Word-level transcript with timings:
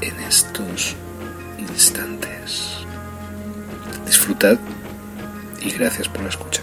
en 0.00 0.20
estos 0.20 0.96
instantes. 1.58 2.84
Disfrutad 4.06 4.58
y 5.60 5.70
gracias 5.70 6.08
por 6.08 6.22
la 6.22 6.28
escucha. 6.28 6.62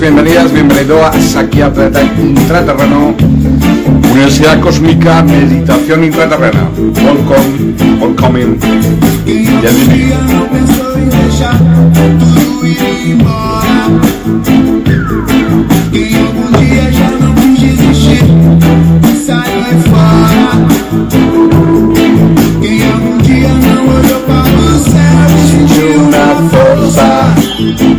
bienvenidas, 0.00 0.52
bienvenidos 0.52 1.36
aquí 1.36 1.60
a 1.60 1.72
Planeta 1.72 2.02
Intraterreno, 2.02 3.14
Universidad 4.10 4.60
Cósmica, 4.60 5.22
Meditación 5.22 6.04
Intraterrena. 6.04 6.70
Bienvenido. 9.24 10.16
Una 26.08 26.26
força, 26.50 27.34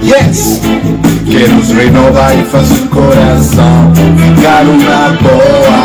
yes! 0.01 1.08
Que 1.29 1.47
nos 1.47 1.69
renova 1.69 2.33
e 2.33 2.43
faz 2.45 2.71
o 2.71 2.87
coração 2.87 3.93
ficar 4.17 4.63
uma 4.63 5.15
boa, 5.21 5.79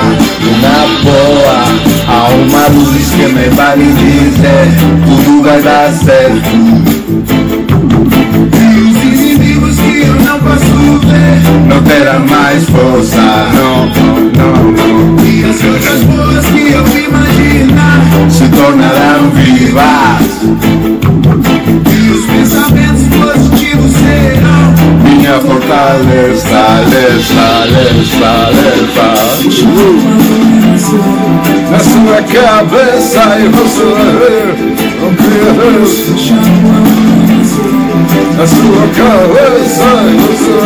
uma 0.49 0.87
boa. 1.05 1.65
Há 2.09 2.29
uma 2.29 2.67
luz 2.69 3.11
que 3.11 3.27
me 3.27 3.49
vai 3.51 3.77
dizer 3.77 4.69
tudo 5.05 5.43
vai 5.43 5.61
dar 5.61 5.93
certo. 5.93 6.49
E 8.57 8.81
os 8.81 9.03
inimigos 9.03 9.77
que 9.77 10.01
eu 10.01 10.15
não 10.15 10.39
posso 10.39 10.99
ver 11.07 11.67
não 11.69 11.83
terão 11.83 12.27
mais 12.27 12.65
força, 12.65 13.21
não, 13.53 13.87
não, 13.87 14.73
não. 14.73 15.25
E 15.27 15.45
as 15.45 15.61
coisas 15.61 16.03
boas 16.05 16.47
que 16.47 16.73
eu 16.73 16.85
imaginar 17.07 18.01
se 18.31 18.49
tornarão 18.49 19.31
vivas. 19.31 20.94
leva, 25.93 26.81
leva, 26.91 27.65
leva, 27.65 28.51
leva. 28.51 29.09
Uh, 29.45 30.15
na 31.71 31.79
sua 31.79 32.23
cabeça 32.23 33.23
e 33.39 33.49
você 33.49 33.85
não. 35.55 35.85
Na 38.37 38.47
sua 38.47 38.85
cabeça 38.97 39.89
e 40.09 40.17
você. 40.21 40.59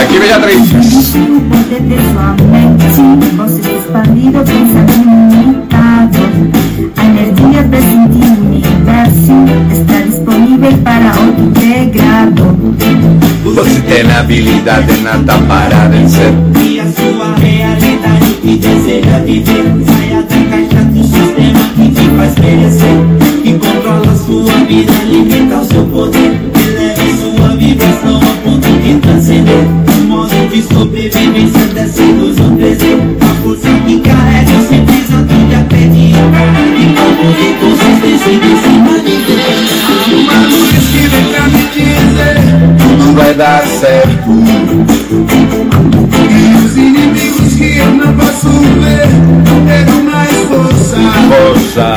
Aqui 0.00 0.18
vem 0.18 0.32
a. 0.32 0.38
Poder 1.48 1.80
sua 2.12 2.34
mente, 2.44 3.00
limitado. 5.30 6.22
A 6.96 7.04
energia 7.04 7.62
está 9.72 9.98
disponível 10.00 10.76
para 10.78 11.08
outro 11.20 11.44
integrado. 11.44 13.25
Você 13.54 13.80
tem 13.80 14.10
habilidade 14.10 15.00
nada 15.02 15.34
para 15.46 15.88
vencer. 15.88 16.32
Cria 16.52 16.84
sua 16.84 17.34
realidade 17.36 18.36
e 18.42 18.56
deseja 18.56 19.18
viver. 19.20 19.64
Saia 19.86 20.22
da 20.22 20.50
caixa 20.50 20.84
do 20.84 21.02
sistema 21.02 21.60
que 21.76 21.88
te 21.90 22.16
faz 22.16 22.34
merecer. 22.38 23.42
Que 23.42 23.52
controla 23.54 24.16
sua 24.16 24.52
vida, 24.66 24.92
limita 25.08 25.58
o 25.58 25.64
seu 25.64 25.84
poder. 25.84 26.40
Eleve 26.54 27.18
sua 27.18 27.56
vibração 27.56 28.16
a 28.16 28.34
ponto 28.42 28.68
de 28.82 28.94
transcender. 29.00 29.64
Um 30.00 30.06
modo 30.06 30.48
de 30.50 30.62
sobrevivência 30.62 31.66
descendo 31.72 32.30
um 32.42 32.56
prazer. 32.56 32.98
A 33.20 33.42
força 33.42 33.68
que 33.86 34.00
carrega 34.00 34.52
o 34.52 34.62
simplesmente 34.62 35.46
de 35.48 35.54
acreditar. 35.54 36.30
E 36.78 36.94
como 36.94 37.32
de 37.32 37.54
consistência 37.60 38.38
de 38.38 38.56
vai 43.16 43.34
dar 43.34 43.66
certo. 43.66 44.30
E 46.30 46.64
os 46.64 46.76
inimigos 46.76 47.54
que 47.54 47.78
eu 47.78 47.86
não 47.86 48.12
posso 48.14 48.48
ver 48.48 49.08
terão 49.66 50.02
mais 50.04 50.36
força. 50.48 50.96
Força. 51.30 51.96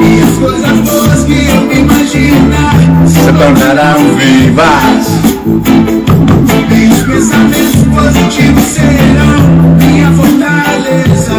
E 0.00 0.22
as 0.22 0.34
coisas 0.38 0.78
boas 0.90 1.24
que 1.24 1.46
eu 1.46 1.72
imaginar 1.72 2.74
se 3.06 3.32
tornarão 3.32 4.00
vivas. 4.16 5.06
E 6.70 6.88
os 6.92 7.02
pensamentos 7.02 7.84
positivos 7.94 8.64
serão 8.64 9.40
minha 9.78 10.10
fortaleza. 10.12 11.36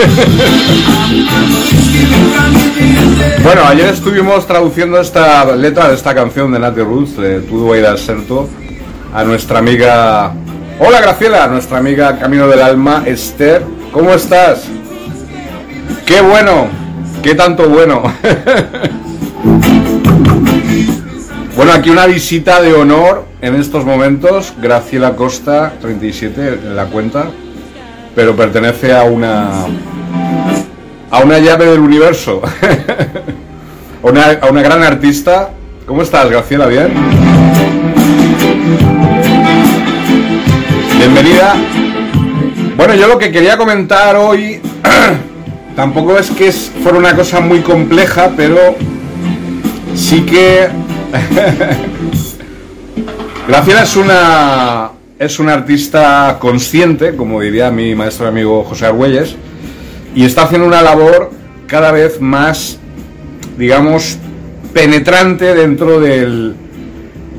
Bueno, 3.42 3.62
ayer 3.66 3.88
estuvimos 3.88 4.46
traduciendo 4.46 5.00
esta 5.00 5.56
letra 5.56 5.88
de 5.88 5.94
esta 5.94 6.14
canción 6.14 6.52
de 6.52 6.58
Nati 6.58 6.80
Roots, 6.80 7.16
de 7.16 7.36
a 7.36 7.76
ir 7.76 7.86
al 7.86 7.98
Serto, 7.98 8.48
a 9.14 9.24
nuestra 9.24 9.58
amiga. 9.58 10.32
Hola 10.78 11.00
Graciela, 11.00 11.46
nuestra 11.46 11.78
amiga 11.78 12.18
Camino 12.18 12.48
del 12.48 12.60
Alma, 12.60 13.02
Esther. 13.06 13.62
¿Cómo 13.92 14.12
estás? 14.12 14.64
¡Qué 16.06 16.20
bueno! 16.20 16.68
¡Qué 17.22 17.34
tanto 17.34 17.68
bueno! 17.68 18.02
bueno, 21.56 21.72
aquí 21.72 21.90
una 21.90 22.06
visita 22.06 22.60
de 22.60 22.74
honor 22.74 23.26
en 23.40 23.54
estos 23.54 23.84
momentos. 23.84 24.52
Graciela 24.60 25.16
Costa, 25.16 25.74
37 25.80 26.60
en 26.64 26.76
la 26.76 26.86
cuenta, 26.86 27.30
pero 28.14 28.36
pertenece 28.36 28.92
a 28.92 29.04
una 29.04 29.66
a 31.10 31.18
una 31.18 31.38
llave 31.38 31.66
del 31.66 31.80
universo, 31.80 32.40
a, 34.02 34.06
una, 34.06 34.24
a 34.40 34.48
una 34.48 34.62
gran 34.62 34.82
artista. 34.82 35.50
¿Cómo 35.86 36.02
estás, 36.02 36.30
Graciela? 36.30 36.66
¿Bien? 36.66 36.92
Bienvenida. 40.96 41.56
Bueno, 42.76 42.94
yo 42.94 43.08
lo 43.08 43.18
que 43.18 43.32
quería 43.32 43.56
comentar 43.56 44.14
hoy 44.14 44.60
tampoco 45.76 46.16
es 46.16 46.30
que 46.30 46.48
es, 46.48 46.70
fuera 46.82 46.98
una 46.98 47.16
cosa 47.16 47.40
muy 47.40 47.60
compleja, 47.60 48.30
pero 48.36 48.76
sí 49.96 50.22
que 50.22 50.68
Graciela 53.48 53.82
es 53.82 53.96
una 53.96 54.90
es 55.20 55.38
una 55.38 55.52
artista 55.52 56.38
consciente, 56.40 57.14
como 57.14 57.42
diría 57.42 57.70
mi 57.70 57.94
maestro 57.94 58.26
amigo 58.26 58.64
José 58.64 58.86
Argüelles, 58.86 59.36
y 60.14 60.24
está 60.24 60.44
haciendo 60.44 60.66
una 60.66 60.80
labor 60.80 61.30
cada 61.66 61.92
vez 61.92 62.22
más, 62.22 62.78
digamos, 63.58 64.16
penetrante 64.72 65.54
dentro 65.54 66.00
del, 66.00 66.54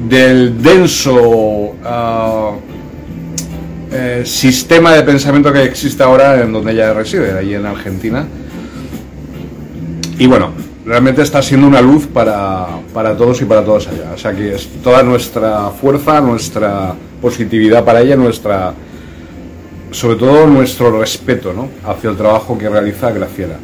del 0.07 0.61
denso 0.61 1.75
eh, 3.91 4.21
sistema 4.25 4.93
de 4.93 5.01
pensamiento 5.01 5.51
que 5.51 5.63
existe 5.63 6.03
ahora 6.03 6.39
en 6.39 6.53
donde 6.53 6.73
ella 6.73 6.93
reside, 6.93 7.35
allí 7.35 7.55
en 7.55 7.65
Argentina. 7.65 8.27
Y 10.19 10.27
bueno, 10.27 10.51
realmente 10.85 11.23
está 11.23 11.41
siendo 11.41 11.65
una 11.65 11.81
luz 11.81 12.05
para, 12.05 12.67
para 12.93 13.17
todos 13.17 13.41
y 13.41 13.45
para 13.45 13.65
todas 13.65 13.87
allá. 13.87 14.11
O 14.13 14.17
sea 14.19 14.33
que 14.33 14.53
es 14.53 14.69
toda 14.83 15.01
nuestra 15.01 15.71
fuerza, 15.71 16.21
nuestra 16.21 16.93
positividad 17.21 17.85
para 17.85 18.01
ella, 18.01 18.15
nuestra 18.15 18.73
sobre 19.91 20.15
todo 20.15 20.47
nuestro 20.47 20.99
respeto 20.99 21.53
¿no? 21.53 21.69
hacia 21.85 22.09
el 22.09 22.17
trabajo 22.17 22.57
que 22.57 22.69
realiza 22.69 23.11
Graciela. 23.11 23.57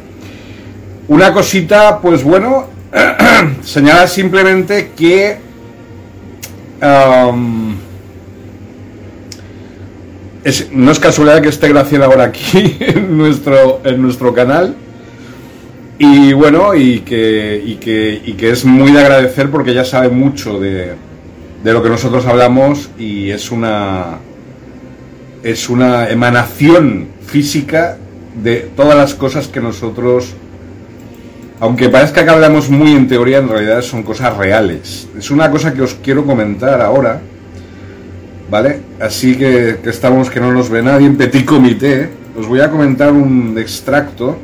Una 1.08 1.32
cosita, 1.32 2.00
pues 2.00 2.22
bueno, 2.22 2.66
señalar 3.62 4.08
simplemente 4.08 4.92
que 4.94 5.38
es, 10.44 10.70
no 10.70 10.92
es 10.92 10.98
casualidad 10.98 11.40
que 11.40 11.48
esté 11.48 11.68
Graciela 11.68 12.04
ahora 12.06 12.24
aquí 12.24 12.76
en 12.80 13.16
nuestro, 13.16 13.80
en 13.84 14.02
nuestro 14.02 14.34
canal. 14.34 14.76
Y 15.98 16.32
bueno, 16.32 16.76
y 16.76 17.00
que, 17.00 17.60
y 17.64 17.74
que, 17.76 18.22
y 18.24 18.34
que 18.34 18.50
es 18.50 18.64
muy 18.64 18.92
de 18.92 19.00
agradecer 19.00 19.50
porque 19.50 19.72
ella 19.72 19.84
sabe 19.84 20.10
mucho 20.10 20.60
de, 20.60 20.94
de 21.62 21.72
lo 21.72 21.82
que 21.82 21.88
nosotros 21.88 22.26
hablamos 22.26 22.90
y 22.98 23.30
es 23.30 23.50
una, 23.50 24.18
es 25.42 25.68
una 25.68 26.08
emanación 26.08 27.08
física 27.26 27.98
de 28.42 28.70
todas 28.76 28.96
las 28.96 29.14
cosas 29.14 29.48
que 29.48 29.60
nosotros, 29.60 30.34
aunque 31.60 31.88
parezca 31.88 32.24
que 32.24 32.30
hablamos 32.30 32.70
muy 32.70 32.92
en 32.92 33.08
teoría, 33.08 33.38
en 33.38 33.48
realidad 33.48 33.82
son 33.82 34.02
cosas 34.02 34.36
reales. 34.36 35.08
Es 35.18 35.30
una 35.30 35.50
cosa 35.50 35.74
que 35.74 35.82
os 35.82 35.94
quiero 35.94 36.24
comentar 36.24 36.80
ahora, 36.80 37.20
¿vale? 38.50 38.80
Así 39.00 39.36
que, 39.36 39.78
que 39.82 39.90
estamos, 39.90 40.30
que 40.30 40.40
no 40.40 40.52
nos 40.52 40.70
ve 40.70 40.82
nadie 40.82 41.06
en 41.06 41.16
petit 41.16 41.44
comité, 41.44 42.08
os 42.38 42.46
voy 42.46 42.60
a 42.60 42.70
comentar 42.70 43.12
un 43.12 43.56
extracto 43.58 44.38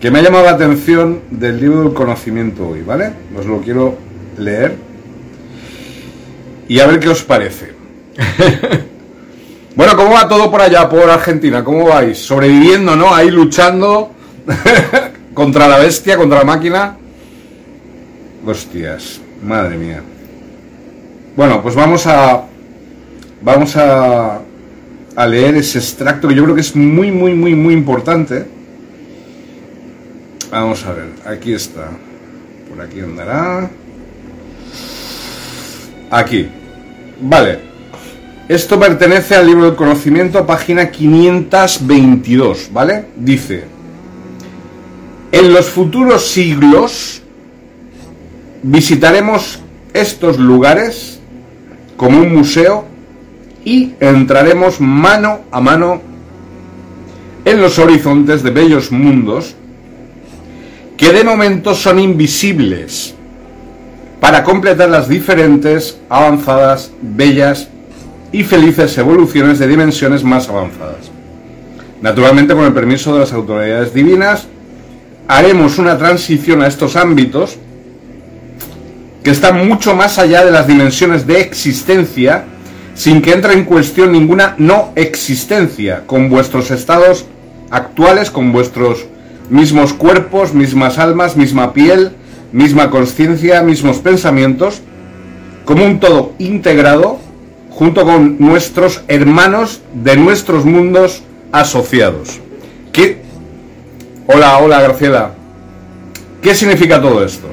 que 0.00 0.10
me 0.10 0.18
ha 0.18 0.22
llamado 0.22 0.44
la 0.44 0.50
atención 0.50 1.20
del 1.30 1.60
libro 1.60 1.84
del 1.84 1.92
conocimiento 1.92 2.66
hoy, 2.66 2.82
¿vale? 2.82 3.12
Os 3.38 3.46
lo 3.46 3.60
quiero 3.60 3.96
leer 4.36 4.91
y 6.68 6.80
a 6.80 6.86
ver 6.86 7.00
qué 7.00 7.08
os 7.08 7.22
parece. 7.22 7.72
bueno, 9.76 9.96
¿cómo 9.96 10.12
va 10.12 10.28
todo 10.28 10.50
por 10.50 10.60
allá, 10.60 10.88
por 10.88 11.08
Argentina? 11.08 11.62
¿Cómo 11.64 11.86
vais? 11.86 12.18
Sobreviviendo, 12.18 12.96
¿no? 12.96 13.14
Ahí 13.14 13.30
luchando 13.30 14.12
contra 15.34 15.68
la 15.68 15.78
bestia, 15.78 16.16
contra 16.16 16.38
la 16.38 16.44
máquina. 16.44 16.96
Hostias, 18.46 19.20
madre 19.42 19.76
mía. 19.76 20.02
Bueno, 21.36 21.62
pues 21.62 21.74
vamos 21.74 22.06
a 22.06 22.42
vamos 23.40 23.76
a, 23.76 24.40
a 25.16 25.26
leer 25.26 25.56
ese 25.56 25.78
extracto 25.78 26.28
que 26.28 26.34
yo 26.34 26.42
creo 26.44 26.54
que 26.54 26.60
es 26.60 26.76
muy, 26.76 27.10
muy, 27.10 27.34
muy, 27.34 27.54
muy 27.54 27.74
importante 27.74 28.46
Vamos 30.52 30.84
a 30.84 30.92
ver, 30.92 31.08
aquí 31.24 31.54
está. 31.54 31.88
Por 32.68 32.78
aquí 32.84 33.00
andará. 33.00 33.70
Aquí. 36.12 36.46
Vale. 37.22 37.58
Esto 38.46 38.78
pertenece 38.78 39.34
al 39.34 39.46
libro 39.46 39.64
del 39.64 39.76
conocimiento, 39.76 40.46
página 40.46 40.90
522, 40.90 42.68
¿vale? 42.70 43.06
Dice, 43.16 43.64
en 45.30 45.54
los 45.54 45.70
futuros 45.70 46.28
siglos 46.28 47.22
visitaremos 48.62 49.60
estos 49.94 50.38
lugares 50.38 51.18
como 51.96 52.18
un 52.18 52.34
museo 52.34 52.84
y 53.64 53.94
entraremos 53.98 54.82
mano 54.82 55.40
a 55.50 55.62
mano 55.62 56.02
en 57.46 57.58
los 57.58 57.78
horizontes 57.78 58.42
de 58.42 58.50
bellos 58.50 58.92
mundos 58.92 59.56
que 60.98 61.10
de 61.10 61.24
momento 61.24 61.74
son 61.74 61.98
invisibles 61.98 63.14
para 64.22 64.44
completar 64.44 64.88
las 64.88 65.08
diferentes, 65.08 65.98
avanzadas, 66.08 66.92
bellas 67.02 67.66
y 68.30 68.44
felices 68.44 68.96
evoluciones 68.96 69.58
de 69.58 69.66
dimensiones 69.66 70.22
más 70.22 70.48
avanzadas. 70.48 71.10
Naturalmente, 72.00 72.54
con 72.54 72.64
el 72.64 72.72
permiso 72.72 73.12
de 73.12 73.18
las 73.18 73.32
autoridades 73.32 73.92
divinas, 73.92 74.46
haremos 75.26 75.76
una 75.78 75.98
transición 75.98 76.62
a 76.62 76.68
estos 76.68 76.94
ámbitos 76.94 77.56
que 79.24 79.32
están 79.32 79.66
mucho 79.66 79.96
más 79.96 80.20
allá 80.20 80.44
de 80.44 80.52
las 80.52 80.68
dimensiones 80.68 81.26
de 81.26 81.40
existencia, 81.40 82.44
sin 82.94 83.22
que 83.22 83.32
entre 83.32 83.54
en 83.54 83.64
cuestión 83.64 84.12
ninguna 84.12 84.54
no 84.56 84.92
existencia, 84.94 86.04
con 86.06 86.30
vuestros 86.30 86.70
estados 86.70 87.26
actuales, 87.72 88.30
con 88.30 88.52
vuestros 88.52 89.04
mismos 89.50 89.92
cuerpos, 89.92 90.54
mismas 90.54 90.98
almas, 90.98 91.36
misma 91.36 91.72
piel, 91.72 92.12
misma 92.52 92.90
conciencia, 92.90 93.62
mismos 93.62 93.98
pensamientos, 93.98 94.82
como 95.64 95.84
un 95.84 96.00
todo 96.00 96.32
integrado 96.38 97.18
junto 97.70 98.04
con 98.04 98.36
nuestros 98.38 99.02
hermanos 99.08 99.80
de 99.94 100.16
nuestros 100.16 100.64
mundos 100.64 101.22
asociados. 101.52 102.40
¿Qué? 102.92 103.22
Hola, 104.26 104.58
hola 104.58 104.80
Graciela. 104.82 105.34
¿Qué 106.42 106.54
significa 106.54 107.00
todo 107.00 107.24
esto? 107.24 107.48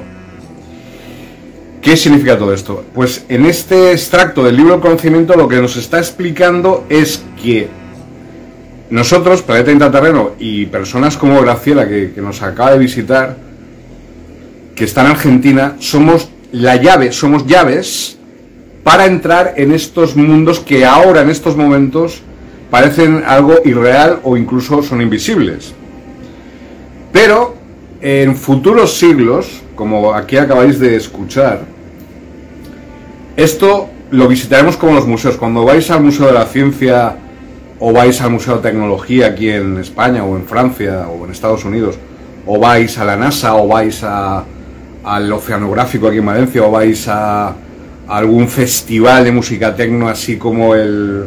¿Qué 1.80 1.96
significa 1.96 2.36
todo 2.36 2.52
esto? 2.52 2.84
Pues 2.94 3.24
en 3.28 3.46
este 3.46 3.92
extracto 3.92 4.44
del 4.44 4.56
libro 4.56 4.72
del 4.72 4.80
conocimiento 4.80 5.34
lo 5.34 5.48
que 5.48 5.56
nos 5.56 5.76
está 5.76 5.98
explicando 5.98 6.84
es 6.90 7.22
que 7.42 7.68
nosotros, 8.90 9.42
Planeta 9.42 9.70
Intraterreno, 9.70 10.32
y 10.38 10.66
personas 10.66 11.16
como 11.16 11.40
Graciela, 11.40 11.88
que, 11.88 12.12
nos 12.16 12.42
acaba 12.42 12.72
de 12.72 12.78
visitar, 12.78 13.36
que 14.80 14.86
está 14.86 15.02
en 15.02 15.08
Argentina, 15.08 15.76
somos 15.78 16.30
la 16.52 16.76
llave, 16.76 17.12
somos 17.12 17.46
llaves 17.46 18.16
para 18.82 19.04
entrar 19.04 19.52
en 19.58 19.72
estos 19.72 20.16
mundos 20.16 20.58
que 20.58 20.86
ahora, 20.86 21.20
en 21.20 21.28
estos 21.28 21.54
momentos, 21.54 22.22
parecen 22.70 23.22
algo 23.26 23.56
irreal 23.62 24.20
o 24.24 24.38
incluso 24.38 24.82
son 24.82 25.02
invisibles. 25.02 25.74
Pero 27.12 27.56
en 28.00 28.34
futuros 28.34 28.96
siglos, 28.96 29.60
como 29.74 30.14
aquí 30.14 30.38
acabáis 30.38 30.80
de 30.80 30.96
escuchar, 30.96 31.60
esto 33.36 33.90
lo 34.10 34.28
visitaremos 34.28 34.78
como 34.78 34.94
los 34.94 35.06
museos. 35.06 35.36
Cuando 35.36 35.62
vais 35.62 35.90
al 35.90 36.02
Museo 36.02 36.24
de 36.24 36.32
la 36.32 36.46
Ciencia 36.46 37.18
o 37.78 37.92
vais 37.92 38.18
al 38.22 38.30
Museo 38.30 38.56
de 38.56 38.62
Tecnología 38.62 39.26
aquí 39.26 39.50
en 39.50 39.76
España 39.76 40.24
o 40.24 40.38
en 40.38 40.46
Francia 40.46 41.06
o 41.06 41.26
en 41.26 41.32
Estados 41.32 41.66
Unidos, 41.66 41.98
o 42.46 42.58
vais 42.58 42.96
a 42.96 43.04
la 43.04 43.18
NASA 43.18 43.54
o 43.56 43.68
vais 43.68 44.02
al 45.04 45.32
Oceanográfico 45.32 46.08
aquí 46.08 46.18
en 46.18 46.26
Valencia 46.26 46.62
o 46.62 46.70
vais 46.70 47.06
a, 47.08 47.54
algún 48.08 48.48
festival 48.48 49.24
de 49.24 49.32
música 49.32 49.74
tecno 49.74 50.08
así 50.08 50.36
como 50.36 50.74
el... 50.74 51.26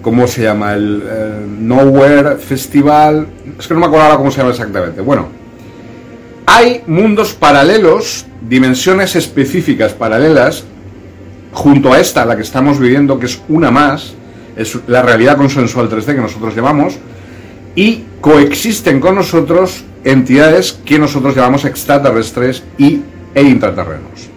¿Cómo 0.00 0.26
se 0.26 0.42
llama? 0.42 0.74
El, 0.74 1.02
Nowhere 1.60 2.36
Festival. 2.36 3.26
Es 3.58 3.66
que 3.66 3.74
no 3.74 3.80
me 3.80 3.86
acuerdo 3.86 4.06
ahora 4.06 4.16
cómo 4.16 4.30
se 4.30 4.38
llama 4.38 4.50
exactamente. 4.50 5.02
Bueno, 5.02 5.28
hay 6.46 6.82
mundos 6.86 7.34
paralelos, 7.34 8.24
dimensiones 8.48 9.16
específicas 9.16 9.92
paralelas, 9.92 10.64
junto 11.52 11.92
a 11.92 12.00
esta, 12.00 12.24
la 12.24 12.36
que 12.36 12.42
estamos 12.42 12.78
viviendo, 12.78 13.18
que 13.18 13.26
es 13.26 13.42
una 13.48 13.70
más, 13.70 14.14
es 14.56 14.78
la 14.86 15.02
realidad 15.02 15.36
consensual 15.36 15.90
3D 15.90 16.14
que 16.14 16.20
nosotros 16.20 16.54
llamamos, 16.54 16.98
y 17.74 18.04
coexisten 18.20 19.00
con 19.00 19.16
nosotros 19.16 19.84
entidades 20.10 20.72
que 20.72 20.98
nosotros 20.98 21.36
llamamos 21.36 21.64
extraterrestres 21.64 22.62
y, 22.78 23.02
e 23.34 23.42
intraterrenos. 23.42 24.28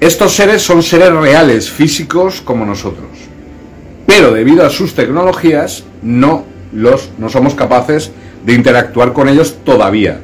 Estos 0.00 0.32
seres 0.32 0.62
son 0.62 0.82
seres 0.82 1.12
reales, 1.12 1.68
físicos 1.68 2.40
como 2.40 2.64
nosotros, 2.64 3.08
pero 4.06 4.32
debido 4.32 4.64
a 4.64 4.70
sus 4.70 4.94
tecnologías 4.94 5.82
no, 6.02 6.44
los, 6.72 7.10
no 7.18 7.28
somos 7.28 7.54
capaces 7.54 8.12
de 8.46 8.54
interactuar 8.54 9.12
con 9.12 9.28
ellos 9.28 9.56
todavía. 9.64 10.20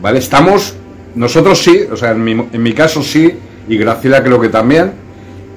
¿Vale? 0.00 0.20
Estamos, 0.20 0.74
nosotros 1.16 1.62
sí, 1.62 1.80
o 1.90 1.96
sea, 1.96 2.12
en 2.12 2.22
mi, 2.22 2.32
en 2.52 2.62
mi 2.62 2.72
caso 2.72 3.02
sí, 3.02 3.34
y 3.68 3.76
Graciela 3.76 4.22
creo 4.22 4.40
que 4.40 4.50
también, 4.50 4.92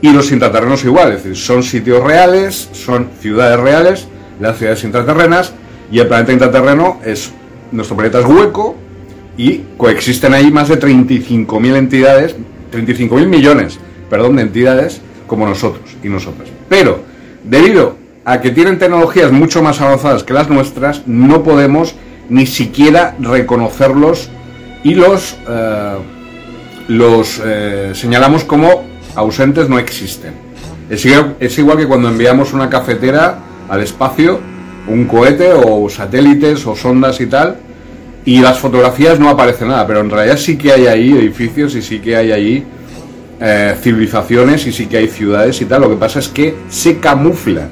y 0.01 0.11
los 0.11 0.31
intraterrenos 0.31 0.83
igual, 0.83 1.13
es 1.13 1.23
decir, 1.23 1.37
son 1.37 1.61
sitios 1.61 2.03
reales, 2.03 2.69
son 2.73 3.09
ciudades 3.19 3.59
reales, 3.59 4.07
las 4.39 4.57
ciudades 4.57 4.83
intraterrenas, 4.83 5.53
y 5.91 5.99
el 5.99 6.07
planeta 6.07 6.33
intraterreno 6.33 6.99
es, 7.05 7.31
nuestro 7.71 7.95
planeta 7.95 8.19
es 8.19 8.25
hueco, 8.25 8.75
y 9.37 9.63
coexisten 9.77 10.33
ahí 10.33 10.51
más 10.51 10.69
de 10.69 10.79
35.000 10.79 11.75
entidades, 11.75 12.35
35.000 12.71 13.27
millones, 13.27 13.79
perdón, 14.09 14.37
de 14.37 14.43
entidades 14.43 15.01
como 15.27 15.45
nosotros 15.45 15.95
y 16.03 16.09
nosotras. 16.09 16.49
Pero, 16.69 16.99
debido 17.43 17.97
a 18.23 18.41
que 18.41 18.51
tienen 18.51 18.79
tecnologías 18.79 19.31
mucho 19.31 19.61
más 19.61 19.81
avanzadas 19.81 20.23
que 20.23 20.33
las 20.33 20.49
nuestras, 20.49 21.07
no 21.07 21.43
podemos 21.43 21.95
ni 22.29 22.45
siquiera 22.45 23.15
reconocerlos 23.19 24.29
y 24.83 24.95
los, 24.95 25.37
eh, 25.47 25.97
los 26.87 27.41
eh, 27.43 27.91
señalamos 27.93 28.43
como 28.43 28.83
ausentes 29.15 29.69
no 29.69 29.79
existen. 29.79 30.33
Es 30.89 31.05
igual, 31.05 31.35
es 31.39 31.57
igual 31.57 31.77
que 31.77 31.87
cuando 31.87 32.09
enviamos 32.09 32.53
una 32.53 32.69
cafetera 32.69 33.39
al 33.67 33.81
espacio, 33.81 34.39
un 34.87 35.05
cohete 35.05 35.51
o 35.53 35.89
satélites 35.89 36.65
o 36.65 36.75
sondas 36.75 37.19
y 37.21 37.27
tal, 37.27 37.57
y 38.25 38.39
las 38.39 38.59
fotografías 38.59 39.19
no 39.19 39.29
aparece 39.29 39.65
nada, 39.65 39.85
pero 39.85 39.99
en 39.99 40.09
realidad 40.09 40.37
sí 40.37 40.57
que 40.57 40.71
hay 40.71 40.87
ahí 40.87 41.11
edificios 41.11 41.75
y 41.75 41.81
sí 41.81 41.99
que 41.99 42.15
hay 42.15 42.31
ahí 42.31 42.65
eh, 43.39 43.75
civilizaciones 43.81 44.65
y 44.65 44.71
sí 44.71 44.87
que 44.87 44.97
hay 44.97 45.07
ciudades 45.07 45.61
y 45.61 45.65
tal. 45.65 45.81
Lo 45.81 45.89
que 45.89 45.95
pasa 45.95 46.19
es 46.19 46.27
que 46.27 46.55
se 46.69 46.97
camuflan. 46.99 47.69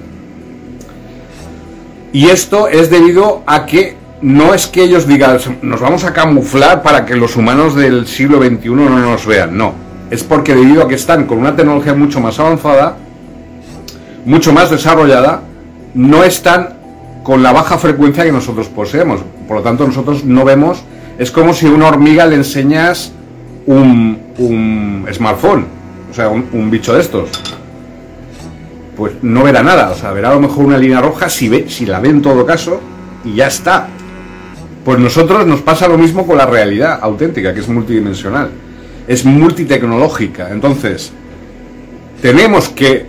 Y 2.11 2.27
esto 2.27 2.67
es 2.67 2.91
debido 2.91 3.41
a 3.47 3.65
que 3.65 3.95
no 4.21 4.53
es 4.53 4.67
que 4.67 4.83
ellos 4.83 5.07
digan, 5.07 5.37
nos 5.63 5.81
vamos 5.81 6.03
a 6.03 6.13
camuflar 6.13 6.83
para 6.83 7.05
que 7.05 7.15
los 7.15 7.35
humanos 7.35 7.75
del 7.75 8.07
siglo 8.07 8.37
XXI 8.41 8.69
no 8.69 8.99
nos 8.99 9.25
vean, 9.25 9.57
no. 9.57 9.73
Es 10.11 10.23
porque 10.23 10.53
debido 10.53 10.83
a 10.83 10.87
que 10.87 10.95
están 10.95 11.25
con 11.25 11.39
una 11.39 11.55
tecnología 11.55 11.95
mucho 11.95 12.19
más 12.19 12.39
avanzada, 12.39 12.95
mucho 14.25 14.53
más 14.53 14.69
desarrollada, 14.69 15.41
no 15.95 16.23
están 16.23 16.72
con 17.23 17.41
la 17.41 17.53
baja 17.53 17.77
frecuencia 17.77 18.23
que 18.25 18.31
nosotros 18.31 18.67
poseemos. 18.67 19.21
Por 19.47 19.57
lo 19.57 19.63
tanto, 19.63 19.87
nosotros 19.87 20.25
no 20.25 20.43
vemos, 20.43 20.83
es 21.17 21.31
como 21.31 21.53
si 21.53 21.67
a 21.67 21.71
una 21.71 21.87
hormiga 21.87 22.25
le 22.25 22.35
enseñas 22.35 23.13
un, 23.65 24.19
un 24.37 25.07
smartphone, 25.11 25.65
o 26.11 26.13
sea, 26.13 26.29
un, 26.29 26.47
un 26.51 26.69
bicho 26.69 26.93
de 26.93 27.01
estos. 27.01 27.29
Pues 28.97 29.13
no 29.23 29.43
verá 29.43 29.63
nada, 29.63 29.89
o 29.89 29.95
sea, 29.95 30.11
verá 30.11 30.31
a 30.31 30.35
lo 30.35 30.41
mejor 30.41 30.65
una 30.65 30.77
línea 30.77 31.01
roja 31.01 31.29
si, 31.29 31.49
ve, 31.49 31.65
si 31.69 31.85
la 31.85 31.99
ve 31.99 32.09
en 32.09 32.21
todo 32.21 32.45
caso 32.45 32.79
y 33.23 33.35
ya 33.35 33.47
está. 33.47 33.87
Pues 34.83 34.99
nosotros 34.99 35.47
nos 35.47 35.61
pasa 35.61 35.87
lo 35.87 35.97
mismo 35.97 36.27
con 36.27 36.37
la 36.37 36.45
realidad 36.45 36.99
auténtica, 37.01 37.53
que 37.53 37.61
es 37.61 37.69
multidimensional, 37.69 38.49
es 39.07 39.23
multitecnológica. 39.23 40.49
Entonces, 40.51 41.13
tenemos 42.21 42.69
que 42.69 43.05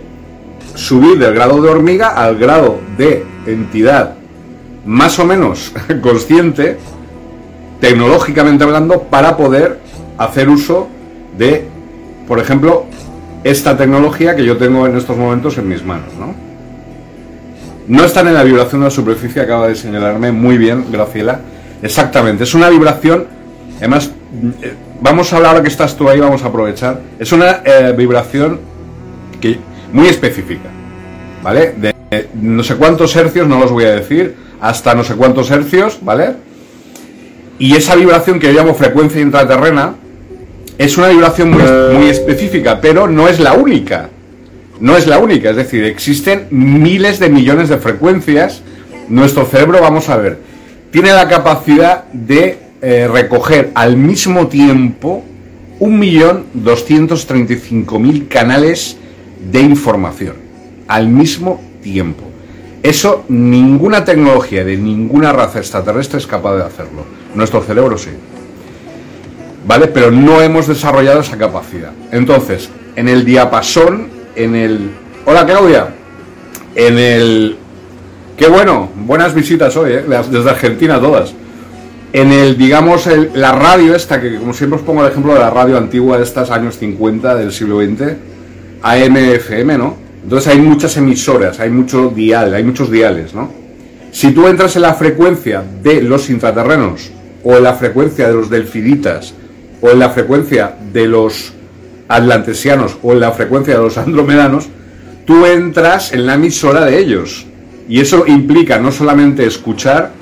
subir 0.73 1.19
del 1.19 1.33
grado 1.33 1.61
de 1.61 1.69
hormiga 1.69 2.09
al 2.09 2.37
grado 2.37 2.79
de 2.97 3.34
entidad 3.45 4.15
más 4.85 5.17
o 5.19 5.25
menos 5.25 5.73
consciente, 6.01 6.77
tecnológicamente 7.79 8.63
hablando, 8.63 9.03
para 9.03 9.35
poder 9.35 9.79
hacer 10.17 10.49
uso 10.49 10.87
de, 11.37 11.67
por 12.27 12.39
ejemplo, 12.39 12.85
esta 13.43 13.77
tecnología 13.77 14.35
que 14.35 14.45
yo 14.45 14.57
tengo 14.57 14.87
en 14.87 14.95
estos 14.95 15.17
momentos 15.17 15.57
en 15.57 15.67
mis 15.67 15.83
manos, 15.83 16.13
¿no? 16.19 16.33
No 17.87 18.03
están 18.03 18.27
en 18.27 18.33
la 18.33 18.43
vibración 18.43 18.81
de 18.81 18.85
la 18.85 18.91
superficie, 18.91 19.41
acaba 19.41 19.67
de 19.67 19.75
señalarme 19.75 20.31
muy 20.31 20.57
bien, 20.57 20.85
Graciela. 20.91 21.41
Exactamente, 21.81 22.43
es 22.43 22.55
una 22.55 22.69
vibración, 22.69 23.27
además, 23.77 24.11
eh, 24.61 24.73
vamos 25.01 25.31
a 25.31 25.37
hablar 25.37 25.51
ahora 25.51 25.61
que 25.61 25.69
estás 25.69 25.95
tú 25.95 26.09
ahí, 26.09 26.19
vamos 26.19 26.43
a 26.43 26.47
aprovechar. 26.47 27.01
Es 27.19 27.31
una 27.31 27.61
eh, 27.63 27.93
vibración 27.95 28.59
que, 29.39 29.59
muy 29.93 30.07
específica, 30.07 30.69
¿vale? 31.43 31.75
De 31.77 31.94
eh, 32.11 32.27
no 32.33 32.63
sé 32.63 32.75
cuántos 32.75 33.15
hercios, 33.15 33.47
no 33.47 33.59
los 33.59 33.71
voy 33.71 33.85
a 33.85 33.95
decir, 33.95 34.35
hasta 34.61 34.93
no 34.95 35.03
sé 35.03 35.15
cuántos 35.15 35.51
hercios, 35.51 35.99
¿vale? 36.01 36.35
Y 37.57 37.75
esa 37.75 37.95
vibración 37.95 38.39
que 38.39 38.47
yo 38.47 38.53
llamo 38.53 38.75
frecuencia 38.75 39.21
intraterrena 39.21 39.95
es 40.77 40.97
una 40.97 41.07
vibración 41.07 41.51
muy, 41.51 42.09
específica, 42.09 42.81
pero 42.81 43.07
no 43.07 43.29
es 43.29 43.39
la 43.39 43.53
única. 43.53 44.09
No 44.79 44.97
es 44.97 45.07
la 45.07 45.19
única, 45.19 45.51
es 45.51 45.55
decir, 45.55 45.85
existen 45.85 46.47
miles 46.49 47.19
de 47.19 47.29
millones 47.29 47.69
de 47.69 47.77
frecuencias. 47.77 48.61
Nuestro 49.07 49.45
cerebro, 49.45 49.79
vamos 49.81 50.09
a 50.09 50.17
ver, 50.17 50.37
tiene 50.91 51.13
la 51.13 51.29
capacidad 51.29 52.03
de 52.11 52.59
eh, 52.81 53.07
recoger 53.07 53.71
al 53.73 53.95
mismo 53.95 54.47
tiempo 54.47 55.23
1.235.000 55.79 58.27
canales 58.27 58.97
de 59.51 59.61
información. 59.61 60.35
Al 60.87 61.07
mismo 61.07 61.61
tiempo. 61.85 62.23
Eso 62.81 63.25
ninguna 63.29 64.03
tecnología 64.03 64.63
de 64.65 64.75
ninguna 64.75 65.31
raza 65.31 65.59
extraterrestre 65.59 66.17
es 66.17 66.25
capaz 66.27 66.55
de 66.55 66.63
hacerlo. 66.63 67.05
Nuestro 67.35 67.61
cerebro 67.61 67.95
sí. 67.97 68.09
¿Vale? 69.67 69.87
Pero 69.87 70.09
no 70.11 70.41
hemos 70.41 70.67
desarrollado 70.67 71.21
esa 71.21 71.37
capacidad. 71.37 71.91
Entonces, 72.11 72.69
en 72.95 73.07
el 73.07 73.23
diapasón, 73.23 74.07
en 74.35 74.55
el... 74.55 74.89
Hola 75.25 75.45
Claudia. 75.45 75.87
En 76.75 76.97
el... 76.97 77.57
Qué 78.37 78.47
bueno, 78.47 78.89
buenas 78.95 79.33
visitas 79.33 79.75
hoy, 79.77 79.93
¿eh? 79.93 80.03
Desde 80.31 80.49
Argentina 80.49 80.99
todas. 80.99 81.33
En 82.13 82.31
el, 82.31 82.57
digamos, 82.57 83.07
el- 83.07 83.29
la 83.33 83.51
radio 83.53 83.95
esta, 83.95 84.19
que 84.21 84.35
como 84.37 84.53
siempre 84.53 84.77
os 84.79 84.85
pongo 84.85 85.03
el 85.05 85.11
ejemplo 85.11 85.33
de 85.33 85.39
la 85.39 85.49
radio 85.49 85.77
antigua 85.77 86.17
de 86.17 86.23
estas 86.23 86.49
años 86.51 86.77
50 86.77 87.35
del 87.35 87.51
siglo 87.51 87.79
XX, 87.83 88.01
AM, 88.81 89.17
FM, 89.17 89.77
¿no? 89.77 90.04
Entonces 90.25 90.51
hay 90.51 90.59
muchas 90.59 90.97
emisoras, 90.97 91.59
hay 91.59 91.69
mucho 91.69 92.09
dial, 92.09 92.55
hay 92.55 92.63
muchos 92.63 92.89
diales, 92.89 93.35
¿no? 93.35 93.51
Si 94.11 94.31
tú 94.31 94.47
entras 94.47 94.75
en 94.75 94.81
la 94.81 94.95
frecuencia 94.95 95.63
de 95.83 96.01
los 96.01 96.31
intraterrenos, 96.31 97.11
o 97.43 97.55
en 97.55 97.61
la 97.61 97.75
frecuencia 97.75 98.27
de 98.27 98.33
los 98.33 98.49
delfiditas, 98.49 99.35
o 99.81 99.91
en 99.91 99.99
la 99.99 100.09
frecuencia 100.09 100.77
de 100.91 101.07
los 101.07 101.53
atlantesianos, 102.07 102.97
o 103.03 103.11
en 103.11 103.19
la 103.19 103.33
frecuencia 103.33 103.75
de 103.75 103.83
los 103.83 103.97
andromedanos, 103.99 104.67
tú 105.25 105.45
entras 105.45 106.11
en 106.11 106.25
la 106.25 106.33
emisora 106.33 106.85
de 106.85 106.97
ellos. 106.97 107.45
Y 107.87 107.99
eso 107.99 108.25
implica 108.25 108.79
no 108.79 108.91
solamente 108.91 109.45
escuchar 109.45 110.13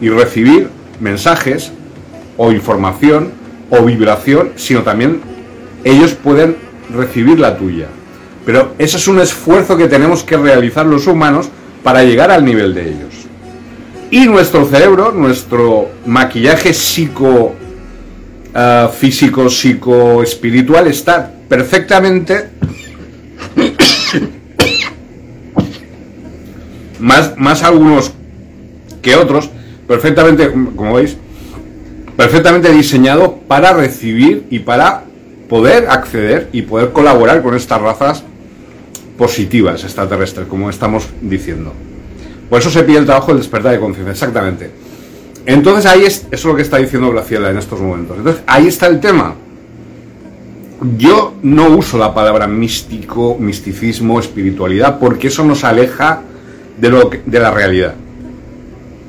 y 0.00 0.10
recibir 0.10 0.68
mensajes, 1.00 1.72
o 2.36 2.52
información, 2.52 3.32
o 3.68 3.82
vibración, 3.84 4.52
sino 4.54 4.82
también 4.82 5.20
ellos 5.82 6.12
pueden 6.14 6.54
recibir 6.94 7.40
la 7.40 7.56
tuya. 7.56 7.88
Pero 8.44 8.74
ese 8.78 8.96
es 8.96 9.06
un 9.08 9.20
esfuerzo 9.20 9.76
que 9.76 9.88
tenemos 9.88 10.22
que 10.22 10.36
realizar 10.36 10.86
los 10.86 11.06
humanos 11.06 11.48
para 11.82 12.02
llegar 12.02 12.30
al 12.30 12.44
nivel 12.44 12.74
de 12.74 12.88
ellos. 12.88 13.26
Y 14.10 14.26
nuestro 14.26 14.66
cerebro, 14.66 15.12
nuestro 15.12 15.88
maquillaje 16.06 16.74
psico, 16.74 17.54
ah, 18.54 18.90
físico, 18.92 19.48
psico, 19.48 20.22
espiritual 20.22 20.86
está 20.88 21.32
perfectamente 21.48 22.50
más, 26.98 27.36
más 27.36 27.62
algunos 27.62 28.12
que 29.00 29.14
otros, 29.14 29.48
perfectamente, 29.86 30.50
como 30.50 30.94
veis, 30.94 31.16
perfectamente 32.16 32.72
diseñado 32.72 33.38
para 33.46 33.72
recibir 33.72 34.46
y 34.50 34.58
para 34.58 35.04
poder 35.48 35.88
acceder 35.88 36.48
y 36.52 36.62
poder 36.62 36.92
colaborar 36.92 37.42
con 37.42 37.54
estas 37.54 37.80
razas 37.80 38.24
positivas 39.20 39.84
extraterrestres, 39.84 40.46
como 40.48 40.70
estamos 40.70 41.06
diciendo. 41.20 41.74
Por 42.48 42.58
eso 42.58 42.70
se 42.70 42.82
pide 42.84 42.96
el 42.96 43.04
trabajo 43.04 43.32
del 43.32 43.36
despertar 43.36 43.72
de 43.72 43.78
conciencia, 43.78 44.12
exactamente. 44.12 44.70
Entonces 45.44 45.84
ahí 45.84 46.04
es, 46.06 46.20
eso 46.20 46.28
es 46.30 46.44
lo 46.46 46.56
que 46.56 46.62
está 46.62 46.78
diciendo 46.78 47.10
Graciela 47.10 47.50
en 47.50 47.58
estos 47.58 47.82
momentos. 47.82 48.16
Entonces 48.16 48.42
ahí 48.46 48.66
está 48.66 48.86
el 48.86 48.98
tema. 48.98 49.34
Yo 50.96 51.34
no 51.42 51.68
uso 51.68 51.98
la 51.98 52.14
palabra 52.14 52.46
místico, 52.46 53.36
misticismo, 53.38 54.18
espiritualidad, 54.18 54.98
porque 54.98 55.28
eso 55.28 55.44
nos 55.44 55.64
aleja 55.64 56.22
de, 56.80 56.88
lo 56.88 57.10
de 57.10 57.38
la 57.40 57.50
realidad. 57.50 57.94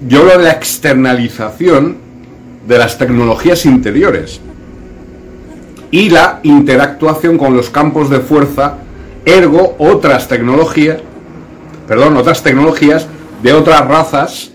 Yo 0.09 0.19
hablo 0.19 0.39
de 0.39 0.43
la 0.43 0.51
externalización 0.51 1.95
de 2.67 2.77
las 2.77 2.97
tecnologías 2.97 3.65
interiores 3.65 4.41
y 5.89 6.09
la 6.09 6.41
interactuación 6.43 7.37
con 7.37 7.55
los 7.55 7.69
campos 7.69 8.09
de 8.09 8.19
fuerza, 8.19 8.75
ergo 9.25 9.75
otras 9.77 10.27
tecnologías, 10.27 10.99
perdón, 11.87 12.17
otras 12.17 12.43
tecnologías 12.43 13.07
de 13.43 13.53
otras 13.53 13.87
razas 13.87 14.51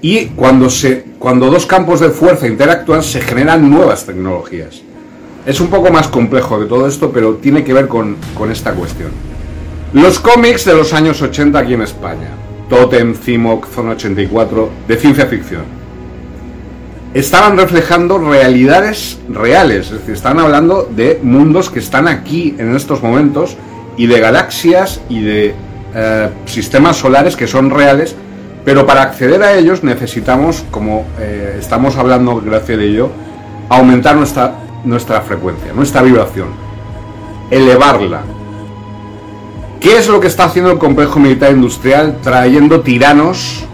y 0.00 0.26
cuando 0.26 0.70
se 0.70 1.04
cuando 1.18 1.50
dos 1.50 1.66
campos 1.66 2.00
de 2.00 2.10
fuerza 2.10 2.46
interactúan 2.46 3.02
se 3.02 3.20
generan 3.20 3.68
nuevas 3.70 4.06
tecnologías. 4.06 4.82
Es 5.44 5.60
un 5.60 5.68
poco 5.68 5.90
más 5.90 6.08
complejo 6.08 6.60
de 6.60 6.66
todo 6.66 6.86
esto, 6.86 7.10
pero 7.10 7.34
tiene 7.34 7.64
que 7.64 7.72
ver 7.72 7.88
con, 7.88 8.16
con 8.34 8.52
esta 8.52 8.72
cuestión. 8.72 9.10
Los 9.92 10.18
cómics 10.18 10.64
de 10.64 10.74
los 10.74 10.92
años 10.92 11.20
80 11.22 11.58
aquí 11.58 11.74
en 11.74 11.82
España, 11.82 12.28
Totem, 12.68 13.14
Cimoc, 13.14 13.66
Zona 13.74 13.92
84, 13.92 14.68
de 14.86 14.96
ciencia 14.96 15.26
ficción, 15.26 15.62
estaban 17.14 17.56
reflejando 17.56 18.18
realidades 18.18 19.18
reales, 19.28 19.86
es 19.86 19.92
decir, 19.92 20.14
están 20.14 20.38
hablando 20.38 20.88
de 20.90 21.18
mundos 21.22 21.70
que 21.70 21.78
están 21.78 22.06
aquí 22.08 22.54
en 22.58 22.74
estos 22.76 23.02
momentos 23.02 23.56
y 23.96 24.06
de 24.06 24.20
galaxias 24.20 25.00
y 25.08 25.22
de 25.22 25.54
eh, 25.94 26.28
sistemas 26.46 26.96
solares 26.96 27.36
que 27.36 27.46
son 27.46 27.70
reales, 27.70 28.14
pero 28.64 28.86
para 28.86 29.02
acceder 29.02 29.42
a 29.42 29.54
ellos 29.54 29.82
necesitamos, 29.82 30.64
como 30.70 31.06
eh, 31.18 31.56
estamos 31.58 31.96
hablando 31.96 32.40
Graciela 32.40 32.84
y 32.84 32.92
yo, 32.92 33.10
aumentar 33.68 34.16
nuestra, 34.16 34.54
nuestra 34.84 35.22
frecuencia, 35.22 35.72
nuestra 35.72 36.02
vibración, 36.02 36.48
elevarla. 37.50 38.20
¿Qué 39.80 39.96
es 39.96 40.08
lo 40.08 40.20
que 40.20 40.26
está 40.26 40.44
haciendo 40.44 40.72
el 40.72 40.78
complejo 40.78 41.20
militar 41.20 41.52
industrial 41.52 42.18
trayendo 42.22 42.80
tiranos 42.80 43.64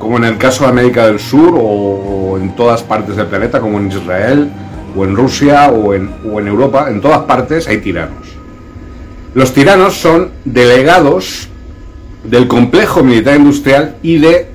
como 0.00 0.16
en 0.16 0.24
el 0.24 0.38
caso 0.38 0.64
de 0.64 0.70
América 0.70 1.06
del 1.06 1.20
Sur 1.20 1.54
o 1.56 2.38
en 2.40 2.56
todas 2.56 2.82
partes 2.82 3.16
del 3.16 3.26
planeta, 3.26 3.60
como 3.60 3.78
en 3.78 3.88
Israel 3.88 4.50
o 4.96 5.04
en 5.04 5.14
Rusia 5.14 5.68
o 5.68 5.94
en, 5.94 6.10
Europa, 6.48 6.90
en 6.90 7.00
todas 7.00 7.20
partes 7.20 7.68
hay 7.68 7.78
tiranos. 7.78 8.26
Los 9.34 9.52
tiranos 9.52 9.94
son 9.94 10.30
delegados 10.44 11.48
del 12.24 12.48
complejo 12.48 13.04
militar 13.04 13.36
industrial 13.36 13.96
y 14.02 14.18
de 14.18 14.48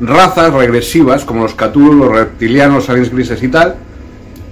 razas 0.00 0.52
regresivas 0.52 1.24
como 1.24 1.44
los 1.44 1.54
catulos, 1.54 1.94
los 1.94 2.12
reptilianos, 2.12 2.74
los 2.74 2.90
aliens 2.90 3.10
grises 3.10 3.42
y 3.42 3.48
tal, 3.48 3.76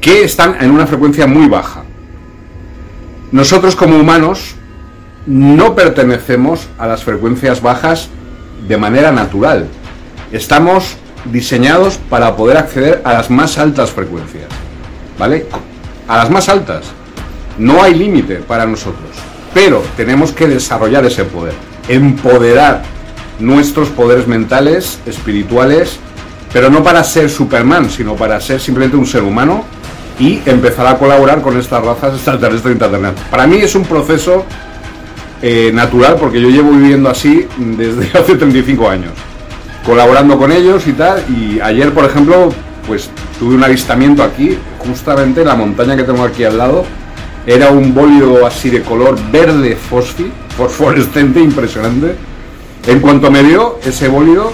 que 0.01 0.25
están 0.25 0.57
en 0.61 0.71
una 0.71 0.87
frecuencia 0.87 1.27
muy 1.27 1.49
baja. 1.49 1.83
Nosotros 3.33 3.75
como 3.75 3.99
humanos 3.99 4.55
no 5.27 5.75
pertenecemos 5.75 6.69
a 6.79 6.87
las 6.87 7.03
frecuencias 7.03 7.61
bajas 7.61 8.11
de 8.69 8.77
manera 8.77 9.11
natural. 9.11 9.67
Estamos 10.33 10.97
diseñados 11.25 11.99
para 12.11 12.37
poder 12.37 12.57
acceder 12.57 13.03
a 13.05 13.13
las 13.13 13.31
más 13.31 13.59
altas 13.59 13.91
frecuencias. 13.91 14.47
¿Vale? 15.19 15.47
A 16.09 16.19
las 16.19 16.31
más 16.31 16.49
altas. 16.49 16.85
No 17.59 17.83
hay 17.83 17.95
límite 17.95 18.37
para 18.37 18.67
nosotros. 18.67 19.11
Pero 19.55 19.83
tenemos 19.97 20.33
que 20.33 20.47
desarrollar 20.47 21.05
ese 21.07 21.25
poder. 21.25 21.55
Empoderar 21.89 22.83
nuestros 23.39 23.89
poderes 23.89 24.27
mentales, 24.27 24.99
espirituales, 25.07 25.99
pero 26.53 26.71
no 26.71 26.83
para 26.83 27.03
ser 27.05 27.31
Superman, 27.31 27.91
sino 27.91 28.15
para 28.15 28.41
ser 28.41 28.61
simplemente 28.61 28.97
un 28.97 29.07
ser 29.07 29.23
humano 29.23 29.65
y 30.19 30.41
empezar 30.47 30.87
a 30.87 30.99
colaborar 30.99 31.43
con 31.43 31.59
estas 31.59 31.85
razas 31.85 32.15
extraterrestres 32.15 32.73
internacionales. 32.73 33.21
Para 33.31 33.47
mí 33.47 33.57
es 33.57 33.75
un 33.75 33.85
proceso 33.85 34.45
eh, 35.43 35.71
natural 35.75 36.17
porque 36.19 36.41
yo 36.41 36.49
llevo 36.49 36.71
viviendo 36.71 37.11
así 37.11 37.47
desde 37.59 38.07
hace 38.19 38.37
35 38.37 38.89
años, 38.89 39.13
colaborando 39.87 40.37
con 40.37 40.51
ellos 40.53 40.87
y 40.89 40.93
tal. 40.93 41.25
Y 41.31 41.61
ayer, 41.61 41.95
por 41.95 42.05
ejemplo, 42.05 42.53
pues 42.87 43.09
tuve 43.39 43.55
un 43.55 43.65
avistamiento 43.65 44.23
aquí, 44.23 44.59
justamente 44.81 45.41
en 45.43 45.47
la 45.47 45.55
montaña 45.55 45.97
que 45.97 46.03
tengo 46.03 46.25
aquí 46.25 46.45
al 46.45 46.59
lado. 46.59 46.85
Era 47.47 47.71
un 47.71 47.95
bólido 47.95 48.45
así 48.45 48.69
de 48.69 48.83
color 48.83 49.17
verde 49.31 49.77
fosfi, 49.77 50.31
fosforescente, 50.57 51.41
impresionante. 51.41 52.17
En 52.89 53.01
cuanto 53.01 53.31
me 53.31 53.43
vio, 53.43 53.79
ese 53.85 54.09
bólido 54.09 54.53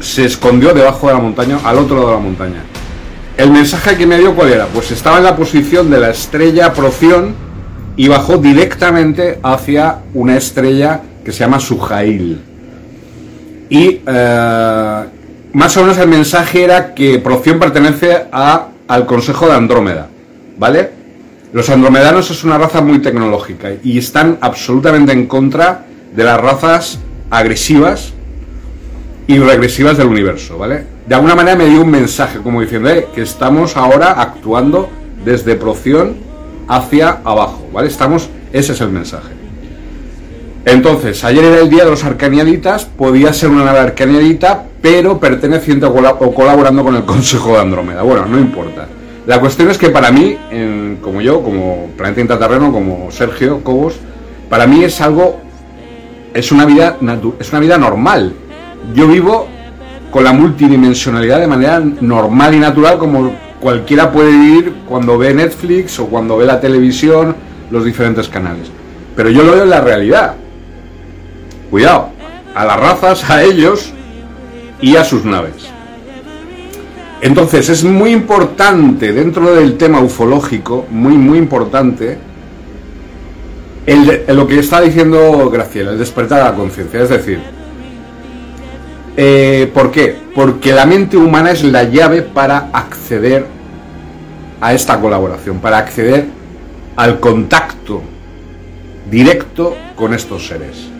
se 0.00 0.26
escondió 0.26 0.74
debajo 0.74 1.08
de 1.08 1.14
la 1.14 1.20
montaña, 1.20 1.58
al 1.64 1.78
otro 1.78 1.96
lado 1.96 2.08
de 2.08 2.14
la 2.14 2.20
montaña. 2.20 2.64
El 3.38 3.50
mensaje 3.50 3.96
que 3.96 4.06
me 4.06 4.18
dio 4.18 4.34
cuál 4.34 4.52
era? 4.52 4.66
Pues 4.66 4.90
estaba 4.90 5.16
en 5.16 5.24
la 5.24 5.34
posición 5.34 5.90
de 5.90 5.98
la 5.98 6.10
estrella 6.10 6.72
Proción 6.72 7.34
y 7.96 8.08
bajó 8.08 8.36
directamente 8.36 9.40
hacia 9.42 10.00
una 10.12 10.36
estrella 10.36 11.00
que 11.24 11.32
se 11.32 11.40
llama 11.40 11.58
Sujail. 11.58 12.53
Y 13.74 14.00
eh, 14.06 15.04
más 15.52 15.76
o 15.76 15.80
menos 15.82 15.98
el 15.98 16.06
mensaje 16.06 16.62
era 16.62 16.94
que 16.94 17.18
Proción 17.18 17.58
pertenece 17.58 18.26
a, 18.30 18.68
al 18.86 19.04
Consejo 19.04 19.48
de 19.48 19.54
Andrómeda, 19.54 20.06
¿vale? 20.56 20.90
Los 21.52 21.68
andromedanos 21.70 22.30
es 22.30 22.44
una 22.44 22.56
raza 22.56 22.82
muy 22.82 23.00
tecnológica 23.00 23.72
y 23.82 23.98
están 23.98 24.38
absolutamente 24.40 25.10
en 25.10 25.26
contra 25.26 25.86
de 26.14 26.22
las 26.22 26.40
razas 26.40 27.00
agresivas 27.30 28.12
y 29.26 29.38
regresivas 29.38 29.98
del 29.98 30.06
universo, 30.06 30.56
¿vale? 30.56 30.84
De 31.08 31.16
alguna 31.16 31.34
manera 31.34 31.56
me 31.56 31.66
dio 31.66 31.80
un 31.80 31.90
mensaje 31.90 32.38
como 32.38 32.60
diciendo 32.60 32.90
eh, 32.90 33.08
que 33.12 33.22
estamos 33.22 33.76
ahora 33.76 34.12
actuando 34.12 34.88
desde 35.24 35.56
Proción 35.56 36.14
hacia 36.68 37.18
abajo, 37.24 37.68
¿vale? 37.72 37.88
Estamos, 37.88 38.28
ese 38.52 38.72
es 38.72 38.80
el 38.80 38.90
mensaje. 38.90 39.43
Entonces, 40.66 41.22
ayer 41.24 41.44
era 41.44 41.60
el 41.60 41.68
día 41.68 41.84
de 41.84 41.90
los 41.90 42.04
arcaniaditas, 42.04 42.84
podía 42.86 43.32
ser 43.34 43.50
una 43.50 43.64
nave 43.64 43.80
arcaniadita, 43.80 44.64
pero 44.80 45.18
perteneciente 45.20 45.84
o, 45.86 45.92
cola- 45.92 46.16
o 46.18 46.32
colaborando 46.32 46.82
con 46.82 46.96
el 46.96 47.04
Consejo 47.04 47.52
de 47.54 47.60
Andrómeda. 47.60 48.02
Bueno, 48.02 48.24
no 48.26 48.38
importa. 48.38 48.86
La 49.26 49.40
cuestión 49.40 49.70
es 49.70 49.76
que 49.78 49.90
para 49.90 50.10
mí, 50.10 50.36
en- 50.50 50.98
como 51.02 51.20
yo, 51.20 51.42
como 51.42 51.88
Planeta 51.96 52.20
Intraterreno, 52.22 52.72
como 52.72 53.10
Sergio 53.10 53.62
Cobos, 53.62 53.96
para 54.48 54.66
mí 54.66 54.84
es 54.84 55.00
algo, 55.02 55.40
es 56.32 56.50
una 56.50 56.64
vida, 56.64 56.96
es 57.38 57.50
una 57.50 57.60
vida 57.60 57.76
normal. 57.76 58.32
Yo 58.94 59.06
vivo 59.06 59.46
con 60.10 60.24
la 60.24 60.32
multidimensionalidad 60.32 61.40
de 61.40 61.46
manera 61.46 61.80
normal 62.00 62.54
y 62.54 62.58
natural 62.58 62.98
como 62.98 63.34
cualquiera 63.60 64.12
puede 64.12 64.30
vivir 64.30 64.74
cuando 64.88 65.18
ve 65.18 65.34
Netflix 65.34 65.98
o 65.98 66.06
cuando 66.06 66.36
ve 66.36 66.46
la 66.46 66.60
televisión, 66.60 67.34
los 67.70 67.84
diferentes 67.84 68.28
canales. 68.28 68.68
Pero 69.16 69.30
yo 69.30 69.42
lo 69.42 69.52
veo 69.52 69.64
en 69.64 69.70
la 69.70 69.80
realidad. 69.80 70.34
Cuidado, 71.74 72.10
a 72.54 72.64
las 72.64 72.78
razas, 72.78 73.28
a 73.28 73.42
ellos 73.42 73.92
y 74.80 74.94
a 74.94 75.02
sus 75.02 75.24
naves. 75.24 75.66
Entonces 77.20 77.68
es 77.68 77.82
muy 77.82 78.12
importante 78.12 79.12
dentro 79.12 79.52
del 79.56 79.76
tema 79.76 79.98
ufológico, 79.98 80.86
muy 80.88 81.14
muy 81.14 81.36
importante, 81.36 82.16
lo 84.28 84.46
que 84.46 84.60
está 84.60 84.82
diciendo 84.82 85.50
Graciela, 85.50 85.90
el 85.90 85.98
despertar 85.98 86.42
a 86.42 86.50
la 86.50 86.54
conciencia. 86.54 87.02
Es 87.02 87.08
decir, 87.08 87.40
eh, 89.16 89.68
¿por 89.74 89.90
qué? 89.90 90.16
Porque 90.32 90.72
la 90.72 90.86
mente 90.86 91.16
humana 91.16 91.50
es 91.50 91.64
la 91.64 91.82
llave 91.82 92.22
para 92.22 92.70
acceder 92.72 93.46
a 94.60 94.72
esta 94.72 95.00
colaboración, 95.00 95.58
para 95.58 95.78
acceder 95.78 96.26
al 96.94 97.18
contacto 97.18 98.00
directo 99.10 99.76
con 99.96 100.14
estos 100.14 100.46
seres. 100.46 100.93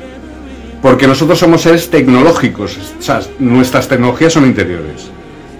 Porque 0.84 1.06
nosotros 1.06 1.38
somos 1.38 1.62
seres 1.62 1.88
tecnológicos, 1.88 2.76
nuestras 3.38 3.88
tecnologías 3.88 4.34
son 4.34 4.44
interiores. 4.44 5.06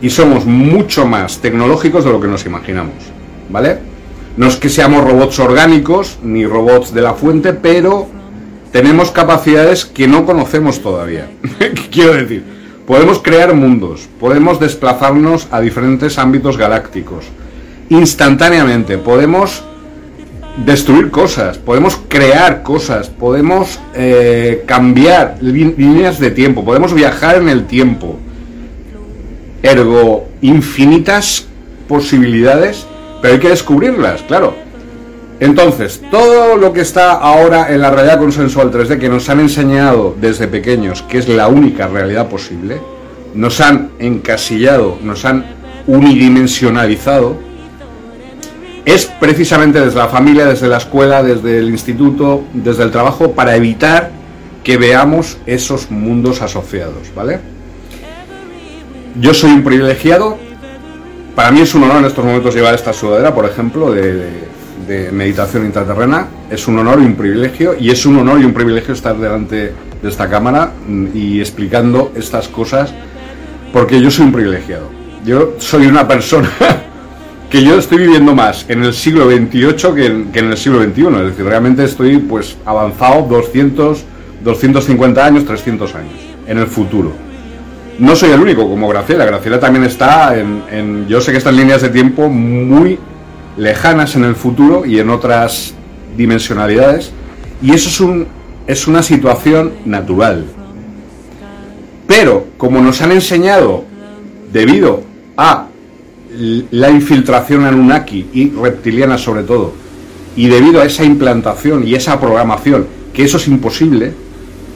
Y 0.03 0.11
somos 0.11 0.45
mucho 0.45 1.07
más 1.07 1.39
tecnológicos 1.39 2.05
de 2.05 2.11
lo 2.11 2.21
que 2.21 2.29
nos 2.29 2.45
imaginamos. 2.45 2.93
¿Vale? 3.49 3.79
No 4.37 4.49
es 4.49 4.57
que 4.57 4.69
seamos 4.69 5.03
robots 5.03 5.39
orgánicos, 5.39 6.19
ni 6.23 6.45
robots 6.45 6.93
de 6.93 7.01
la 7.01 7.15
fuente, 7.15 7.55
pero 7.55 8.07
tenemos 8.71 9.11
capacidades 9.13 9.87
que 9.87 10.07
no 10.07 10.27
conocemos 10.27 10.83
todavía. 10.83 11.31
¿Qué 11.59 11.89
quiero 11.91 12.13
decir? 12.13 12.45
Podemos 12.87 13.19
crear 13.19 13.55
mundos, 13.55 14.07
podemos 14.21 14.61
desplazarnos 14.61 15.49
a 15.51 15.63
diferentes 15.63 16.19
ámbitos 16.19 16.59
galácticos 16.59 17.25
instantáneamente, 17.89 18.99
podemos 18.99 19.65
destruir 20.57 21.11
cosas, 21.11 21.59
podemos 21.59 21.99
crear 22.09 22.63
cosas, 22.63 23.09
podemos 23.09 23.81
eh, 23.95 24.63
cambiar 24.67 25.37
lí- 25.41 25.75
líneas 25.77 26.19
de 26.21 26.31
tiempo, 26.31 26.65
podemos 26.65 26.95
viajar 26.95 27.37
en 27.37 27.49
el 27.49 27.67
tiempo. 27.67 28.17
Ergo, 29.63 30.29
infinitas 30.43 31.47
posibilidades, 31.89 32.87
pero 33.23 33.35
hay 33.35 33.41
que 33.41 33.49
descubrirlas, 33.49 34.23
claro. 34.23 34.55
Entonces, 35.41 36.01
todo 36.11 36.57
lo 36.57 36.73
que 36.73 36.83
está 36.83 37.13
ahora 37.13 37.73
en 37.75 37.81
la 37.81 37.91
realidad 37.91 38.19
consensual 38.19 38.71
3D 38.71 38.99
que 38.99 39.09
nos 39.09 39.29
han 39.29 39.41
enseñado 39.41 40.15
desde 40.21 40.47
pequeños, 40.47 41.03
que 41.03 41.19
es 41.19 41.29
la 41.29 41.49
única 41.49 41.89
realidad 41.89 42.29
posible, 42.29 42.79
nos 43.35 43.61
han 43.61 43.91
encasillado, 43.99 44.99
nos 45.03 45.25
han 45.25 45.45
unidimensionalizado, 45.87 47.37
es 48.85 49.07
precisamente 49.07 49.81
desde 49.81 49.99
la 49.99 50.09
familia, 50.09 50.47
desde 50.47 50.69
la 50.69 50.77
escuela, 50.77 51.23
desde 51.23 51.59
el 51.59 51.71
instituto, 51.71 52.45
desde 52.53 52.83
el 52.83 52.91
trabajo, 52.91 53.33
para 53.33 53.57
evitar 53.57 54.11
que 54.63 54.77
veamos 54.77 55.39
esos 55.47 55.91
mundos 55.91 56.43
asociados, 56.43 57.13
¿vale? 57.15 57.39
Yo 59.21 59.33
soy 59.33 59.53
un 59.53 59.63
privilegiado. 59.63 60.39
Para 61.35 61.51
mí 61.51 61.61
es 61.61 61.75
un 61.75 61.85
honor 61.85 61.99
en 61.99 62.07
estos 62.07 62.25
momentos 62.25 62.55
llevar 62.55 62.75
esta 62.75 62.93
sudadera, 62.93 63.35
por 63.35 63.47
ejemplo, 63.47 63.93
de, 63.93 64.53
meditación 65.13 65.65
intraterrena. 65.65 66.29
Es 66.51 66.69
un 66.69 66.79
honor 66.79 67.01
y 67.01 67.05
un 67.05 67.15
privilegio. 67.15 67.75
Y 67.79 67.91
es 67.91 68.05
un 68.07 68.19
honor 68.19 68.41
y 68.41 68.45
un 68.45 68.53
privilegio 68.53 68.93
estar 68.93 69.17
delante 69.17 69.73
de 70.03 70.09
esta 70.09 70.29
cámara 70.29 70.73
mm, 70.87 71.07
y 71.15 71.41
explicando 71.41 72.13
estas 72.15 72.49
cosas, 72.49 72.93
porque 73.73 74.01
yo 74.01 74.11
soy 74.11 74.27
un 74.27 74.33
privilegiado. 74.33 74.91
Yo 75.25 75.55
soy 75.59 75.87
una 75.87 76.07
persona 76.07 76.51
que 77.51 77.63
yo 77.63 77.79
estoy 77.79 77.99
viviendo 77.99 78.35
más 78.35 78.67
en 78.69 78.83
el 78.83 78.93
siglo 78.95 79.31
XXVIII 79.31 79.95
que 79.95 80.07
en, 80.07 80.33
que 80.33 80.39
en 80.41 80.51
el 80.51 80.57
siglo 80.57 80.83
XXI. 80.83 81.07
Es 81.07 81.27
decir, 81.27 81.45
realmente 81.45 81.85
estoy 81.85 82.19
pues 82.19 82.57
avanzado 82.65 83.23
200, 83.23 84.05
250 84.43 85.25
años, 85.25 85.45
300 85.45 85.95
años 85.95 86.15
en 86.47 86.59
el 86.59 86.67
futuro. 86.67 87.13
No 87.99 88.17
soy 88.17 88.31
el 88.31 88.41
único, 88.41 88.69
como 88.69 88.89
Graciela. 88.89 89.25
Graciela 89.25 89.61
también 89.61 89.85
está 89.85 90.37
en, 90.37 91.07
Yo 91.09 91.21
sé 91.21 91.31
que 91.31 91.39
está 91.39 91.51
en 91.51 91.57
líneas 91.57 91.83
de 91.83 91.91
tiempo 91.91 92.29
muy 92.29 92.99
lejanas 93.57 94.17
en 94.17 94.25
el 94.25 94.35
futuro 94.35 94.85
y 94.85 94.99
en 94.99 95.11
otras 95.11 95.75
dimensionalidades. 96.17 97.13
Y 97.63 97.73
eso 97.73 97.89
es, 97.89 98.01
un, 98.01 98.27
es 98.67 98.89
una 98.89 99.03
situación 99.03 99.75
natural. 99.85 100.45
Pero, 102.09 102.47
como 102.59 102.81
nos 102.81 103.01
han 103.01 103.13
enseñado, 103.13 103.85
debido 104.53 105.03
a 105.37 105.69
la 106.71 106.91
infiltración 106.91 107.65
Anunnaki 107.65 108.29
y 108.33 108.51
reptiliana 108.51 109.19
sobre 109.19 109.43
todo, 109.43 109.73
y 110.37 110.49
debido 110.49 110.81
a 110.81 110.85
esa 110.85 111.05
implantación 111.05 111.87
y 111.87 111.95
esa 111.95 112.21
programación, 112.21 112.87
que 113.13 113.25
eso 113.25 113.37
es 113.37 113.47
imposible, 113.47 114.13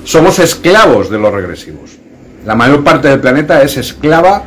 somos 0.05 0.39
esclavos 0.39 1.11
de 1.11 1.19
los 1.19 1.33
regresivos. 1.33 1.99
La 2.47 2.55
mayor 2.55 2.85
parte 2.85 3.09
del 3.09 3.21
planeta 3.21 3.63
es 3.63 3.77
esclava 3.77 4.45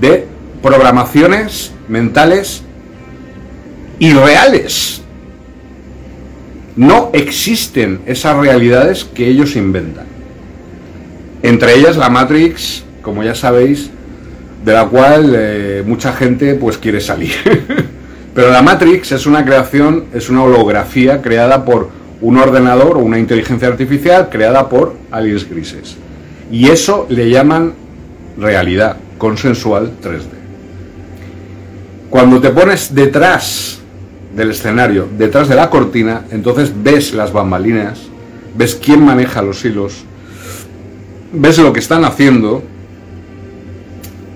de 0.00 0.26
programaciones 0.62 1.72
mentales 1.88 2.62
irreales. 3.98 5.02
No 6.76 7.10
existen 7.12 8.00
esas 8.06 8.36
realidades 8.36 9.04
que 9.04 9.28
ellos 9.28 9.54
inventan. 9.54 10.06
Entre 11.42 11.74
ellas 11.74 11.96
la 11.96 12.08
Matrix, 12.08 12.82
como 13.02 13.22
ya 13.22 13.34
sabéis, 13.34 13.90
de 14.64 14.72
la 14.72 14.86
cual 14.86 15.32
eh, 15.36 15.82
mucha 15.86 16.12
gente 16.12 16.54
pues 16.54 16.78
quiere 16.78 17.00
salir. 17.00 17.32
Pero 18.34 18.50
la 18.50 18.62
Matrix 18.62 19.12
es 19.12 19.26
una 19.26 19.44
creación, 19.44 20.06
es 20.12 20.28
una 20.28 20.42
holografía 20.42 21.22
creada 21.22 21.64
por 21.64 21.90
un 22.20 22.38
ordenador 22.38 22.96
o 22.96 23.00
una 23.00 23.18
inteligencia 23.18 23.68
artificial 23.68 24.28
creada 24.30 24.68
por 24.68 24.96
aliens 25.10 25.48
grises. 25.48 25.96
Y 26.50 26.68
eso 26.68 27.06
le 27.10 27.30
llaman 27.30 27.74
realidad 28.38 28.96
consensual 29.18 29.92
3D. 30.02 30.24
Cuando 32.10 32.40
te 32.40 32.50
pones 32.50 32.94
detrás 32.94 33.78
del 34.34 34.50
escenario, 34.50 35.08
detrás 35.16 35.48
de 35.48 35.56
la 35.56 35.70
cortina, 35.70 36.24
entonces 36.30 36.72
ves 36.82 37.12
las 37.12 37.32
bambalinas, 37.32 38.00
ves 38.56 38.74
quién 38.74 39.04
maneja 39.04 39.42
los 39.42 39.64
hilos, 39.64 40.04
ves 41.32 41.58
lo 41.58 41.72
que 41.72 41.80
están 41.80 42.04
haciendo 42.04 42.62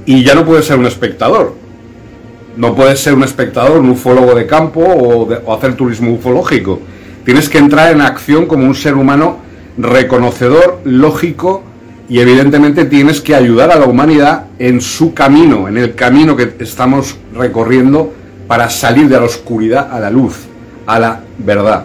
y 0.09 0.25
ya 0.25 0.35
no 0.35 0.47
puedes 0.47 0.64
ser 0.64 0.79
un 0.79 0.87
espectador. 0.87 1.55
No 2.57 2.75
puedes 2.75 2.99
ser 2.99 3.12
un 3.12 3.25
espectador, 3.25 3.81
un 3.81 3.90
ufólogo 3.90 4.35
de 4.35 4.47
campo 4.47 4.81
o, 4.81 5.55
hacer 5.55 5.75
turismo 5.75 6.14
ufológico. 6.14 6.81
Tienes 7.27 7.51
que 7.51 7.59
entrar 7.59 7.92
en 7.92 8.01
acción 8.01 8.47
como 8.47 8.64
un 8.64 8.75
ser 8.75 8.94
humano 8.94 9.37
reconocedor, 9.77 10.81
lógico 10.85 11.62
y 12.09 12.21
evidentemente 12.21 12.87
tienes 12.87 13.21
que 13.21 13.35
ayudar 13.35 13.71
a 13.71 13.79
la 13.79 13.85
humanidad 13.85 14.47
en 14.59 14.81
su 14.81 15.12
camino, 15.12 15.68
en 15.68 15.77
el 15.77 15.94
camino 15.94 16.35
que 16.35 16.55
estamos 16.61 17.18
recorriendo 17.35 18.14
para 18.47 18.71
salir 18.71 19.11
de 19.11 19.16
la 19.16 19.27
oscuridad 19.27 19.92
a 19.92 20.01
la 20.01 20.09
luz, 20.09 20.47
a 20.87 20.99
la 20.99 21.21
verdad. 21.37 21.85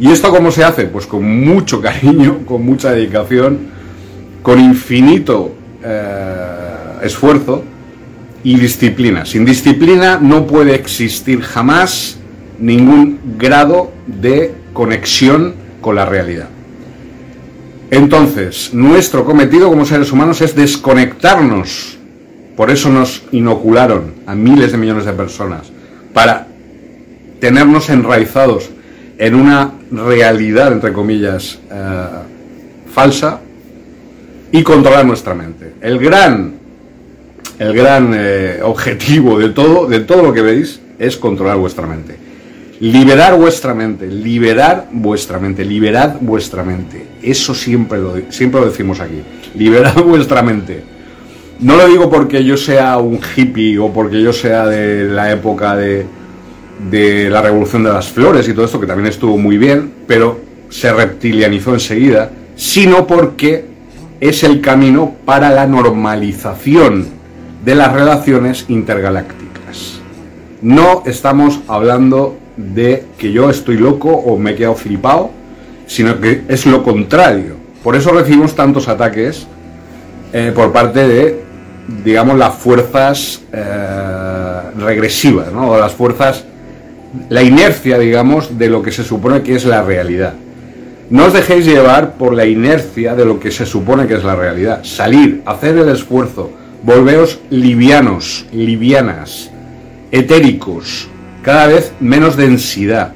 ¿Y 0.00 0.10
esto 0.10 0.30
cómo 0.30 0.50
se 0.50 0.64
hace? 0.64 0.86
Pues 0.86 1.06
con 1.06 1.44
mucho 1.44 1.78
cariño, 1.82 2.38
con 2.46 2.64
mucha 2.64 2.92
dedicación, 2.92 3.58
con 4.42 4.58
infinito 4.58 5.52
eh, 5.84 6.47
esfuerzo 7.02 7.64
y 8.42 8.58
disciplina. 8.58 9.24
Sin 9.24 9.44
disciplina 9.44 10.18
no 10.20 10.46
puede 10.46 10.74
existir 10.74 11.40
jamás 11.42 12.18
ningún 12.58 13.18
grado 13.38 13.92
de 14.06 14.54
conexión 14.72 15.54
con 15.80 15.96
la 15.96 16.04
realidad. 16.04 16.48
Entonces, 17.90 18.74
nuestro 18.74 19.24
cometido 19.24 19.68
como 19.68 19.84
seres 19.84 20.12
humanos 20.12 20.40
es 20.40 20.54
desconectarnos. 20.54 21.98
Por 22.56 22.70
eso 22.70 22.90
nos 22.90 23.22
inocularon 23.32 24.14
a 24.26 24.34
miles 24.34 24.72
de 24.72 24.78
millones 24.78 25.04
de 25.04 25.12
personas, 25.12 25.70
para 26.12 26.46
tenernos 27.40 27.88
enraizados 27.88 28.70
en 29.16 29.34
una 29.34 29.72
realidad, 29.90 30.72
entre 30.72 30.92
comillas, 30.92 31.58
eh, 31.70 32.06
falsa 32.92 33.40
y 34.50 34.62
controlar 34.62 35.06
nuestra 35.06 35.34
mente. 35.34 35.74
El 35.80 35.98
gran, 35.98 36.54
el 37.58 37.72
gran 37.72 38.12
eh, 38.14 38.60
objetivo 38.62 39.38
de 39.38 39.50
todo, 39.50 39.86
de 39.86 40.00
todo 40.00 40.22
lo 40.22 40.32
que 40.32 40.42
veis 40.42 40.80
es 40.98 41.16
controlar 41.16 41.56
vuestra 41.56 41.86
mente. 41.86 42.16
Liberar 42.80 43.36
vuestra 43.36 43.74
mente, 43.74 44.06
liberar 44.06 44.88
vuestra 44.92 45.38
mente, 45.40 45.64
liberad 45.64 46.16
vuestra 46.20 46.62
mente. 46.62 47.04
Eso 47.20 47.54
siempre 47.54 47.98
lo, 47.98 48.14
siempre 48.30 48.60
lo 48.60 48.68
decimos 48.68 49.00
aquí. 49.00 49.20
Liberad 49.56 50.00
vuestra 50.04 50.42
mente. 50.42 50.82
No 51.60 51.76
lo 51.76 51.88
digo 51.88 52.08
porque 52.08 52.44
yo 52.44 52.56
sea 52.56 52.98
un 52.98 53.18
hippie 53.36 53.78
o 53.78 53.92
porque 53.92 54.22
yo 54.22 54.32
sea 54.32 54.66
de 54.66 55.04
la 55.08 55.32
época 55.32 55.74
de, 55.74 56.06
de 56.88 57.28
la 57.28 57.42
revolución 57.42 57.82
de 57.82 57.90
las 57.90 58.08
flores 58.08 58.48
y 58.48 58.52
todo 58.52 58.66
esto, 58.66 58.78
que 58.78 58.86
también 58.86 59.08
estuvo 59.08 59.36
muy 59.36 59.58
bien, 59.58 59.92
pero 60.06 60.40
se 60.68 60.92
reptilianizó 60.92 61.74
enseguida, 61.74 62.30
sino 62.54 63.08
porque 63.08 63.64
es 64.20 64.44
el 64.44 64.60
camino 64.60 65.16
para 65.24 65.50
la 65.50 65.66
normalización 65.66 67.17
de 67.64 67.74
las 67.74 67.92
relaciones 67.92 68.64
intergalácticas. 68.68 70.00
No 70.62 71.02
estamos 71.06 71.60
hablando 71.68 72.36
de 72.56 73.04
que 73.16 73.32
yo 73.32 73.48
estoy 73.50 73.76
loco 73.76 74.10
o 74.10 74.36
me 74.38 74.52
he 74.52 74.54
quedado 74.56 74.74
flipado, 74.74 75.30
sino 75.86 76.20
que 76.20 76.42
es 76.48 76.66
lo 76.66 76.82
contrario. 76.82 77.56
Por 77.82 77.94
eso 77.96 78.12
recibimos 78.12 78.54
tantos 78.54 78.88
ataques 78.88 79.46
eh, 80.32 80.52
por 80.54 80.72
parte 80.72 81.06
de, 81.06 81.44
digamos, 82.04 82.36
las 82.36 82.54
fuerzas 82.54 83.42
eh, 83.52 84.60
regresivas, 84.78 85.52
¿no? 85.52 85.70
O 85.70 85.78
las 85.78 85.92
fuerzas, 85.92 86.44
la 87.28 87.42
inercia, 87.42 87.98
digamos, 87.98 88.58
de 88.58 88.68
lo 88.68 88.82
que 88.82 88.92
se 88.92 89.04
supone 89.04 89.42
que 89.42 89.54
es 89.54 89.64
la 89.64 89.82
realidad. 89.82 90.34
No 91.10 91.26
os 91.26 91.32
dejéis 91.32 91.64
llevar 91.64 92.14
por 92.14 92.34
la 92.34 92.44
inercia 92.44 93.14
de 93.14 93.24
lo 93.24 93.40
que 93.40 93.50
se 93.50 93.64
supone 93.64 94.06
que 94.06 94.14
es 94.14 94.24
la 94.24 94.36
realidad. 94.36 94.80
Salir, 94.82 95.42
hacer 95.46 95.78
el 95.78 95.88
esfuerzo, 95.88 96.50
volveos 96.82 97.38
livianos, 97.50 98.46
livianas, 98.52 99.50
etéricos, 100.10 101.08
cada 101.42 101.66
vez 101.66 101.92
menos 102.00 102.36
densidad. 102.36 103.12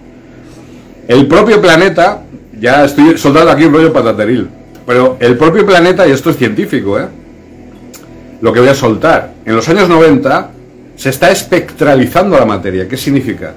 El 1.09 1.27
propio 1.27 1.61
planeta, 1.61 2.23
ya 2.59 2.85
estoy 2.85 3.19
soldando 3.19 3.51
aquí 3.51 3.65
un 3.65 3.75
rollo 3.75 3.93
patateril, 3.93 4.49
pero 4.87 5.17
el 5.21 5.37
propio 5.37 5.67
planeta, 5.67 6.07
y 6.07 6.13
esto 6.13 6.31
es 6.31 6.37
científico, 6.37 6.99
¿eh? 6.99 7.07
lo 8.41 8.53
que 8.53 8.61
voy 8.61 8.69
a 8.69 8.75
soltar, 8.75 9.33
en 9.45 9.55
los 9.55 9.69
años 9.69 9.89
90 9.89 10.51
se 10.97 11.09
está 11.09 11.31
espectralizando 11.31 12.39
la 12.39 12.45
materia. 12.45 12.89
¿Qué 12.89 12.97
significa? 12.97 13.55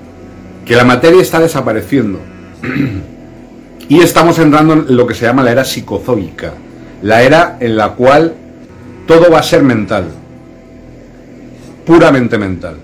Que 0.66 0.76
la 0.76 0.84
materia 0.84 1.22
está 1.22 1.40
desapareciendo. 1.40 2.20
y 3.90 4.00
estamos 4.00 4.40
entrando 4.40 4.74
en 4.74 4.96
lo 4.96 5.06
que 5.06 5.14
se 5.14 5.26
llama 5.26 5.44
la 5.44 5.52
era 5.52 5.66
psicozoica, 5.66 6.54
la 7.02 7.22
era 7.22 7.58
en 7.60 7.76
la 7.76 7.90
cual 7.90 8.34
todo 9.06 9.32
va 9.32 9.40
a 9.40 9.44
ser 9.44 9.64
mental, 9.64 10.06
puramente 11.86 12.38
mental 12.38 12.78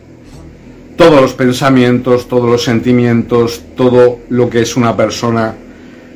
todos 1.01 1.19
los 1.19 1.33
pensamientos, 1.33 2.27
todos 2.27 2.47
los 2.47 2.63
sentimientos, 2.63 3.63
todo 3.75 4.19
lo 4.29 4.51
que 4.51 4.61
es 4.61 4.77
una 4.77 4.95
persona 4.95 5.55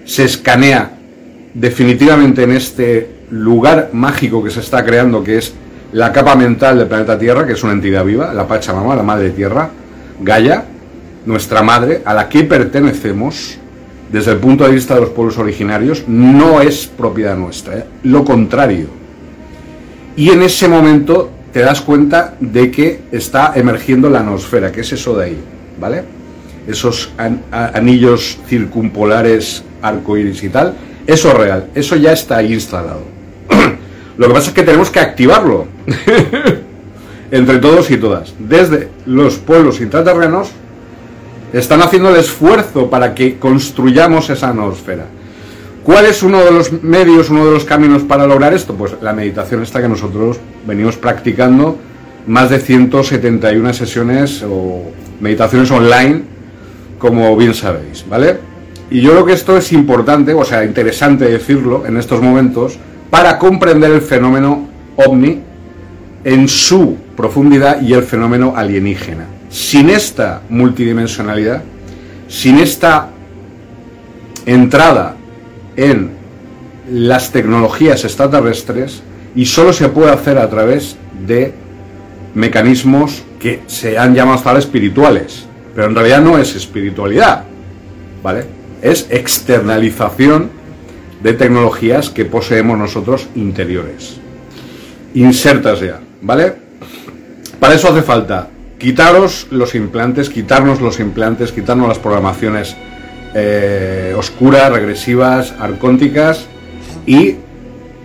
se 0.05 0.25
escanea 0.25 0.91
definitivamente 1.55 2.43
en 2.43 2.51
este 2.51 3.09
lugar 3.31 3.89
mágico 3.93 4.43
que 4.43 4.51
se 4.51 4.59
está 4.59 4.85
creando, 4.85 5.23
que 5.23 5.39
es 5.39 5.55
la 5.91 6.13
capa 6.13 6.35
mental 6.35 6.77
del 6.77 6.87
planeta 6.87 7.17
Tierra, 7.17 7.47
que 7.47 7.53
es 7.53 7.63
una 7.63 7.73
entidad 7.73 8.05
viva, 8.05 8.31
la 8.31 8.47
Pachamama, 8.47 8.95
la 8.95 9.01
Madre 9.01 9.31
Tierra, 9.31 9.71
Gaia, 10.21 10.65
nuestra 11.25 11.63
madre, 11.63 12.03
a 12.05 12.13
la 12.13 12.29
que 12.29 12.43
pertenecemos, 12.43 13.57
desde 14.11 14.33
el 14.33 14.37
punto 14.37 14.65
de 14.65 14.73
vista 14.73 14.93
de 14.93 15.01
los 15.01 15.09
pueblos 15.09 15.39
originarios, 15.39 16.03
no 16.07 16.61
es 16.61 16.85
propiedad 16.85 17.35
nuestra, 17.35 17.79
¿eh? 17.79 17.85
lo 18.03 18.23
contrario. 18.23 19.04
Y 20.17 20.29
en 20.29 20.41
ese 20.43 20.67
momento 20.67 21.31
te 21.51 21.61
das 21.61 21.81
cuenta 21.81 22.35
de 22.39 22.71
que 22.71 23.01
está 23.11 23.53
emergiendo 23.55 24.09
la 24.09 24.21
nosfera, 24.23 24.71
que 24.71 24.81
es 24.81 24.91
eso 24.93 25.15
de 25.17 25.25
ahí, 25.25 25.37
¿vale? 25.79 26.03
Esos 26.67 27.11
anillos 27.51 28.39
circumpolares, 28.47 29.63
arcoíris 29.81 30.43
y 30.43 30.49
tal, 30.49 30.73
eso 31.05 31.29
es 31.29 31.33
real, 31.35 31.67
eso 31.75 31.95
ya 31.95 32.11
está 32.11 32.37
ahí 32.37 32.53
instalado. 32.53 33.01
Lo 34.17 34.27
que 34.27 34.33
pasa 34.33 34.49
es 34.49 34.55
que 34.55 34.63
tenemos 34.63 34.89
que 34.89 34.99
activarlo, 34.99 35.67
entre 37.31 37.57
todos 37.59 37.91
y 37.91 37.97
todas. 37.97 38.33
Desde 38.39 38.89
los 39.05 39.35
pueblos 39.35 39.81
intraterrenos 39.81 40.49
están 41.53 41.81
haciendo 41.81 42.09
el 42.09 42.17
esfuerzo 42.17 42.89
para 42.89 43.13
que 43.13 43.37
construyamos 43.37 44.29
esa 44.29 44.53
nosfera. 44.53 45.05
¿Cuál 45.85 46.07
es 46.07 46.23
uno 46.23 46.43
de 46.43 46.49
los 46.49 46.81
medios, 46.81 47.29
uno 47.29 47.45
de 47.45 47.51
los 47.51 47.63
caminos 47.63 48.01
para 48.01 48.25
lograr 48.25 48.55
esto? 48.55 48.73
Pues 48.73 48.95
la 49.03 49.13
meditación 49.13 49.61
esta 49.61 49.83
que 49.83 49.87
nosotros 49.87 50.39
venimos 50.65 50.97
practicando 50.97 51.77
más 52.25 52.49
de 52.49 52.57
171 52.57 53.71
sesiones 53.71 54.43
o 54.49 54.81
meditaciones 55.19 55.69
online, 55.69 56.23
como 56.97 57.37
bien 57.37 57.53
sabéis, 57.53 58.03
¿vale? 58.09 58.37
Y 58.89 58.99
yo 58.99 59.11
creo 59.11 59.25
que 59.27 59.33
esto 59.33 59.55
es 59.57 59.71
importante, 59.73 60.33
o 60.33 60.43
sea, 60.43 60.65
interesante 60.65 61.25
decirlo 61.25 61.85
en 61.85 61.97
estos 61.97 62.19
momentos, 62.19 62.79
para 63.11 63.37
comprender 63.37 63.91
el 63.91 64.01
fenómeno 64.01 64.67
ovni 64.95 65.39
en 66.23 66.47
su 66.47 66.97
profundidad 67.15 67.79
y 67.83 67.93
el 67.93 68.01
fenómeno 68.01 68.53
alienígena. 68.55 69.27
Sin 69.51 69.91
esta 69.91 70.41
multidimensionalidad, 70.49 71.61
sin 72.27 72.57
esta 72.57 73.09
entrada 74.47 75.17
en 75.75 76.11
las 76.91 77.31
tecnologías 77.31 78.03
extraterrestres 78.03 79.01
y 79.35 79.45
solo 79.45 79.73
se 79.73 79.89
puede 79.89 80.11
hacer 80.11 80.37
a 80.37 80.49
través 80.49 80.97
de 81.25 81.53
mecanismos 82.33 83.23
que 83.39 83.61
se 83.67 83.97
han 83.97 84.13
llamado 84.13 84.37
hasta 84.37 84.57
espirituales, 84.57 85.45
pero 85.73 85.87
en 85.87 85.95
realidad 85.95 86.21
no 86.21 86.37
es 86.37 86.55
espiritualidad, 86.55 87.43
¿vale? 88.21 88.45
Es 88.81 89.07
externalización 89.09 90.49
de 91.21 91.33
tecnologías 91.33 92.09
que 92.09 92.25
poseemos 92.25 92.77
nosotros 92.77 93.27
interiores. 93.35 94.17
insertas 95.13 95.79
ya, 95.79 96.01
¿vale? 96.21 96.53
Para 97.59 97.75
eso 97.75 97.89
hace 97.89 98.01
falta 98.01 98.49
quitaros 98.77 99.47
los 99.51 99.73
implantes, 99.75 100.29
quitarnos 100.29 100.81
los 100.81 100.99
implantes, 100.99 101.51
quitarnos 101.51 101.87
las 101.87 101.99
programaciones 101.99 102.75
eh, 103.37 104.15
oscuras, 104.17 104.71
regresivas, 104.71 105.53
arcónticas 105.59 106.45
y 107.05 107.35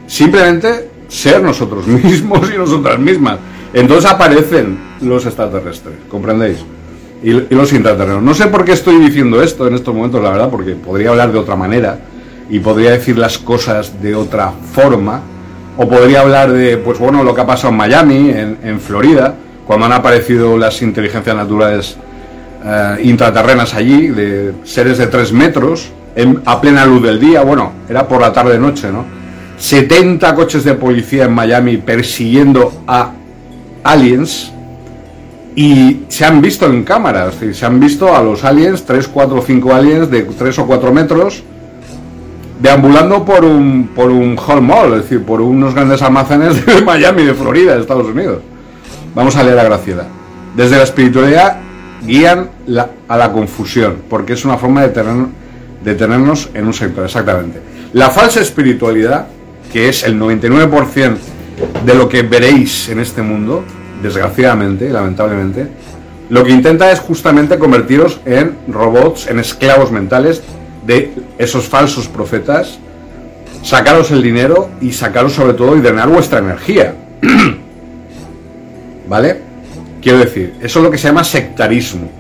simplemente 0.09 0.91
ser 1.07 1.41
nosotros 1.41 1.87
mismos 1.87 2.51
y 2.53 2.59
nosotras 2.59 2.99
mismas. 2.99 3.39
Entonces 3.73 4.11
aparecen 4.11 4.77
los 5.01 5.25
extraterrestres, 5.25 5.95
¿comprendéis? 6.09 6.59
Y, 7.23 7.31
los 7.55 7.73
intraterrenos. 7.73 8.23
No 8.23 8.35
sé 8.35 8.49
por 8.49 8.65
qué 8.65 8.73
estoy 8.73 8.97
diciendo 8.97 9.41
esto 9.41 9.69
en 9.69 9.75
estos 9.75 9.95
momentos, 9.95 10.21
la 10.21 10.31
verdad, 10.31 10.51
porque 10.51 10.73
podría 10.73 11.11
hablar 11.11 11.31
de 11.31 11.39
otra 11.39 11.55
manera 11.55 12.01
y 12.49 12.59
podría 12.59 12.91
decir 12.91 13.17
las 13.17 13.39
cosas 13.39 14.03
de 14.03 14.17
otra 14.17 14.51
forma, 14.73 15.23
o 15.77 15.89
podría 15.89 16.23
hablar 16.23 16.51
de, 16.51 16.77
pues 16.79 16.99
bueno, 16.99 17.23
lo 17.23 17.33
que 17.37 17.41
ha 17.43 17.47
pasado 17.47 17.69
en 17.69 17.77
Miami, 17.77 18.31
en 18.31 18.81
Florida, 18.81 19.37
cuando 19.65 19.87
han 19.87 19.93
aparecido 19.93 20.59
las 20.59 20.83
inteligencias 20.83 21.37
naturales 21.37 21.97
eh, 22.65 23.01
intraterrenas 23.05 23.75
allí, 23.75 24.09
de 24.09 24.53
seres 24.65 24.99
de 24.99 25.07
3 25.07 25.33
metros, 25.33 25.91
a 26.45 26.61
plena 26.61 26.85
luz 26.85 27.03
del 27.03 27.21
día, 27.21 27.43
bueno, 27.43 27.73
era 27.89 28.07
por 28.07 28.21
la 28.21 28.33
tarde-noche, 28.33 28.91
¿no? 28.91 29.05
70 29.59 30.35
coches 30.35 30.65
de 30.65 30.75
policía 30.75 31.25
en 31.25 31.33
Miami 31.33 31.77
persiguiendo 31.77 32.83
a 32.87 33.13
aliens 33.85 34.53
y 35.55 36.03
se 36.09 36.25
han 36.25 36.41
visto 36.41 36.67
en 36.67 36.83
cámaras, 36.85 37.35
se 37.53 37.67
han 37.67 37.79
visto 37.79 38.15
a 38.15 38.23
los 38.23 38.45
aliens, 38.45 38.85
3, 38.85 39.09
4, 39.09 39.43
5 39.43 39.75
aliens 39.75 40.11
de 40.11 40.23
3 40.23 40.59
o 40.59 40.67
4 40.67 40.93
metros, 40.93 41.43
deambulando 42.61 43.25
por 43.25 43.45
un, 43.45 43.91
por 43.95 44.11
un 44.11 44.39
hall 44.39 44.63
mall, 44.63 44.95
es 44.95 45.03
decir, 45.03 45.23
por 45.25 45.41
unos 45.41 45.75
grandes 45.75 46.01
almacenes 46.03 46.65
de 46.65 46.83
Miami, 46.85 47.25
de 47.25 47.35
Florida, 47.35 47.75
de 47.75 47.81
Estados 47.81 48.07
Unidos. 48.07 48.39
Vamos 49.15 49.37
a 49.37 49.43
leer 49.43 49.59
a 49.59 49.65
Graciela. 49.65 50.07
Desde 50.57 50.77
la 50.77 50.85
espiritualidad 50.85 51.59
guían 52.03 52.51
a 53.09 53.17
la 53.17 53.33
confusión, 53.33 53.97
porque 54.09 54.33
es 54.35 54.45
una 54.45 54.57
forma 54.57 54.83
de, 54.83 54.89
tener- 54.89 55.27
de 55.85 55.95
tenernos 55.95 56.51
en 56.55 56.67
un 56.67 56.75
sector, 56.75 57.05
exactamente. 57.05 57.61
La 57.93 58.11
falsa 58.11 58.41
espiritualidad, 58.41 59.27
que 59.73 59.89
es 59.89 60.05
el 60.05 60.19
99% 60.19 61.17
de 61.85 61.95
lo 61.95 62.09
que 62.09 62.23
veréis 62.23 62.89
en 62.89 63.01
este 63.01 63.23
mundo, 63.23 63.65
desgraciadamente, 64.03 64.89
lamentablemente, 64.91 65.67
lo 66.31 66.45
que 66.45 66.51
intenta 66.53 66.91
es 66.93 67.01
justamente 67.01 67.59
convertiros 67.59 68.21
en 68.25 68.57
robots, 68.69 69.27
en 69.27 69.41
esclavos 69.41 69.91
mentales 69.91 70.43
de 70.87 71.13
esos 71.39 71.69
falsos 71.69 72.07
profetas, 72.09 72.79
sacaros 73.63 74.11
el 74.13 74.23
dinero 74.23 74.71
y 74.81 74.93
sacaros 74.93 75.33
sobre 75.33 75.55
todo 75.55 75.77
y 75.77 75.81
drenar 75.81 76.09
vuestra 76.09 76.39
energía. 76.39 76.95
¿Vale? 79.09 79.50
Quiero 80.01 80.19
decir, 80.19 80.55
eso 80.61 80.79
es 80.79 80.85
lo 80.85 80.91
que 80.91 80.99
se 80.99 81.09
llama 81.09 81.25
sectarismo. 81.25 82.11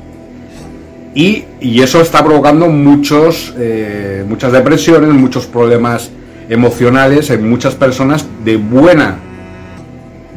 Y, 1.14 1.44
y 1.60 1.80
eso 1.80 2.00
está 2.00 2.24
provocando 2.24 2.68
muchos, 2.68 3.54
eh, 3.58 4.24
muchas 4.28 4.52
depresiones, 4.52 5.10
muchos 5.10 5.46
problemas 5.46 6.10
emocionales 6.48 7.30
en 7.30 7.48
muchas 7.48 7.74
personas 7.74 8.26
de 8.44 8.56
buena, 8.56 9.16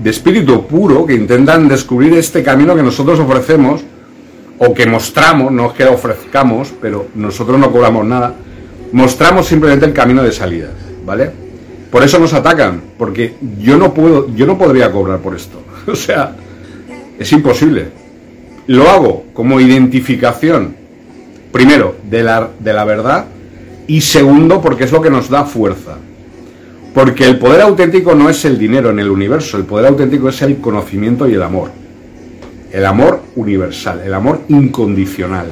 de 0.02 0.10
espíritu 0.10 0.68
puro, 0.68 1.06
que 1.06 1.14
intentan 1.14 1.68
descubrir 1.68 2.14
este 2.14 2.44
camino 2.44 2.76
que 2.76 2.84
nosotros 2.84 3.20
ofrecemos 3.20 3.82
o 4.58 4.74
que 4.74 4.86
mostramos, 4.86 5.52
no 5.52 5.68
es 5.68 5.74
que 5.74 5.86
ofrezcamos, 5.86 6.74
pero 6.82 7.08
nosotros 7.16 7.60
no 7.60 7.72
cobramos 7.72 8.06
nada, 8.06 8.34
mostramos 8.92 9.48
simplemente 9.48 9.86
el 9.86 9.94
camino 9.94 10.24
de 10.24 10.32
salida, 10.32 10.70
¿vale? 11.06 11.32
Por 11.92 12.04
eso 12.04 12.18
nos 12.20 12.34
atacan, 12.34 12.82
porque 12.98 13.36
yo 13.60 13.78
no 13.78 13.94
puedo, 13.94 14.34
yo 14.36 14.46
no 14.46 14.58
podría 14.58 14.92
cobrar 14.92 15.20
por 15.20 15.36
esto. 15.36 15.62
O 15.86 15.96
sea, 15.96 16.34
es 17.20 17.32
imposible. 17.32 17.88
Lo 18.68 18.90
hago 18.90 19.26
como 19.34 19.60
identificación, 19.60 20.76
primero, 21.52 21.96
de 22.10 22.24
la, 22.24 22.50
de 22.60 22.74
la 22.74 22.86
verdad, 22.86 23.26
y 23.88 24.02
segundo, 24.02 24.62
porque 24.62 24.86
es 24.86 24.92
lo 24.92 25.02
que 25.02 25.10
nos 25.10 25.30
da 25.30 25.44
fuerza. 25.44 25.98
Porque 26.94 27.26
el 27.26 27.40
poder 27.40 27.62
auténtico 27.62 28.14
no 28.16 28.30
es 28.30 28.46
el 28.46 28.58
dinero 28.58 28.92
en 28.92 29.00
el 29.00 29.10
universo, 29.10 29.58
el 29.58 29.66
poder 29.66 29.88
auténtico 29.88 30.30
es 30.30 30.42
el 30.42 30.58
conocimiento 30.58 31.28
y 31.28 31.34
el 31.34 31.44
amor. 31.44 31.72
El 32.72 32.86
amor 32.86 33.22
universal, 33.36 34.02
el 34.06 34.14
amor 34.14 34.42
incondicional. 34.48 35.48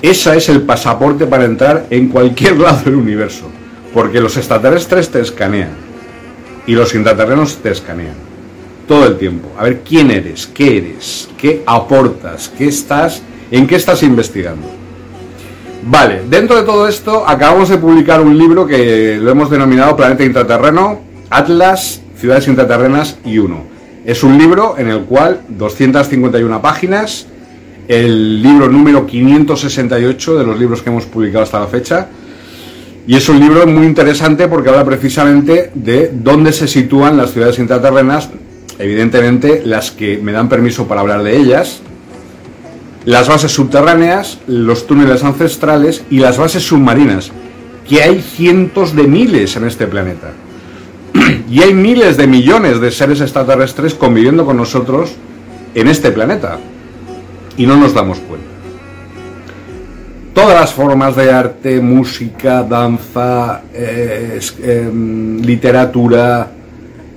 Ese 0.00 0.36
es 0.36 0.48
el 0.48 0.62
pasaporte 0.62 1.26
para 1.26 1.44
entrar 1.44 1.86
en 1.90 2.08
cualquier 2.08 2.56
lado 2.60 2.84
del 2.84 2.94
universo. 2.94 3.46
Porque 3.92 4.20
los 4.20 4.36
extraterrestres 4.36 5.10
te 5.10 5.20
escanean. 5.20 5.70
Y 6.66 6.72
los 6.72 6.94
intraterrenos 6.94 7.56
te 7.56 7.70
escanean. 7.70 8.27
Todo 8.88 9.06
el 9.06 9.18
tiempo. 9.18 9.50
A 9.58 9.64
ver 9.64 9.82
quién 9.86 10.10
eres, 10.10 10.46
qué 10.46 10.78
eres, 10.78 11.28
qué 11.36 11.62
aportas, 11.66 12.50
qué 12.56 12.68
estás, 12.68 13.22
en 13.50 13.66
qué 13.66 13.76
estás 13.76 14.02
investigando. 14.02 14.66
Vale, 15.84 16.22
dentro 16.28 16.56
de 16.56 16.62
todo 16.62 16.88
esto 16.88 17.28
acabamos 17.28 17.68
de 17.68 17.76
publicar 17.76 18.20
un 18.20 18.36
libro 18.36 18.66
que 18.66 19.18
lo 19.20 19.30
hemos 19.30 19.50
denominado 19.50 19.94
Planeta 19.94 20.24
Intraterreno, 20.24 21.00
Atlas, 21.28 22.00
Ciudades 22.16 22.48
Intraterrenas 22.48 23.18
y 23.24 23.38
Uno. 23.38 23.62
Es 24.06 24.22
un 24.22 24.38
libro 24.38 24.76
en 24.78 24.88
el 24.88 25.02
cual 25.02 25.42
251 25.48 26.62
páginas, 26.62 27.26
el 27.88 28.42
libro 28.42 28.68
número 28.68 29.06
568 29.06 30.38
de 30.38 30.44
los 30.44 30.58
libros 30.58 30.82
que 30.82 30.88
hemos 30.88 31.04
publicado 31.04 31.44
hasta 31.44 31.60
la 31.60 31.66
fecha, 31.66 32.08
y 33.06 33.16
es 33.16 33.28
un 33.28 33.38
libro 33.38 33.66
muy 33.66 33.86
interesante 33.86 34.48
porque 34.48 34.70
habla 34.70 34.84
precisamente 34.84 35.70
de 35.74 36.10
dónde 36.12 36.52
se 36.52 36.66
sitúan 36.66 37.16
las 37.18 37.32
ciudades 37.32 37.58
intraterrenas, 37.58 38.30
evidentemente 38.78 39.62
las 39.64 39.90
que 39.90 40.18
me 40.18 40.32
dan 40.32 40.48
permiso 40.48 40.86
para 40.86 41.00
hablar 41.00 41.22
de 41.22 41.36
ellas, 41.36 41.80
las 43.04 43.28
bases 43.28 43.52
subterráneas, 43.52 44.38
los 44.46 44.86
túneles 44.86 45.24
ancestrales 45.24 46.04
y 46.10 46.18
las 46.18 46.36
bases 46.36 46.64
submarinas, 46.64 47.30
que 47.88 48.02
hay 48.02 48.20
cientos 48.20 48.94
de 48.94 49.04
miles 49.04 49.56
en 49.56 49.66
este 49.66 49.86
planeta. 49.86 50.32
Y 51.50 51.62
hay 51.62 51.72
miles 51.72 52.18
de 52.18 52.26
millones 52.26 52.80
de 52.80 52.90
seres 52.90 53.22
extraterrestres 53.22 53.94
conviviendo 53.94 54.44
con 54.44 54.58
nosotros 54.58 55.14
en 55.74 55.88
este 55.88 56.10
planeta. 56.10 56.58
Y 57.56 57.64
no 57.64 57.78
nos 57.78 57.94
damos 57.94 58.18
cuenta. 58.18 58.46
Todas 60.34 60.60
las 60.60 60.74
formas 60.74 61.16
de 61.16 61.32
arte, 61.32 61.80
música, 61.80 62.62
danza, 62.62 63.62
eh, 63.72 64.38
em, 64.62 65.40
literatura, 65.40 66.48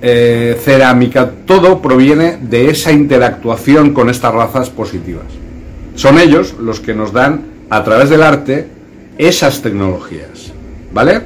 eh, 0.02 0.58
cerámica, 0.60 1.30
todo 1.46 1.80
proviene 1.80 2.36
de 2.40 2.70
esa 2.70 2.90
interactuación 2.90 3.94
con 3.94 4.10
estas 4.10 4.34
razas 4.34 4.68
positivas. 4.68 5.26
Son 5.94 6.18
ellos 6.18 6.56
los 6.60 6.80
que 6.80 6.92
nos 6.92 7.12
dan, 7.12 7.42
a 7.70 7.84
través 7.84 8.10
del 8.10 8.22
arte, 8.22 8.66
esas 9.16 9.62
tecnologías. 9.62 10.52
¿Vale? 10.92 11.22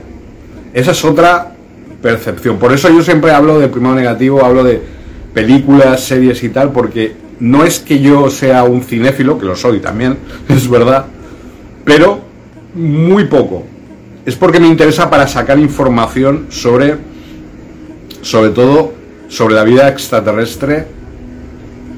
Esa 0.75 0.91
es 0.91 1.05
otra 1.05 1.55
percepción. 2.03 2.59
Por 2.59 2.73
eso 2.73 2.89
yo 2.91 3.03
siempre 3.03 3.33
hablo 3.33 3.59
de 3.59 3.69
primero 3.69 3.95
negativo, 3.95 4.45
hablo 4.45 4.63
de 4.63 4.81
películas, 5.33 6.05
series 6.05 6.43
y 6.43 6.51
tal, 6.51 6.71
porque 6.71 7.15
no 7.41 7.65
es 7.65 7.79
que 7.79 8.01
yo 8.01 8.31
sea 8.31 8.65
un 8.65 8.83
cinéfilo, 8.83 9.39
que 9.39 9.47
lo 9.47 9.57
soy 9.57 9.81
también, 9.81 10.19
es 10.49 10.69
verdad, 10.69 11.07
pero 11.85 12.21
muy 12.75 13.25
poco. 13.25 13.65
Es 14.25 14.37
porque 14.37 14.61
me 14.61 14.67
interesa 14.67 15.09
para 15.09 15.27
sacar 15.27 15.59
información 15.59 16.47
sobre, 16.51 16.97
sobre 18.27 18.51
todo, 18.51 18.93
sobre 19.29 19.55
la 19.55 19.63
vida 19.63 19.89
extraterrestre, 19.89 20.85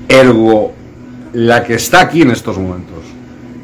ergo 0.08 0.74
la 1.32 1.64
que 1.64 1.74
está 1.74 2.02
aquí 2.02 2.20
en 2.20 2.30
estos 2.30 2.58
momentos, 2.58 2.98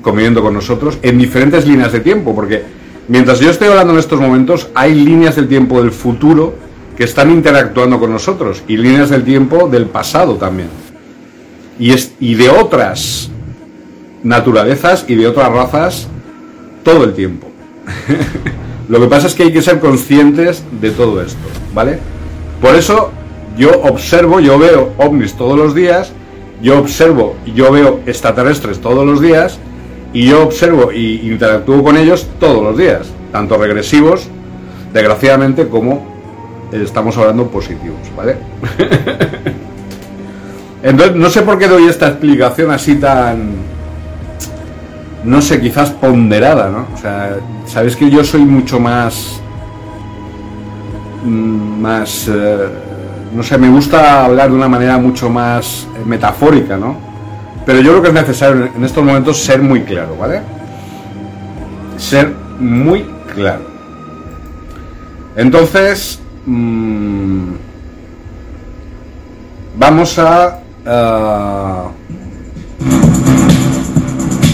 conviviendo 0.01 0.41
con 0.41 0.55
nosotros 0.55 0.99
en 1.03 1.19
diferentes 1.19 1.67
líneas 1.67 1.93
de 1.93 2.01
tiempo, 2.01 2.35
porque 2.35 2.63
mientras 3.09 3.39
yo 3.41 3.51
estoy 3.51 3.69
hablando 3.69 3.93
en 3.93 3.99
estos 3.99 4.19
momentos, 4.19 4.69
hay 4.75 4.95
líneas 4.95 5.37
del 5.37 5.47
tiempo 5.47 5.83
del 5.83 5.93
futuro 5.93 6.55
que 6.97 7.05
están 7.05 7.31
interactuando 7.31 8.01
con 8.01 8.11
nosotros 8.11 8.63
y 8.67 8.79
líneas 8.79 9.11
del 9.11 9.25
tiempo 9.25 9.69
del 9.69 9.85
pasado 9.85 10.37
también. 10.37 10.69
Y, 11.79 11.91
es, 11.91 12.15
y 12.19 12.35
de 12.35 12.49
otras 12.49 13.29
naturalezas 14.23 15.05
y 15.07 15.17
de 15.17 15.27
otras 15.27 15.53
razas 15.53 16.09
todo 16.83 17.05
el 17.05 17.13
tiempo. 17.13 17.47
Lo 18.89 19.01
que 19.01 19.07
pasa 19.07 19.27
es 19.27 19.35
que 19.35 19.43
hay 19.43 19.53
que 19.53 19.61
ser 19.61 19.81
conscientes 19.81 20.63
de 20.81 20.91
todo 20.93 21.21
esto, 21.21 21.39
¿vale? 21.75 22.14
Por 22.65 22.77
eso 22.77 23.11
yo 23.59 23.83
observo, 23.83 24.41
yo 24.41 24.59
veo 24.59 24.95
ovnis 24.97 25.35
todos 25.35 25.59
los 25.59 25.75
días, 25.75 26.11
yo 26.63 26.79
observo, 26.79 27.37
yo 27.55 27.71
veo 27.71 28.01
extraterrestres 28.07 28.81
todos 28.81 29.05
los 29.05 29.21
días, 29.21 29.59
y 30.15 30.29
yo 30.29 30.43
observo 30.43 30.91
y 30.91 31.29
interactúo 31.29 31.83
con 31.83 31.99
ellos 31.99 32.27
todos 32.41 32.63
los 32.63 32.79
días, 32.79 33.07
tanto 33.33 33.59
regresivos, 33.59 34.29
desgraciadamente, 34.95 35.69
como 35.69 36.07
estamos 36.73 37.19
hablando 37.19 37.49
positivos, 37.49 37.99
¿vale? 38.17 38.37
Entonces, 40.83 41.17
no 41.17 41.29
sé 41.29 41.43
por 41.43 41.59
qué 41.59 41.69
doy 41.69 41.87
esta 41.87 42.09
explicación 42.09 42.71
así 42.71 42.95
tan, 42.95 43.57
no 45.23 45.43
sé, 45.43 45.61
quizás 45.61 45.91
ponderada, 45.91 46.71
¿no? 46.71 46.87
O 46.95 46.97
sea, 46.97 47.37
sabéis 47.67 47.95
que 47.95 48.09
yo 48.09 48.25
soy 48.25 48.41
mucho 48.41 48.81
más, 48.81 49.43
más, 51.25 52.29
eh, 52.29 52.69
no 53.35 53.43
sé, 53.43 53.59
me 53.59 53.69
gusta 53.69 54.25
hablar 54.25 54.51
de 54.51 54.57
una 54.57 54.69
manera 54.69 54.99
mucho 54.99 55.31
más 55.31 55.87
eh, 55.97 56.03
metafórica, 56.05 56.77
¿no? 56.77 56.97
Pero 57.67 57.81
yo 57.81 57.91
creo 57.93 58.03
que 58.03 58.09
es 58.09 58.15
necesario 58.15 58.71
en 58.77 58.85
estos 58.85 59.03
momentos 59.03 59.43
ser 59.43 59.63
muy 59.63 59.83
claro, 59.83 60.17
¿vale? 60.17 60.41
Ser 61.97 62.33
muy 62.59 63.07
claro. 63.35 63.63
Entonces, 65.37 66.21
mm, 66.47 67.53
vamos 69.77 70.19
a... 70.19 70.61
ah, 70.87 71.89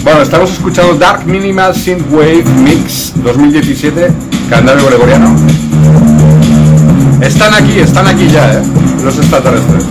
bueno, 0.02 0.22
estamos 0.22 0.50
escuchando 0.52 0.94
Dark 0.94 1.26
Minimal 1.26 1.74
Synthwave 1.74 2.44
Mix 2.44 3.12
2017, 3.22 4.08
calendario 4.48 4.86
gregoriano. 4.86 5.36
Están 7.20 7.52
aquí, 7.54 7.78
están 7.78 8.06
aquí 8.06 8.26
ya, 8.28 8.54
¿eh? 8.54 8.62
Los 9.04 9.18
extraterrestres. 9.18 9.84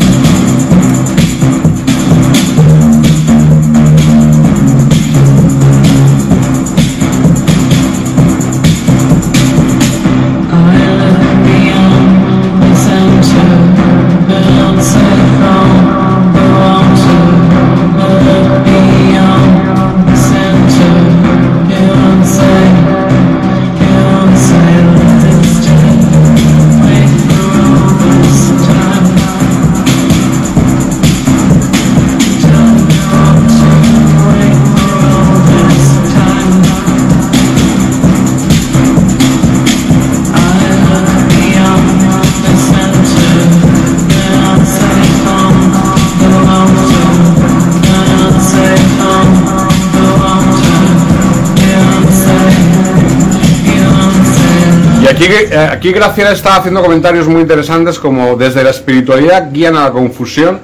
Aquí, 55.25 55.33
eh, 55.51 55.57
aquí 55.57 55.91
Graciela 55.91 56.31
está 56.31 56.55
haciendo 56.55 56.81
comentarios 56.81 57.27
muy 57.27 57.41
interesantes 57.41 57.99
como 57.99 58.35
desde 58.35 58.63
la 58.63 58.69
espiritualidad 58.69 59.49
guían 59.51 59.75
a 59.75 59.85
la 59.85 59.91
confusión 59.91 60.59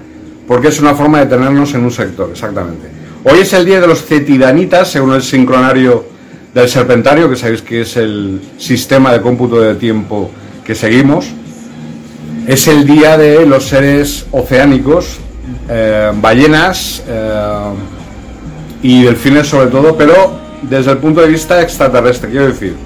porque 0.47 0.69
es 0.69 0.79
una 0.79 0.93
forma 0.93 1.19
de 1.19 1.25
tenernos 1.25 1.73
en 1.73 1.83
un 1.83 1.91
sector, 1.91 2.29
exactamente. 2.31 2.87
Hoy 3.23 3.39
es 3.39 3.53
el 3.53 3.65
día 3.65 3.81
de 3.81 3.87
los 3.87 4.05
cetidanitas, 4.05 4.91
según 4.91 5.13
el 5.13 5.23
sincronario 5.23 6.05
del 6.53 6.69
serpentario, 6.69 7.27
que 7.27 7.35
sabéis 7.35 7.63
que 7.63 7.81
es 7.81 7.97
el 7.97 8.39
sistema 8.59 9.11
de 9.11 9.21
cómputo 9.21 9.59
de 9.59 9.73
tiempo 9.75 10.29
que 10.63 10.75
seguimos. 10.75 11.25
Es 12.47 12.67
el 12.67 12.85
día 12.85 13.17
de 13.17 13.45
los 13.47 13.67
seres 13.67 14.27
oceánicos, 14.31 15.17
eh, 15.67 16.11
ballenas 16.13 17.01
eh, 17.07 17.33
y 18.83 19.03
delfines 19.03 19.47
sobre 19.47 19.67
todo, 19.71 19.97
pero 19.97 20.39
desde 20.61 20.91
el 20.91 20.99
punto 20.99 21.21
de 21.21 21.27
vista 21.27 21.59
extraterrestre, 21.59 22.29
quiero 22.29 22.47
decir. 22.47 22.84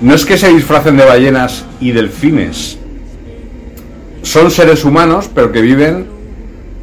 No 0.00 0.14
es 0.14 0.24
que 0.24 0.38
se 0.38 0.48
disfracen 0.48 0.96
de 0.96 1.04
ballenas 1.04 1.64
y 1.80 1.92
delfines. 1.92 2.78
Son 4.22 4.50
seres 4.50 4.84
humanos, 4.84 5.30
pero 5.34 5.52
que 5.52 5.60
viven 5.60 6.06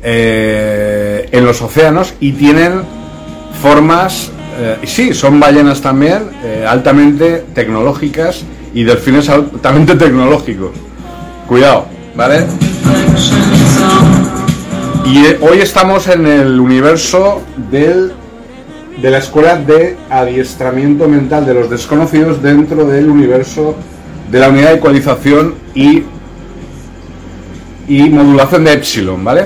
eh, 0.03 1.27
en 1.31 1.45
los 1.45 1.61
océanos 1.61 2.13
y 2.19 2.33
tienen 2.33 2.81
formas, 3.61 4.31
eh, 4.59 4.77
sí, 4.83 5.13
son 5.13 5.39
ballenas 5.39 5.81
también, 5.81 6.29
eh, 6.43 6.65
altamente 6.67 7.45
tecnológicas 7.53 8.43
y 8.73 8.83
delfines 8.83 9.29
altamente 9.29 9.95
tecnológicos. 9.95 10.71
Cuidado, 11.47 11.87
¿vale? 12.15 12.45
Y 15.05 15.25
hoy 15.41 15.59
estamos 15.59 16.07
en 16.07 16.27
el 16.27 16.59
universo 16.59 17.41
del, 17.71 18.13
de 19.01 19.11
la 19.11 19.19
escuela 19.19 19.57
de 19.57 19.95
adiestramiento 20.09 21.07
mental 21.07 21.45
de 21.45 21.53
los 21.53 21.69
desconocidos 21.69 22.41
dentro 22.41 22.85
del 22.85 23.09
universo 23.09 23.75
de 24.31 24.39
la 24.39 24.49
unidad 24.49 24.71
de 24.71 24.75
ecualización 24.77 25.55
y, 25.73 26.03
y 27.87 28.09
modulación 28.09 28.63
de 28.65 28.73
Epsilon, 28.73 29.23
¿vale? 29.23 29.45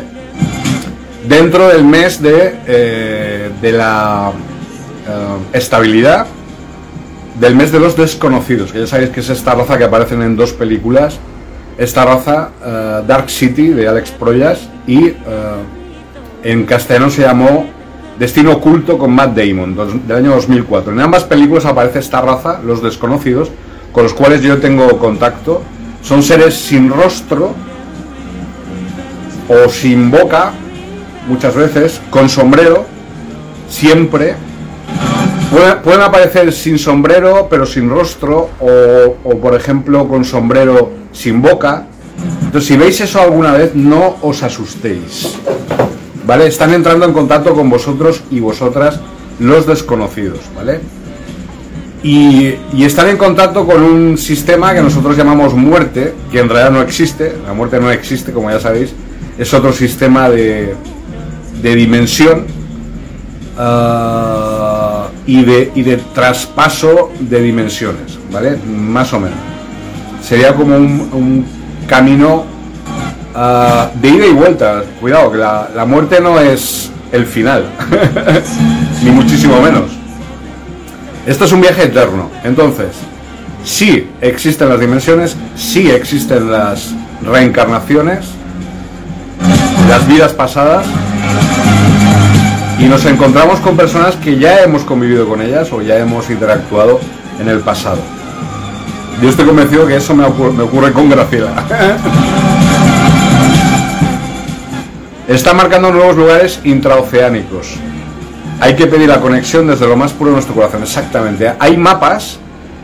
Dentro 1.28 1.68
del 1.68 1.84
mes 1.84 2.22
de, 2.22 2.56
eh, 2.66 3.50
de 3.62 3.72
la 3.72 4.32
eh, 5.08 5.58
estabilidad 5.58 6.26
del 7.40 7.56
mes 7.56 7.72
de 7.72 7.80
los 7.80 7.96
desconocidos, 7.96 8.72
que 8.72 8.80
ya 8.80 8.88
sabéis 8.88 9.10
que 9.10 9.20
es 9.20 9.30
esta 9.30 9.54
raza 9.54 9.78
que 9.78 9.84
aparecen 9.84 10.22
en 10.22 10.36
dos 10.36 10.54
películas, 10.54 11.20
esta 11.78 12.06
raza 12.06 12.50
eh, 12.64 13.02
Dark 13.08 13.30
City 13.30 13.70
de 13.70 13.88
Alex 13.88 14.12
Proyas 14.12 14.70
y 14.88 15.14
en 16.44 16.66
castellano 16.66 17.10
se 17.12 17.22
llamó 17.22 17.70
Destino 18.20 18.54
Oculto 18.54 18.98
con 18.98 19.14
Matt 19.14 19.36
Damon 19.36 19.76
del 20.08 20.18
año 20.18 20.32
2004. 20.36 20.94
En 20.94 21.00
ambas 21.00 21.24
películas 21.24 21.66
aparece 21.66 22.00
esta 22.00 22.22
raza, 22.22 22.60
los 22.64 22.82
desconocidos, 22.82 23.50
con 23.92 24.04
los 24.04 24.14
cuales 24.14 24.42
yo 24.42 24.60
tengo 24.60 24.98
contacto. 25.00 25.62
Son 26.02 26.24
seres 26.24 26.56
sin 26.56 26.90
rostro 26.90 27.54
o 29.48 29.70
sin 29.70 30.10
boca, 30.10 30.52
muchas 31.28 31.56
veces, 31.56 32.02
con 32.10 32.30
sombrero, 32.30 32.86
siempre. 33.70 34.36
Pueden, 35.52 35.82
pueden 35.82 36.02
aparecer 36.02 36.54
sin 36.54 36.80
sombrero, 36.80 37.48
pero 37.50 37.66
sin 37.66 37.90
rostro, 37.90 38.50
o, 38.60 39.18
o, 39.24 39.38
por 39.40 39.56
ejemplo 39.56 40.08
con 40.08 40.24
sombrero 40.24 40.92
sin 41.12 41.42
boca. 41.42 41.88
Entonces, 42.44 42.68
si 42.68 42.78
veis 42.78 43.02
eso 43.02 43.22
alguna 43.22 43.54
vez, 43.54 43.76
no 43.76 44.18
os 44.22 44.44
asustéis. 44.44 45.38
¿Vale? 46.26 46.48
Están 46.48 46.74
entrando 46.74 47.06
en 47.06 47.14
contacto 47.14 47.54
con 47.54 47.70
vosotros 47.70 48.24
y 48.30 48.40
vosotras, 48.40 49.00
los 49.40 49.66
desconocidos, 49.66 50.40
¿vale? 50.56 50.80
Y, 52.04 52.56
y 52.74 52.84
están 52.84 53.10
en 53.10 53.18
contacto 53.18 53.66
con 53.66 53.82
un 53.82 54.18
sistema 54.18 54.74
que 54.74 54.82
nosotros 54.82 55.16
llamamos 55.16 55.54
muerte, 55.54 56.14
que 56.32 56.40
en 56.40 56.50
realidad 56.50 56.72
no 56.72 56.82
existe, 56.82 57.36
la 57.46 57.54
muerte 57.54 57.80
no 57.80 57.92
existe, 57.92 58.32
como 58.32 58.50
ya 58.50 58.60
sabéis, 58.60 58.94
es 59.38 59.54
otro 59.54 59.72
sistema 59.72 60.30
de, 60.30 60.76
de 61.62 61.76
dimensión 61.76 62.46
ah, 63.58 65.08
y, 65.26 65.44
de, 65.44 65.72
y 65.76 65.84
de 65.84 65.98
traspaso 65.98 67.12
de 67.20 67.42
dimensiones, 67.42 68.18
¿vale? 68.32 68.58
Más 68.58 69.14
o 69.14 69.20
menos. 69.20 69.38
Sería 70.24 70.56
como 70.56 70.76
un, 70.76 71.10
un 71.14 71.46
camino 71.88 72.46
ah, 73.36 73.90
de 73.96 74.10
ida 74.10 74.28
y 74.28 74.32
vuelta. 74.32 74.84
Cuidado, 75.00 75.32
que 75.32 75.38
la, 75.38 75.86
muerte 75.86 76.20
no 76.22 76.40
es 76.40 76.92
el 77.12 77.26
final, 77.26 77.66
ni 79.04 79.12
muchísimo 79.12 79.60
menos. 79.62 79.92
Esto 81.26 81.46
es 81.46 81.52
un 81.52 81.62
viaje 81.62 81.84
eterno. 81.84 82.30
Entonces, 82.44 82.90
sí 83.64 84.10
existen 84.22 84.70
las 84.70 84.80
dimensiones, 84.80 85.36
sí 85.56 85.90
existen 85.90 86.52
las 86.52 86.94
reencarnaciones, 87.22 88.26
las 89.90 90.08
vidas 90.08 90.34
pasadas, 90.34 90.86
y 92.80 92.86
nos 92.86 93.06
encontramos 93.06 93.60
con 93.60 93.78
personas 93.78 94.16
que 94.16 94.40
ya 94.40 94.62
hemos 94.62 94.84
convivido 94.84 95.28
con 95.28 95.42
ellas 95.42 95.72
o 95.72 95.82
ya 95.82 95.98
hemos 95.98 96.30
interactuado 96.32 97.00
en 97.40 97.48
el 97.48 97.60
pasado. 97.60 98.00
Yo 99.22 99.30
estoy 99.30 99.46
convencido 99.46 99.86
que 99.86 99.98
eso 99.98 100.16
me 100.16 100.26
ocurre, 100.26 100.54
me 100.54 100.64
ocurre 100.64 100.92
con 100.92 101.08
Graciela. 101.08 101.54
Está 105.28 105.54
marcando 105.54 105.92
nuevos 105.92 106.16
lugares 106.16 106.60
intraoceánicos. 106.64 107.76
Hay 108.60 108.76
que 108.76 108.88
pedir 108.88 109.08
la 109.08 109.20
conexión 109.20 109.68
desde 109.68 109.88
lo 109.88 109.96
más 109.96 110.14
puro 110.14 110.32
de 110.32 110.36
nuestro 110.36 110.56
corazón. 110.56 110.82
Exactamente. 110.82 111.54
Hay 111.60 111.78
mapas, 111.78 112.40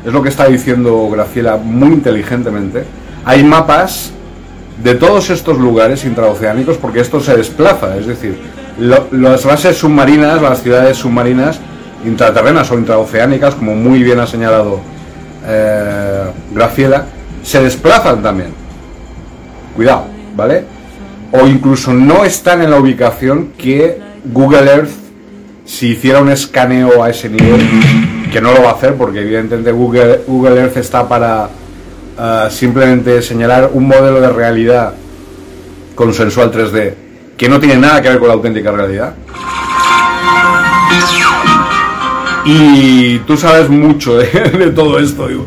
es 0.05 0.13
lo 0.13 0.21
que 0.21 0.29
está 0.29 0.45
diciendo 0.45 1.09
Graciela 1.09 1.57
muy 1.57 1.89
inteligentemente. 1.89 2.83
Hay 3.25 3.43
mapas 3.43 4.11
de 4.83 4.95
todos 4.95 5.29
estos 5.29 5.57
lugares 5.57 6.05
intraoceánicos 6.05 6.77
porque 6.77 6.99
esto 6.99 7.19
se 7.19 7.35
desplaza. 7.35 7.97
Es 7.97 8.05
decir, 8.05 8.39
las 9.11 9.43
bases 9.43 9.77
submarinas, 9.77 10.41
las 10.41 10.61
ciudades 10.61 10.97
submarinas 10.97 11.59
intraterrenas 12.05 12.71
o 12.71 12.75
intraoceánicas, 12.77 13.55
como 13.55 13.75
muy 13.75 14.03
bien 14.03 14.19
ha 14.19 14.27
señalado 14.27 14.79
eh, 15.45 16.23
Graciela, 16.53 17.05
se 17.43 17.61
desplazan 17.63 18.21
también. 18.21 18.49
Cuidado, 19.75 20.05
¿vale? 20.35 20.76
O 21.31 21.45
incluso 21.45 21.93
no 21.93 22.23
están 22.23 22.61
en 22.61 22.71
la 22.71 22.79
ubicación 22.79 23.49
que 23.57 23.99
Google 24.25 24.71
Earth, 24.71 24.91
si 25.65 25.89
hiciera 25.89 26.21
un 26.21 26.29
escaneo 26.29 27.03
a 27.03 27.09
ese 27.09 27.29
nivel, 27.29 27.61
que 28.31 28.41
no 28.41 28.53
lo 28.53 28.63
va 28.63 28.71
a 28.71 28.73
hacer 28.73 28.95
porque 28.95 29.21
evidentemente 29.21 29.71
Google, 29.71 30.21
Google 30.27 30.61
Earth 30.61 30.77
está 30.77 31.07
para 31.07 31.49
eh, 32.19 32.47
simplemente 32.49 33.21
señalar 33.21 33.71
un 33.73 33.87
modelo 33.87 34.21
de 34.21 34.29
realidad 34.29 34.93
consensual 35.95 36.51
3D 36.51 36.93
que 37.37 37.47
no 37.47 37.59
tiene 37.59 37.77
nada 37.77 38.01
que 38.01 38.09
ver 38.09 38.19
con 38.19 38.27
la 38.27 38.33
auténtica 38.33 38.71
realidad. 38.71 39.13
Y 42.45 43.19
tú 43.19 43.37
sabes 43.37 43.69
mucho 43.69 44.17
de, 44.17 44.25
de 44.57 44.71
todo 44.71 44.97
esto 44.99 45.27
digo, 45.27 45.45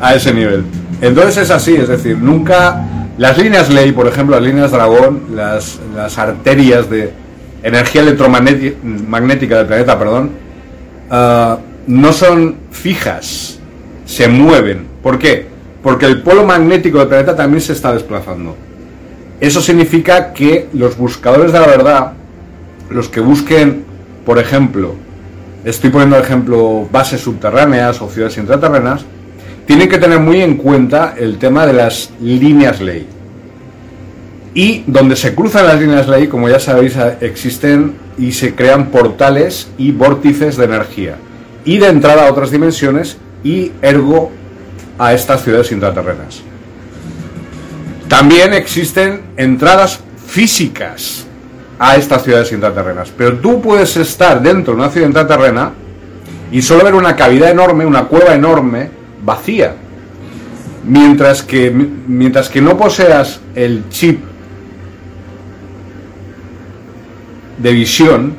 a 0.00 0.14
ese 0.14 0.32
nivel. 0.32 0.64
Entonces 1.00 1.36
es 1.36 1.50
así, 1.50 1.76
es 1.76 1.88
decir, 1.88 2.16
nunca 2.16 2.84
las 3.18 3.36
líneas 3.36 3.68
ley, 3.68 3.90
por 3.92 4.06
ejemplo, 4.06 4.36
las 4.36 4.44
líneas 4.44 4.70
dragón, 4.70 5.22
las, 5.34 5.80
las 5.94 6.16
arterias 6.18 6.88
de 6.88 7.12
energía 7.64 8.02
electromagnética 8.02 9.58
del 9.58 9.66
planeta, 9.66 9.98
perdón, 9.98 10.30
ah, 11.10 11.58
no 11.88 12.12
son 12.12 12.56
fijas, 12.70 13.58
se 14.06 14.28
mueven. 14.28 14.86
¿Por 15.02 15.18
qué? 15.18 15.46
Porque 15.82 16.06
el 16.06 16.22
polo 16.22 16.46
magnético 16.46 16.98
del 16.98 17.08
planeta 17.08 17.34
también 17.34 17.60
se 17.60 17.72
está 17.72 17.92
desplazando. 17.92 18.56
Eso 19.40 19.60
significa 19.60 20.32
que 20.32 20.68
los 20.72 20.96
buscadores 20.96 21.52
de 21.52 21.58
la 21.58 21.66
verdad, 21.66 22.12
los 22.90 23.08
que 23.08 23.20
busquen, 23.20 23.84
por 24.24 24.38
ejemplo, 24.38 24.94
estoy 25.64 25.90
poniendo 25.90 26.16
ejemplo 26.18 26.88
bases 26.90 27.20
subterráneas 27.20 28.00
o 28.00 28.08
ciudades 28.08 28.38
intraterrenas, 28.38 29.04
tienen 29.68 29.90
que 29.90 29.98
tener 29.98 30.18
muy 30.18 30.40
en 30.40 30.56
cuenta 30.56 31.14
el 31.18 31.36
tema 31.36 31.66
de 31.66 31.74
las 31.74 32.10
líneas 32.22 32.80
ley. 32.80 33.06
Y 34.54 34.82
donde 34.86 35.14
se 35.14 35.34
cruzan 35.34 35.66
las 35.66 35.78
líneas 35.78 36.08
ley, 36.08 36.26
como 36.26 36.48
ya 36.48 36.58
sabéis, 36.58 36.96
existen 37.20 37.92
y 38.16 38.32
se 38.32 38.54
crean 38.54 38.86
portales 38.86 39.68
y 39.76 39.92
vórtices 39.92 40.56
de 40.56 40.64
energía. 40.64 41.16
Y 41.66 41.76
de 41.76 41.88
entrada 41.88 42.26
a 42.26 42.32
otras 42.32 42.50
dimensiones 42.50 43.18
y 43.44 43.72
ergo 43.82 44.32
a 44.98 45.12
estas 45.12 45.44
ciudades 45.44 45.70
intraterrenas. 45.70 46.40
También 48.08 48.54
existen 48.54 49.20
entradas 49.36 50.00
físicas 50.26 51.26
a 51.78 51.96
estas 51.96 52.24
ciudades 52.24 52.50
intraterrenas. 52.52 53.12
Pero 53.14 53.36
tú 53.36 53.60
puedes 53.60 53.98
estar 53.98 54.40
dentro 54.40 54.72
de 54.72 54.80
una 54.80 54.88
ciudad 54.88 55.08
intraterrena 55.08 55.72
y 56.50 56.62
solo 56.62 56.84
ver 56.84 56.94
una 56.94 57.14
cavidad 57.14 57.50
enorme, 57.50 57.84
una 57.84 58.04
cueva 58.04 58.34
enorme, 58.34 58.96
vacía. 59.28 59.74
Mientras 60.84 61.42
que, 61.42 61.70
mientras 61.70 62.48
que 62.48 62.60
no 62.62 62.76
poseas 62.78 63.40
el 63.54 63.88
chip 63.90 64.20
de 67.58 67.72
visión, 67.72 68.36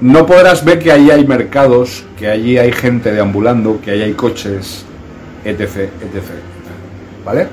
no 0.00 0.24
podrás 0.24 0.64
ver 0.64 0.78
que 0.78 0.92
allí 0.92 1.10
hay 1.10 1.26
mercados, 1.26 2.04
que 2.18 2.28
allí 2.28 2.56
hay 2.56 2.72
gente 2.72 3.12
deambulando, 3.12 3.80
que 3.82 3.90
allí 3.90 4.02
hay 4.02 4.14
coches, 4.14 4.84
etc. 5.44 5.60
etc. 5.60 6.24
¿Vale? 7.24 7.48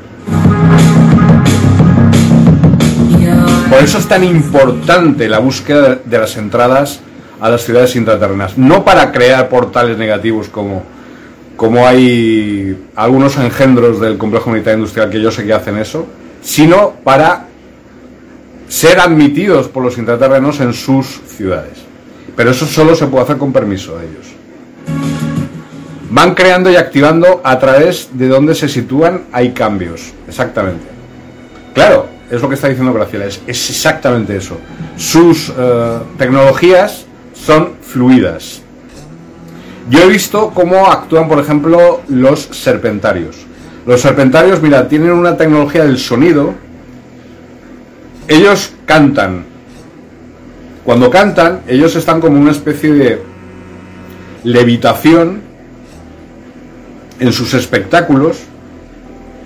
Por 3.69 3.83
eso 3.83 3.97
es 3.97 4.07
tan 4.07 4.23
importante 4.23 5.27
la 5.27 5.39
búsqueda 5.39 5.99
de 6.05 6.17
las 6.17 6.37
entradas 6.37 7.01
a 7.41 7.49
las 7.49 7.63
ciudades 7.63 7.95
intraterrenas. 7.95 8.57
No 8.57 8.85
para 8.85 9.11
crear 9.11 9.49
portales 9.49 9.97
negativos 9.97 10.47
como, 10.47 10.83
como 11.63 11.87
hay 11.87 12.77
algunos 12.93 13.37
engendros 13.37 14.01
del 14.01 14.17
complejo 14.17 14.49
militar 14.49 14.73
industrial 14.73 15.09
que 15.09 15.21
yo 15.21 15.31
sé 15.31 15.45
que 15.45 15.53
hacen 15.53 15.77
eso, 15.77 16.05
sino 16.41 16.91
para 17.05 17.45
ser 18.67 18.99
admitidos 18.99 19.69
por 19.69 19.81
los 19.81 19.97
intraterrenos 19.97 20.59
en 20.59 20.73
sus 20.73 21.21
ciudades. 21.25 21.77
Pero 22.35 22.51
eso 22.51 22.65
solo 22.65 22.97
se 22.97 23.07
puede 23.07 23.23
hacer 23.23 23.37
con 23.37 23.53
permiso 23.53 23.97
de 23.97 24.07
ellos. 24.07 24.25
Van 26.09 26.35
creando 26.35 26.69
y 26.69 26.75
activando 26.75 27.39
a 27.45 27.57
través 27.59 28.09
de 28.11 28.27
donde 28.27 28.55
se 28.55 28.67
sitúan 28.67 29.21
hay 29.31 29.53
cambios. 29.53 30.11
Exactamente. 30.27 30.83
Claro, 31.73 32.07
es 32.29 32.41
lo 32.41 32.49
que 32.49 32.55
está 32.55 32.67
diciendo 32.67 32.91
Graciela, 32.91 33.27
es, 33.27 33.39
exactamente 33.47 34.35
eso. 34.35 34.57
Sus 34.97 35.49
eh, 35.57 35.99
tecnologías 36.17 37.05
son 37.33 37.75
fluidas. 37.81 38.62
Yo 39.89 40.03
he 40.03 40.07
visto 40.07 40.51
cómo 40.53 40.87
actúan, 40.87 41.27
por 41.27 41.39
ejemplo, 41.39 42.01
los 42.07 42.39
serpentarios. 42.39 43.45
Los 43.85 44.01
serpentarios, 44.01 44.61
mira, 44.61 44.87
tienen 44.87 45.11
una 45.11 45.35
tecnología 45.35 45.83
del 45.83 45.97
sonido. 45.97 46.53
Ellos 48.27 48.73
cantan. 48.85 49.45
Cuando 50.85 51.09
cantan, 51.09 51.61
ellos 51.67 51.95
están 51.95 52.21
como 52.21 52.39
una 52.39 52.51
especie 52.51 52.93
de 52.93 53.21
levitación 54.43 55.41
en 57.19 57.31
sus 57.31 57.53
espectáculos 57.53 58.39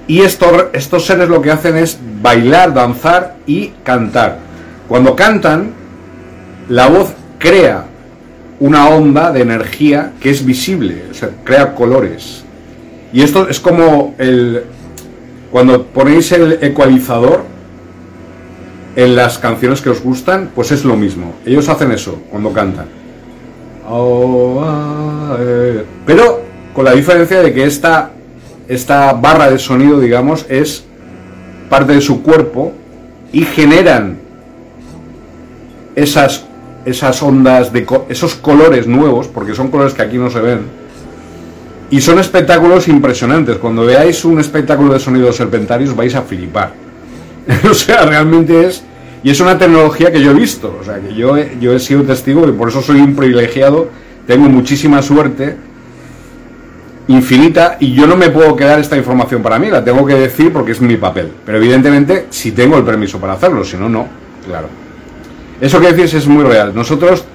y 0.08 0.22
estos, 0.22 0.68
estos 0.74 1.06
seres 1.06 1.30
lo 1.30 1.42
que 1.42 1.52
hacen 1.52 1.78
es 1.78 2.00
bailar, 2.22 2.74
danzar 2.74 3.36
y 3.46 3.70
cantar. 3.84 4.40
Cuando 4.88 5.16
cantan, 5.16 5.74
la 6.70 6.88
voz 6.88 7.14
crea 7.40 7.87
una 8.60 8.90
onda 8.90 9.32
de 9.32 9.42
energía 9.42 10.14
que 10.20 10.30
es 10.30 10.46
visible, 10.46 11.04
o 11.12 11.14
sea, 11.14 11.30
crea 11.44 11.76
colores. 11.76 12.44
Y 13.14 13.22
esto 13.22 13.48
es 13.48 13.60
como 13.60 14.16
el 14.18 14.64
cuando 15.52 15.86
ponéis 15.86 16.32
el 16.34 16.60
ecualizador 16.62 17.44
en 18.96 19.16
las 19.16 19.38
canciones 19.38 19.82
que 19.82 19.90
os 19.90 20.02
gustan, 20.02 20.50
pues 20.54 20.72
es 20.72 20.84
lo 20.84 20.96
mismo. 20.98 21.36
Ellos 21.46 21.70
hacen 21.70 21.92
eso 21.92 22.22
cuando 22.30 22.52
cantan. 22.52 22.88
Pero 26.06 26.42
con 26.74 26.84
la 26.84 26.92
diferencia 26.92 27.42
de 27.42 27.54
que 27.54 27.64
esta 27.64 28.12
esta 28.68 29.14
barra 29.14 29.50
de 29.50 29.60
sonido, 29.60 30.00
digamos, 30.00 30.46
es 30.50 30.84
parte 31.70 31.94
de 31.94 32.02
su 32.02 32.22
cuerpo 32.22 32.74
y 33.32 33.44
generan 33.44 34.18
esas, 35.96 36.46
esas 36.88 37.22
ondas, 37.22 37.74
de 37.74 37.86
esos 38.08 38.36
colores 38.36 38.88
nuevos, 38.88 39.28
porque 39.28 39.54
son 39.54 39.70
colores 39.70 39.94
que 39.94 40.02
aquí 40.02 40.18
no 40.18 40.30
se 40.30 40.40
ven, 40.40 40.62
y 41.92 42.00
son 42.00 42.18
espectáculos 42.20 42.88
impresionantes. 42.88 43.58
Cuando 43.58 43.86
veáis 43.86 44.24
un 44.24 44.40
espectáculo 44.40 44.94
de 44.94 45.00
sonidos 45.00 45.36
serpentarios 45.36 45.96
vais 45.96 46.16
a 46.16 46.22
flipar. 46.22 46.72
o 47.70 47.74
sea, 47.74 48.06
realmente 48.06 48.68
es... 48.68 48.84
Y 49.24 49.32
es 49.32 49.42
una 49.42 49.58
tecnología 49.58 50.12
que 50.12 50.22
yo 50.22 50.32
he 50.32 50.34
visto, 50.34 50.78
o 50.80 50.86
sea, 50.86 51.00
que 51.00 51.14
yo 51.14 51.36
yo 51.60 51.74
he 51.74 51.80
sido 51.80 52.04
testigo 52.04 52.48
y 52.48 52.52
por 52.52 52.70
eso 52.70 52.82
soy 52.82 53.02
un 53.02 53.16
privilegiado, 53.16 53.90
tengo 54.28 54.48
muchísima 54.48 55.02
suerte 55.02 55.58
infinita 57.08 57.78
y 57.80 57.94
yo 57.94 58.06
no 58.06 58.16
me 58.16 58.30
puedo 58.30 58.56
quedar 58.56 58.80
esta 58.80 58.96
información 58.96 59.42
para 59.42 59.58
mí, 59.58 59.70
la 59.70 59.84
tengo 59.84 60.06
que 60.06 60.14
decir 60.14 60.54
porque 60.54 60.72
es 60.72 60.82
mi 60.82 60.98
papel. 60.98 61.32
Pero 61.46 61.58
evidentemente 61.58 62.28
si 62.30 62.52
tengo 62.52 62.78
el 62.78 62.84
permiso 62.84 63.20
para 63.20 63.34
hacerlo, 63.34 63.66
si 63.66 63.76
no, 63.76 63.90
no, 63.90 64.08
claro. 64.46 64.87
Eso 65.60 65.80
que 65.80 65.94
decís 65.94 66.14
es 66.14 66.28
muy 66.28 66.44
real. 66.44 66.74
Nosotros 66.76 67.26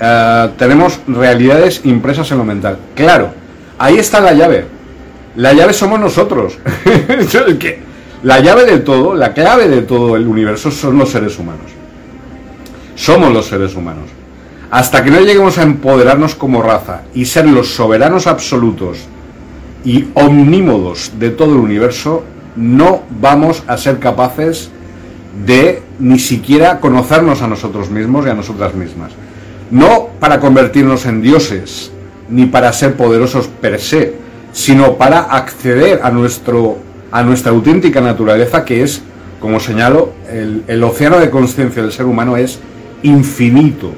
eh, 0.00 0.50
tenemos 0.58 1.00
realidades 1.06 1.80
impresas 1.84 2.30
en 2.32 2.38
lo 2.38 2.44
mental. 2.44 2.78
Claro, 2.94 3.30
ahí 3.78 3.96
está 3.96 4.20
la 4.20 4.32
llave. 4.32 4.66
La 5.36 5.52
llave 5.52 5.72
somos 5.72 6.00
nosotros. 6.00 6.58
la 8.22 8.40
llave 8.40 8.64
de 8.64 8.78
todo, 8.78 9.14
la 9.14 9.32
clave 9.32 9.68
de 9.68 9.82
todo 9.82 10.16
el 10.16 10.26
universo 10.26 10.70
son 10.70 10.98
los 10.98 11.10
seres 11.10 11.38
humanos. 11.38 11.70
Somos 12.96 13.32
los 13.32 13.46
seres 13.46 13.74
humanos. 13.74 14.10
Hasta 14.70 15.04
que 15.04 15.10
no 15.10 15.20
lleguemos 15.20 15.58
a 15.58 15.62
empoderarnos 15.62 16.34
como 16.34 16.62
raza 16.62 17.02
y 17.14 17.26
ser 17.26 17.46
los 17.46 17.74
soberanos 17.74 18.26
absolutos 18.26 18.98
y 19.84 20.06
omnímodos 20.14 21.12
de 21.18 21.30
todo 21.30 21.52
el 21.52 21.60
universo, 21.60 22.24
no 22.56 23.02
vamos 23.20 23.62
a 23.66 23.76
ser 23.76 23.98
capaces 23.98 24.70
de 25.46 25.82
ni 25.98 26.18
siquiera 26.18 26.80
conocernos 26.80 27.42
a 27.42 27.48
nosotros 27.48 27.90
mismos 27.90 28.26
y 28.26 28.30
a 28.30 28.34
nosotras 28.34 28.74
mismas. 28.74 29.12
No 29.70 30.08
para 30.20 30.40
convertirnos 30.40 31.06
en 31.06 31.22
dioses, 31.22 31.90
ni 32.28 32.46
para 32.46 32.72
ser 32.72 32.94
poderosos 32.94 33.48
per 33.48 33.80
se, 33.80 34.14
sino 34.52 34.96
para 34.96 35.20
acceder 35.20 36.00
a, 36.02 36.10
nuestro, 36.10 36.78
a 37.10 37.22
nuestra 37.22 37.50
auténtica 37.50 38.00
naturaleza, 38.00 38.64
que 38.64 38.82
es, 38.82 39.02
como 39.40 39.58
señalo, 39.60 40.12
el, 40.30 40.64
el 40.68 40.84
océano 40.84 41.18
de 41.18 41.30
conciencia 41.30 41.82
del 41.82 41.92
ser 41.92 42.06
humano 42.06 42.36
es 42.36 42.60
infinito 43.02 43.92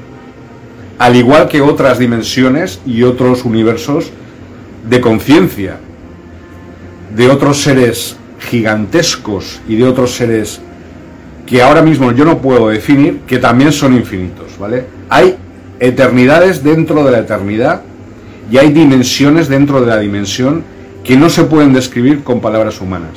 al 0.98 1.16
igual 1.16 1.48
que 1.48 1.60
otras 1.60 1.98
dimensiones 1.98 2.80
y 2.86 3.02
otros 3.02 3.44
universos 3.44 4.10
de 4.88 5.00
conciencia, 5.00 5.78
de 7.14 7.28
otros 7.28 7.60
seres 7.62 8.16
gigantescos 8.38 9.60
y 9.68 9.76
de 9.76 9.84
otros 9.84 10.12
seres 10.12 10.60
que 11.46 11.62
ahora 11.62 11.80
mismo 11.80 12.12
yo 12.12 12.24
no 12.24 12.38
puedo 12.38 12.68
definir, 12.68 13.20
que 13.26 13.38
también 13.38 13.72
son 13.72 13.94
infinitos, 13.94 14.58
¿vale? 14.58 14.84
Hay 15.08 15.36
eternidades 15.78 16.62
dentro 16.62 17.04
de 17.04 17.12
la 17.12 17.20
eternidad 17.20 17.82
y 18.50 18.58
hay 18.58 18.72
dimensiones 18.72 19.48
dentro 19.48 19.80
de 19.80 19.86
la 19.86 19.98
dimensión 19.98 20.64
que 21.04 21.16
no 21.16 21.30
se 21.30 21.44
pueden 21.44 21.72
describir 21.72 22.24
con 22.24 22.40
palabras 22.40 22.80
humanas. 22.80 23.12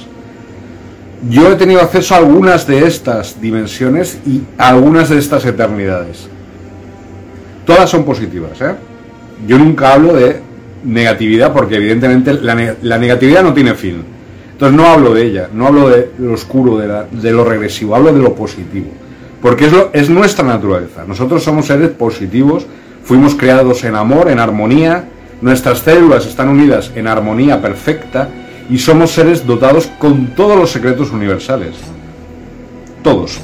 Yo 1.28 1.52
he 1.52 1.56
tenido 1.56 1.82
acceso 1.82 2.14
a 2.14 2.20
algunas 2.20 2.66
de 2.66 2.86
estas 2.86 3.42
dimensiones 3.42 4.20
y 4.26 4.42
a 4.58 4.70
algunas 4.70 5.10
de 5.10 5.18
estas 5.18 5.46
eternidades. 5.46 6.30
Todas 7.66 7.90
son 7.90 8.06
positivas. 8.06 8.62
¿eh? 8.62 8.76
Yo 9.48 9.58
nunca 9.58 9.94
hablo 9.94 10.14
de 10.14 10.40
negatividad 10.84 11.52
porque 11.52 11.76
evidentemente 11.76 12.34
la, 12.34 12.98
negatividad 12.98 13.44
no 13.44 13.54
tiene 13.54 13.74
fin. 13.76 14.04
Entonces 14.60 14.76
no 14.78 14.88
hablo 14.88 15.14
de 15.14 15.24
ella, 15.26 15.50
no 15.54 15.68
hablo 15.68 15.88
de 15.88 16.12
lo 16.20 16.34
oscuro, 16.34 16.78
de, 16.80 16.88
la- 16.90 17.06
de 17.10 17.32
lo 17.32 17.46
regresivo, 17.46 17.96
hablo 17.96 18.12
de 18.12 18.20
lo 18.20 18.36
positivo. 18.36 18.88
Porque 19.42 19.68
es, 19.68 19.72
lo- 19.72 19.90
es 19.94 20.10
nuestra 20.10 20.44
naturaleza. 20.44 21.06
Nosotros 21.08 21.42
somos 21.42 21.68
seres 21.68 21.92
positivos, 21.92 22.66
fuimos 23.06 23.36
creados 23.36 23.86
en 23.86 23.96
amor, 23.96 24.30
en 24.30 24.38
armonía, 24.38 25.06
nuestras 25.42 25.80
células 25.80 26.26
están 26.26 26.50
unidas 26.50 26.92
en 26.96 27.08
armonía 27.08 27.62
perfecta 27.62 28.28
y 28.70 28.78
somos 28.80 29.12
seres 29.12 29.48
dotados 29.48 29.88
con 29.98 30.36
todos 30.36 30.58
los 30.58 30.70
secretos 30.70 31.12
universales. 31.12 31.76
Todos. 33.02 33.40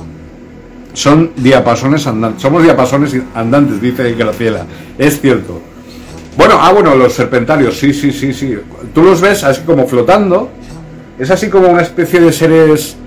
Son 0.93 1.31
diapasones 1.37 2.05
andantes. 2.07 2.41
Somos 2.41 2.61
diapasones 2.61 3.15
andantes, 3.33 3.81
dice 3.81 4.13
Graciela. 4.15 4.65
Es 4.97 5.21
cierto. 5.21 5.61
Bueno, 6.37 6.55
ah, 6.59 6.73
bueno, 6.73 6.93
los 6.95 7.13
serpentarios, 7.13 7.77
sí, 7.77 7.93
sí, 7.93 8.11
sí, 8.11 8.33
sí. 8.33 8.57
Tú 8.93 9.01
los 9.01 9.21
ves 9.21 9.45
así 9.45 9.61
como 9.65 9.87
flotando. 9.87 10.49
Es 11.17 11.31
así 11.31 11.49
como 11.49 11.69
una 11.69 11.81
especie 11.81 12.19
de 12.19 12.31
seres. 12.31 12.97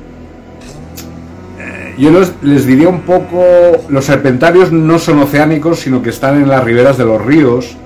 eh, 1.58 1.94
Yo 1.98 2.10
les 2.42 2.66
diría 2.66 2.88
un 2.88 3.00
poco. 3.02 3.42
Los 3.88 4.06
serpentarios 4.06 4.72
no 4.72 4.98
son 4.98 5.18
oceánicos, 5.20 5.80
sino 5.80 6.02
que 6.02 6.10
están 6.10 6.40
en 6.40 6.48
las 6.48 6.64
riberas 6.64 6.96
de 6.96 7.04
los 7.04 7.24
ríos. 7.24 7.76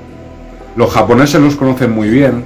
Los 0.76 0.90
japoneses 0.90 1.40
los 1.40 1.56
conocen 1.56 1.90
muy 1.90 2.08
bien. 2.08 2.44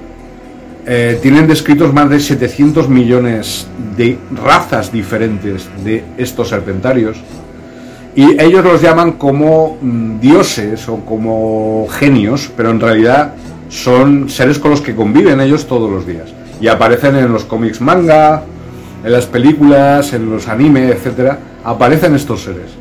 Eh, 0.87 1.19
tienen 1.21 1.47
descritos 1.49 1.93
más 1.93 2.09
de 2.09 2.21
700 2.21 2.89
millones 2.89 3.67
de 3.97 4.19
razas 4.45 4.93
diferentes 4.93 5.69
de 5.85 6.05
estos 6.17 6.49
serpentarios. 6.49 7.19
Y 8.15 8.41
ellos 8.41 8.65
los 8.65 8.81
llaman 8.81 9.13
como 9.13 9.77
mm, 9.81 10.21
dioses 10.21 10.89
o 10.89 11.05
como 11.05 11.87
genios, 11.91 12.51
pero 12.57 12.71
en 12.71 12.81
realidad 12.81 13.35
son 13.69 14.31
seres 14.31 14.59
con 14.59 14.71
los 14.71 14.81
que 14.81 14.95
conviven 14.95 15.41
ellos 15.41 15.67
todos 15.67 15.91
los 15.91 16.07
días. 16.07 16.33
Y 16.61 16.69
aparecen 16.69 17.17
en 17.17 17.33
los 17.33 17.45
cómics 17.45 17.81
manga, 17.81 18.43
en 19.05 19.13
las 19.13 19.27
películas, 19.27 20.13
en 20.13 20.31
los 20.31 20.49
anime, 20.49 20.89
etcétera, 20.89 21.39
aparecen 21.65 22.15
estos 22.15 22.43
seres. 22.43 22.73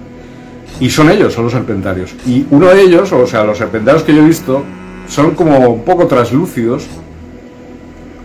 Y 0.79 0.89
son 0.89 1.09
ellos, 1.09 1.33
son 1.33 1.45
los 1.45 1.53
serpentarios. 1.53 2.15
Y 2.25 2.45
uno 2.51 2.67
de 2.67 2.81
ellos, 2.81 3.11
o 3.11 3.25
sea, 3.27 3.43
los 3.43 3.57
serpentarios 3.57 4.03
que 4.03 4.13
yo 4.13 4.23
he 4.23 4.25
visto, 4.25 4.63
son 5.07 5.35
como 5.35 5.57
un 5.69 5.83
poco 5.83 6.07
traslúcidos. 6.07 6.87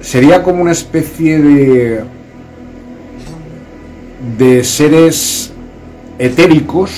Sería 0.00 0.42
como 0.42 0.62
una 0.62 0.72
especie 0.72 1.38
de. 1.38 2.04
de 4.38 4.64
seres 4.64 5.52
etéricos 6.18 6.90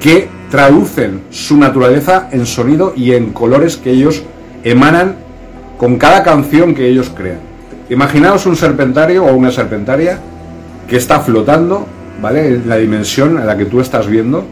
que 0.00 0.28
traducen 0.50 1.22
su 1.30 1.56
naturaleza 1.56 2.28
en 2.32 2.46
sonido 2.46 2.92
y 2.96 3.12
en 3.12 3.32
colores 3.32 3.76
que 3.76 3.90
ellos 3.90 4.22
emanan 4.62 5.25
con 5.76 5.98
cada 5.98 6.22
canción 6.22 6.74
que 6.74 6.88
ellos 6.88 7.10
crean. 7.14 7.38
Imaginaos 7.88 8.46
un 8.46 8.56
serpentario 8.56 9.24
o 9.24 9.34
una 9.34 9.50
serpentaria 9.50 10.18
que 10.88 10.96
está 10.96 11.20
flotando, 11.20 11.86
¿vale? 12.20 12.48
En 12.48 12.68
la 12.68 12.76
dimensión 12.76 13.38
en 13.38 13.46
la 13.46 13.56
que 13.56 13.66
tú 13.66 13.80
estás 13.80 14.06
viendo. 14.06 14.44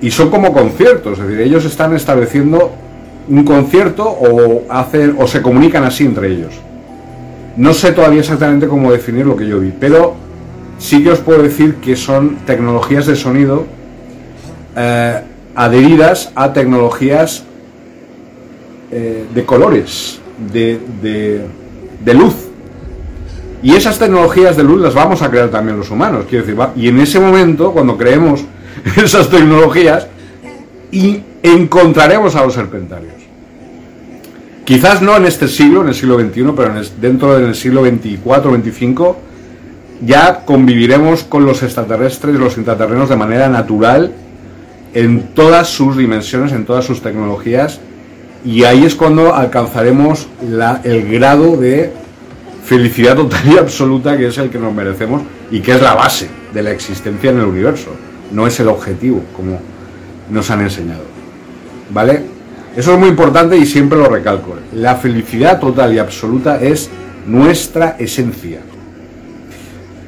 Y 0.00 0.10
son 0.10 0.30
como 0.30 0.52
conciertos, 0.52 1.18
es 1.18 1.26
decir, 1.26 1.40
ellos 1.40 1.64
están 1.64 1.94
estableciendo 1.94 2.72
un 3.28 3.44
concierto 3.44 4.04
o 4.08 4.64
hacen 4.70 5.16
o 5.18 5.26
se 5.26 5.42
comunican 5.42 5.84
así 5.84 6.04
entre 6.04 6.28
ellos. 6.28 6.54
No 7.56 7.74
sé 7.74 7.92
todavía 7.92 8.20
exactamente 8.20 8.68
cómo 8.68 8.92
definir 8.92 9.26
lo 9.26 9.36
que 9.36 9.46
yo 9.46 9.58
vi, 9.58 9.72
pero 9.78 10.14
sí 10.78 11.02
que 11.02 11.10
os 11.10 11.18
puedo 11.18 11.42
decir 11.42 11.76
que 11.76 11.96
son 11.96 12.36
tecnologías 12.46 13.06
de 13.06 13.16
sonido 13.16 13.66
eh, 14.76 15.20
adheridas 15.56 16.30
a 16.36 16.52
tecnologías 16.52 17.42
eh, 18.90 19.26
de 19.34 19.44
colores, 19.44 20.18
de, 20.52 20.78
de- 21.02 22.14
luz. 22.14 22.34
Y 23.62 23.74
esas 23.74 23.98
tecnologías 23.98 24.56
de 24.56 24.62
luz 24.62 24.80
las 24.80 24.94
vamos 24.94 25.20
a 25.22 25.30
crear 25.30 25.48
también 25.50 25.76
los 25.78 25.90
humanos, 25.90 26.26
quiero 26.28 26.44
decir, 26.44 26.58
va- 26.60 26.72
y 26.76 26.88
en 26.88 27.00
ese 27.00 27.18
momento, 27.20 27.72
cuando 27.72 27.96
creemos 27.96 28.44
esas 28.96 29.28
tecnologías, 29.28 30.06
y 30.90 31.20
encontraremos 31.42 32.34
a 32.36 32.44
los 32.44 32.54
serpentarios. 32.54 33.12
Quizás 34.64 35.00
no 35.02 35.16
en 35.16 35.24
este 35.26 35.48
siglo, 35.48 35.82
en 35.82 35.88
el 35.88 35.94
siglo 35.94 36.18
XXI, 36.18 36.44
pero 36.56 36.72
dentro 37.00 37.38
del 37.38 37.54
siglo 37.54 37.84
XXIV, 37.84 38.18
XXV, 38.64 39.14
ya 40.06 40.44
conviviremos 40.44 41.24
con 41.24 41.44
los 41.44 41.62
extraterrestres 41.62 42.36
los 42.36 42.56
intraterrenos 42.56 43.08
de 43.08 43.16
manera 43.16 43.48
natural 43.48 44.12
en 44.94 45.34
todas 45.34 45.68
sus 45.68 45.96
dimensiones, 45.96 46.52
en 46.52 46.64
todas 46.64 46.84
sus 46.84 47.02
tecnologías, 47.02 47.80
y 48.44 48.64
ahí 48.64 48.84
es 48.84 48.94
cuando 48.94 49.34
alcanzaremos 49.34 50.28
el 50.84 51.08
grado 51.10 51.56
de 51.56 51.92
felicidad 52.64 53.16
total 53.16 53.40
y 53.46 53.58
absoluta 53.58 54.16
que 54.16 54.28
es 54.28 54.38
el 54.38 54.50
que 54.50 54.58
nos 54.58 54.74
merecemos 54.74 55.22
y 55.50 55.60
que 55.60 55.72
es 55.72 55.82
la 55.82 55.94
base 55.94 56.28
de 56.52 56.62
la 56.62 56.70
existencia 56.70 57.30
en 57.30 57.38
el 57.38 57.46
universo, 57.46 57.90
no 58.32 58.46
es 58.46 58.60
el 58.60 58.68
objetivo, 58.68 59.22
como 59.34 59.58
nos 60.30 60.50
han 60.50 60.60
enseñado. 60.60 61.04
¿Vale? 61.90 62.22
Eso 62.76 62.92
es 62.92 62.98
muy 62.98 63.08
importante 63.08 63.56
y 63.56 63.66
siempre 63.66 63.98
lo 63.98 64.08
recalco. 64.08 64.54
La 64.74 64.96
felicidad 64.96 65.58
total 65.58 65.94
y 65.94 65.98
absoluta 65.98 66.60
es 66.60 66.90
nuestra 67.26 67.96
esencia. 67.98 68.60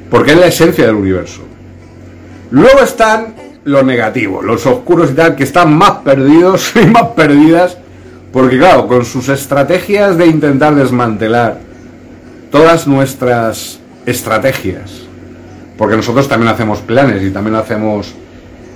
Porque 0.09 0.31
es 0.31 0.37
la 0.37 0.47
esencia 0.47 0.85
del 0.85 0.95
universo. 0.95 1.41
Luego 2.51 2.79
están 2.81 3.33
los 3.63 3.83
negativos, 3.83 4.43
los 4.43 4.65
oscuros 4.65 5.11
y 5.11 5.13
tal, 5.13 5.35
que 5.35 5.43
están 5.43 5.75
más 5.75 5.97
perdidos 5.99 6.73
y 6.81 6.85
más 6.85 7.09
perdidas. 7.15 7.77
Porque 8.31 8.57
claro, 8.57 8.87
con 8.87 9.03
sus 9.05 9.29
estrategias 9.29 10.17
de 10.17 10.27
intentar 10.27 10.75
desmantelar 10.75 11.59
todas 12.51 12.87
nuestras 12.87 13.79
estrategias, 14.05 15.01
porque 15.77 15.95
nosotros 15.95 16.27
también 16.27 16.53
hacemos 16.53 16.79
planes 16.79 17.23
y 17.23 17.31
también 17.31 17.55
hacemos, 17.55 18.13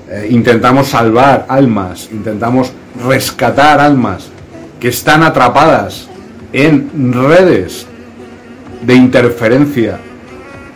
eh, 0.09 0.27
intentamos 0.29 0.87
salvar 0.87 1.45
almas, 1.47 2.09
intentamos 2.11 2.71
rescatar 3.07 3.79
almas 3.79 4.29
que 4.79 4.89
están 4.89 5.23
atrapadas 5.23 6.07
en 6.53 7.11
redes 7.13 7.85
de 8.85 8.95
interferencia, 8.95 9.99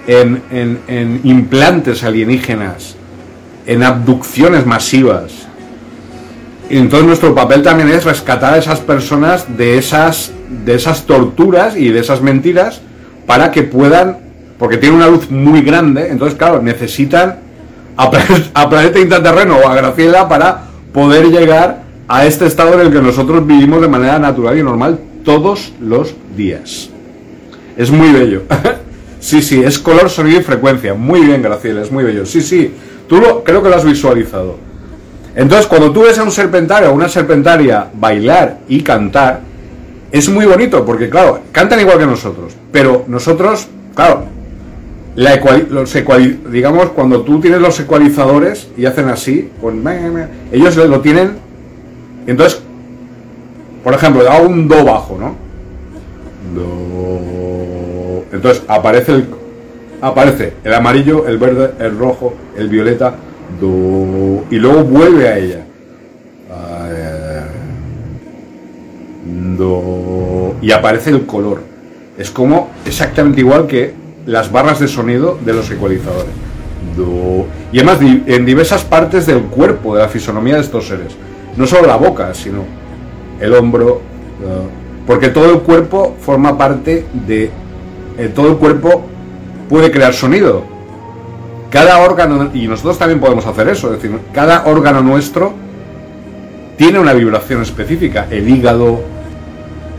en, 0.08 1.22
implantes 1.24 2.04
alienígenas, 2.04 2.96
en 3.66 3.84
abducciones 3.84 4.66
masivas. 4.66 5.49
Y 6.70 6.78
entonces 6.78 7.08
nuestro 7.08 7.34
papel 7.34 7.64
también 7.64 7.90
es 7.90 8.06
rescatar 8.06 8.54
a 8.54 8.58
esas 8.58 8.80
personas 8.80 9.58
de 9.58 9.78
esas, 9.78 10.32
de 10.66 10.76
esas 10.76 11.06
torturas 11.06 11.76
y 11.76 11.90
de 11.90 12.00
esas 12.00 12.22
mentiras 12.22 12.82
para 13.26 13.52
que 13.52 13.64
puedan, 13.64 14.18
porque 14.60 14.78
tiene 14.78 14.96
una 14.96 15.08
luz 15.08 15.32
muy 15.32 15.62
grande, 15.62 16.10
entonces 16.10 16.38
claro, 16.38 16.62
necesitan 16.62 17.40
a, 17.98 18.12
a 18.54 18.70
Planeta 18.70 19.00
Intraterreno 19.00 19.58
o 19.58 19.68
a 19.68 19.76
Graciela 19.76 20.30
para 20.30 20.66
poder 20.94 21.30
llegar 21.30 21.84
a 22.08 22.26
este 22.26 22.46
estado 22.46 22.80
en 22.80 22.88
el 22.88 22.94
que 22.94 23.02
nosotros 23.02 23.46
vivimos 23.46 23.82
de 23.82 23.88
manera 23.88 24.20
natural 24.20 24.58
y 24.58 24.64
normal 24.64 25.00
todos 25.24 25.74
los 25.80 26.16
días. 26.36 26.90
Es 27.78 27.90
muy 27.90 28.12
bello. 28.12 28.44
sí, 29.20 29.42
sí, 29.42 29.64
es 29.64 29.80
color, 29.80 30.10
sonido 30.10 30.40
y 30.40 30.44
frecuencia. 30.44 30.94
Muy 30.94 31.22
bien, 31.22 31.42
Graciela, 31.42 31.82
es 31.82 31.92
muy 31.92 32.04
bello. 32.04 32.26
Sí, 32.26 32.42
sí, 32.42 32.72
tú 33.08 33.22
creo 33.44 33.64
que 33.64 33.70
lo 33.70 33.76
has 33.76 33.86
visualizado. 33.86 34.69
Entonces, 35.40 35.68
cuando 35.68 35.94
tú 35.94 36.04
ves 36.04 36.20
a 36.20 36.24
un 36.24 36.32
serpentario 36.32 36.92
o 36.92 36.94
una 36.94 37.08
serpentaria 37.08 37.88
bailar 37.94 38.58
y 38.68 38.82
cantar, 38.82 39.40
es 40.12 40.28
muy 40.28 40.46
bonito 40.46 40.84
porque, 40.84 41.10
claro, 41.10 41.40
cantan 41.54 41.80
igual 41.80 41.98
que 41.98 42.06
nosotros, 42.06 42.58
pero 42.74 43.06
nosotros, 43.08 43.70
claro, 43.96 44.26
los 45.16 45.96
digamos, 46.52 46.90
cuando 46.90 47.22
tú 47.22 47.40
tienes 47.40 47.62
los 47.62 47.80
ecualizadores 47.80 48.68
y 48.76 48.86
hacen 48.86 49.08
así, 49.08 49.50
ellos 50.52 50.76
lo 50.76 51.00
tienen, 51.00 51.38
entonces, 52.28 52.62
por 53.82 53.94
ejemplo, 53.94 54.30
hago 54.30 54.46
un 54.46 54.68
do 54.68 54.84
bajo, 54.84 55.18
¿no? 55.18 55.36
Do. 56.54 58.26
Entonces 58.34 58.62
aparece 58.68 59.14
el, 59.14 59.26
aparece 60.02 60.56
el 60.66 60.74
amarillo, 60.74 61.30
el 61.30 61.38
verde, 61.38 61.72
el 61.80 61.98
rojo, 61.98 62.34
el 62.58 62.68
violeta, 62.68 63.16
do, 63.60 64.45
y 64.50 64.56
luego 64.58 64.84
vuelve 64.84 65.28
a 65.28 65.38
ella. 65.38 65.66
Do, 69.58 70.56
y 70.62 70.72
aparece 70.72 71.10
el 71.10 71.26
color. 71.26 71.62
Es 72.18 72.30
como 72.30 72.70
exactamente 72.86 73.41
igual 73.41 73.68
que 73.68 73.93
las 74.26 74.52
barras 74.52 74.80
de 74.80 74.88
sonido 74.88 75.38
de 75.43 75.54
los 75.54 75.70
ecualizadores. 75.72 76.32
Do. 76.95 77.45
Y 77.72 77.80
además 77.80 78.00
en 78.02 78.45
diversas 78.45 78.84
partes 78.84 79.26
del 79.26 79.43
cuerpo, 79.43 79.95
de 79.95 80.02
la 80.02 80.10
fisonomía 80.10 80.56
de 80.56 80.62
estos 80.62 80.88
seres. 80.88 81.16
No 81.56 81.68
solo 81.68 81.88
la 81.88 81.95
boca, 81.95 82.34
sino 82.34 82.64
el 83.39 83.54
hombro. 83.54 84.02
Porque 85.06 85.30
todo 85.30 85.52
el 85.52 85.60
cuerpo 85.60 86.16
forma 86.22 86.58
parte 86.58 87.06
de... 87.28 87.50
eh, 88.18 88.32
todo 88.34 88.50
el 88.50 88.58
cuerpo 88.58 89.04
puede 89.68 89.91
crear 89.91 90.14
sonido. 90.14 90.64
Cada 91.70 92.00
órgano, 92.00 92.50
y 92.54 92.68
nosotros 92.68 92.98
también 92.98 93.20
podemos 93.20 93.46
hacer 93.46 93.68
eso, 93.70 93.94
es 93.94 94.02
decir, 94.02 94.20
cada 94.34 94.66
órgano 94.66 95.02
nuestro 95.02 95.54
tiene 96.78 96.98
una 96.98 97.14
vibración 97.14 97.62
específica. 97.62 98.28
El 98.32 98.50
hígado, 98.50 99.02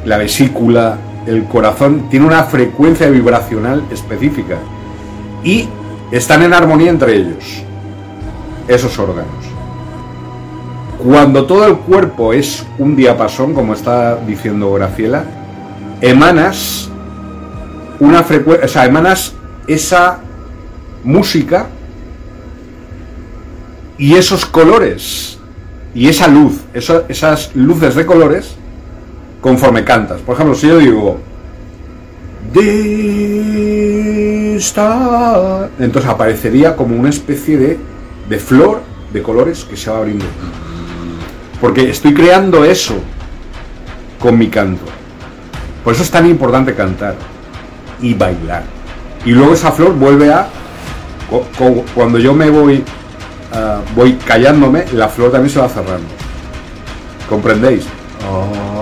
la 0.05 0.17
vesícula, 0.17 0.99
el 1.27 1.45
corazón 1.45 2.09
tiene 2.11 2.27
una 2.27 2.45
frecuencia 2.45 3.09
vibracional 3.09 3.85
específica 3.91 4.57
y 5.45 5.69
están 6.11 6.43
en 6.43 6.55
armonía 6.55 6.91
entre 6.91 7.17
ellos, 7.17 7.63
esos 8.67 8.99
órganos. 8.99 9.29
Cuando 10.99 11.47
todo 11.47 11.67
el 11.67 11.77
cuerpo 11.77 12.33
es 12.33 12.67
un 12.79 12.97
diapasón, 12.97 13.55
como 13.55 13.75
está 13.75 14.17
diciendo 14.17 14.73
Graciela, 14.73 15.25
emanas 16.01 16.91
una 18.01 18.23
frecuencia, 18.23 18.67
o 18.67 18.69
sea, 18.69 18.87
emanas 18.87 19.35
esa 19.67 20.19
música 21.05 21.69
y 23.99 24.15
esos 24.15 24.47
colores 24.47 25.39
y 25.95 26.09
esa 26.09 26.29
luz, 26.29 26.61
esas 26.73 27.55
luces 27.55 27.95
de 27.95 28.07
colores 28.07 28.55
conforme 29.41 29.85
cantas. 29.85 30.21
Por 30.21 30.35
ejemplo, 30.35 30.55
si 30.55 30.69
yo 30.69 30.79
digo 30.79 31.19
Dista, 34.53 35.71
entonces 35.79 36.11
aparecería 36.11 36.75
como 36.75 36.97
una 36.97 37.11
especie 37.11 37.57
de, 37.57 37.79
de 38.29 38.39
flor 38.39 38.83
de 39.13 39.23
colores 39.23 39.65
que 39.65 39.77
se 39.77 39.91
va 39.91 39.99
abriendo. 39.99 40.25
Porque 41.61 41.91
estoy 41.91 42.15
creando 42.15 42.65
eso 42.65 42.95
con 44.19 44.37
mi 44.39 44.49
canto. 44.49 44.85
Por 45.85 45.93
eso 45.95 46.03
es 46.03 46.11
tan 46.11 46.27
importante 46.27 46.75
cantar 46.75 47.15
y 48.01 48.15
bailar. 48.15 48.65
Y 49.25 49.31
luego 49.31 49.55
esa 49.55 49.71
flor 49.71 49.95
vuelve 49.95 50.33
a 50.33 50.49
cuando 51.95 52.19
yo 52.19 52.35
me 52.35 52.51
voy 52.51 52.85
ah, 53.53 53.81
voy 53.95 54.15
callándome, 54.15 54.85
la 54.93 55.09
flor 55.09 55.31
también 55.33 55.53
se 55.53 55.61
va 55.61 55.69
cerrando. 55.69 56.09
¿Comprendéis? 57.29 57.85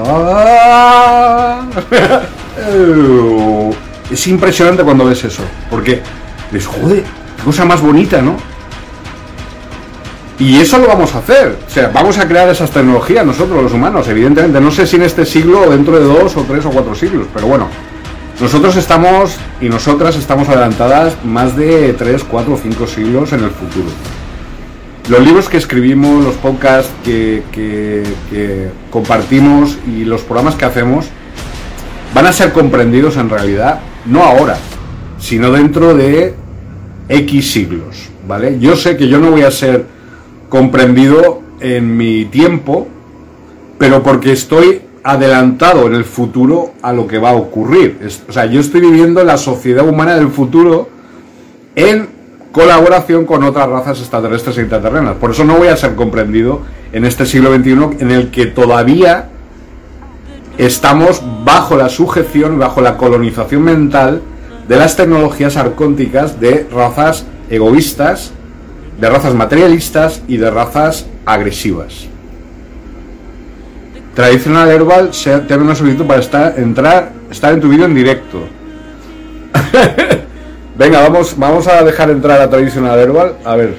Ah. 0.06 1.62
es 4.10 4.26
impresionante 4.26 4.82
cuando 4.82 5.04
ves 5.04 5.24
eso, 5.24 5.42
porque 5.70 6.02
ves, 6.50 6.66
joder, 6.66 7.04
qué 7.36 7.42
cosa 7.44 7.64
más 7.64 7.80
bonita, 7.80 8.22
¿no? 8.22 8.36
Y 10.38 10.60
eso 10.60 10.78
lo 10.78 10.86
vamos 10.86 11.14
a 11.14 11.18
hacer. 11.18 11.58
O 11.66 11.70
sea, 11.70 11.88
vamos 11.88 12.16
a 12.18 12.28
crear 12.28 12.48
esas 12.48 12.70
tecnologías 12.70 13.26
nosotros, 13.26 13.60
los 13.62 13.72
humanos, 13.72 14.06
evidentemente. 14.06 14.60
No 14.60 14.70
sé 14.70 14.86
si 14.86 14.96
en 14.96 15.02
este 15.02 15.26
siglo 15.26 15.62
o 15.62 15.70
dentro 15.70 15.98
de 15.98 16.04
dos 16.04 16.36
o 16.36 16.42
tres 16.42 16.64
o 16.64 16.70
cuatro 16.70 16.94
siglos, 16.94 17.26
pero 17.34 17.48
bueno. 17.48 17.68
Nosotros 18.40 18.76
estamos 18.76 19.36
y 19.60 19.68
nosotras 19.68 20.16
estamos 20.16 20.48
adelantadas 20.48 21.16
más 21.24 21.56
de 21.56 21.92
tres, 21.94 22.22
cuatro 22.22 22.54
o 22.54 22.56
cinco 22.56 22.86
siglos 22.86 23.32
en 23.32 23.40
el 23.42 23.50
futuro. 23.50 23.88
Los 25.08 25.20
libros 25.24 25.48
que 25.48 25.56
escribimos, 25.56 26.24
los 26.24 26.34
podcasts 26.36 26.92
que, 27.04 27.42
que- 27.50 28.04
que 28.30 28.68
compartimos 28.90 29.78
y 29.86 30.04
los 30.04 30.20
programas 30.22 30.54
que 30.54 30.66
hacemos 30.66 31.06
van 32.14 32.26
a 32.26 32.32
ser 32.32 32.52
comprendidos 32.52 33.16
en 33.16 33.28
realidad 33.28 33.80
no 34.06 34.22
ahora, 34.22 34.56
sino 35.18 35.50
dentro 35.50 35.94
de 35.94 36.34
X 37.08 37.50
siglos, 37.50 38.08
¿vale? 38.26 38.58
Yo 38.60 38.76
sé 38.76 38.96
que 38.96 39.08
yo 39.08 39.18
no 39.18 39.30
voy 39.30 39.42
a 39.42 39.50
ser 39.50 39.84
comprendido 40.48 41.42
en 41.60 41.96
mi 41.96 42.26
tiempo, 42.26 42.86
pero 43.78 44.02
porque 44.02 44.32
estoy 44.32 44.82
adelantado 45.08 45.86
en 45.86 45.94
el 45.94 46.04
futuro 46.04 46.74
a 46.82 46.92
lo 46.92 47.06
que 47.06 47.16
va 47.16 47.30
a 47.30 47.34
ocurrir. 47.34 47.98
O 48.28 48.32
sea, 48.32 48.44
yo 48.44 48.60
estoy 48.60 48.82
viviendo 48.82 49.24
la 49.24 49.38
sociedad 49.38 49.88
humana 49.88 50.14
del 50.16 50.28
futuro 50.28 50.90
en 51.74 52.10
colaboración 52.52 53.24
con 53.24 53.42
otras 53.42 53.70
razas 53.70 54.00
extraterrestres 54.00 54.58
e 54.58 54.62
intraterrenas. 54.62 55.16
Por 55.16 55.30
eso 55.30 55.44
no 55.44 55.56
voy 55.56 55.68
a 55.68 55.78
ser 55.78 55.94
comprendido 55.94 56.60
en 56.92 57.06
este 57.06 57.24
siglo 57.24 57.54
XXI 57.54 57.70
en 58.00 58.10
el 58.10 58.30
que 58.30 58.44
todavía 58.44 59.30
estamos 60.58 61.22
bajo 61.42 61.78
la 61.78 61.88
sujeción, 61.88 62.58
bajo 62.58 62.82
la 62.82 62.98
colonización 62.98 63.62
mental 63.62 64.20
de 64.68 64.76
las 64.76 64.94
tecnologías 64.96 65.56
arcónticas 65.56 66.38
de 66.38 66.66
razas 66.70 67.24
egoístas, 67.48 68.32
de 69.00 69.08
razas 69.08 69.34
materialistas 69.34 70.20
y 70.28 70.36
de 70.36 70.50
razas 70.50 71.06
agresivas. 71.24 72.08
Tradicional 74.18 74.68
Herbal 74.68 75.14
se 75.14 75.38
te 75.38 75.56
una 75.56 75.76
solicitud 75.76 76.04
para 76.04 76.18
estar, 76.18 76.58
entrar, 76.58 77.12
estar 77.30 77.54
en 77.54 77.60
tu 77.60 77.68
vídeo 77.68 77.84
en 77.84 77.94
directo. 77.94 78.48
Venga, 80.76 81.02
vamos, 81.02 81.38
vamos 81.38 81.68
a 81.68 81.84
dejar 81.84 82.10
entrar 82.10 82.40
a 82.40 82.50
Tradicional 82.50 82.98
Herbal 82.98 83.36
a 83.44 83.54
ver 83.54 83.76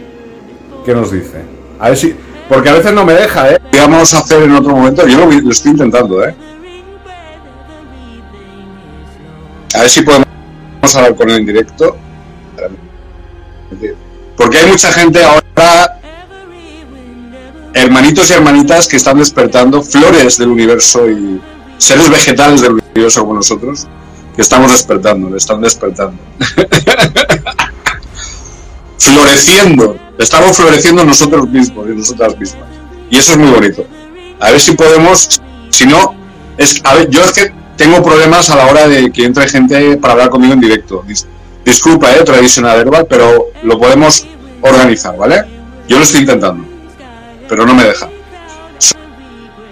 qué 0.85 0.95
nos 0.95 1.11
dice. 1.11 1.41
A 1.77 1.89
ver 1.89 1.97
si. 1.97 2.15
Porque 2.47 2.69
a 2.69 2.73
veces 2.75 2.93
no 2.93 3.03
me 3.03 3.15
deja, 3.15 3.51
¿eh? 3.51 3.57
¿Qué 3.69 3.79
vamos 3.79 4.13
a 4.13 4.19
hacer 4.19 4.43
en 4.43 4.55
otro 4.55 4.77
momento? 4.77 5.05
Yo 5.05 5.17
lo, 5.17 5.29
lo 5.29 5.51
estoy 5.51 5.71
intentando, 5.71 6.25
¿eh? 6.25 6.33
A 9.75 9.81
ver 9.81 9.89
si 9.89 10.03
podemos 10.03 10.25
hablar 10.95 11.15
con 11.15 11.29
él 11.31 11.39
en 11.39 11.45
directo. 11.47 11.97
Porque 14.37 14.57
hay 14.57 14.71
mucha 14.71 14.89
gente 14.93 15.21
ahora, 15.21 15.99
hermanitos 17.73 18.29
y 18.29 18.33
hermanitas, 18.33 18.87
que 18.87 18.97
están 18.97 19.19
despertando, 19.19 19.81
flores 19.81 20.37
del 20.37 20.49
universo 20.49 21.09
y 21.09 21.39
seres 21.77 22.09
vegetales 22.09 22.61
del 22.61 22.81
universo 22.93 23.21
como 23.21 23.35
nosotros, 23.35 23.87
que 24.35 24.41
estamos 24.41 24.71
despertando, 24.71 25.35
están 25.35 25.61
despertando. 25.61 26.17
floreciendo, 28.97 29.97
estamos 30.17 30.57
floreciendo 30.57 31.03
nosotros 31.05 31.49
mismos 31.49 31.87
y 31.89 31.95
nosotras 31.95 32.37
mismas. 32.37 32.63
Y 33.09 33.17
eso 33.17 33.31
es 33.31 33.37
muy 33.37 33.49
bonito. 33.49 33.85
A 34.39 34.51
ver 34.51 34.59
si 34.59 34.73
podemos, 34.73 35.41
si 35.69 35.85
no, 35.85 36.15
es, 36.57 36.81
a 36.83 36.95
ver, 36.95 37.09
yo 37.09 37.23
es 37.23 37.31
que 37.31 37.53
tengo 37.77 38.03
problemas 38.03 38.49
a 38.49 38.55
la 38.55 38.67
hora 38.67 38.87
de 38.87 39.11
que 39.11 39.25
entre 39.25 39.47
gente 39.47 39.97
para 39.97 40.13
hablar 40.13 40.29
conmigo 40.29 40.53
en 40.53 40.59
directo. 40.59 41.03
Dis- 41.07 41.25
disculpa, 41.65 42.11
eh, 42.13 42.23
tradicional 42.23 42.79
herbal, 42.79 43.07
pero 43.09 43.47
lo 43.63 43.79
podemos 43.79 44.25
organizar, 44.61 45.15
¿vale? 45.17 45.43
Yo 45.87 45.97
lo 45.97 46.03
estoy 46.03 46.21
intentando, 46.21 46.65
pero 47.49 47.65
no 47.65 47.73
me 47.73 47.83
deja. 47.83 48.09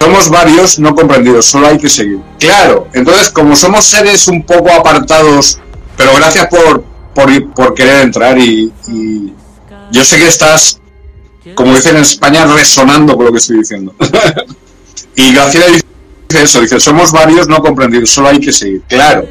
Somos 0.00 0.28
varios 0.28 0.78
no 0.78 0.94
comprendidos, 0.94 1.46
solo 1.46 1.68
hay 1.68 1.78
que 1.78 1.88
seguir. 1.88 2.18
Claro, 2.38 2.88
entonces 2.92 3.30
como 3.30 3.56
somos 3.56 3.86
seres 3.86 4.28
un 4.28 4.42
poco 4.42 4.70
apartados, 4.70 5.58
pero 5.96 6.12
gracias 6.16 6.48
por, 6.48 6.84
por, 7.14 7.54
por 7.54 7.74
querer 7.74 8.02
entrar 8.02 8.36
y, 8.38 8.72
yo 9.90 10.04
sé 10.04 10.18
que 10.18 10.28
estás, 10.28 10.80
como 11.54 11.74
dicen 11.74 11.96
en 11.96 12.02
España, 12.02 12.44
resonando 12.44 13.16
con 13.16 13.26
lo 13.26 13.32
que 13.32 13.38
estoy 13.38 13.58
diciendo. 13.58 13.94
y 15.16 15.32
Graciela 15.32 15.66
dice 15.66 15.84
eso, 16.34 16.60
dice, 16.60 16.78
somos 16.78 17.10
varios 17.10 17.48
no 17.48 17.60
comprendidos, 17.60 18.10
solo 18.10 18.28
hay 18.28 18.38
que 18.38 18.52
seguir. 18.52 18.82
Claro. 18.86 19.26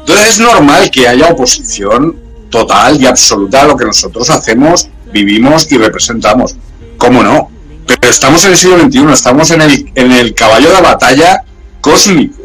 Entonces 0.00 0.30
es 0.30 0.38
normal 0.38 0.90
que 0.90 1.08
haya 1.08 1.28
oposición 1.28 2.16
total 2.48 3.00
y 3.00 3.06
absoluta 3.06 3.62
a 3.62 3.66
lo 3.66 3.76
que 3.76 3.84
nosotros 3.84 4.30
hacemos, 4.30 4.88
vivimos 5.12 5.70
y 5.70 5.78
representamos. 5.78 6.54
¿Cómo 6.96 7.22
no? 7.22 7.50
Pero 8.00 8.10
estamos 8.10 8.44
en 8.44 8.50
el 8.50 8.56
siglo 8.56 8.80
XXI, 8.80 9.12
estamos 9.12 9.50
en 9.50 9.62
el, 9.62 9.92
en 9.94 10.12
el 10.12 10.34
caballo 10.34 10.72
de 10.74 10.80
batalla 10.80 11.44
cósmico. 11.80 12.42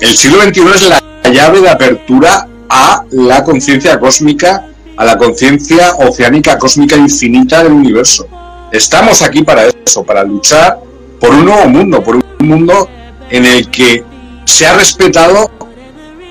El 0.00 0.16
siglo 0.16 0.42
XXI 0.42 0.60
es 0.74 0.88
la 0.88 1.02
llave 1.30 1.60
de 1.60 1.70
apertura 1.70 2.48
a 2.68 3.04
la 3.10 3.44
conciencia 3.44 3.98
cósmica, 3.98 4.66
a 4.96 5.04
la 5.04 5.16
conciencia 5.16 5.94
oceánica 5.96 6.58
cósmica 6.58 6.96
infinita 6.96 7.62
del 7.62 7.72
universo. 7.72 8.26
Estamos 8.70 9.22
aquí 9.22 9.42
para 9.42 9.66
eso, 9.66 10.02
para 10.02 10.24
luchar 10.24 10.78
por 11.20 11.30
un 11.30 11.44
nuevo 11.44 11.68
mundo, 11.68 12.02
por 12.02 12.16
un 12.16 12.24
mundo 12.40 12.88
en 13.30 13.44
el 13.44 13.70
que 13.70 14.04
se 14.44 14.66
ha 14.66 14.74
respetado 14.74 15.50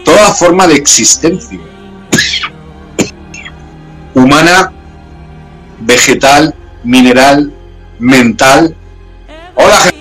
toda 0.03 0.33
forma 0.33 0.67
de 0.67 0.75
existencia 0.75 1.59
humana, 4.13 4.71
vegetal, 5.79 6.53
mineral, 6.83 7.53
mental. 8.01 8.75
Hola 9.55 9.91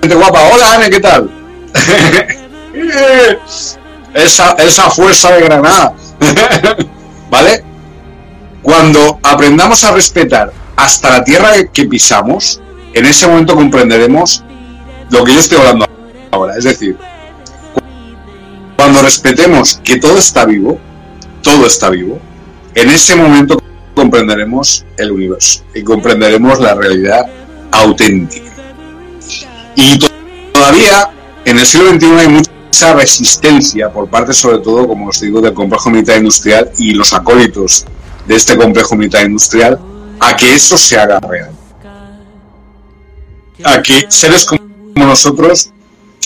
gente 0.00 0.14
guapa, 0.14 0.40
hola 0.52 0.74
Anne, 0.74 0.90
¿qué 0.90 1.00
tal? 1.00 1.30
esa, 4.14 4.52
esa 4.52 4.90
fuerza 4.90 5.32
de 5.32 5.42
Granada. 5.42 5.94
¿Vale? 7.30 7.64
Cuando 8.62 9.18
aprendamos 9.22 9.84
a 9.84 9.92
respetar 9.92 10.52
hasta 10.76 11.10
la 11.10 11.24
tierra 11.24 11.52
que 11.72 11.86
pisamos, 11.86 12.60
en 12.94 13.06
ese 13.06 13.26
momento 13.26 13.54
comprenderemos 13.54 14.44
lo 15.10 15.24
que 15.24 15.34
yo 15.34 15.40
estoy 15.40 15.58
hablando 15.58 15.86
ahora. 16.30 16.56
Es 16.56 16.64
decir, 16.64 16.96
cuando 18.76 19.02
respetemos 19.02 19.80
que 19.82 19.98
todo 19.98 20.18
está 20.18 20.44
vivo, 20.44 20.78
todo 21.42 21.66
está 21.66 21.90
vivo, 21.90 22.20
en 22.74 22.90
ese 22.90 23.16
momento 23.16 23.57
comprenderemos 23.98 24.84
el 24.96 25.10
universo 25.10 25.64
y 25.74 25.82
comprenderemos 25.82 26.60
la 26.60 26.74
realidad 26.74 27.22
auténtica. 27.72 28.50
Y 29.74 29.98
to- 29.98 30.08
todavía 30.52 31.10
en 31.44 31.58
el 31.58 31.66
siglo 31.66 31.90
XXI 31.90 32.06
hay 32.18 32.28
mucha 32.28 32.94
resistencia 32.94 33.90
por 33.92 34.08
parte, 34.08 34.32
sobre 34.32 34.58
todo, 34.58 34.86
como 34.86 35.08
os 35.08 35.20
digo, 35.20 35.40
del 35.40 35.52
complejo 35.52 35.90
militar 35.90 36.18
industrial 36.18 36.70
y 36.78 36.92
los 36.94 37.12
acólitos 37.12 37.84
de 38.28 38.36
este 38.36 38.56
complejo 38.56 38.94
militar 38.94 39.26
industrial 39.26 39.78
a 40.20 40.36
que 40.36 40.54
eso 40.54 40.78
se 40.78 40.96
haga 40.98 41.18
real. 41.20 41.50
A 43.64 43.82
que 43.82 44.06
seres 44.08 44.44
como 44.46 44.60
nosotros 44.94 45.70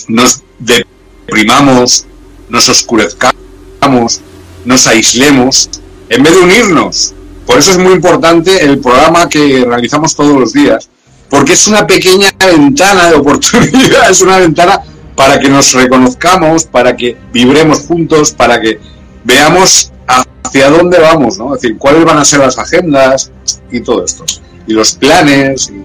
nos 0.09 0.43
deprimamos 0.59 2.05
nos 2.51 2.69
oscurezcamos, 2.69 4.21
nos 4.67 4.87
aislemos, 4.87 5.71
en 6.11 6.23
vez 6.23 6.35
de 6.35 6.41
unirnos. 6.43 7.15
Por 7.47 7.59
eso 7.59 7.73
es 7.73 7.79
muy 7.79 7.93
importante 7.93 8.65
el 8.65 8.79
programa 8.79 9.29
que 9.29 9.65
realizamos 9.67 10.15
todos 10.15 10.39
los 10.39 10.53
días, 10.53 10.89
porque 11.29 11.55
es 11.55 11.67
una 11.67 11.87
pequeña 11.87 12.29
ventana 12.39 13.11
de 13.11 13.17
oportunidad, 13.17 14.11
es 14.11 14.21
una 14.21 14.39
ventana 14.39 14.81
para 15.17 15.39
que 15.39 15.49
nos 15.49 15.73
reconozcamos, 15.73 16.65
para 16.65 16.97
que 16.97 17.17
vibremos 17.33 17.81
juntos, 17.87 18.33
para 18.33 18.61
que 18.61 18.79
veamos 19.25 19.93
hacia 20.07 20.71
dónde 20.71 20.99
vamos, 20.99 21.39
¿no? 21.39 21.55
Es 21.55 21.63
decir, 21.63 21.79
cuáles 21.79 22.05
van 22.05 22.19
a 22.19 22.25
ser 22.25 22.41
las 22.41 22.59
agendas 22.59 23.31
y 23.71 23.81
todo 23.81 24.05
esto. 24.05 24.25
Y 24.67 24.73
los 24.73 24.95
planes, 24.95 25.71
y 25.71 25.83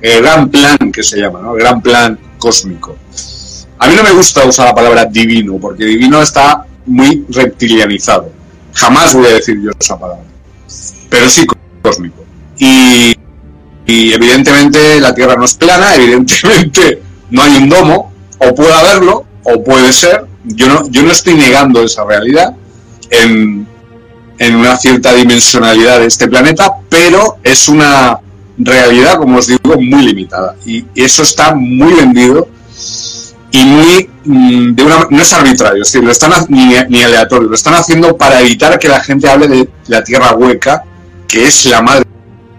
el 0.06 0.22
gran 0.22 0.48
plan 0.48 0.92
que 0.92 1.02
se 1.02 1.18
llama, 1.18 1.40
¿no? 1.40 1.54
El 1.54 1.60
gran 1.60 1.80
plan 1.80 2.18
cósmico. 2.38 2.96
A 3.78 3.88
mí 3.88 3.94
no 3.96 4.02
me 4.02 4.12
gusta 4.12 4.44
usar 4.46 4.66
la 4.66 4.74
palabra 4.74 5.04
divino, 5.06 5.58
porque 5.60 5.84
divino 5.84 6.22
está 6.22 6.64
muy 6.86 7.24
reptilianizado. 7.28 8.30
Jamás 8.74 9.14
voy 9.14 9.26
a 9.26 9.34
decir 9.34 9.60
yo 9.62 9.70
esa 9.78 9.98
palabra. 9.98 10.24
Pero 11.08 11.28
sí 11.28 11.46
cósmico. 11.82 12.24
Y, 12.58 13.14
y 13.86 14.12
evidentemente 14.12 15.00
la 15.00 15.14
Tierra 15.14 15.36
no 15.36 15.44
es 15.44 15.54
plana, 15.54 15.94
evidentemente 15.94 17.02
no 17.30 17.42
hay 17.42 17.56
un 17.56 17.68
domo, 17.68 18.12
o 18.38 18.54
puede 18.54 18.72
haberlo, 18.72 19.24
o 19.44 19.62
puede 19.62 19.92
ser. 19.92 20.26
Yo 20.44 20.68
no, 20.68 20.88
yo 20.90 21.02
no 21.02 21.12
estoy 21.12 21.34
negando 21.34 21.82
esa 21.82 22.04
realidad 22.04 22.54
en, 23.10 23.66
en 24.38 24.56
una 24.56 24.76
cierta 24.76 25.14
dimensionalidad 25.14 26.00
de 26.00 26.06
este 26.06 26.28
planeta, 26.28 26.70
pero 26.88 27.38
es 27.42 27.68
una 27.68 28.18
realidad, 28.58 29.18
como 29.18 29.38
os 29.38 29.46
digo, 29.46 29.76
muy 29.80 30.02
limitada. 30.02 30.56
Y 30.64 30.84
eso 30.94 31.22
está 31.22 31.54
muy 31.54 31.92
vendido 31.94 32.48
y 33.50 33.64
muy 33.64 34.10
una, 34.26 35.06
no 35.10 35.22
es 35.22 35.32
arbitrario, 35.32 35.82
es 35.82 35.92
decir, 35.92 36.04
lo 36.04 36.10
están 36.10 36.32
ni, 36.48 36.74
ni, 36.88 37.02
aleatorio, 37.02 37.48
lo 37.48 37.54
están 37.54 37.74
haciendo 37.74 38.16
para 38.16 38.40
evitar 38.40 38.78
que 38.78 38.88
la 38.88 39.02
gente 39.02 39.28
hable 39.28 39.48
de 39.48 39.68
la 39.88 40.02
tierra 40.02 40.34
hueca, 40.34 40.84
que 41.28 41.46
es 41.46 41.66
la 41.66 41.82
madre 41.82 42.04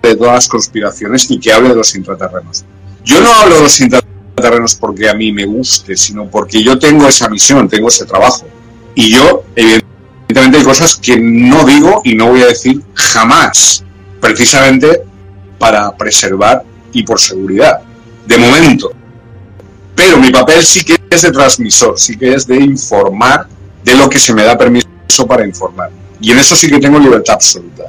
de 0.02 0.16
todas 0.16 0.34
las 0.34 0.48
conspiraciones 0.48 1.30
y 1.30 1.40
que 1.40 1.52
hable 1.52 1.70
de 1.70 1.76
los 1.76 1.96
intraterrenos. 1.96 2.66
Yo 3.04 3.22
no 3.22 3.34
hablo 3.34 3.56
de 3.56 3.62
los 3.62 3.80
intraterrenos 3.80 4.76
porque 4.76 5.10
a 5.10 5.14
mí 5.14 5.32
me 5.32 5.46
guste, 5.46 5.96
sino 5.96 6.30
porque 6.30 6.64
yo 6.64 6.78
tengo 6.78 7.08
esa 7.08 7.30
misión, 7.30 7.68
tengo 7.68 7.88
ese 7.88 8.06
trabajo. 8.06 8.46
Y 8.94 9.12
yo, 9.12 9.44
evidentemente, 9.56 10.58
hay 10.58 10.64
cosas 10.64 10.96
que 10.96 11.18
no 11.20 11.66
digo 11.66 12.02
y 12.04 12.16
no 12.16 12.28
voy 12.28 12.42
a 12.42 12.48
decir 12.48 12.82
jamás, 12.94 13.84
precisamente 14.20 15.02
para 15.58 15.96
preservar 15.96 16.64
y 16.94 17.04
por 17.04 17.20
seguridad. 17.20 17.82
De 18.26 18.38
momento, 18.38 18.92
pero 19.96 20.18
mi 20.18 20.30
papel 20.30 20.64
sí 20.64 20.84
que 20.84 20.98
es 21.10 21.22
de 21.22 21.32
transmisor, 21.32 21.98
sí 21.98 22.18
que 22.18 22.34
es 22.34 22.46
de 22.46 22.58
informar 22.58 23.48
de 23.84 23.96
lo 23.96 24.10
que 24.10 24.20
se 24.20 24.34
me 24.34 24.44
da 24.44 24.58
permiso 24.58 25.26
para 25.28 25.46
informar. 25.46 25.90
Y 26.20 26.32
en 26.32 26.40
eso 26.40 26.56
sí 26.56 26.68
que 26.68 26.80
tengo 26.80 27.00
libertad 27.00 27.36
absoluta. 27.36 27.84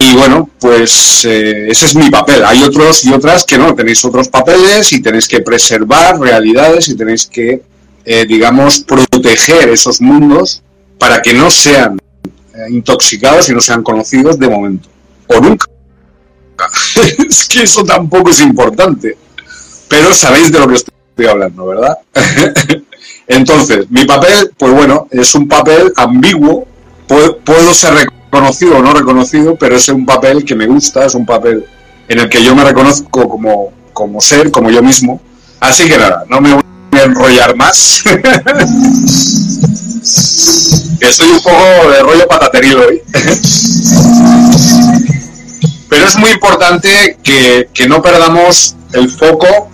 Y, 0.00 0.16
bueno, 0.16 0.50
pues 0.60 1.24
eh, 1.24 1.68
ese 1.68 1.86
es 1.86 1.94
mi 1.94 2.10
papel. 2.10 2.44
Hay 2.44 2.62
otros 2.62 3.04
y 3.04 3.12
otras 3.12 3.44
que 3.44 3.56
no, 3.56 3.74
tenéis 3.74 4.04
otros 4.04 4.28
papeles 4.28 4.92
y 4.92 5.00
tenéis 5.00 5.28
que 5.28 5.40
preservar 5.40 6.18
realidades 6.18 6.88
y 6.88 6.96
tenéis 6.96 7.26
que, 7.26 7.62
eh, 8.04 8.26
digamos, 8.26 8.80
proteger 8.80 9.68
esos 9.70 10.00
mundos 10.00 10.62
para 10.98 11.22
que 11.22 11.32
no 11.32 11.50
sean 11.50 11.98
eh, 12.54 12.66
intoxicados 12.70 13.48
y 13.48 13.54
no 13.54 13.60
sean 13.60 13.82
conocidos 13.82 14.38
de 14.38 14.48
momento. 14.48 14.88
O 15.28 15.40
nunca. 15.40 15.66
es 17.28 17.44
que 17.48 17.62
eso 17.62 17.82
tampoco 17.84 18.30
es 18.30 18.40
importante 18.42 19.16
pero 19.94 20.12
sabéis 20.12 20.50
de 20.50 20.58
lo 20.58 20.66
que 20.66 20.74
estoy 20.74 21.26
hablando, 21.26 21.66
¿verdad? 21.66 21.96
Entonces, 23.28 23.88
mi 23.90 24.04
papel, 24.04 24.50
pues 24.58 24.72
bueno, 24.72 25.06
es 25.12 25.32
un 25.36 25.46
papel 25.46 25.92
ambiguo, 25.96 26.66
puedo, 27.06 27.72
ser 27.72 27.94
reconocido 27.94 28.78
o 28.78 28.82
no 28.82 28.92
reconocido, 28.92 29.54
pero 29.54 29.76
es 29.76 29.88
un 29.88 30.04
papel 30.04 30.44
que 30.44 30.56
me 30.56 30.66
gusta, 30.66 31.06
es 31.06 31.14
un 31.14 31.24
papel 31.24 31.64
en 32.08 32.18
el 32.18 32.28
que 32.28 32.42
yo 32.42 32.56
me 32.56 32.64
reconozco 32.64 33.28
como, 33.28 33.72
como 33.92 34.20
ser, 34.20 34.50
como 34.50 34.68
yo 34.68 34.82
mismo. 34.82 35.20
Así 35.60 35.88
que 35.88 35.96
nada, 35.96 36.24
no 36.28 36.40
me 36.40 36.54
voy 36.54 36.64
a 36.92 37.04
enrollar 37.04 37.54
más. 37.54 38.02
que 41.00 41.12
soy 41.12 41.30
un 41.30 41.40
poco 41.40 41.90
de 41.92 42.02
rollo 42.02 42.26
patateril 42.26 42.78
hoy. 42.78 43.00
pero 45.88 46.04
es 46.04 46.16
muy 46.16 46.30
importante 46.30 47.16
que, 47.22 47.68
que 47.72 47.86
no 47.86 48.02
perdamos 48.02 48.74
el 48.92 49.08
foco 49.08 49.70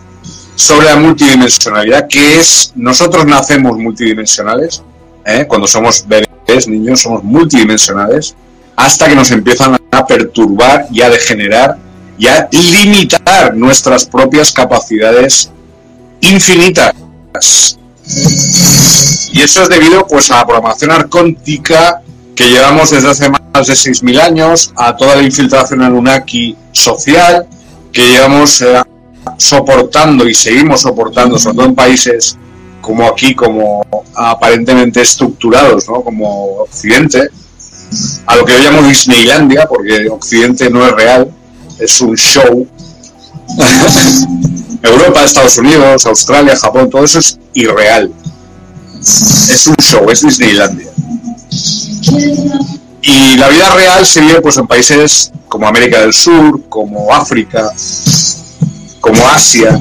sobre 0.60 0.86
la 0.86 0.96
multidimensionalidad, 0.96 2.06
que 2.06 2.38
es, 2.38 2.72
nosotros 2.74 3.24
nacemos 3.24 3.76
multidimensionales, 3.78 4.82
¿eh? 5.24 5.46
cuando 5.48 5.66
somos 5.66 6.04
bebés, 6.06 6.68
niños, 6.68 7.00
somos 7.00 7.24
multidimensionales, 7.24 8.34
hasta 8.76 9.08
que 9.08 9.14
nos 9.14 9.30
empiezan 9.30 9.76
a 9.90 10.06
perturbar 10.06 10.86
y 10.90 11.02
a 11.02 11.10
degenerar 11.10 11.76
y 12.18 12.26
a 12.26 12.48
limitar 12.52 13.54
nuestras 13.56 14.04
propias 14.04 14.52
capacidades 14.52 15.50
infinitas. 16.20 16.94
Y 19.32 19.40
eso 19.40 19.62
es 19.62 19.68
debido 19.68 20.06
pues 20.06 20.30
a 20.30 20.36
la 20.36 20.46
programación 20.46 20.90
arcóntica 20.90 22.02
que 22.34 22.50
llevamos 22.50 22.90
desde 22.90 23.10
hace 23.10 23.30
más 23.30 23.66
de 23.66 23.74
6.000 23.74 24.20
años, 24.20 24.72
a 24.76 24.96
toda 24.96 25.16
la 25.16 25.22
infiltración 25.22 25.82
Anunnaki 25.82 26.56
social 26.72 27.46
que 27.92 28.06
llevamos 28.06 28.62
eh, 28.62 28.82
soportando 29.36 30.28
y 30.28 30.34
seguimos 30.34 30.82
soportando, 30.82 31.38
sobre 31.38 31.56
todo 31.56 31.66
en 31.66 31.74
países 31.74 32.36
como 32.80 33.06
aquí, 33.06 33.34
como 33.34 33.82
aparentemente 34.14 35.00
estructurados, 35.00 35.88
¿no? 35.88 36.02
como 36.02 36.62
Occidente, 36.62 37.28
a 38.26 38.36
lo 38.36 38.44
que 38.44 38.52
yo 38.52 38.58
llamo 38.58 38.86
Disneylandia, 38.86 39.66
porque 39.68 40.08
Occidente 40.08 40.70
no 40.70 40.86
es 40.86 40.92
real, 40.92 41.30
es 41.78 42.00
un 42.00 42.16
show. 42.16 42.66
Europa, 44.82 45.24
Estados 45.24 45.58
Unidos, 45.58 46.06
Australia, 46.06 46.56
Japón, 46.56 46.88
todo 46.88 47.04
eso 47.04 47.18
es 47.18 47.38
irreal. 47.54 48.12
Es 49.00 49.66
un 49.66 49.76
show, 49.76 50.08
es 50.10 50.22
Disneylandia. 50.22 50.90
Y 53.02 53.36
la 53.36 53.48
vida 53.48 53.74
real 53.74 54.06
se 54.06 54.20
vive 54.20 54.40
pues 54.40 54.56
en 54.58 54.66
países 54.66 55.32
como 55.48 55.66
América 55.66 56.00
del 56.00 56.12
Sur, 56.12 56.62
como 56.68 57.12
África, 57.12 57.72
como 59.00 59.26
Asia. 59.28 59.80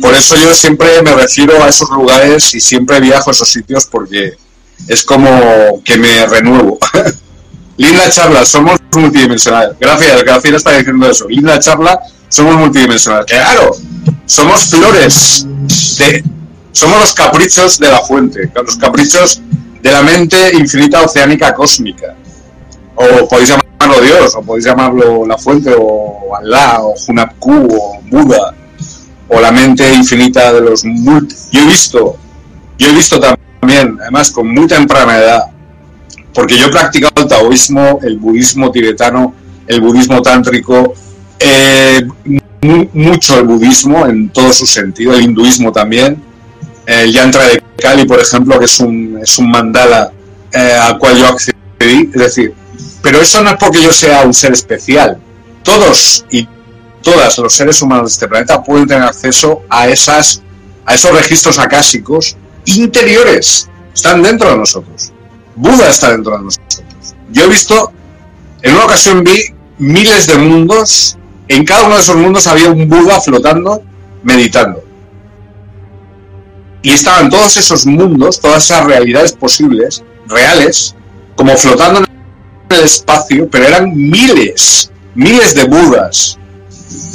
Por 0.00 0.14
eso 0.14 0.36
yo 0.36 0.54
siempre 0.54 1.02
me 1.02 1.14
refiero 1.14 1.62
a 1.62 1.68
esos 1.68 1.88
lugares 1.90 2.54
y 2.54 2.60
siempre 2.60 3.00
viajo 3.00 3.30
a 3.30 3.32
esos 3.32 3.48
sitios 3.48 3.86
porque 3.86 4.36
es 4.88 5.04
como 5.04 5.82
que 5.84 5.96
me 5.96 6.26
renuevo. 6.26 6.78
Linda 7.76 8.10
charla, 8.10 8.44
somos 8.44 8.78
multidimensionales. 8.94 9.76
Gracias, 9.80 10.22
Gracias 10.22 10.54
está 10.54 10.76
diciendo 10.76 11.10
eso. 11.10 11.28
Linda 11.28 11.58
charla, 11.58 11.98
somos 12.28 12.56
multidimensionales. 12.56 13.26
Claro, 13.26 13.76
somos 14.26 14.66
flores. 14.66 15.46
De, 15.98 16.24
somos 16.72 17.00
los 17.00 17.14
caprichos 17.14 17.78
de 17.78 17.90
la 17.90 18.00
fuente, 18.00 18.50
los 18.54 18.76
caprichos 18.76 19.40
de 19.82 19.90
la 19.90 20.02
mente 20.02 20.54
infinita 20.54 21.02
oceánica 21.02 21.54
cósmica. 21.54 22.14
O 22.94 23.26
podéis 23.28 23.48
llamar 23.48 23.70
llamarlo 23.80 24.02
Dios, 24.02 24.34
o 24.34 24.42
podéis 24.42 24.64
llamarlo 24.64 25.26
la 25.26 25.38
fuente, 25.38 25.74
o 25.78 26.09
Allah, 26.36 26.82
o 26.82 26.94
Hunapku, 27.06 27.68
o 27.70 28.00
Buda, 28.10 28.54
o 29.28 29.40
la 29.40 29.52
mente 29.52 29.92
infinita 29.94 30.52
de 30.52 30.60
los 30.60 30.84
multi. 30.84 31.34
Yo 31.52 31.62
he 31.62 31.66
visto, 31.66 32.16
yo 32.78 32.88
he 32.88 32.92
visto 32.92 33.20
también, 33.20 33.98
además 34.00 34.30
con 34.30 34.48
muy 34.48 34.66
temprana 34.66 35.18
edad, 35.18 35.44
porque 36.34 36.56
yo 36.56 36.66
he 36.66 36.70
practicado 36.70 37.22
el 37.22 37.28
taoísmo, 37.28 38.00
el 38.02 38.18
budismo 38.18 38.70
tibetano, 38.70 39.34
el 39.66 39.80
budismo 39.80 40.20
tántrico, 40.22 40.94
eh, 41.38 42.06
mucho 42.92 43.38
el 43.38 43.44
budismo 43.44 44.06
en 44.06 44.28
todo 44.30 44.52
su 44.52 44.66
sentido, 44.66 45.14
el 45.14 45.22
hinduismo 45.22 45.72
también, 45.72 46.22
el 46.86 47.12
yantra 47.12 47.46
de 47.46 47.62
Kali, 47.80 48.04
por 48.04 48.20
ejemplo, 48.20 48.58
que 48.58 48.66
es 48.66 48.80
un, 48.80 49.18
es 49.22 49.38
un 49.38 49.50
mandala 49.50 50.12
eh, 50.52 50.78
al 50.80 50.98
cual 50.98 51.16
yo 51.16 51.26
accedí, 51.26 52.10
es 52.12 52.20
decir, 52.20 52.54
pero 53.02 53.20
eso 53.20 53.42
no 53.42 53.50
es 53.50 53.56
porque 53.56 53.82
yo 53.82 53.92
sea 53.92 54.22
un 54.22 54.34
ser 54.34 54.52
especial. 54.52 55.18
Todos 55.62 56.24
y 56.30 56.48
todas 57.02 57.38
los 57.38 57.52
seres 57.52 57.80
humanos 57.82 58.10
de 58.10 58.12
este 58.14 58.28
planeta 58.28 58.62
pueden 58.62 58.86
tener 58.86 59.04
acceso 59.04 59.62
a 59.68 59.88
esas 59.88 60.42
a 60.86 60.94
esos 60.94 61.12
registros 61.12 61.58
acásicos 61.58 62.36
interiores. 62.64 63.68
Están 63.94 64.22
dentro 64.22 64.50
de 64.50 64.56
nosotros. 64.56 65.12
Buda 65.54 65.88
está 65.88 66.10
dentro 66.10 66.36
de 66.36 66.44
nosotros. 66.44 66.82
Yo 67.30 67.44
he 67.44 67.48
visto, 67.48 67.92
en 68.62 68.74
una 68.74 68.84
ocasión 68.86 69.22
vi 69.22 69.54
miles 69.78 70.26
de 70.26 70.38
mundos. 70.38 71.16
En 71.48 71.64
cada 71.64 71.84
uno 71.84 71.96
de 71.96 72.02
esos 72.02 72.16
mundos 72.16 72.46
había 72.46 72.70
un 72.70 72.88
Buda 72.88 73.20
flotando, 73.20 73.82
meditando. 74.22 74.82
Y 76.82 76.92
estaban 76.92 77.28
todos 77.28 77.56
esos 77.56 77.86
mundos, 77.86 78.40
todas 78.40 78.64
esas 78.64 78.84
realidades 78.84 79.32
posibles, 79.32 80.02
reales, 80.26 80.94
como 81.36 81.56
flotando 81.56 82.00
en 82.00 82.06
el 82.70 82.84
espacio, 82.84 83.48
pero 83.50 83.66
eran 83.66 83.94
miles, 83.94 84.90
miles 85.20 85.54
de 85.54 85.64
budas. 85.64 86.38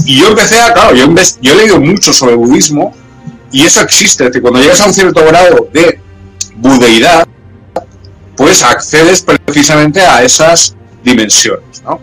Y 0.05 0.19
yo 0.19 0.27
empecé 0.27 0.61
a, 0.61 0.73
claro, 0.73 0.95
yo, 0.95 1.07
yo 1.41 1.53
he 1.53 1.55
leído 1.55 1.79
mucho 1.79 2.13
sobre 2.13 2.35
budismo 2.35 2.95
y 3.51 3.63
eso 3.63 3.81
existe, 3.81 4.25
decir, 4.25 4.41
cuando 4.41 4.59
llegas 4.59 4.79
a 4.81 4.85
un 4.85 4.93
cierto 4.93 5.25
grado 5.25 5.67
de 5.73 5.99
budeidad, 6.57 7.27
pues 8.37 8.63
accedes 8.63 9.21
precisamente 9.21 10.01
a 10.01 10.21
esas 10.23 10.75
dimensiones, 11.03 11.81
¿no? 11.83 11.99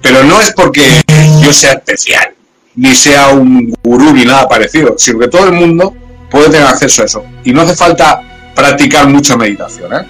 Pero 0.00 0.22
no 0.22 0.40
es 0.40 0.52
porque 0.52 1.02
yo 1.42 1.52
sea 1.52 1.72
especial, 1.72 2.34
ni 2.76 2.94
sea 2.94 3.28
un 3.28 3.74
gurú 3.82 4.12
ni 4.12 4.24
nada 4.24 4.48
parecido, 4.48 4.94
sino 4.98 5.18
que 5.18 5.28
todo 5.28 5.46
el 5.46 5.52
mundo 5.52 5.94
puede 6.30 6.50
tener 6.50 6.66
acceso 6.66 7.02
a 7.02 7.06
eso. 7.06 7.24
Y 7.44 7.52
no 7.52 7.62
hace 7.62 7.74
falta 7.74 8.20
practicar 8.54 9.08
mucha 9.08 9.36
meditación, 9.36 9.92
¿eh? 9.94 10.06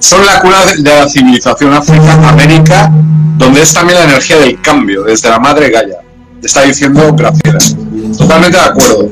Son 0.00 0.24
la 0.24 0.40
cuna 0.40 0.64
de 0.64 0.82
de 0.82 0.90
la 0.90 1.08
civilización 1.08 1.72
África, 1.72 2.28
América, 2.28 2.90
donde 3.36 3.62
es 3.62 3.72
también 3.72 3.98
la 3.98 4.04
energía 4.04 4.38
del 4.38 4.60
cambio, 4.60 5.04
desde 5.04 5.28
la 5.28 5.38
madre 5.38 5.70
Gaia. 5.70 5.98
Está 6.42 6.62
diciendo 6.62 7.12
Graciela. 7.14 7.58
Totalmente 8.16 8.58
de 8.58 8.64
acuerdo. 8.64 9.10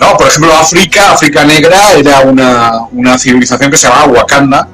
No, 0.00 0.16
por 0.16 0.26
ejemplo, 0.28 0.52
África, 0.54 1.12
África 1.12 1.44
Negra, 1.44 1.92
era 1.92 2.20
una, 2.20 2.86
una 2.92 3.18
civilización 3.18 3.70
que 3.70 3.76
se 3.76 3.88
llamaba 3.88 4.12
Wakanda. 4.12 4.68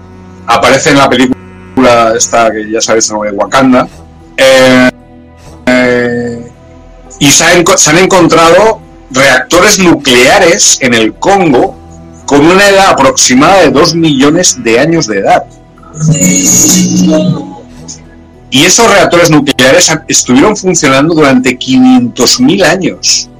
Aparece 0.46 0.90
en 0.90 0.98
la 0.98 1.08
película 1.08 2.12
esta 2.16 2.50
que 2.50 2.70
ya 2.70 2.80
sabéis 2.80 3.08
el 3.08 3.14
nombre, 3.14 3.32
Wakanda. 3.32 3.88
Eh, 4.36 4.90
eh, 5.66 6.52
y 7.18 7.30
se 7.30 7.44
han 7.44 7.98
encontrado 7.98 8.80
reactores 9.10 9.78
nucleares 9.78 10.78
en 10.80 10.94
el 10.94 11.14
Congo 11.14 11.76
con 12.28 12.44
una 12.44 12.68
edad 12.68 12.90
aproximada 12.90 13.62
de 13.62 13.70
2 13.70 13.94
millones 13.94 14.62
de 14.62 14.78
años 14.78 15.06
de 15.06 15.20
edad. 15.20 15.44
Y 18.50 18.64
esos 18.66 18.86
reactores 18.86 19.30
nucleares 19.30 19.90
estuvieron 20.08 20.54
funcionando 20.54 21.14
durante 21.14 21.58
500.000 21.58 22.64
años. 22.64 23.30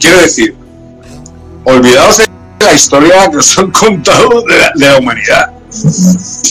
Quiero 0.00 0.20
decir, 0.20 0.56
olvidaos 1.62 2.18
de 2.18 2.26
la 2.58 2.72
historia 2.72 3.30
que 3.30 3.36
os 3.36 3.56
han 3.56 3.70
contado 3.70 4.42
de 4.42 4.58
la, 4.58 4.72
de 4.74 4.88
la 4.88 4.98
humanidad. 4.98 5.52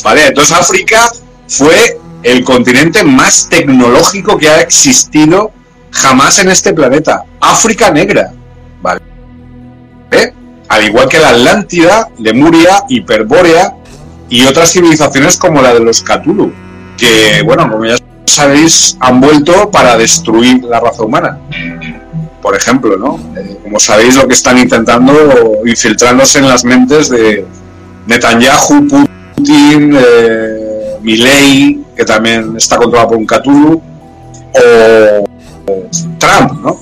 Vale, 0.06 0.28
entonces 0.28 0.58
África 0.58 1.12
fue 1.50 2.00
el 2.24 2.46
continente 2.46 3.04
más 3.04 3.50
tecnológico 3.50 4.38
que 4.38 4.48
ha 4.48 4.62
existido 4.62 5.52
jamás 5.92 6.40
en 6.40 6.48
este 6.48 6.74
planeta. 6.74 7.26
África 7.42 7.92
negra. 7.92 8.32
Vale. 8.82 9.11
Al 10.72 10.86
igual 10.86 11.10
que 11.10 11.20
la 11.20 11.32
Atlántida, 11.32 12.08
Lemuria, 12.18 12.86
Hiperbórea 12.88 13.76
y 14.30 14.44
otras 14.44 14.72
civilizaciones 14.72 15.36
como 15.36 15.62
la 15.62 15.74
de 15.74 15.82
los 15.82 16.02
Cthulhu, 16.02 16.54
que, 16.98 17.42
bueno, 17.44 17.70
como 17.70 17.84
ya 17.84 17.98
sabéis, 18.26 18.96
han 19.02 19.20
vuelto 19.20 19.70
para 19.70 19.98
destruir 19.98 20.64
la 20.64 20.80
raza 20.80 21.04
humana. 21.04 21.38
Por 22.42 22.56
ejemplo, 22.56 22.96
¿no? 22.96 23.20
Eh, 23.38 23.60
como 23.62 23.82
sabéis, 23.82 24.16
lo 24.16 24.26
que 24.30 24.34
están 24.34 24.58
intentando 24.58 25.14
infiltrándose 25.66 26.40
en 26.40 26.48
las 26.48 26.64
mentes 26.64 27.10
de 27.10 27.46
Netanyahu, 28.08 28.88
Putin, 29.36 29.94
eh, 29.94 30.98
Milei, 31.02 31.82
que 31.98 32.06
también 32.06 32.56
está 32.56 32.78
controlado 32.78 33.10
por 33.10 33.18
un 33.18 33.26
Cthulhu, 33.26 33.82
o, 34.54 35.26
o 35.70 35.84
Trump, 36.18 36.54
¿no? 36.64 36.78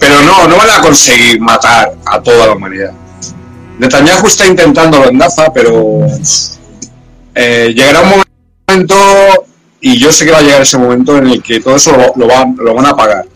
Pero 0.00 0.22
no, 0.22 0.48
no 0.48 0.56
van 0.56 0.70
a 0.70 0.80
conseguir 0.80 1.40
matar 1.40 1.94
a 2.04 2.20
toda 2.20 2.46
la 2.46 2.54
humanidad. 2.54 2.92
Netanyahu 3.78 4.26
está 4.26 4.46
intentando 4.46 5.04
en 5.08 5.18
Gaza, 5.18 5.52
pero 5.52 6.06
eh, 7.34 7.72
llegará 7.74 8.00
un 8.00 8.22
momento, 8.66 8.96
y 9.80 9.98
yo 9.98 10.10
sé 10.12 10.24
que 10.24 10.32
va 10.32 10.38
a 10.38 10.42
llegar 10.42 10.62
ese 10.62 10.78
momento 10.78 11.16
en 11.16 11.28
el 11.28 11.42
que 11.42 11.60
todo 11.60 11.76
eso 11.76 11.92
lo, 11.92 12.12
lo 12.16 12.26
van, 12.26 12.56
lo 12.58 12.74
van 12.74 12.86
a 12.86 12.96
pagar. 12.96 13.26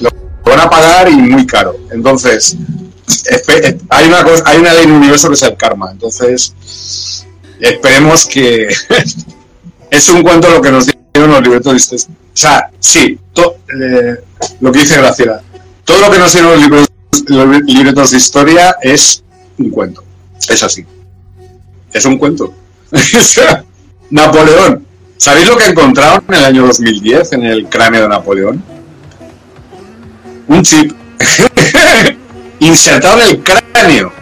Lo, 0.00 0.10
van 0.44 0.60
a 0.60 0.68
pagar 0.68 1.08
y 1.10 1.16
muy 1.16 1.46
caro. 1.46 1.74
Entonces, 1.90 2.56
hay 3.88 4.08
una, 4.08 4.24
cosa, 4.24 4.42
hay 4.46 4.58
una 4.58 4.74
ley 4.74 4.84
en 4.84 4.90
el 4.90 4.96
universo 4.96 5.28
que 5.28 5.34
es 5.34 5.42
el 5.42 5.56
karma. 5.56 5.90
Entonces, 5.90 6.54
esperemos 7.60 8.26
que 8.26 8.68
es 9.90 10.08
un 10.08 10.22
cuento 10.22 10.50
lo 10.50 10.60
que 10.60 10.70
nos 10.70 10.86
los 11.34 11.42
libretos. 11.42 11.92
O 11.92 12.36
sea, 12.36 12.70
sí, 12.80 13.18
eh, 13.38 14.16
lo 14.60 14.72
que 14.72 14.78
dice 14.80 14.96
Graciela. 14.96 15.42
Todo 15.84 16.00
lo 16.00 16.10
que 16.10 16.18
nos 16.18 16.32
dieron 16.32 16.52
los 16.52 16.60
libretos, 16.60 16.90
los 17.28 17.62
libretos 17.62 18.10
de 18.10 18.16
historia 18.16 18.76
es 18.82 19.22
un 19.58 19.70
cuento. 19.70 20.02
Es 20.48 20.62
así. 20.62 20.84
Es 21.92 22.04
un 22.04 22.18
cuento. 22.18 22.52
Napoleón. 24.10 24.86
¿Sabéis 25.16 25.48
lo 25.48 25.56
que 25.56 25.66
encontraron 25.66 26.24
en 26.28 26.34
el 26.34 26.44
año 26.44 26.66
2010 26.66 27.32
en 27.32 27.46
el 27.46 27.68
cráneo 27.68 28.02
de 28.02 28.08
Napoleón? 28.08 28.62
Un 30.48 30.62
chip. 30.62 30.92
Insertado 32.60 33.20
en 33.20 33.28
el 33.28 33.42
cráneo. 33.42 34.12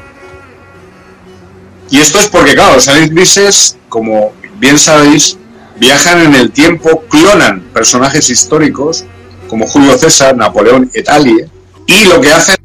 Y 1.90 1.98
esto 2.00 2.20
es 2.20 2.28
porque, 2.28 2.54
claro, 2.54 2.78
aliens 2.86 3.10
grises, 3.10 3.76
como 3.88 4.32
bien 4.58 4.78
sabéis, 4.78 5.36
viajan 5.82 6.20
en 6.22 6.34
el 6.36 6.52
tiempo, 6.52 7.02
clonan 7.10 7.60
personajes 7.72 8.30
históricos 8.30 9.04
como 9.48 9.66
Julio 9.66 9.98
César, 9.98 10.36
Napoleón 10.36 10.88
et 10.94 11.08
alie, 11.08 11.48
y 11.88 12.04
lo 12.04 12.20
que 12.20 12.32
hacen 12.32 12.56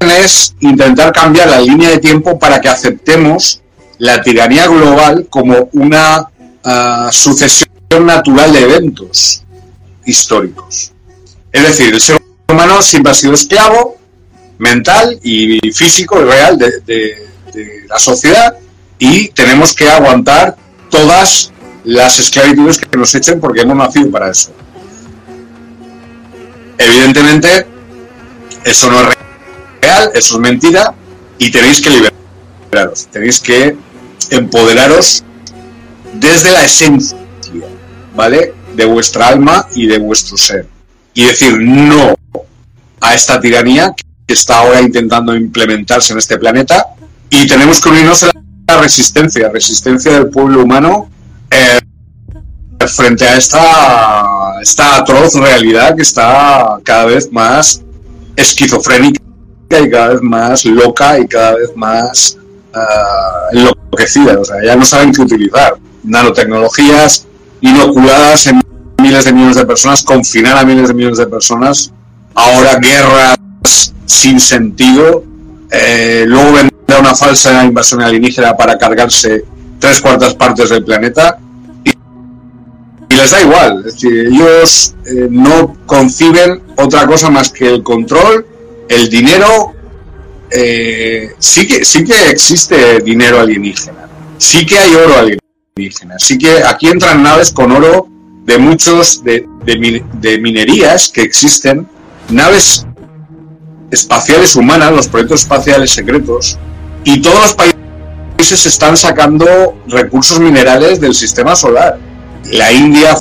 es 0.00 0.54
intentar 0.60 1.12
cambiar 1.12 1.48
la 1.50 1.60
línea 1.60 1.90
de 1.90 1.98
tiempo 1.98 2.38
para 2.38 2.60
que 2.60 2.68
aceptemos 2.68 3.62
la 3.98 4.22
tiranía 4.22 4.68
global 4.68 5.26
como 5.28 5.70
una 5.72 6.28
ah, 6.64 7.08
sucesión 7.10 7.66
natural 8.06 8.52
de 8.52 8.60
eventos 8.62 9.42
históricos. 10.06 10.92
Es 11.50 11.62
decir, 11.64 11.92
el 11.92 12.00
ser 12.00 12.22
humano 12.48 12.80
siempre 12.80 13.10
ha 13.10 13.14
sido 13.14 13.34
esclavo 13.34 13.96
mental 14.58 15.18
y 15.24 15.58
físico 15.72 16.20
y 16.20 16.24
real 16.24 16.56
de- 16.58 16.80
de 16.86 17.28
la 17.88 17.98
sociedad 17.98 18.54
y 19.00 19.28
tenemos 19.30 19.74
que 19.74 19.88
aguantar 19.88 20.56
todas 20.90 21.52
las 21.84 22.18
esclavitudes 22.18 22.78
que 22.78 22.96
nos 22.96 23.14
echen 23.14 23.40
porque 23.40 23.62
hemos 23.62 23.76
nacido 23.76 24.10
para 24.10 24.30
eso. 24.30 24.52
Evidentemente, 26.78 27.66
eso 28.64 28.90
no 28.90 29.00
es 29.00 29.16
real, 29.80 30.10
eso 30.14 30.34
es 30.36 30.40
mentira 30.40 30.94
y 31.38 31.50
tenéis 31.50 31.80
que 31.80 31.90
liberaros, 31.90 33.08
tenéis 33.10 33.40
que 33.40 33.76
empoderaros 34.30 35.24
desde 36.14 36.52
la 36.52 36.64
esencia, 36.64 37.18
¿vale? 38.14 38.54
De 38.74 38.84
vuestra 38.84 39.28
alma 39.28 39.66
y 39.74 39.86
de 39.86 39.98
vuestro 39.98 40.36
ser. 40.36 40.66
Y 41.14 41.24
decir 41.24 41.58
no 41.58 42.14
a 43.00 43.14
esta 43.14 43.40
tiranía 43.40 43.92
que 44.26 44.34
está 44.34 44.60
ahora 44.60 44.80
intentando 44.80 45.34
implementarse 45.34 46.12
en 46.12 46.18
este 46.18 46.38
planeta 46.38 46.86
y 47.28 47.46
tenemos 47.46 47.80
que 47.80 47.88
unirnos 47.88 48.22
a 48.22 48.30
la 48.68 48.80
resistencia, 48.80 49.50
resistencia 49.50 50.12
del 50.12 50.28
pueblo 50.28 50.62
humano 50.62 51.10
eh, 51.52 51.80
frente 52.88 53.24
a 53.24 53.36
esta, 53.36 54.60
esta 54.60 54.96
atroz 54.96 55.34
realidad 55.34 55.94
que 55.94 56.02
está 56.02 56.78
cada 56.82 57.06
vez 57.06 57.30
más 57.30 57.82
esquizofrénica 58.36 59.20
y 59.70 59.90
cada 59.90 60.08
vez 60.08 60.22
más 60.22 60.64
loca 60.64 61.18
y 61.18 61.26
cada 61.26 61.54
vez 61.56 61.70
más 61.76 62.38
ah, 62.74 63.48
enloquecida. 63.52 64.38
O 64.40 64.44
sea, 64.44 64.56
ya 64.64 64.76
no 64.76 64.84
saben 64.84 65.12
qué 65.12 65.22
utilizar. 65.22 65.76
Nanotecnologías 66.02 67.26
inoculadas 67.60 68.46
en 68.46 68.60
miles 69.00 69.24
de 69.24 69.32
millones 69.32 69.56
de 69.56 69.66
personas, 69.66 70.02
confinar 70.02 70.56
a 70.56 70.64
miles 70.64 70.88
de 70.88 70.94
millones 70.94 71.18
de 71.18 71.26
personas, 71.26 71.92
ahora 72.34 72.78
guerras 72.80 73.38
sin 74.06 74.40
sentido, 74.40 75.24
eh, 75.70 76.24
luego 76.26 76.52
vendrá 76.52 77.00
una 77.00 77.14
falsa 77.14 77.64
invasión 77.64 78.02
alienígena 78.02 78.56
para 78.56 78.76
cargarse 78.76 79.44
tres 79.82 80.00
cuartas 80.00 80.34
partes 80.34 80.70
del 80.70 80.84
planeta 80.84 81.38
y, 81.84 81.90
les 83.14 83.30
da 83.32 83.42
igual, 83.42 83.78
es 83.84 83.94
decir, 83.94 84.28
ellos 84.28 84.94
eh, 85.06 85.26
no 85.28 85.76
conciben 85.86 86.62
otra 86.76 87.04
cosa 87.06 87.28
más 87.30 87.50
que 87.50 87.66
el 87.66 87.82
control, 87.82 88.46
el 88.88 89.10
dinero, 89.10 89.74
eh, 90.50 91.32
sí, 91.38 91.66
que, 91.66 91.84
sí 91.84 92.04
que 92.04 92.30
existe 92.30 93.00
dinero 93.00 93.40
alienígena, 93.40 94.08
sí 94.38 94.64
que 94.64 94.78
hay 94.78 94.94
oro 94.94 95.14
alienígena, 95.18 96.14
sí 96.16 96.38
que 96.38 96.62
aquí 96.62 96.86
entran 96.86 97.20
naves 97.20 97.50
con 97.50 97.72
oro 97.72 98.06
de 98.44 98.58
muchos 98.58 99.24
de, 99.24 99.48
de, 99.64 100.04
de 100.20 100.38
minerías 100.38 101.08
que 101.08 101.22
existen, 101.22 101.88
naves 102.30 102.86
espaciales 103.90 104.54
humanas, 104.54 104.92
los 104.92 105.08
proyectos 105.08 105.40
espaciales 105.40 105.90
secretos, 105.90 106.56
y 107.04 107.20
todos 107.20 107.40
los 107.40 107.54
países 107.54 107.71
están 108.66 108.96
sacando 108.96 109.76
recursos 109.88 110.40
minerales 110.40 111.00
del 111.00 111.14
sistema 111.14 111.56
solar. 111.56 111.98
La 112.50 112.72
India, 112.72 113.16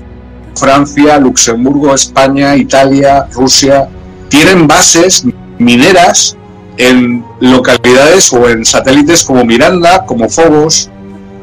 Francia, 0.56 1.20
Luxemburgo, 1.20 1.94
España, 1.94 2.56
Italia, 2.56 3.28
Rusia, 3.32 3.88
tienen 4.30 4.68
bases 4.68 5.26
mineras 5.60 6.36
en 6.78 7.24
localidades 7.40 8.34
o 8.34 8.50
en 8.50 8.66
satélites 8.66 9.24
como 9.24 9.46
Miranda, 9.46 10.06
como 10.06 10.30
Phobos, 10.30 10.90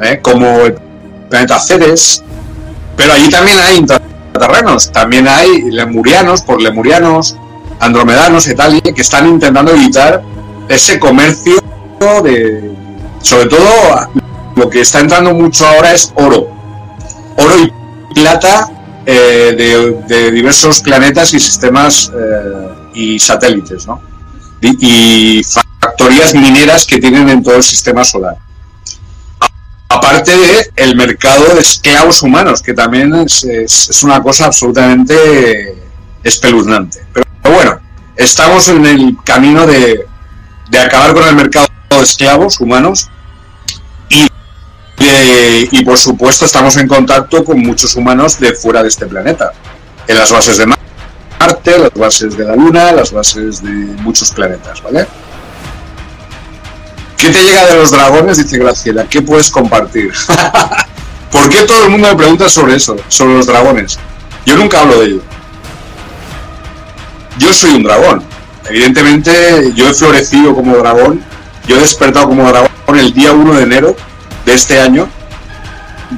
¿eh? 0.03 0.19
como 0.23 0.47
el 0.61 0.75
planeta 1.29 1.59
Ceres, 1.59 2.23
Pero 2.97 3.13
allí 3.13 3.29
también 3.29 3.59
hay 3.61 3.77
intraterrenos, 3.77 4.91
también 4.91 5.29
hay 5.29 5.71
lemurianos, 5.71 6.43
por 6.43 6.61
lemurianos, 6.61 7.37
andromedanos 7.81 8.49
y 8.49 8.55
que 8.93 9.03
están 9.03 9.29
intentando 9.29 9.73
evitar 9.73 10.23
ese 10.69 10.99
comercio 10.99 11.57
de. 12.25 12.88
Sobre 13.23 13.47
todo, 13.47 14.09
lo 14.57 14.71
que 14.71 14.81
está 14.81 15.01
entrando 15.01 15.35
mucho 15.35 15.67
ahora 15.67 15.93
es 15.93 16.13
oro. 16.17 16.49
Oro 17.37 17.55
y 17.63 18.15
plata 18.15 18.71
eh, 19.07 19.55
de, 19.57 20.15
de 20.15 20.31
diversos 20.31 20.81
planetas 20.81 21.33
y 21.35 21.41
sistemas 21.41 22.11
eh, 22.15 22.69
y 22.95 23.19
satélites, 23.19 23.87
¿no? 23.87 24.01
Y, 24.61 25.43
factorías 25.81 26.35
mineras 26.35 26.85
que 26.87 26.99
tienen 26.99 27.29
en 27.29 27.43
todo 27.43 27.57
el 27.57 27.63
sistema 27.63 28.05
solar. 28.05 28.37
Aparte 29.89 30.37
de 30.37 30.71
el 30.77 30.97
mercado 30.97 31.55
de 31.55 31.61
esclavos 31.61 32.23
humanos, 32.23 32.61
que 32.63 32.75
también 32.75 33.15
es, 33.15 33.45
es- 33.45 33.89
es 33.91 34.03
una 34.03 34.21
cosa 34.21 34.47
absolutamente 34.47 35.75
espeluznante. 36.23 37.07
Pero, 37.13 37.27
bueno, 37.43 37.81
estamos 38.17 38.69
en 38.69 38.85
el 38.85 39.17
camino 39.25 39.67
de, 39.67 40.05
de 40.71 40.79
acabar 40.79 41.15
con 41.15 41.27
el 41.29 41.37
mercado 41.37 41.69
esclavos 42.03 42.61
humanos 42.61 43.09
y, 44.09 44.27
de- 45.03 45.69
y 45.71 45.85
por 45.85 45.99
supuesto 45.99 46.45
estamos 46.45 46.77
en 46.77 46.89
contacto 46.89 47.45
con 47.45 47.59
muchos 47.61 47.95
humanos 47.97 48.39
de 48.41 48.53
fuera 48.55 48.83
de 48.83 48.89
este 48.89 49.07
planeta, 49.07 49.53
en 50.07 50.19
las 50.19 50.31
bases 50.33 50.57
de 50.59 50.67
Marte, 50.67 51.79
las 51.79 51.93
bases 51.95 52.37
de 52.37 52.45
la 52.45 52.57
Luna, 52.57 52.93
las 52.93 53.13
bases 53.13 53.63
de 53.63 53.71
muchos 53.71 54.31
planetas, 54.31 54.83
¿vale? 54.83 55.07
¿Qué 57.17 57.31
te 57.31 57.43
llega 57.43 57.67
de 57.67 57.75
los 57.77 57.91
dragones? 57.91 58.39
Dice 58.39 58.59
Graciela. 58.59 59.05
¿Qué 59.05 59.21
puedes 59.23 59.51
compartir? 59.51 60.13
¿Por 61.33 61.49
qué 61.51 61.65
todo 61.65 61.85
el 61.85 61.91
mundo 61.91 62.09
me 62.09 62.15
pregunta 62.17 62.49
sobre 62.49 62.77
eso? 62.77 62.97
Sobre 63.09 63.35
los 63.35 63.47
dragones. 63.47 63.99
Yo 64.47 64.57
nunca 64.57 64.81
hablo 64.81 65.01
de 65.01 65.07
ello. 65.07 65.23
Yo 67.39 67.53
soy 67.53 67.71
un 67.75 67.83
dragón. 67.83 68.23
Evidentemente, 68.69 69.73
yo 69.75 69.89
he 69.89 69.95
florecido 69.95 70.55
como 70.55 70.77
dragón. 70.77 71.23
Yo 71.69 71.77
he 71.77 71.81
despertado 71.81 72.29
como 72.29 72.49
dragón 72.49 72.71
el 72.99 73.13
día 73.13 73.33
1 73.33 73.55
de 73.55 73.63
enero 73.63 73.97
de 74.47 74.55
este 74.55 74.81
año. 74.81 75.07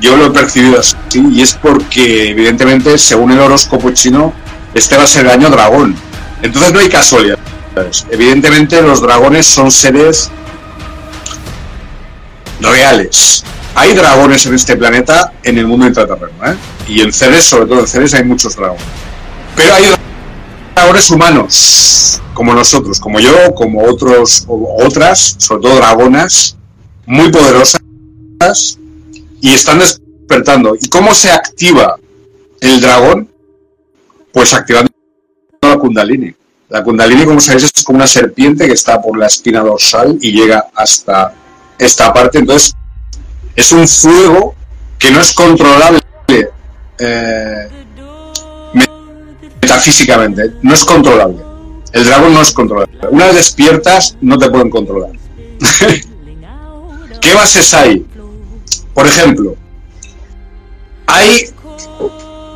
Yo 0.00 0.16
lo 0.16 0.26
he 0.26 0.30
percibido 0.30 0.78
así. 0.78 0.96
Y 1.32 1.42
es 1.42 1.54
porque, 1.54 2.30
evidentemente, 2.30 2.96
según 2.96 3.32
el 3.32 3.40
horóscopo 3.40 3.90
chino, 3.90 4.32
este 4.74 4.96
va 4.96 5.02
a 5.02 5.06
ser 5.08 5.26
el 5.26 5.32
año 5.32 5.50
dragón. 5.50 5.96
Entonces 6.40 6.72
no 6.72 6.78
hay 6.78 6.88
casualidades. 6.88 7.42
Evidentemente, 8.10 8.80
los 8.80 9.02
dragones 9.02 9.46
son 9.46 9.72
seres 9.72 10.30
reales. 12.60 13.44
Hay 13.74 13.94
dragones 13.94 14.46
en 14.46 14.54
este 14.54 14.76
planeta 14.76 15.32
en 15.42 15.58
el 15.58 15.66
mundo 15.66 15.86
intraterreno, 15.86 16.32
¿eh? 16.46 16.54
Y 16.86 17.00
en 17.00 17.12
Ceres, 17.12 17.44
sobre 17.44 17.66
todo 17.66 17.80
en 17.80 17.86
Ceres, 17.88 18.14
hay 18.14 18.24
muchos 18.24 18.54
dragones. 18.54 18.82
Pero 19.56 19.74
hay 19.74 19.84
humanos, 21.10 22.20
como 22.34 22.54
nosotros, 22.54 23.00
como 23.00 23.20
yo, 23.20 23.54
como 23.54 23.84
otros, 23.84 24.44
otras, 24.48 25.36
sobre 25.38 25.62
todo 25.62 25.76
dragonas, 25.76 26.56
muy 27.06 27.30
poderosas, 27.30 27.80
y 29.40 29.52
están 29.52 29.78
despertando. 29.78 30.76
¿Y 30.80 30.88
cómo 30.88 31.14
se 31.14 31.30
activa 31.30 31.96
el 32.60 32.80
dragón? 32.80 33.28
Pues 34.32 34.54
activando 34.54 34.90
la 35.62 35.78
kundalini. 35.78 36.34
La 36.68 36.82
kundalini, 36.82 37.24
como 37.24 37.40
sabéis, 37.40 37.64
es 37.74 37.84
como 37.84 37.96
una 37.96 38.06
serpiente 38.06 38.66
que 38.66 38.74
está 38.74 39.00
por 39.00 39.18
la 39.18 39.26
espina 39.26 39.60
dorsal 39.60 40.18
y 40.20 40.32
llega 40.32 40.66
hasta 40.74 41.34
esta 41.78 42.12
parte. 42.12 42.38
Entonces, 42.38 42.74
es 43.56 43.72
un 43.72 43.88
fuego 43.88 44.54
que 44.98 45.10
no 45.10 45.20
es 45.20 45.32
controlable 45.32 46.00
eh, 46.98 47.68
metafísicamente, 49.70 50.52
no 50.62 50.74
es 50.74 50.84
controlable. 50.84 51.38
El 51.92 52.04
dragón 52.04 52.34
no 52.34 52.42
es 52.42 52.52
controlable. 52.52 52.98
Una 53.10 53.26
vez 53.26 53.36
despiertas, 53.36 54.16
no 54.20 54.36
te 54.36 54.50
pueden 54.50 54.68
controlar. 54.68 55.12
¿Qué 57.20 57.34
bases 57.34 57.72
hay? 57.74 58.04
Por 58.94 59.06
ejemplo, 59.06 59.56
hay 61.06 61.50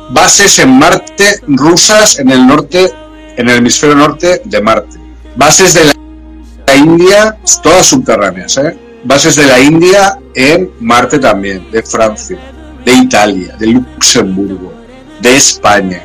bases 0.09 0.59
en 0.59 0.77
Marte 0.77 1.39
rusas 1.47 2.19
en 2.19 2.31
el 2.31 2.45
norte, 2.45 2.91
en 3.37 3.49
el 3.49 3.57
hemisferio 3.57 3.95
norte 3.95 4.41
de 4.43 4.61
Marte. 4.61 4.97
Bases 5.35 5.73
de 5.73 5.85
la 5.85 6.75
India, 6.75 7.37
todas 7.63 7.85
subterráneas, 7.85 8.57
¿eh? 8.57 8.77
Bases 9.03 9.35
de 9.35 9.45
la 9.45 9.59
India 9.59 10.19
en 10.33 10.71
Marte 10.79 11.19
también, 11.19 11.69
de 11.71 11.83
Francia, 11.83 12.37
de 12.83 12.91
Italia, 12.93 13.55
de 13.59 13.67
Luxemburgo, 13.67 14.73
de 15.21 15.35
España, 15.35 16.01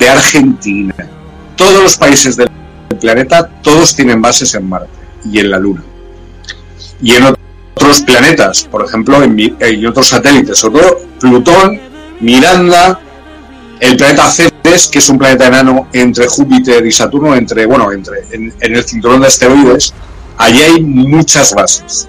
de 0.00 0.08
Argentina. 0.08 0.94
Todos 1.54 1.82
los 1.82 1.96
países 1.96 2.34
del 2.36 2.48
planeta, 3.00 3.48
todos 3.62 3.94
tienen 3.94 4.20
bases 4.20 4.54
en 4.54 4.68
Marte 4.68 4.88
y 5.24 5.38
en 5.38 5.50
la 5.50 5.58
Luna. 5.58 5.82
Y 7.02 7.12
en 7.12 7.24
otros 7.74 8.00
planetas, 8.00 8.64
por 8.64 8.84
ejemplo, 8.84 9.22
en, 9.22 9.86
otros 9.86 10.08
satélites, 10.08 10.58
sobre 10.58 10.82
todo 10.82 10.98
Plutón, 11.20 11.80
Miranda, 12.20 12.98
el 13.78 13.96
planeta 13.96 14.30
Ceres, 14.30 14.88
que 14.88 14.98
es 14.98 15.08
un 15.08 15.18
planeta 15.18 15.46
enano 15.46 15.88
entre 15.92 16.26
Júpiter 16.26 16.84
y 16.84 16.92
Saturno, 16.92 17.34
entre, 17.34 17.66
bueno, 17.66 17.92
entre, 17.92 18.24
en, 18.32 18.52
en 18.58 18.76
el 18.76 18.84
cinturón 18.84 19.20
de 19.20 19.26
asteroides, 19.26 19.92
allí 20.38 20.62
hay 20.62 20.82
muchas 20.82 21.54
bases. 21.54 22.08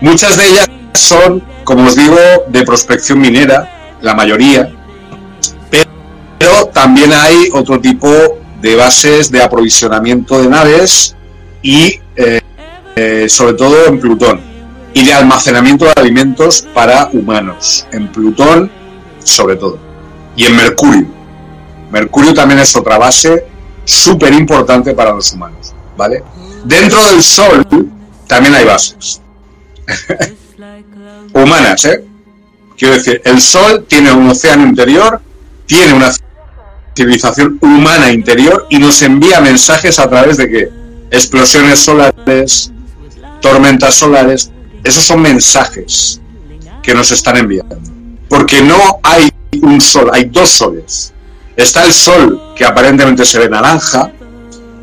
Muchas 0.00 0.38
de 0.38 0.48
ellas 0.48 0.70
son, 0.94 1.42
como 1.64 1.84
os 1.84 1.96
digo, 1.96 2.16
de 2.48 2.62
prospección 2.64 3.20
minera, 3.20 3.98
la 4.00 4.14
mayoría, 4.14 4.72
pero, 6.40 6.66
también 6.72 7.12
hay 7.12 7.50
otro 7.52 7.78
tipo 7.78 8.08
de 8.62 8.74
bases 8.74 9.30
de 9.30 9.42
aprovisionamiento 9.42 10.40
de 10.40 10.48
naves 10.48 11.14
y 11.62 12.00
eh, 12.16 12.40
eh, 12.96 13.26
sobre 13.28 13.52
todo 13.54 13.86
en 13.86 14.00
Plutón 14.00 14.40
y 14.94 15.04
de 15.04 15.12
almacenamiento 15.12 15.84
de 15.84 15.92
alimentos 15.96 16.66
para 16.74 17.10
humanos, 17.12 17.86
en 17.92 18.08
Plutón 18.10 18.70
sobre 19.22 19.56
todo 19.56 19.78
y 20.34 20.46
en 20.46 20.56
Mercurio. 20.56 21.06
Mercurio 21.90 22.32
también 22.32 22.60
es 22.60 22.74
otra 22.74 22.96
base 22.96 23.44
súper 23.84 24.32
importante 24.32 24.94
para 24.94 25.12
los 25.12 25.32
humanos, 25.32 25.74
¿vale? 25.96 26.22
Dentro 26.64 27.04
del 27.06 27.22
Sol 27.22 27.66
también 28.26 28.54
hay 28.54 28.64
bases. 28.64 29.20
Humanas, 31.34 31.84
¿eh? 31.84 32.04
Quiero 32.76 32.94
decir, 32.94 33.20
el 33.24 33.40
Sol 33.40 33.84
tiene 33.86 34.12
un 34.12 34.28
océano 34.28 34.66
interior, 34.66 35.20
tiene 35.66 35.92
una 35.94 36.10
civilización 37.00 37.58
humana 37.62 38.12
interior 38.12 38.66
y 38.68 38.78
nos 38.78 39.00
envía 39.00 39.40
mensajes 39.40 39.98
a 39.98 40.10
través 40.10 40.36
de 40.36 40.50
qué? 40.50 40.70
Explosiones 41.10 41.78
solares, 41.78 42.72
tormentas 43.40 43.94
solares. 43.94 44.50
Esos 44.84 45.04
son 45.04 45.22
mensajes 45.22 46.20
que 46.82 46.94
nos 46.94 47.10
están 47.10 47.38
enviando. 47.38 47.80
Porque 48.28 48.60
no 48.60 49.00
hay 49.02 49.30
un 49.62 49.80
sol, 49.80 50.10
hay 50.12 50.26
dos 50.26 50.50
soles. 50.50 51.14
Está 51.56 51.84
el 51.86 51.94
sol 51.94 52.38
que 52.54 52.66
aparentemente 52.66 53.24
se 53.24 53.38
ve 53.38 53.48
naranja, 53.48 54.12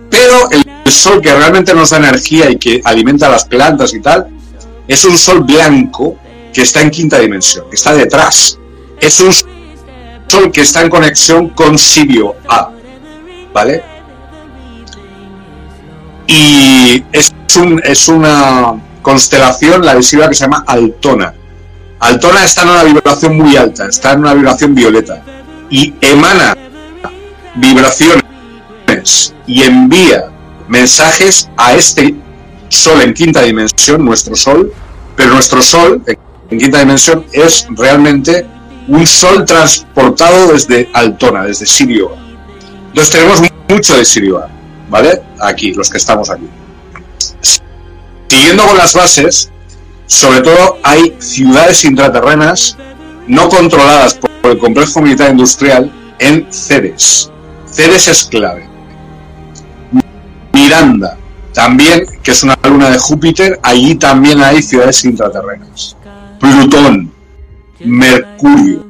pero 0.10 0.50
el, 0.50 0.66
sol 0.92 1.22
que 1.22 1.36
realmente 1.36 1.76
nos 1.76 1.92
da 1.92 1.98
energía 1.98 2.50
y 2.50 2.56
que 2.58 2.82
alimenta 2.84 3.30
las 3.30 3.46
plantas 3.46 3.94
y 3.94 4.00
tal, 4.00 4.28
es 4.88 5.06
un 5.06 5.18
sol 5.18 5.44
blanco 5.44 6.18
que 6.52 6.62
está 6.62 6.82
en 6.82 6.90
quinta 6.90 7.20
dimensión, 7.20 7.70
que 7.70 7.76
está 7.76 7.94
detrás. 7.94 8.58
Es 9.00 9.20
un 9.20 9.32
sol 10.28 10.52
que 10.52 10.62
está 10.62 10.82
en 10.82 10.90
conexión 10.90 11.50
con 11.50 11.78
Sirio 11.78 12.36
A, 12.48 12.70
¿vale? 13.54 13.84
Y 16.28 17.04
es, 17.12 17.34
un, 17.58 17.82
es 17.84 18.08
una 18.08 18.76
constelación, 19.02 19.86
la 19.86 19.96
visible, 19.96 20.28
que 20.28 20.36
se 20.36 20.44
llama 20.44 20.64
Altona. 20.68 21.34
Altona 22.00 22.44
está 22.44 22.64
en 22.64 22.70
una 22.70 22.84
vibración 22.84 23.38
muy 23.38 23.56
alta, 23.56 23.88
está 23.88 24.14
en 24.14 24.20
una 24.20 24.34
vibración 24.34 24.76
violeta 24.76 25.24
y 25.70 25.94
emana 26.02 26.56
vibraciones 27.56 28.24
y 29.48 29.64
envía 29.64 30.30
mensajes 30.68 31.50
a 31.58 31.74
este 31.74 32.16
Sol 32.70 33.02
en 33.02 33.14
quinta 33.14 33.42
dimensión, 33.44 34.04
nuestro 34.04 34.36
Sol, 34.36 34.74
pero 35.16 35.34
nuestro 35.34 35.62
Sol 35.62 36.02
en 36.50 36.60
quinta 36.60 36.80
dimensión 36.80 37.26
es 37.32 37.66
realmente 37.70 38.46
un 38.88 39.06
Sol 39.06 39.46
transportado 39.46 40.54
desde 40.54 40.90
Altona, 40.94 41.44
desde 41.44 41.66
Sirio. 41.66 42.12
Entonces 42.88 43.12
tenemos 43.12 43.42
mucho 43.70 43.98
de 43.98 44.06
Sirio, 44.06 44.44
¿vale? 44.90 45.22
Aquí, 45.40 45.74
los 45.74 45.90
que 45.90 45.98
estamos 45.98 46.30
aquí. 46.30 46.48
Siguiendo 48.30 48.66
con 48.66 48.78
las 48.78 48.94
bases, 48.94 49.52
sobre 50.06 50.42
todo 50.42 50.78
hay 50.84 51.16
ciudades 51.20 51.84
intraterrenas 51.86 52.78
no 53.28 53.50
controladas 53.50 54.16
por 54.16 54.52
el 54.52 54.58
complejo 54.58 55.02
militar 55.02 55.32
industrial 55.32 55.92
en 56.20 56.48
Ceres. 56.52 57.30
Ceres 57.66 58.08
es 58.08 58.24
clave. 58.24 58.68
Miranda, 60.54 61.18
también, 61.54 62.06
que 62.24 62.32
es 62.32 62.44
una 62.44 62.58
luna 62.64 62.90
de 62.90 62.98
Júpiter, 62.98 63.60
allí 63.64 63.96
también 63.96 64.42
hay 64.42 64.62
ciudades 64.62 65.04
intraterrenas. 65.04 65.96
Plutón, 66.40 67.12
Mercurio, 67.80 68.88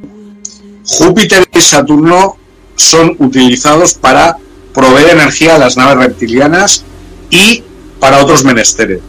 Júpiter 0.85 1.47
y 1.53 1.61
Saturno 1.61 2.37
son 2.75 3.15
utilizados 3.19 3.93
para 3.93 4.37
proveer 4.73 5.09
energía 5.09 5.55
a 5.55 5.57
las 5.57 5.75
naves 5.75 6.05
reptilianas 6.05 6.83
y 7.29 7.63
para 7.99 8.23
otros 8.23 8.43
menesteres. 8.43 9.01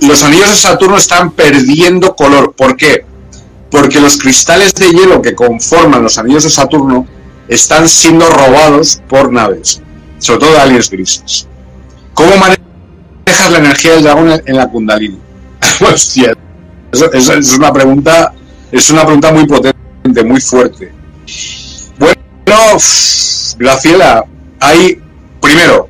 Los 0.00 0.22
anillos 0.22 0.50
de 0.50 0.56
Saturno 0.56 0.96
están 0.96 1.32
perdiendo 1.32 2.14
color. 2.14 2.52
¿Por 2.52 2.76
qué? 2.76 3.04
Porque 3.70 4.00
los 4.00 4.18
cristales 4.18 4.74
de 4.74 4.90
hielo 4.90 5.20
que 5.22 5.34
conforman 5.34 6.02
los 6.02 6.18
anillos 6.18 6.44
de 6.44 6.50
Saturno 6.50 7.06
están 7.48 7.88
siendo 7.88 8.28
robados 8.28 9.02
por 9.08 9.32
naves, 9.32 9.82
sobre 10.18 10.40
todo 10.40 10.60
aliens 10.60 10.90
grises. 10.90 11.46
¿Cómo 12.14 12.30
manejas 12.36 13.50
la 13.50 13.58
energía 13.58 13.92
del 13.92 14.04
dragón 14.04 14.42
en 14.44 14.56
la 14.56 14.68
Kundalini? 14.68 15.18
Es 16.92 17.58
una 17.58 17.72
pregunta, 17.72 18.32
es 18.78 18.90
una 18.90 19.04
pregunta 19.04 19.32
muy 19.32 19.46
potente, 19.46 20.24
muy 20.24 20.40
fuerte. 20.40 20.92
Bueno, 21.98 22.20
Graciela, 23.58 24.24
hay 24.60 25.00
primero 25.40 25.88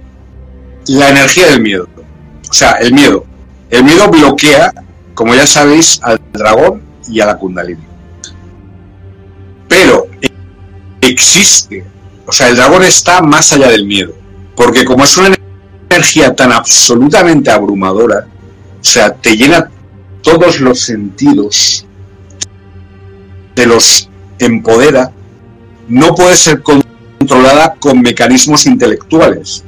la 0.86 1.10
energía 1.10 1.48
del 1.48 1.62
miedo. 1.62 1.88
O 2.48 2.52
sea, 2.52 2.72
el 2.72 2.92
miedo. 2.92 3.24
El 3.70 3.84
miedo 3.84 4.08
bloquea, 4.08 4.72
como 5.14 5.34
ya 5.34 5.46
sabéis, 5.46 6.00
al 6.02 6.20
dragón 6.32 6.82
y 7.08 7.20
a 7.20 7.26
la 7.26 7.38
Kundalini. 7.38 7.82
Pero 9.68 10.06
existe, 11.00 11.84
o 12.26 12.32
sea, 12.32 12.48
el 12.48 12.56
dragón 12.56 12.84
está 12.84 13.20
más 13.20 13.52
allá 13.52 13.68
del 13.68 13.84
miedo. 13.84 14.14
Porque 14.54 14.84
como 14.84 15.04
es 15.04 15.16
una 15.16 15.34
energía 15.90 16.34
tan 16.34 16.52
absolutamente 16.52 17.50
abrumadora, 17.50 18.26
o 18.80 18.84
sea, 18.84 19.12
te 19.12 19.36
llena 19.36 19.70
todos 20.22 20.60
los 20.60 20.80
sentidos, 20.80 21.85
te 23.56 23.66
los 23.66 24.10
empodera, 24.38 25.10
no 25.88 26.14
puede 26.14 26.36
ser 26.36 26.62
controlada 26.62 27.74
con 27.80 28.02
mecanismos 28.02 28.66
intelectuales. 28.66 29.64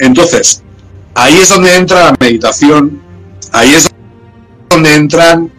Entonces, 0.00 0.62
ahí 1.14 1.38
es 1.38 1.48
donde 1.48 1.76
entra 1.76 2.10
la 2.10 2.16
meditación, 2.18 3.00
ahí 3.52 3.72
es 3.74 3.88
donde 4.68 4.92
entran, 4.92 5.52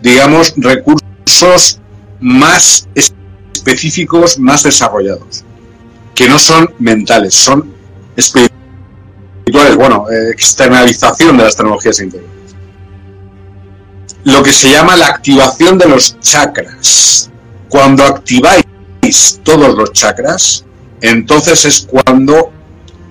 digamos, 0.00 0.54
recursos 0.56 1.80
más 2.20 2.86
específicos, 2.94 4.38
más 4.38 4.62
desarrollados, 4.62 5.42
que 6.14 6.28
no 6.28 6.38
son 6.38 6.72
mentales, 6.78 7.34
son 7.34 7.72
espirituales, 8.14 9.74
bueno, 9.76 10.06
eh, 10.08 10.30
externalización 10.30 11.36
de 11.36 11.42
las 11.42 11.56
tecnologías. 11.56 12.00
Lo 14.24 14.42
que 14.42 14.52
se 14.52 14.70
llama 14.70 14.96
la 14.96 15.08
activación 15.08 15.78
de 15.78 15.88
los 15.88 16.18
chakras. 16.20 17.30
Cuando 17.68 18.04
activáis 18.04 18.64
todos 19.42 19.74
los 19.74 19.92
chakras, 19.92 20.64
entonces 21.00 21.64
es 21.64 21.88
cuando 21.90 22.52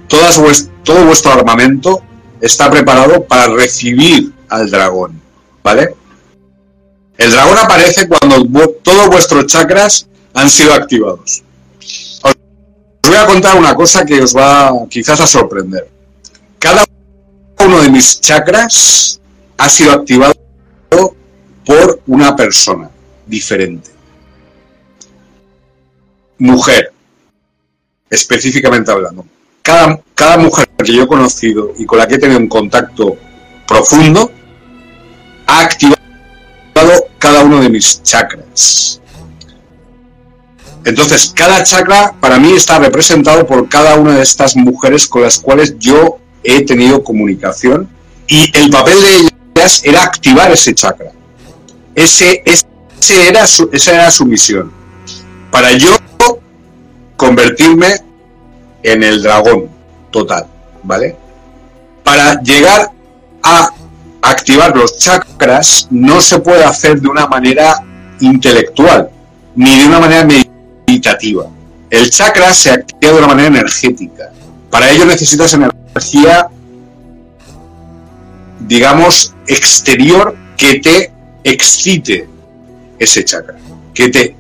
todas 0.08 0.40
todo 0.84 1.06
vuestro 1.06 1.34
armamento 1.34 2.02
está 2.40 2.70
preparado 2.70 3.24
para 3.24 3.48
recibir 3.48 4.34
al 4.50 4.70
dragón, 4.70 5.22
¿vale? 5.64 5.96
El 7.18 7.32
dragón 7.32 7.58
aparece 7.58 8.08
cuando 8.08 8.68
todos 8.84 9.08
vuestros 9.10 9.46
chakras 9.46 10.08
han 10.34 10.50
sido 10.50 10.74
activados. 10.74 11.44
Os 12.24 12.34
voy 13.04 13.16
a 13.16 13.26
contar 13.26 13.58
una 13.58 13.76
cosa 13.76 14.06
que 14.06 14.22
os 14.22 14.36
va 14.36 14.72
quizás 14.90 15.20
a 15.20 15.28
sorprender. 15.28 15.90
Cada 16.58 16.86
uno 17.60 17.82
de 17.82 17.90
mis 17.90 18.20
chakras 18.22 19.20
ha 19.58 19.70
sido 19.70 19.92
activado 19.92 20.34
por 21.66 22.02
una 22.08 22.36
persona 22.36 22.90
diferente. 23.26 23.92
Mujer, 26.38 26.92
específicamente 28.10 28.92
hablando 28.92 29.26
cada, 29.62 30.38
mujer 30.38 30.68
que 30.84 30.94
yo 30.94 31.04
he 31.04 31.08
conocido 31.08 31.74
y 31.78 31.86
con 31.86 32.00
la 32.00 32.08
que 32.08 32.16
he 32.16 32.20
tenido 32.20 32.40
un 32.40 32.48
contacto 32.48 33.18
profundo 33.68 34.32
ha 35.48 35.62
activado 35.62 35.98
cada 37.20 37.44
uno 37.44 37.62
de 37.62 37.70
mis 37.70 38.02
chakras. 38.04 39.02
Entonces, 40.84 41.32
cada 41.36 41.64
chakra 41.64 42.16
para 42.20 42.40
mí 42.40 42.54
está 42.54 42.80
representado 42.80 43.46
por 43.46 43.70
cada 43.70 43.96
una 43.96 44.16
de 44.16 44.24
estas 44.24 44.56
mujeres 44.56 45.08
con 45.08 45.22
las 45.22 45.38
cuales 45.38 45.78
yo 45.78 46.18
he 46.44 46.66
tenido 46.66 47.04
comunicación 47.04 47.88
y 48.28 48.52
el 48.58 48.72
papel 48.72 49.02
de 49.02 49.18
ellas 49.18 49.32
era 49.84 50.04
activar 50.04 50.52
ese 50.52 50.74
chakra. 50.74 51.12
Ese, 51.96 52.44
ese 52.46 52.66
era 53.28 53.44
esa 53.44 53.92
era 53.94 54.12
su 54.12 54.26
misión. 54.26 54.72
Para 55.52 55.74
yo 55.74 55.90
convertirme 57.18 57.98
en 58.84 59.04
el 59.04 59.22
dragón 59.22 59.70
total, 60.12 60.48
¿vale? 60.84 61.16
Para 62.04 62.42
llegar 62.42 62.90
a 63.44 63.70
activar 64.22 64.76
los 64.76 64.98
chakras 64.98 65.88
no 65.90 66.22
se 66.22 66.40
puede 66.40 66.64
hacer 66.64 67.02
de 67.02 67.08
una 67.08 67.28
manera 67.28 67.84
intelectual 68.20 69.10
ni 69.56 69.78
de 69.78 69.88
una 69.88 70.00
manera 70.00 70.26
meditativa. 70.88 71.46
El 71.90 72.10
chakra 72.10 72.54
se 72.54 72.72
activa 72.72 73.14
de 73.14 73.18
una 73.18 73.28
manera 73.28 73.48
energética. 73.50 74.32
Para 74.70 74.90
ello 74.90 75.06
necesitas 75.06 75.54
energía, 75.54 76.48
digamos, 78.72 79.34
exterior 79.48 80.34
que 80.56 80.80
te 80.80 81.12
excite 81.44 82.26
ese 82.98 83.26
chakra, 83.26 83.58
que 83.94 84.08
te, 84.08 84.34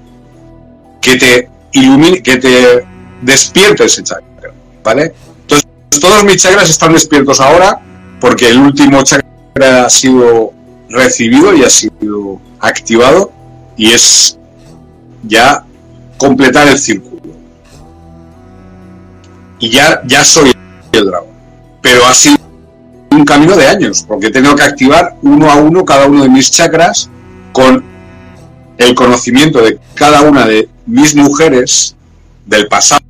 que 1.01 1.17
te 1.17 1.49
ilumine, 1.73 2.23
que 2.23 2.37
te 2.37 2.87
despierte 3.21 3.83
ese 3.83 4.03
chakra. 4.03 4.53
¿vale? 4.85 5.13
Entonces, 5.41 5.67
todos 5.99 6.23
mis 6.23 6.41
chakras 6.41 6.69
están 6.69 6.93
despiertos 6.93 7.41
ahora 7.41 7.81
porque 8.21 8.47
el 8.47 8.59
último 8.59 9.03
chakra 9.03 9.85
ha 9.85 9.89
sido 9.89 10.53
recibido 10.87 11.53
y 11.53 11.65
ha 11.65 11.69
sido 11.69 12.39
activado 12.61 13.33
y 13.75 13.91
es 13.91 14.37
ya 15.23 15.65
completar 16.15 16.69
el 16.69 16.79
círculo. 16.79 17.19
Y 19.59 19.71
ya, 19.71 20.01
ya 20.05 20.23
soy 20.23 20.53
el 20.93 21.05
dragón. 21.05 21.31
Pero 21.81 22.05
ha 22.05 22.13
sido 22.13 22.50
un 23.21 23.25
camino 23.25 23.55
de 23.55 23.67
años, 23.67 24.03
porque 24.07 24.27
he 24.27 24.31
tenido 24.31 24.55
que 24.55 24.63
activar 24.63 25.15
uno 25.21 25.49
a 25.51 25.55
uno 25.55 25.85
cada 25.85 26.07
uno 26.07 26.23
de 26.23 26.29
mis 26.29 26.49
chakras 26.49 27.09
con 27.53 27.83
el 28.77 28.95
conocimiento 28.95 29.61
de 29.61 29.79
cada 29.93 30.21
una 30.21 30.47
de 30.47 30.67
mis 30.87 31.15
mujeres 31.15 31.95
del 32.47 32.67
pasado 32.67 33.01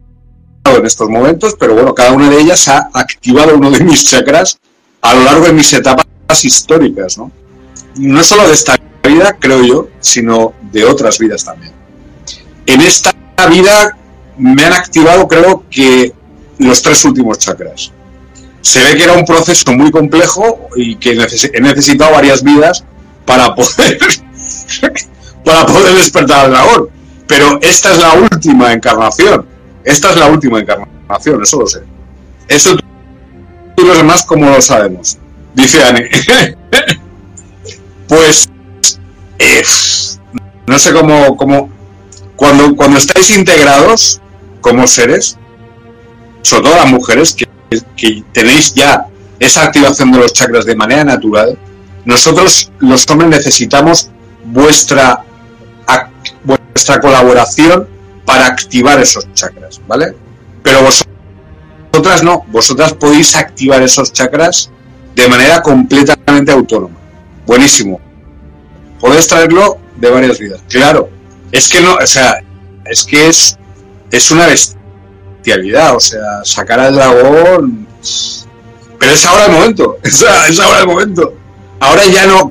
en 0.66 0.86
estos 0.86 1.10
momentos, 1.10 1.56
pero 1.58 1.74
bueno, 1.74 1.96
cada 1.96 2.12
una 2.12 2.30
de 2.30 2.42
ellas 2.42 2.68
ha 2.68 2.90
activado 2.94 3.56
uno 3.56 3.72
de 3.72 3.84
mis 3.84 4.06
chakras 4.06 4.60
a 5.02 5.14
lo 5.14 5.24
largo 5.24 5.46
de 5.46 5.54
mis 5.54 5.72
etapas 5.74 6.06
históricas, 6.44 7.18
¿no? 7.18 7.32
No 7.96 8.24
solo 8.24 8.48
de 8.48 8.54
esta 8.54 8.78
vida, 9.04 9.38
creo 9.40 9.64
yo, 9.64 9.88
sino 10.02 10.54
de 10.74 10.86
otras 10.86 11.20
vidas 11.20 11.46
también. 11.46 11.72
En 12.66 12.82
esta 12.82 13.14
vida 13.50 13.98
me 14.38 14.66
han 14.66 14.74
activado, 14.74 15.28
creo 15.28 15.64
que, 15.70 16.14
los 16.60 16.82
tres 16.84 17.04
últimos 17.06 17.40
chakras. 17.40 17.92
Se 18.62 18.84
ve 18.84 18.96
que 18.96 19.04
era 19.04 19.14
un 19.14 19.26
proceso 19.26 19.72
muy 19.74 19.92
complejo 19.92 20.70
y 20.76 20.96
que 20.96 21.12
he 21.12 21.62
necesitado 21.62 22.12
varias 22.12 22.44
vidas 22.44 22.84
para 23.26 23.54
poder, 23.56 24.00
para 25.46 25.66
poder 25.66 25.96
despertar 25.96 26.46
al 26.46 26.52
dragón. 26.52 26.90
Pero 27.28 27.60
esta 27.62 27.92
es 27.92 27.98
la 28.00 28.14
última 28.14 28.74
encarnación 28.74 29.46
esta 29.84 30.12
es 30.12 30.18
la 30.18 30.28
última 30.28 30.60
encarnación, 30.60 31.42
eso 31.42 31.60
lo 31.60 31.68
sé. 31.68 31.82
Eso 32.48 32.76
y 33.78 33.84
los 33.84 33.98
demás, 33.98 34.24
como 34.26 34.48
lo 34.50 34.62
sabemos? 34.62 35.18
Dice 35.54 35.84
Anne. 35.84 36.10
pues, 38.08 38.50
eh, 39.40 39.64
no 40.68 40.78
sé 40.78 40.94
cómo, 40.94 41.36
cómo 41.36 41.70
cuando, 42.36 42.76
cuando 42.76 42.98
estáis 42.98 43.32
integrados 43.32 44.22
como 44.62 44.86
seres, 44.86 45.38
sobre 46.44 46.64
todo 46.64 46.76
las 46.76 46.92
mujeres, 46.92 47.34
que, 47.34 47.48
que 47.96 48.24
tenéis 48.34 48.74
ya 48.74 49.06
esa 49.40 49.64
activación 49.64 50.12
de 50.12 50.20
los 50.20 50.34
chakras 50.34 50.66
de 50.66 50.76
manera 50.76 51.04
natural, 51.04 51.58
nosotros 52.06 52.72
los 52.80 53.10
hombres 53.10 53.30
necesitamos 53.30 54.10
vuestra, 54.46 55.24
vuestra 56.44 57.00
colaboración 57.00 57.88
para 58.26 58.48
activar 58.48 59.00
esos 59.00 59.32
chakras, 59.34 59.82
¿vale? 59.88 60.14
Pero 60.64 60.80
vosotras 60.82 62.24
no, 62.24 62.46
vosotras 62.48 62.94
podéis 62.94 63.36
activar 63.36 63.82
esos 63.82 64.12
chakras 64.14 64.70
de 65.16 65.28
manera 65.28 65.62
completamente 65.62 66.52
autónoma. 66.52 66.96
Buenísimo. 67.46 68.00
Podéis 69.00 69.28
traerlo 69.28 69.80
de 69.98 70.10
varias 70.10 70.40
vidas. 70.40 70.62
Claro, 70.70 71.10
es 71.52 71.70
que 71.70 71.82
no, 71.82 71.96
o 71.96 72.08
sea, 72.08 72.44
es 72.86 73.04
que 73.04 73.28
es, 73.28 73.58
es 74.12 74.32
una 74.32 74.48
o 75.94 76.00
sea, 76.00 76.44
sacar 76.44 76.80
al 76.80 76.96
dragón. 76.96 77.88
Pero 79.00 79.12
es 79.14 79.26
ahora 79.26 79.46
el 79.46 79.52
momento, 79.52 79.98
es, 80.04 80.24
es 80.50 80.60
ahora 80.60 80.82
el 80.82 80.88
momento. 80.88 81.34
Ahora 81.80 82.06
ya 82.08 82.28
no, 82.28 82.48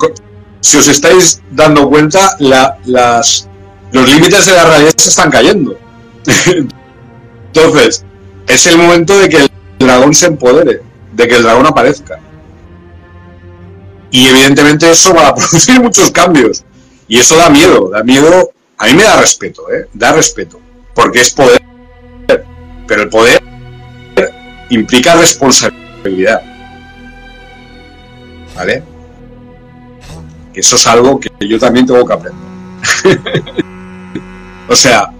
si 0.61 0.77
os 0.77 0.89
estáis 0.89 1.41
dando 1.51 1.89
cuenta, 1.89 2.37
la, 2.41 2.79
las, 2.85 3.49
los 3.93 4.09
límites 4.13 4.47
de 4.47 4.53
la 4.53 4.65
realidad 4.65 4.93
se 4.97 5.09
están 5.09 5.31
cayendo. 5.31 5.79
Entonces, 7.47 8.05
es 8.47 8.67
el 8.67 8.79
momento 8.79 9.19
de 9.19 9.29
que 9.29 9.37
el 9.39 9.51
dragón 9.79 10.15
se 10.15 10.27
empodere, 10.27 10.83
de 11.13 11.29
que 11.29 11.37
el 11.37 11.43
dragón 11.43 11.67
aparezca. 11.67 12.19
Y 14.11 14.27
evidentemente 14.27 14.91
eso 14.91 15.15
va 15.15 15.29
a 15.29 15.35
producir 15.37 15.81
muchos 15.81 16.11
cambios. 16.11 16.65
Y 17.09 17.19
eso 17.19 17.37
da 17.37 17.49
miedo, 17.51 17.91
da 17.91 18.03
miedo. 18.03 18.53
A 18.79 18.87
mí 18.87 18.95
me 18.95 19.03
da 19.03 19.21
respeto, 19.21 19.71
¿eh? 19.73 19.89
Da 19.93 20.13
respeto. 20.13 20.61
Porque 20.95 21.21
es 21.21 21.31
poder. 21.31 21.60
Pero 22.91 23.03
el 23.03 23.09
poder 23.09 23.41
implica 24.69 25.15
responsabilidad. 25.15 26.43
¿Vale? 28.57 28.83
Eso 30.53 30.75
es 30.75 30.87
algo 30.89 31.21
que 31.21 31.31
yo 31.49 31.57
también 31.61 31.87
tengo 31.87 32.05
que 32.05 32.13
aprender. 32.13 32.43
o 34.69 34.75
sea, 34.75 35.13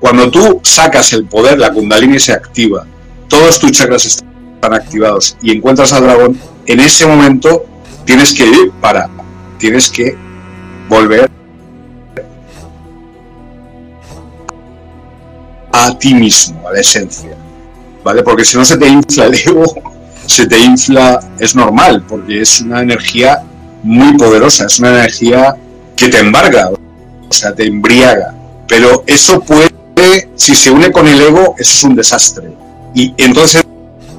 cuando 0.00 0.32
tú 0.32 0.60
sacas 0.64 1.12
el 1.12 1.26
poder, 1.26 1.60
la 1.60 1.72
kundalini 1.72 2.18
se 2.18 2.32
activa, 2.32 2.84
todos 3.28 3.60
tus 3.60 3.70
chakras 3.70 4.04
están 4.06 4.74
activados 4.74 5.36
y 5.40 5.52
encuentras 5.52 5.92
al 5.92 6.02
dragón, 6.02 6.40
en 6.66 6.80
ese 6.80 7.06
momento 7.06 7.66
tienes 8.04 8.34
que 8.34 8.46
ir 8.46 8.72
para, 8.80 9.08
tienes 9.58 9.88
que 9.88 10.16
volver 10.88 11.29
a 15.72 15.96
ti 15.98 16.14
mismo, 16.14 16.66
a 16.68 16.72
la 16.72 16.80
esencia, 16.80 17.36
¿vale? 18.04 18.22
Porque 18.22 18.44
si 18.44 18.56
no 18.56 18.64
se 18.64 18.76
te 18.76 18.88
infla 18.88 19.26
el 19.26 19.34
ego, 19.34 19.74
se 20.26 20.46
te 20.46 20.58
infla, 20.58 21.20
es 21.38 21.54
normal, 21.54 22.04
porque 22.08 22.42
es 22.42 22.60
una 22.60 22.82
energía 22.82 23.42
muy 23.82 24.16
poderosa, 24.16 24.66
es 24.66 24.78
una 24.78 24.90
energía 24.90 25.56
que 25.96 26.08
te 26.08 26.18
embarga, 26.18 26.70
o 26.70 27.32
sea, 27.32 27.54
te 27.54 27.66
embriaga. 27.66 28.34
Pero 28.68 29.04
eso 29.06 29.40
puede, 29.40 29.70
si 30.36 30.54
se 30.54 30.70
une 30.70 30.92
con 30.92 31.08
el 31.08 31.20
ego, 31.20 31.54
eso 31.58 31.76
es 31.76 31.84
un 31.84 31.96
desastre. 31.96 32.50
Y 32.94 33.14
entonces 33.16 33.62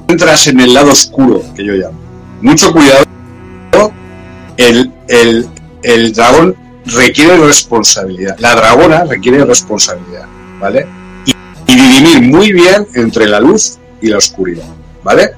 entras 0.08 0.46
en 0.46 0.60
el 0.60 0.74
lado 0.74 0.92
oscuro, 0.92 1.42
que 1.54 1.64
yo 1.64 1.74
llamo. 1.74 1.98
Mucho 2.40 2.72
cuidado, 2.72 3.04
el, 4.56 4.92
el, 5.08 5.48
el 5.82 6.12
dragón 6.12 6.56
requiere 6.84 7.36
responsabilidad, 7.36 8.36
la 8.38 8.54
dragona 8.54 9.04
requiere 9.04 9.44
responsabilidad, 9.44 10.26
¿vale? 10.60 10.86
Y, 11.66 11.76
dirimir 11.76 12.22
muy 12.22 12.52
bien 12.52 12.86
entre 12.94 13.28
la 13.28 13.40
luz 13.40 13.78
y 14.00 14.08
la 14.08 14.18
oscuridad, 14.18 14.64
¿vale? 15.02 15.30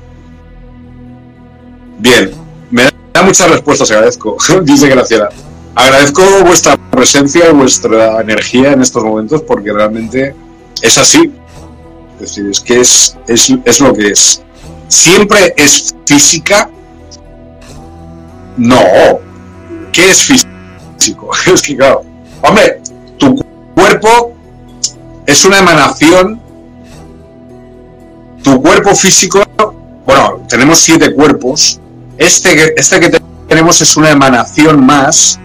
Bien, 1.98 2.32
me 2.70 2.84
da 2.84 3.22
muchas 3.22 3.50
respuestas, 3.50 3.90
agradezco, 3.90 4.36
dice 4.62 4.88
Graciela. 4.88 5.28
Agradezco 5.74 6.22
vuestra 6.44 6.76
presencia 6.76 7.50
y 7.50 7.52
vuestra 7.52 8.20
energía 8.20 8.72
en 8.72 8.82
estos 8.82 9.02
momentos 9.02 9.42
porque 9.42 9.72
realmente 9.72 10.34
es 10.80 10.98
así. 10.98 11.32
Es 12.14 12.20
decir, 12.20 12.46
es 12.48 12.60
que 12.60 12.80
es, 12.80 13.16
es, 13.26 13.52
es 13.64 13.80
lo 13.80 13.92
que 13.92 14.08
es. 14.08 14.42
Siempre 14.86 15.52
es 15.56 15.94
física. 16.06 16.70
No. 18.56 18.78
¿Qué 19.92 20.10
es 20.10 20.22
físico? 20.22 21.30
Es 21.52 21.62
que 21.62 21.76
claro. 21.76 22.02
Hombre, 22.40 22.80
tu 23.18 23.36
cuerpo 23.74 24.33
es 25.26 25.44
una 25.44 25.58
emanación. 25.58 26.40
Tu 28.42 28.60
cuerpo 28.60 28.94
físico. 28.94 29.42
Bueno, 30.06 30.44
tenemos 30.48 30.80
siete 30.80 31.14
cuerpos. 31.14 31.80
Este, 32.18 32.78
este 32.78 33.00
que 33.00 33.20
tenemos 33.48 33.80
es 33.80 33.96
una 33.96 34.10
emanación 34.10 34.84
más 34.84 35.38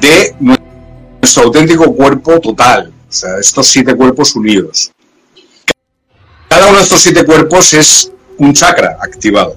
de 0.00 0.34
nuestro 0.40 1.44
auténtico 1.44 1.94
cuerpo 1.94 2.40
total. 2.40 2.92
O 3.08 3.12
sea, 3.12 3.38
estos 3.38 3.66
siete 3.68 3.94
cuerpos 3.94 4.34
unidos. 4.34 4.92
Cada 6.48 6.66
uno 6.66 6.78
de 6.78 6.82
estos 6.82 7.00
siete 7.00 7.24
cuerpos 7.24 7.72
es 7.74 8.12
un 8.38 8.52
chakra 8.52 8.98
activado. 9.00 9.54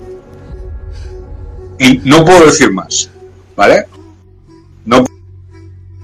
Y 1.80 1.98
no 2.04 2.24
puedo 2.24 2.46
decir 2.46 2.72
más. 2.72 3.10
¿Vale? 3.56 3.86
No 4.86 5.04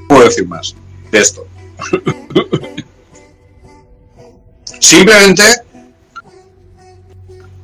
puedo 0.07 0.23
decir 0.23 0.47
más 0.47 0.75
de 1.11 1.19
esto. 1.19 1.45
Simplemente 4.79 5.43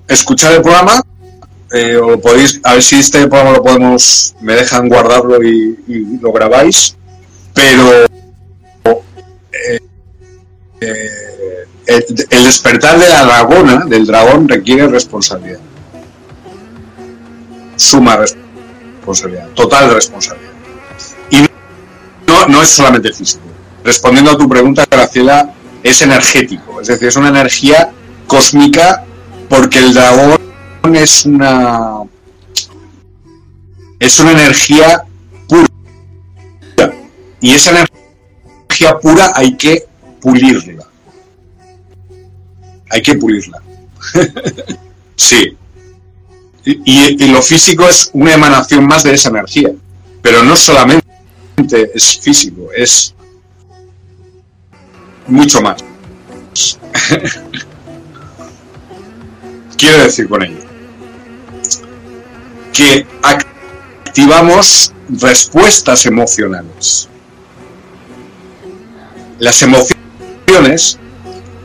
escuchar 0.08 0.54
el 0.54 0.62
programa 0.62 1.02
eh, 1.72 1.98
o 1.98 2.20
podéis, 2.20 2.60
a 2.64 2.74
ver 2.74 2.84
si 2.84 3.00
este 3.00 3.28
programa 3.28 3.58
lo 3.58 3.64
podemos, 3.64 4.36
me 4.40 4.54
dejan 4.54 4.88
guardarlo 4.88 5.44
y, 5.44 5.76
lo 6.22 6.32
grabáis, 6.32 6.96
pero 7.54 8.04
eh, 8.04 9.80
eh, 10.82 11.10
el, 11.88 12.06
el, 12.30 12.44
despertar 12.44 13.00
de 13.00 13.10
la 13.10 13.26
dragona, 13.26 13.86
del 13.86 14.06
dragón, 14.06 14.48
requiere 14.48 14.88
responsabilidad. 14.88 15.60
Suma 17.76 18.18
responsabilidad, 18.18 19.50
total 19.50 19.94
responsabilidad. 19.94 20.54
Y 21.32 21.46
no, 22.28 22.48
no 22.48 22.62
es 22.62 22.70
solamente 22.70 23.12
físico. 23.12 23.44
Respondiendo 23.84 24.32
a 24.32 24.38
tu 24.38 24.48
pregunta, 24.48 24.86
Graciela, 24.90 25.54
es 25.86 26.02
energético, 26.02 26.82
es 26.82 26.88
decir, 26.88 27.10
es 27.10 27.16
una 27.16 27.30
energía 27.30 27.92
cósmica 28.26 29.06
porque 29.48 29.78
el 29.78 29.94
dragón 29.94 30.40
es 30.96 31.26
una 31.28 32.00
es 34.00 34.20
una 34.20 34.32
energía 34.32 35.04
pura. 35.48 35.68
Y 37.40 37.52
esa 37.52 37.70
energía 37.70 38.98
pura 39.00 39.32
hay 39.36 39.56
que 39.56 39.86
pulirla. 40.22 40.88
Hay 42.90 43.02
que 43.02 43.16
pulirla. 43.16 43.62
Sí. 45.18 45.56
Y, 46.66 47.24
y, 47.24 47.28
lo 47.30 47.42
físico 47.42 47.88
es 47.88 48.10
una 48.12 48.34
emanación 48.34 48.86
más 48.86 49.04
de 49.04 49.14
esa 49.14 49.30
energía 49.30 49.72
pero 50.22 50.44
no 50.44 50.58
solamente 50.58 51.06
es 51.94 52.20
físico 52.20 52.68
es 52.76 53.16
mucho 55.28 55.62
más 55.62 55.84
quiero 59.78 60.04
decir 60.04 60.28
con 60.28 60.44
ello 60.44 60.60
que 62.74 63.08
activamos 63.24 64.94
respuestas 65.10 66.06
emocionales. 66.06 67.08
Las 69.40 69.62
emociones 69.62 71.00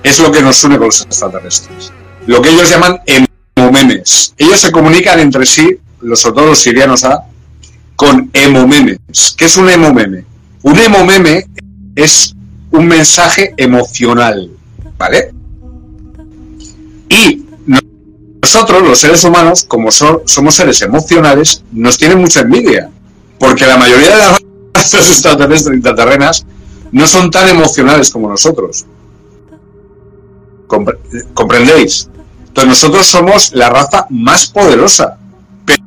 es 0.02 0.18
lo 0.20 0.30
que 0.30 0.42
nos 0.42 0.62
une 0.62 0.78
con 0.78 0.86
los 0.86 1.02
extraterrestres. 1.02 1.92
Lo 2.26 2.40
que 2.42 2.50
ellos 2.50 2.70
llaman 2.70 3.00
emomemes. 3.06 4.34
Ellos 4.36 4.60
se 4.60 4.70
comunican 4.70 5.18
entre 5.18 5.46
sí, 5.46 5.78
los 6.00 6.20
sobre 6.20 6.54
sirianos 6.54 7.04
A, 7.04 7.24
con 7.96 8.30
emomemes. 8.32 8.98
¿Qué 9.36 9.46
es 9.46 9.56
un 9.56 9.68
emomeme? 9.68 10.24
Un 10.62 10.78
emomeme 10.78 11.46
es 11.96 12.36
un 12.70 12.86
mensaje 12.86 13.55
emocional, 13.56 14.51
¿vale? 14.97 15.32
Y 17.09 17.44
nosotros, 18.42 18.82
los 18.82 18.98
seres 19.01 19.24
humanos, 19.24 19.64
como 19.64 19.90
so, 19.90 20.22
somos 20.26 20.55
seres 20.55 20.80
emocionales, 20.82 21.64
nos 21.72 21.98
tienen 21.98 22.18
mucha 22.18 22.40
envidia, 22.40 22.90
porque 23.38 23.66
la 23.66 23.76
mayoría 23.76 24.10
de 24.10 24.16
las 24.16 24.40
razas 24.74 25.10
extraterrestres 25.10 25.76
intraterrenas 25.76 26.47
no 26.92 27.06
son 27.06 27.30
tan 27.30 27.48
emocionales 27.48 28.10
como 28.10 28.28
nosotros. 28.28 28.86
Compre 30.66 30.98
¿Comprendéis? 31.34 32.09
Entonces 32.47 32.68
nosotros 32.68 33.06
somos 33.06 33.52
la 33.52 33.70
raza 33.70 34.06
más 34.10 34.47
poderosa, 34.47 35.18
pero, 35.64 35.82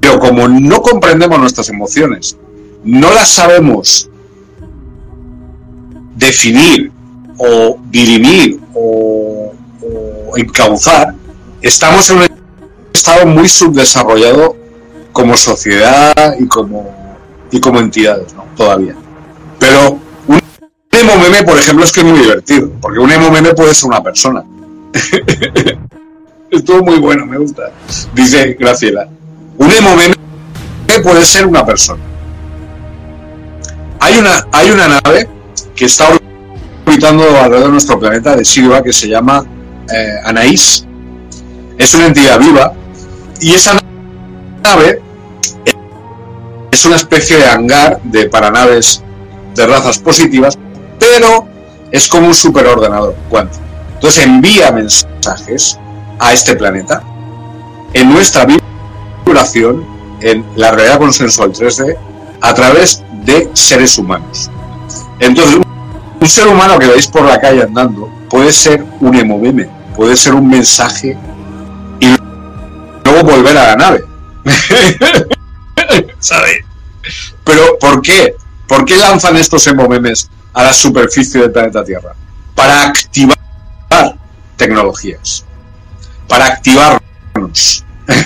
pero 0.00 0.18
como 0.18 0.48
no 0.48 0.82
comprendemos 0.82 1.38
nuestras 1.38 1.68
emociones, 1.68 2.36
no 2.84 3.12
las 3.12 3.30
sabemos 3.30 4.09
definir 6.20 6.92
o 7.38 7.78
dirimir 7.90 8.60
o, 8.74 9.52
encauzar, 10.36 11.12
estamos 11.60 12.08
en 12.10 12.18
un 12.18 12.26
estado 12.92 13.26
muy 13.26 13.48
subdesarrollado 13.48 14.54
como 15.10 15.36
sociedad 15.36 16.36
y 16.38 16.46
como, 16.46 16.94
y 17.50 17.58
como 17.58 17.80
entidades. 17.80 18.32
Todavía. 18.56 18.94
Pero 19.58 19.98
un 20.28 20.40
meme, 21.20 21.42
por 21.42 21.58
ejemplo, 21.58 21.84
es 21.84 21.92
que 21.92 22.00
es 22.00 22.06
muy 22.06 22.20
divertido, 22.20 22.70
porque 22.80 23.00
un 23.00 23.08
meme 23.08 23.54
puede 23.54 23.74
ser 23.74 23.88
una 23.88 24.02
persona. 24.02 24.44
Estuvo 26.50 26.84
muy 26.84 26.98
bueno, 26.98 27.26
me 27.26 27.38
gusta. 27.38 27.72
Dice 28.14 28.56
Graciela. 28.58 29.08
Un 29.58 29.68
meme 29.68 30.14
puede 31.02 31.24
ser 31.24 31.46
una 31.46 31.64
persona. 31.64 32.02
Hay 33.98 34.18
una, 34.18 34.46
hay 34.52 34.70
una 34.70 34.88
nave 34.88 35.28
que 35.80 35.86
está 35.86 36.08
orbitando 36.84 37.24
alrededor 37.24 37.68
de 37.68 37.72
nuestro 37.72 37.98
planeta 37.98 38.36
de 38.36 38.44
Silva 38.44 38.82
que 38.82 38.92
se 38.92 39.08
llama 39.08 39.46
eh, 39.90 40.20
Anaís 40.26 40.84
es 41.78 41.94
una 41.94 42.08
entidad 42.08 42.38
viva 42.38 42.74
y 43.40 43.54
esa 43.54 43.80
nave 44.62 45.00
es 46.70 46.84
una 46.84 46.96
especie 46.96 47.38
de 47.38 47.46
hangar 47.46 47.98
de 48.02 48.28
para 48.28 48.50
naves 48.50 49.02
de 49.54 49.66
razas 49.66 49.98
positivas, 49.98 50.58
pero 50.98 51.48
es 51.90 52.06
como 52.08 52.26
un 52.26 52.34
superordenador 52.34 53.16
cuántico. 53.30 53.64
Entonces 53.94 54.24
envía 54.24 54.70
mensajes 54.72 55.78
a 56.18 56.34
este 56.34 56.56
planeta 56.56 57.02
en 57.94 58.12
nuestra 58.12 58.46
vibración, 59.24 59.86
en 60.20 60.44
la 60.56 60.72
realidad 60.72 60.98
consensual 60.98 61.52
3D, 61.54 61.96
a 62.42 62.52
través 62.52 63.02
de 63.24 63.48
seres 63.54 63.96
humanos. 63.96 64.50
Entonces, 65.20 65.60
un 66.20 66.28
ser 66.28 66.48
humano 66.48 66.78
que 66.78 66.86
veis 66.86 67.06
por 67.06 67.22
la 67.22 67.38
calle 67.38 67.62
andando 67.62 68.10
puede 68.28 68.52
ser 68.52 68.84
un 69.00 69.14
emomeme, 69.14 69.68
puede 69.94 70.16
ser 70.16 70.34
un 70.34 70.48
mensaje 70.48 71.16
y 72.00 72.06
luego 73.04 73.22
volver 73.22 73.56
a 73.58 73.68
la 73.68 73.76
nave. 73.76 74.04
¿Sabe? 76.18 76.64
Pero 77.44 77.78
¿por 77.78 78.00
qué? 78.00 78.34
¿Por 78.66 78.84
qué 78.84 78.96
lanzan 78.96 79.36
estos 79.36 79.66
emomemes 79.66 80.30
a 80.54 80.64
la 80.64 80.72
superficie 80.72 81.40
del 81.40 81.52
planeta 81.52 81.84
Tierra? 81.84 82.14
Para 82.54 82.86
activar 82.86 83.38
tecnologías. 84.56 85.44
Para 86.28 86.46
activarnos. 86.46 87.84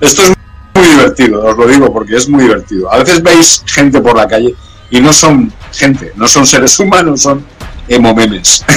Esto 0.00 0.22
es 0.22 0.32
muy 0.74 0.84
divertido, 0.84 1.44
os 1.44 1.56
lo 1.56 1.66
digo 1.66 1.92
porque 1.92 2.16
es 2.16 2.28
muy 2.28 2.42
divertido. 2.44 2.92
A 2.92 2.98
veces 2.98 3.22
veis 3.22 3.62
gente 3.66 4.00
por 4.00 4.16
la 4.16 4.26
calle 4.26 4.56
y 4.92 5.00
no 5.00 5.12
son 5.12 5.52
gente, 5.72 6.12
no 6.16 6.28
son 6.28 6.46
seres 6.46 6.78
humanos, 6.78 7.22
son 7.22 7.44
emomemes. 7.88 8.64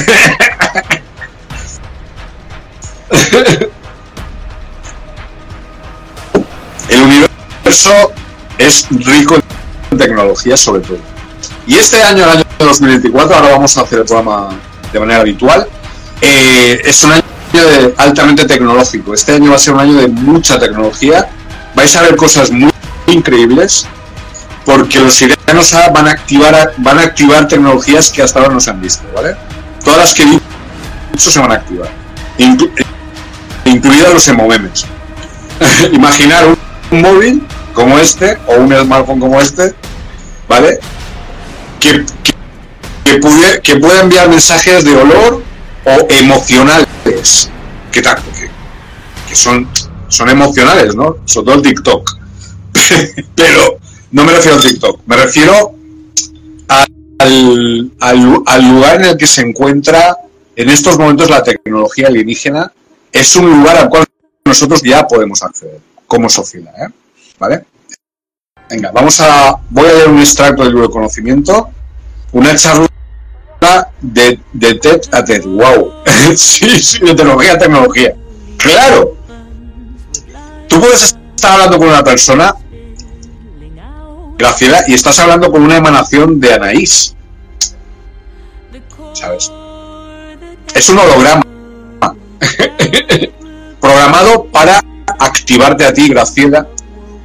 El 6.87 7.01
universo 7.01 8.13
es 8.57 8.87
rico 8.89 9.35
en 9.91 9.97
tecnología 9.97 10.55
sobre 10.55 10.83
todo. 10.83 10.99
Y 11.67 11.75
este 11.75 12.01
año, 12.01 12.23
el 12.23 12.29
año 12.29 12.43
2024, 12.59 13.35
ahora 13.35 13.49
vamos 13.49 13.77
a 13.77 13.81
hacer 13.81 13.99
el 13.99 14.05
programa 14.05 14.57
de 14.93 14.99
manera 14.99 15.19
habitual, 15.19 15.67
eh, 16.21 16.81
es 16.85 17.03
un 17.03 17.11
año 17.11 17.23
altamente 17.97 18.45
tecnológico. 18.45 19.13
Este 19.13 19.33
año 19.33 19.49
va 19.49 19.57
a 19.57 19.59
ser 19.59 19.73
un 19.73 19.81
año 19.81 19.95
de 19.95 20.07
mucha 20.07 20.57
tecnología. 20.57 21.27
Vais 21.75 21.93
a 21.95 22.03
ver 22.03 22.15
cosas 22.15 22.51
muy 22.51 22.71
increíbles 23.07 23.85
porque 24.65 24.99
los 24.99 25.13
sirianos 25.13 25.73
van 25.93 26.07
a 26.07 26.11
activar 26.11 26.73
van 26.77 26.99
a 26.99 27.03
activar 27.03 27.47
tecnologías 27.47 28.09
que 28.11 28.23
hasta 28.23 28.39
ahora 28.39 28.53
no 28.53 28.59
se 28.59 28.71
han 28.71 28.81
visto, 28.81 29.03
¿vale? 29.15 29.35
Todas 29.83 29.99
las 29.99 30.13
que 30.13 30.23
he 30.23 30.25
dicho 30.25 31.31
se 31.31 31.39
van 31.39 31.51
a 31.51 31.55
activar, 31.55 31.89
inclu- 32.39 32.71
incluidas 33.65 34.13
los 34.13 34.27
emomemes. 34.27 34.85
Imaginar 35.93 36.45
un, 36.47 37.01
móvil 37.01 37.45
como 37.73 37.97
este 37.99 38.37
o 38.47 38.55
un 38.55 38.73
smartphone 38.73 39.19
como 39.19 39.39
este, 39.39 39.73
¿vale? 40.47 40.79
Que, 41.79 42.05
que, 43.03 43.17
puede, 43.19 43.61
que 43.61 43.75
pueda 43.77 44.01
enviar 44.01 44.29
mensajes 44.29 44.83
de 44.83 44.95
olor 44.95 45.43
o 45.85 46.07
emocionales, 46.09 47.51
ta- 48.01 48.15
que, 48.15 48.49
que 49.27 49.35
son, 49.35 49.67
son 50.07 50.29
emocionales, 50.29 50.95
¿no? 50.95 51.17
Sobre 51.25 51.45
todo 51.45 51.55
el 51.55 51.61
TikTok. 51.61 52.17
Pero 53.35 53.79
no 54.15 54.23
me 54.23 54.31
refiero 54.31 54.55
al 54.55 54.63
TikTok, 54.63 55.01
me 55.07 55.17
refiero 55.17 55.75
a- 56.69 56.85
al, 57.19 57.91
al, 57.99 58.71
lugar 58.71 59.01
en 59.01 59.05
el 59.09 59.17
que 59.17 59.27
se 59.27 59.41
encuentra 59.41 60.17
en 60.55 60.69
estos 60.69 60.97
momentos 60.97 61.29
la 61.29 61.43
tecnología 61.43 62.07
alienígena. 62.07 62.71
Es 63.11 63.35
un 63.35 63.49
lugar 63.49 63.75
al 63.75 63.89
cual 63.89 64.05
nosotros 64.45 64.81
ya 64.81 65.05
podemos 65.05 65.43
acceder 65.43 65.81
como 66.07 66.29
sociedad, 66.29 66.73
¿eh? 66.81 66.93
¿Vale? 67.37 67.65
Venga, 68.69 68.89
vamos 68.93 69.19
a. 69.19 69.59
Voy 69.69 69.89
a 69.89 69.93
leer 69.93 70.07
un 70.07 70.19
extracto 70.19 70.63
del 70.63 70.71
libro 70.71 70.89
conocimiento, 70.89 71.69
una 72.31 72.55
charla 72.55 72.87
de, 73.99 74.39
de 74.53 74.75
TED 74.75 75.01
a 75.11 75.25
TED. 75.25 75.43
¡Wow! 75.43 75.91
sí, 76.37 76.81
sí, 76.81 76.99
de 76.99 77.15
tecnología 77.15 77.53
a 77.53 77.57
tecnología. 77.57 78.15
¡Claro! 78.57 79.17
Tú 80.69 80.79
puedes 80.79 81.17
estar 81.35 81.51
hablando 81.51 81.79
con 81.79 81.89
una 81.89 82.03
persona, 82.03 82.55
Graciela, 84.37 84.83
y 84.87 84.93
estás 84.93 85.17
hablando 85.19 85.51
con 85.51 85.63
una 85.63 85.77
emanación 85.77 86.39
de 86.39 86.53
Anaís. 86.53 87.15
¿Sabes? 89.13 89.51
Es 90.73 90.89
un 90.89 90.99
holograma 90.99 91.43
programado 93.79 94.45
para 94.45 94.81
activarte 95.19 95.85
a 95.85 95.93
ti, 95.93 96.09
Graciela, 96.09 96.67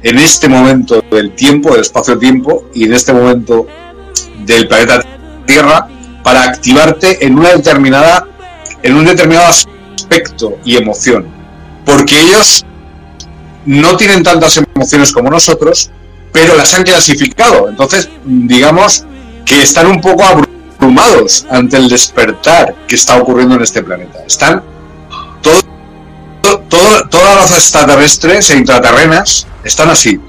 en 0.03 0.17
este 0.19 0.47
momento 0.47 1.03
del 1.11 1.35
tiempo, 1.35 1.71
del 1.71 1.81
espacio-tiempo 1.81 2.69
y 2.73 2.85
en 2.85 2.93
este 2.93 3.11
momento 3.11 3.67
del 4.45 4.67
planeta 4.67 5.03
Tierra, 5.45 5.87
para 6.23 6.43
activarte 6.43 7.25
en 7.25 7.37
una 7.37 7.49
determinada, 7.49 8.25
en 8.83 8.95
un 8.95 9.05
determinado 9.05 9.47
aspecto 9.47 10.57
y 10.63 10.77
emoción. 10.77 11.25
Porque 11.85 12.19
ellos 12.19 12.65
no 13.65 13.97
tienen 13.97 14.23
tantas 14.23 14.61
emociones 14.75 15.11
como 15.11 15.29
nosotros, 15.29 15.91
pero 16.31 16.55
las 16.55 16.73
han 16.73 16.83
clasificado. 16.83 17.69
Entonces, 17.69 18.09
digamos 18.25 19.05
que 19.45 19.61
están 19.61 19.87
un 19.87 19.99
poco 20.01 20.23
abrumados 20.23 21.45
ante 21.49 21.77
el 21.77 21.89
despertar 21.89 22.75
que 22.87 22.95
está 22.95 23.17
ocurriendo 23.17 23.55
en 23.55 23.61
este 23.63 23.83
planeta. 23.83 24.19
Están 24.25 24.63
todo, 25.41 26.59
todo- 26.69 27.07
todas 27.09 27.35
las 27.35 27.51
extraterrestres 27.51 28.49
e 28.49 28.57
intraterrenas 28.57 29.47
están 29.63 29.89
así 29.89 30.19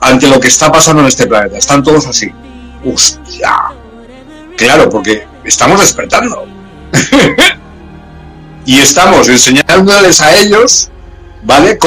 ante 0.00 0.28
lo 0.28 0.38
que 0.40 0.48
está 0.48 0.70
pasando 0.70 1.02
en 1.02 1.08
este 1.08 1.26
planeta. 1.26 1.56
Están 1.58 1.82
todos 1.82 2.06
así. 2.06 2.30
Hostia. 2.84 3.54
Claro, 4.56 4.88
porque 4.88 5.26
estamos 5.44 5.80
despertando. 5.80 6.46
y 8.66 8.78
estamos 8.78 9.28
enseñándoles 9.28 10.20
a 10.20 10.34
ellos, 10.36 10.90
¿vale? 11.42 11.78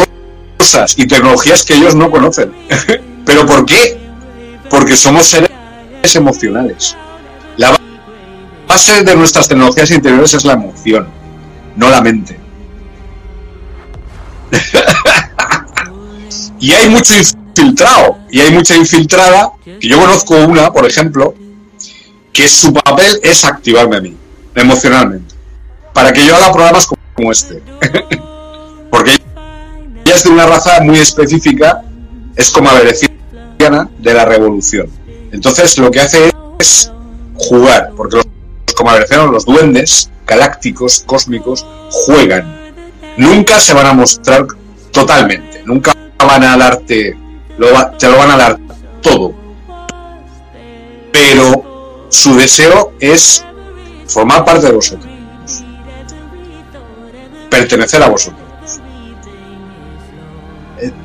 Cosas 0.58 0.94
y 0.98 1.08
tecnologías 1.08 1.64
que 1.64 1.76
ellos 1.76 1.96
no 1.96 2.12
conocen. 2.12 2.52
¿Pero 3.28 3.46
por 3.46 3.66
qué? 3.66 4.00
Porque 4.70 4.96
somos 4.96 5.28
seres 5.28 5.50
emocionales. 6.16 6.96
La 7.58 7.78
base 8.66 9.04
de 9.04 9.16
nuestras 9.18 9.50
tecnologías 9.50 9.92
interiores 9.92 10.34
es 10.34 10.46
la 10.46 10.54
emoción, 10.54 11.10
no 11.76 11.90
la 11.90 12.02
mente. 12.02 12.40
y 16.60 16.72
hay 16.72 16.90
mucho 16.90 17.14
infiltrado, 17.18 18.18
y 18.32 18.40
hay 18.40 18.52
mucha 18.52 18.78
infiltrada, 18.78 19.52
que 19.64 19.88
yo 19.88 20.00
conozco 20.00 20.36
una, 20.46 20.72
por 20.72 20.86
ejemplo, 20.86 21.36
que 22.32 22.48
su 22.48 22.74
papel 22.74 23.20
es 23.24 23.44
activarme 23.44 23.98
a 23.98 24.02
mí, 24.02 24.16
emocionalmente, 24.56 25.36
para 25.94 26.14
que 26.14 26.26
yo 26.26 26.34
haga 26.34 26.54
programas 26.54 26.88
como 27.14 27.32
este. 27.32 27.62
Porque 28.90 29.20
ella 30.06 30.16
es 30.16 30.24
de 30.24 30.30
una 30.30 30.46
raza 30.46 30.80
muy 30.82 31.00
específica, 31.00 31.84
es 32.38 32.50
como 32.50 32.70
abereciana 32.70 33.17
de 33.58 34.14
la 34.14 34.26
revolución. 34.26 34.88
Entonces 35.32 35.78
lo 35.78 35.92
que 35.92 36.00
hace 36.00 36.32
es 36.60 36.92
jugar, 37.36 37.92
porque 37.96 38.18
los, 38.18 38.26
los 39.32 39.46
duendes 39.46 40.10
galácticos, 40.26 41.04
cósmicos, 41.06 41.66
juegan. 41.90 42.56
Nunca 43.18 43.60
se 43.60 43.74
van 43.74 43.88
a 43.88 43.94
mostrar 43.94 44.46
totalmente, 44.92 45.64
nunca 45.66 45.94
van 46.20 46.44
a 46.44 46.56
darte, 46.58 47.18
lo 47.58 47.74
va- 47.74 47.92
te 47.98 48.10
lo 48.10 48.18
van 48.18 48.32
a 48.32 48.38
dar 48.38 48.60
todo. 49.02 49.34
Pero 51.12 52.06
su 52.10 52.36
deseo 52.36 52.94
es 53.00 53.44
formar 54.08 54.46
parte 54.46 54.68
de 54.68 54.74
vosotros, 54.74 55.12
pertenecer 57.50 58.04
a 58.04 58.10
vosotros. 58.10 58.42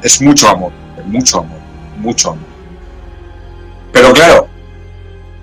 Es 0.02 0.20
mucho 0.20 0.48
amor, 0.48 0.72
mucho 1.06 1.38
amor, 1.40 1.58
mucho. 2.02 2.36
Pero 3.92 4.12
claro, 4.12 4.48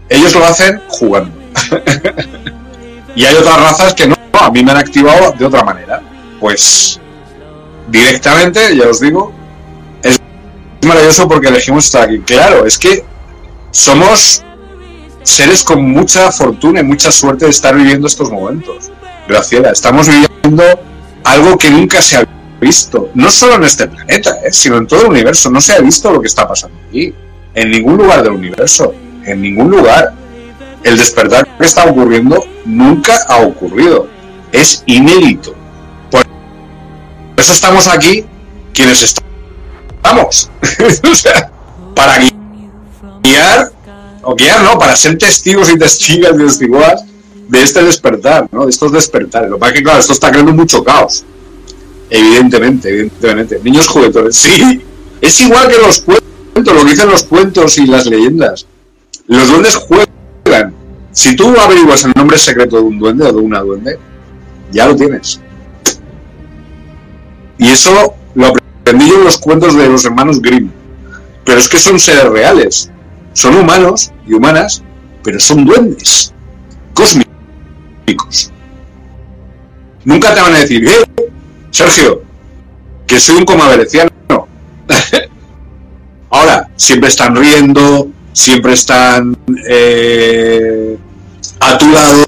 ellos 0.10 0.34
lo 0.36 0.45
hacen 0.45 0.81
jugando. 0.88 1.31
y 3.15 3.26
hay 3.26 3.36
otras 3.36 3.61
razas 3.61 3.94
que 3.94 4.07
no, 4.07 4.15
a 4.34 4.52
mí 4.52 4.64
me 4.64 4.72
han 4.72 4.77
activado 4.77 5.34
de 5.38 5.45
otra 5.45 5.64
manera. 5.64 6.02
Pues 6.40 6.99
directamente, 7.88 8.76
ya 8.76 8.88
os 8.88 8.99
digo, 8.99 9.31
es 10.03 10.19
maravilloso 10.86 11.27
porque 11.27 11.48
elegimos 11.48 11.86
estar 11.86 12.03
aquí. 12.03 12.19
Claro, 12.19 12.65
es 12.65 12.77
que 12.77 13.03
somos 13.72 14.44
seres 15.23 15.64
con 15.64 15.84
mucha 15.84 16.31
fortuna 16.31 16.80
y 16.80 16.84
mucha 16.84 17.11
suerte 17.11 17.45
de 17.45 17.52
estar 17.52 17.76
viviendo 17.76 18.07
estos 18.07 18.31
momentos. 18.31 18.91
Graciela, 19.27 19.72
estamos 19.72 20.07
viviendo 20.07 20.64
algo 21.23 21.57
que 21.57 21.69
nunca 21.69 22.02
se 22.02 22.18
ha 22.18 22.39
no 23.14 23.30
solo 23.30 23.56
en 23.56 23.64
este 23.64 23.88
planeta, 23.88 24.31
¿eh? 24.44 24.52
sino 24.52 24.77
en 24.77 24.88
todo 24.88 25.02
el 25.02 25.07
universo. 25.07 25.49
No 25.49 25.61
se 25.61 25.73
ha 25.73 25.80
visto 25.80 26.11
lo 26.11 26.22
que 26.22 26.27
está 26.27 26.48
pasando 26.48 26.77
aquí, 26.88 27.14
en 27.56 27.72
ningún 27.72 27.98
lugar 27.98 28.23
del 28.23 28.34
universo, 28.34 28.94
en 29.26 29.41
ningún 29.41 29.72
lugar. 29.72 30.14
El 30.84 30.98
despertar 30.98 31.45
que 31.57 31.65
está 31.65 31.86
ocurriendo 31.86 32.41
nunca 32.65 33.14
ha 33.27 33.38
ocurrido, 33.38 34.07
es 34.52 34.84
inédito. 34.86 35.53
Por 36.10 36.26
eso 37.38 37.52
estamos 37.52 37.88
aquí, 37.88 38.26
quienes 38.73 39.03
estamos, 39.03 40.49
para 41.95 42.19
guiar 43.23 43.72
o 44.22 44.36
guiar, 44.36 44.64
¿no? 44.64 44.80
Para 44.80 44.95
ser 44.95 45.18
testigos 45.18 45.69
y 45.69 45.77
testigas 45.77 46.31
y 46.34 46.38
testiguas 46.38 47.03
de 47.49 47.61
este 47.61 47.84
despertar, 47.84 48.48
¿no? 48.52 48.65
De 48.65 48.69
estos 48.69 48.91
despertares. 48.91 49.49
Lo 49.49 49.57
que 49.57 49.60
pasa 49.60 49.72
es 49.72 49.77
que, 49.77 49.84
claro, 49.84 49.99
esto 49.99 50.14
está 50.14 50.31
creando 50.31 50.53
mucho 50.53 50.84
caos. 50.84 51.26
Evidentemente, 52.10 52.90
evidentemente. 52.90 53.60
Niños 53.64 53.88
juguetones, 53.88 54.36
sí. 54.36 54.81
Es 55.22 55.40
igual 55.41 55.68
que 55.68 55.77
los 55.77 56.02
cuentos, 56.02 56.73
lo 56.73 56.84
que 56.84 56.91
dicen 56.91 57.10
los 57.10 57.23
cuentos 57.23 57.77
y 57.77 57.86
las 57.86 58.06
leyendas. 58.06 58.65
Los 59.27 59.48
duendes 59.48 59.76
juegan. 59.76 60.73
Si 61.11 61.36
tú 61.36 61.53
averiguas 61.60 62.03
el 62.06 62.14
nombre 62.15 62.38
secreto 62.38 62.77
de 62.77 62.84
un 62.84 62.98
duende 62.98 63.26
o 63.26 63.34
de 63.34 63.40
una 63.40 63.60
duende, 63.61 63.99
ya 64.72 64.88
lo 64.88 64.95
tienes. 64.95 65.40
Y 67.57 67.69
eso 67.69 68.15
lo 68.36 68.48
aprendí 68.48 69.10
yo 69.10 69.15
en 69.15 69.26
los 69.26 69.38
cuentos 69.38 69.76
de 69.76 69.90
los 69.90 70.06
hermanos 70.06 70.41
Grimm. 70.41 70.72
Pero 71.45 71.60
es 71.60 71.68
que 71.68 71.80
son 71.80 71.99
seres 71.99 72.26
reales. 72.26 72.90
Son 73.34 73.56
humanos 73.56 74.11
y 74.27 74.34
humanas, 74.34 74.84
pero 75.23 75.40
son 75.40 75.65
duendes. 75.65 76.34
Cósmicos. 76.94 78.52
Nunca 80.06 80.34
te 80.34 80.41
van 80.41 80.53
a 80.56 80.60
decir, 80.60 80.88
eh, 80.88 81.19
Sergio, 81.72 82.24
que 83.08 83.20
soy 83.20 83.38
un 83.38 83.46
coma 83.46 83.68
veneciano. 83.70 84.12
Ahora, 86.30 86.70
siempre 86.76 87.10
están 87.10 87.36
riendo, 87.36 88.08
siempre 88.34 88.74
están 88.74 89.36
eh, 89.68 90.98
a 91.60 91.78
tu 91.78 91.91
lado, 91.91 92.26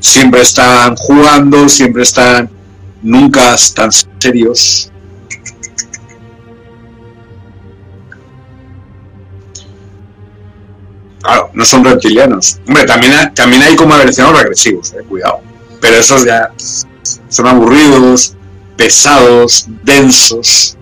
siempre 0.00 0.40
están 0.40 0.96
jugando, 0.96 1.68
siempre 1.68 2.02
están, 2.02 2.50
nunca 3.02 3.54
están 3.54 3.90
serios. 4.18 4.90
Claro, 11.22 11.50
no 11.52 11.64
son 11.64 11.84
reptilianos. 11.84 12.60
Hombre, 12.66 12.84
también 12.84 13.12
también 13.34 13.62
hay 13.62 13.76
como 13.76 13.96
venecianos 13.96 14.38
regresivos, 14.38 14.92
eh, 14.92 15.04
cuidado. 15.08 15.40
Pero 15.80 15.96
esos 15.96 16.24
ya 16.24 16.50
son 17.28 17.46
aburridos, 17.46 18.34
pesados, 18.76 19.66
densos. 19.82 20.76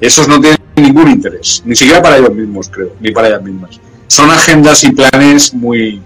Esos 0.00 0.28
no 0.28 0.40
tienen 0.40 0.58
ningún 0.76 1.10
interés, 1.10 1.62
ni 1.64 1.74
siquiera 1.74 2.02
para 2.02 2.18
ellos 2.18 2.34
mismos, 2.34 2.68
creo, 2.68 2.92
ni 3.00 3.10
para 3.10 3.28
ellas 3.28 3.42
mismas. 3.42 3.80
Son 4.06 4.30
agendas 4.30 4.82
y 4.84 4.92
planes 4.92 5.52
muy, 5.52 6.00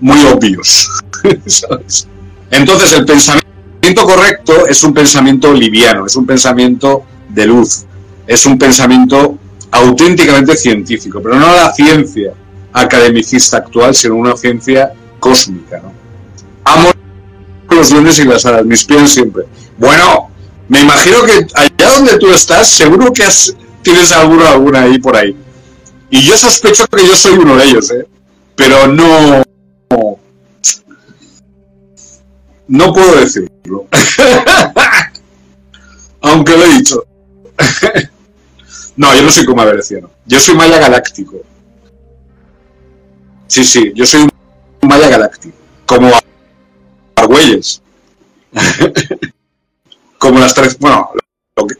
muy 0.00 0.18
obvios. 0.26 0.88
Entonces, 2.50 2.92
el 2.92 3.04
pensamiento 3.04 4.04
correcto 4.04 4.66
es 4.66 4.82
un 4.82 4.92
pensamiento 4.92 5.52
liviano, 5.52 6.06
es 6.06 6.16
un 6.16 6.26
pensamiento 6.26 7.04
de 7.28 7.46
luz, 7.46 7.84
es 8.26 8.44
un 8.46 8.58
pensamiento 8.58 9.38
auténticamente 9.70 10.56
científico, 10.56 11.20
pero 11.22 11.36
no 11.36 11.54
la 11.54 11.72
ciencia 11.72 12.32
academicista 12.72 13.58
actual, 13.58 13.94
sino 13.94 14.16
una 14.16 14.36
ciencia 14.36 14.92
cósmica. 15.18 15.82
Amo 16.64 16.90
los 17.82 17.90
duendes 17.90 18.18
y 18.20 18.24
las 18.24 18.46
hadas, 18.46 18.64
mis 18.64 18.84
pies 18.84 19.10
siempre. 19.10 19.44
Bueno, 19.76 20.30
me 20.68 20.82
imagino 20.82 21.22
que 21.24 21.44
allá 21.54 21.90
donde 21.96 22.16
tú 22.18 22.30
estás, 22.30 22.68
seguro 22.68 23.12
que 23.12 23.24
has- 23.24 23.56
tienes 23.82 24.12
alguno, 24.12 24.46
alguna 24.46 24.82
ahí 24.82 24.98
por 25.00 25.16
ahí. 25.16 25.36
Y 26.10 26.22
yo 26.22 26.36
sospecho 26.36 26.86
que 26.86 27.04
yo 27.04 27.16
soy 27.16 27.32
uno 27.32 27.56
de 27.56 27.64
ellos, 27.64 27.90
¿eh? 27.90 28.06
Pero 28.54 28.86
no... 28.86 29.42
No 32.68 32.92
puedo 32.92 33.16
decirlo. 33.16 33.86
Aunque 36.22 36.56
lo 36.56 36.64
he 36.64 36.74
dicho. 36.78 37.04
no, 38.96 39.14
yo 39.14 39.22
no 39.22 39.30
soy 39.30 39.44
como 39.44 39.62
Avereciano. 39.62 40.10
Yo 40.26 40.40
soy 40.40 40.54
Maya 40.54 40.78
Galáctico. 40.78 41.40
Sí, 43.48 43.64
sí, 43.64 43.92
yo 43.94 44.06
soy 44.06 44.22
un 44.22 44.88
Maya 44.88 45.08
Galáctico. 45.08 45.56
Como 45.84 46.10
Argüelles. 47.22 47.82
como 50.18 50.38
las 50.38 50.54
tres, 50.54 50.78
bueno, 50.78 51.10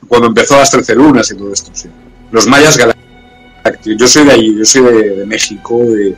cuando 0.08 0.28
empezó 0.28 0.56
las 0.56 0.70
trece 0.70 0.94
lunas 0.94 1.30
y 1.30 1.36
todo 1.36 1.52
esto, 1.52 1.70
sí. 1.74 1.88
Los 2.30 2.46
mayas 2.46 2.76
galácticos. 2.76 3.98
Yo 3.98 4.08
soy 4.08 4.24
de 4.24 4.32
allí, 4.32 4.58
yo 4.58 4.64
soy 4.64 4.82
de, 4.82 5.16
de 5.18 5.26
México, 5.26 5.78
de- 5.78 6.16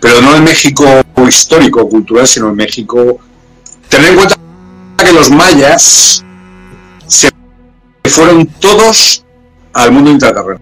pero 0.00 0.20
no 0.20 0.32
de 0.34 0.40
México 0.40 0.84
histórico, 1.26 1.88
cultural, 1.88 2.26
sino 2.26 2.46
de 2.48 2.52
México. 2.54 3.18
Tener 3.88 4.10
en 4.10 4.16
cuenta 4.16 4.36
que 4.96 5.12
los 5.12 5.30
mayas 5.30 6.22
se 7.06 7.30
fueron 8.04 8.46
todos 8.60 9.24
al 9.72 9.92
mundo 9.92 10.10
intraterreno. 10.10 10.60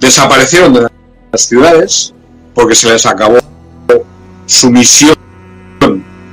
Desaparecieron 0.00 0.74
de 0.74 0.88
las 1.32 1.40
ciudades 1.40 2.12
porque 2.54 2.74
se 2.74 2.88
les 2.90 3.06
acabó 3.06 3.38
su 4.46 4.70
misión 4.70 5.14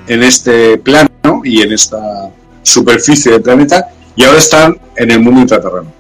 en 0.10 0.24
este 0.24 0.78
plano 0.80 1.42
y 1.44 1.62
en 1.62 1.72
esta 1.72 2.32
superficie 2.64 3.32
del 3.32 3.42
planeta 3.42 3.90
y 4.16 4.24
ahora 4.24 4.40
están 4.40 4.78
en 4.98 5.12
el 5.12 5.20
mundo 5.22 5.42
intraterreno, 5.42 5.94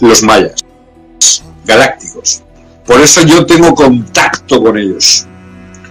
los 0.00 0.22
mayas, 0.22 0.64
galácticos. 1.66 2.42
Por 2.86 3.00
eso 3.00 3.22
yo 3.22 3.44
tengo 3.44 3.74
contacto 3.74 4.62
con 4.62 4.78
ellos. 4.78 5.26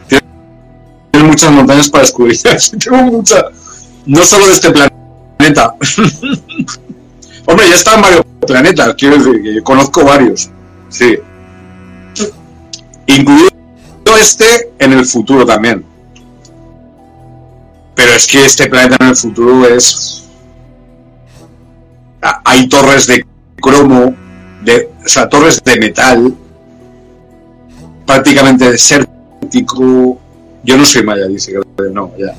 Tienen 0.07 1.27
muchas 1.27 1.51
montañas 1.51 1.89
para 1.89 2.05
escudriñar, 2.05 2.57
tengo 2.83 3.03
mucha, 3.03 3.43
no 4.05 4.25
solo 4.25 4.47
de 4.47 4.53
este 4.53 4.71
planeta. 4.71 5.75
Hombre, 7.45 7.69
ya 7.69 7.75
están 7.75 8.01
varios 8.01 8.23
planetas, 8.47 8.95
quiero 8.95 9.17
decir, 9.17 9.43
que 9.43 9.53
yo 9.53 9.63
conozco 9.63 10.03
varios, 10.05 10.49
sí. 10.89 11.17
Incluido 13.07 13.49
este 14.17 14.71
en 14.79 14.93
el 14.93 15.05
futuro 15.05 15.45
también. 15.45 15.85
Pero 17.95 18.11
es 18.11 18.27
que 18.27 18.45
este 18.45 18.67
planeta 18.67 18.97
en 18.99 19.09
el 19.09 19.15
futuro 19.15 19.67
es. 19.67 20.23
Hay 22.43 22.67
torres 22.67 23.07
de 23.07 23.25
cromo, 23.61 24.15
de, 24.63 24.91
o 25.03 25.07
sea, 25.07 25.29
torres 25.29 25.61
de 25.63 25.77
metal, 25.77 26.35
prácticamente 28.05 28.71
desértico. 28.71 30.19
Yo 30.63 30.77
no 30.77 30.85
soy 30.85 31.03
maya, 31.03 31.27
dice 31.27 31.53
que 31.53 31.83
no, 31.91 32.11
ya. 32.17 32.35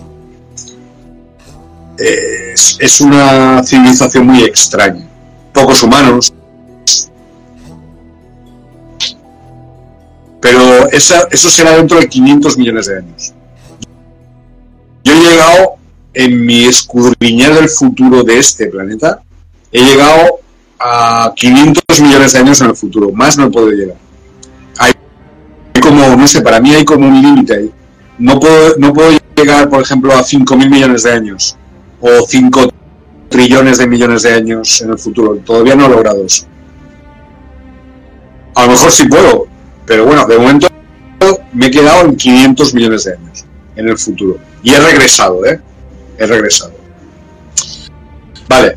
Es, 1.98 3.00
una 3.00 3.62
civilización 3.62 4.26
muy 4.26 4.42
extraña. 4.42 5.06
Pocos 5.52 5.82
humanos. 5.82 6.34
Pero 10.40 10.88
eso 10.90 11.50
será 11.50 11.76
dentro 11.76 11.98
de 11.98 12.08
500 12.08 12.58
millones 12.58 12.86
de 12.86 12.98
años. 12.98 13.32
Yo 15.06 15.12
he 15.12 15.20
llegado, 15.20 15.76
en 16.14 16.44
mi 16.44 16.64
escudriñar 16.64 17.54
del 17.54 17.68
futuro 17.68 18.24
de 18.24 18.38
este 18.38 18.66
planeta, 18.66 19.22
he 19.70 19.80
llegado 19.80 20.40
a 20.80 21.32
500 21.36 22.00
millones 22.02 22.32
de 22.32 22.38
años 22.40 22.60
en 22.60 22.70
el 22.70 22.76
futuro. 22.76 23.12
Más 23.12 23.38
no 23.38 23.48
podido 23.48 23.70
llegar. 23.70 23.96
Hay 24.78 24.92
como, 25.80 26.16
no 26.16 26.26
sé, 26.26 26.42
para 26.42 26.58
mí 26.58 26.74
hay 26.74 26.84
como 26.84 27.06
un 27.06 27.22
límite. 27.22 27.70
No 28.18 28.40
puedo, 28.40 28.76
no 28.78 28.92
puedo 28.92 29.16
llegar, 29.36 29.68
por 29.68 29.80
ejemplo, 29.80 30.12
a 30.12 30.24
5.000 30.24 30.68
millones 30.68 31.04
de 31.04 31.12
años 31.12 31.56
o 32.00 32.08
5 32.26 32.72
trillones 33.28 33.78
de 33.78 33.86
millones 33.86 34.22
de 34.22 34.32
años 34.32 34.82
en 34.82 34.90
el 34.90 34.98
futuro. 34.98 35.36
Todavía 35.36 35.76
no 35.76 35.86
he 35.86 35.88
logrado 35.88 36.24
eso. 36.24 36.46
A 38.56 38.64
lo 38.64 38.72
mejor 38.72 38.90
sí 38.90 39.06
puedo, 39.06 39.46
pero 39.86 40.04
bueno, 40.04 40.26
de 40.26 40.36
momento 40.36 40.66
me 41.52 41.66
he 41.66 41.70
quedado 41.70 42.06
en 42.06 42.16
500 42.16 42.74
millones 42.74 43.04
de 43.04 43.12
años 43.12 43.44
en 43.76 43.88
el 43.88 43.98
futuro. 43.98 44.45
Y 44.66 44.74
he 44.74 44.80
regresado, 44.80 45.46
¿eh? 45.46 45.60
He 46.18 46.26
regresado. 46.26 46.72
Vale. 48.48 48.76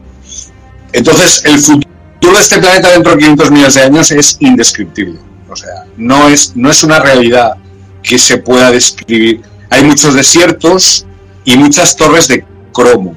Entonces, 0.94 1.44
el 1.46 1.58
futuro 1.58 2.38
de 2.38 2.40
este 2.42 2.60
planeta 2.60 2.92
dentro 2.92 3.14
de 3.14 3.18
500 3.18 3.50
millones 3.50 3.74
de 3.74 3.82
años 3.82 4.12
es 4.12 4.38
indescriptible. 4.40 5.18
O 5.50 5.56
sea, 5.56 5.86
no 5.98 6.30
es, 6.30 6.56
no 6.56 6.70
es 6.70 6.84
una 6.84 7.00
realidad 7.00 7.56
que 8.04 8.20
se 8.20 8.38
pueda 8.38 8.70
describir. 8.70 9.42
Hay 9.72 9.84
muchos 9.84 10.14
desiertos 10.14 11.08
y 11.44 11.58
muchas 11.58 11.96
torres 11.96 12.28
de 12.28 12.46
cromo. 12.72 13.16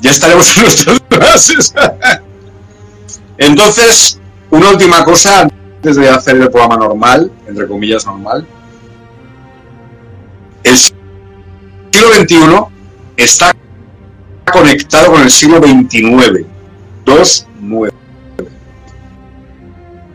Ya 0.00 0.10
estaremos 0.10 0.56
en 0.56 0.62
nuestras 0.62 1.02
bases. 1.10 1.74
Entonces, 3.36 4.18
una 4.50 4.70
última 4.70 5.04
cosa 5.04 5.42
antes 5.42 5.96
de 5.96 6.08
hacer 6.08 6.36
el 6.36 6.48
programa 6.48 6.78
normal, 6.78 7.30
entre 7.46 7.68
comillas 7.68 8.06
normal. 8.06 8.46
El 10.64 10.76
siglo 10.76 12.14
XXI 12.14 12.36
está 13.16 13.52
conectado 14.52 15.12
con 15.12 15.22
el 15.22 15.30
siglo 15.30 15.58
XXIX. 15.58 16.46
2, 17.04 17.46
9. 17.60 17.92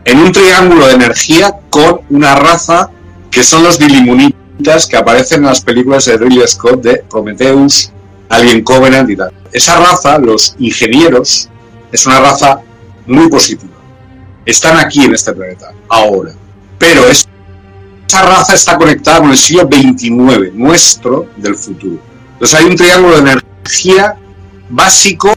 En 0.04 0.18
un 0.18 0.32
triángulo 0.32 0.86
de 0.88 0.94
energía 0.94 1.54
con 1.70 2.00
una 2.10 2.34
raza 2.34 2.90
que 3.30 3.42
son 3.44 3.62
los 3.62 3.78
Dilimunitas 3.78 4.86
que 4.88 4.96
aparecen 4.96 5.40
en 5.40 5.46
las 5.46 5.60
películas 5.60 6.04
de 6.06 6.16
Ridley 6.18 6.46
Scott 6.48 6.82
de 6.82 7.04
Prometheus, 7.08 7.92
Alien 8.28 8.62
Covenant 8.64 9.08
y 9.08 9.16
tal. 9.16 9.32
Esa 9.52 9.78
raza, 9.78 10.18
los 10.18 10.56
ingenieros, 10.58 11.48
es 11.92 12.06
una 12.06 12.20
raza 12.20 12.60
muy 13.06 13.28
positiva. 13.28 13.72
Están 14.44 14.78
aquí 14.78 15.04
en 15.04 15.14
este 15.14 15.32
planeta, 15.32 15.72
ahora. 15.88 16.32
Pero 16.78 17.06
es- 17.08 17.28
esa 18.10 18.22
raza 18.22 18.54
está 18.54 18.76
conectada 18.76 19.20
con 19.20 19.30
el 19.30 19.36
siglo 19.36 19.68
XXIX, 19.70 20.52
nuestro 20.54 21.28
del 21.36 21.54
futuro. 21.54 22.00
Entonces 22.32 22.58
hay 22.58 22.64
un 22.64 22.74
triángulo 22.74 23.14
de 23.14 23.20
energía 23.20 24.16
básico 24.68 25.32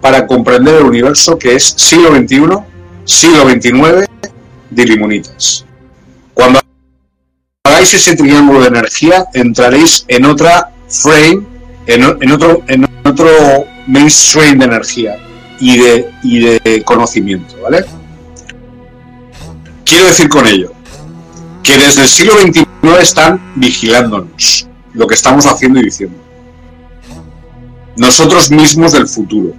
para 0.00 0.24
comprender 0.24 0.76
el 0.76 0.84
universo 0.84 1.36
que 1.36 1.56
es 1.56 1.64
siglo 1.76 2.14
XXI, 2.14 2.58
siglo 3.04 3.50
XXIX, 3.50 4.08
Dilimonitas. 4.70 5.66
Cuando 6.32 6.60
hagáis 7.64 7.92
ese 7.94 8.14
triángulo 8.14 8.60
de 8.60 8.68
energía, 8.68 9.26
entraréis 9.34 10.04
en 10.06 10.24
otra 10.26 10.70
frame, 10.88 11.44
en 11.88 12.30
otro, 12.30 12.62
en 12.68 12.88
otro 13.04 13.26
mainstream 13.88 14.60
de 14.60 14.66
energía 14.66 15.16
y 15.58 15.78
de, 15.78 16.10
y 16.22 16.38
de 16.38 16.84
conocimiento, 16.84 17.56
¿vale? 17.60 17.84
Quiero 19.84 20.06
decir 20.06 20.28
con 20.28 20.46
ello 20.46 20.71
que 21.62 21.76
desde 21.78 22.02
el 22.02 22.08
siglo 22.08 22.34
XXIX 22.40 22.66
están 23.00 23.40
vigilándonos 23.56 24.68
lo 24.94 25.06
que 25.06 25.14
estamos 25.14 25.46
haciendo 25.46 25.80
y 25.80 25.84
diciendo. 25.84 26.16
Nosotros 27.96 28.50
mismos 28.50 28.92
del 28.92 29.06
futuro 29.06 29.52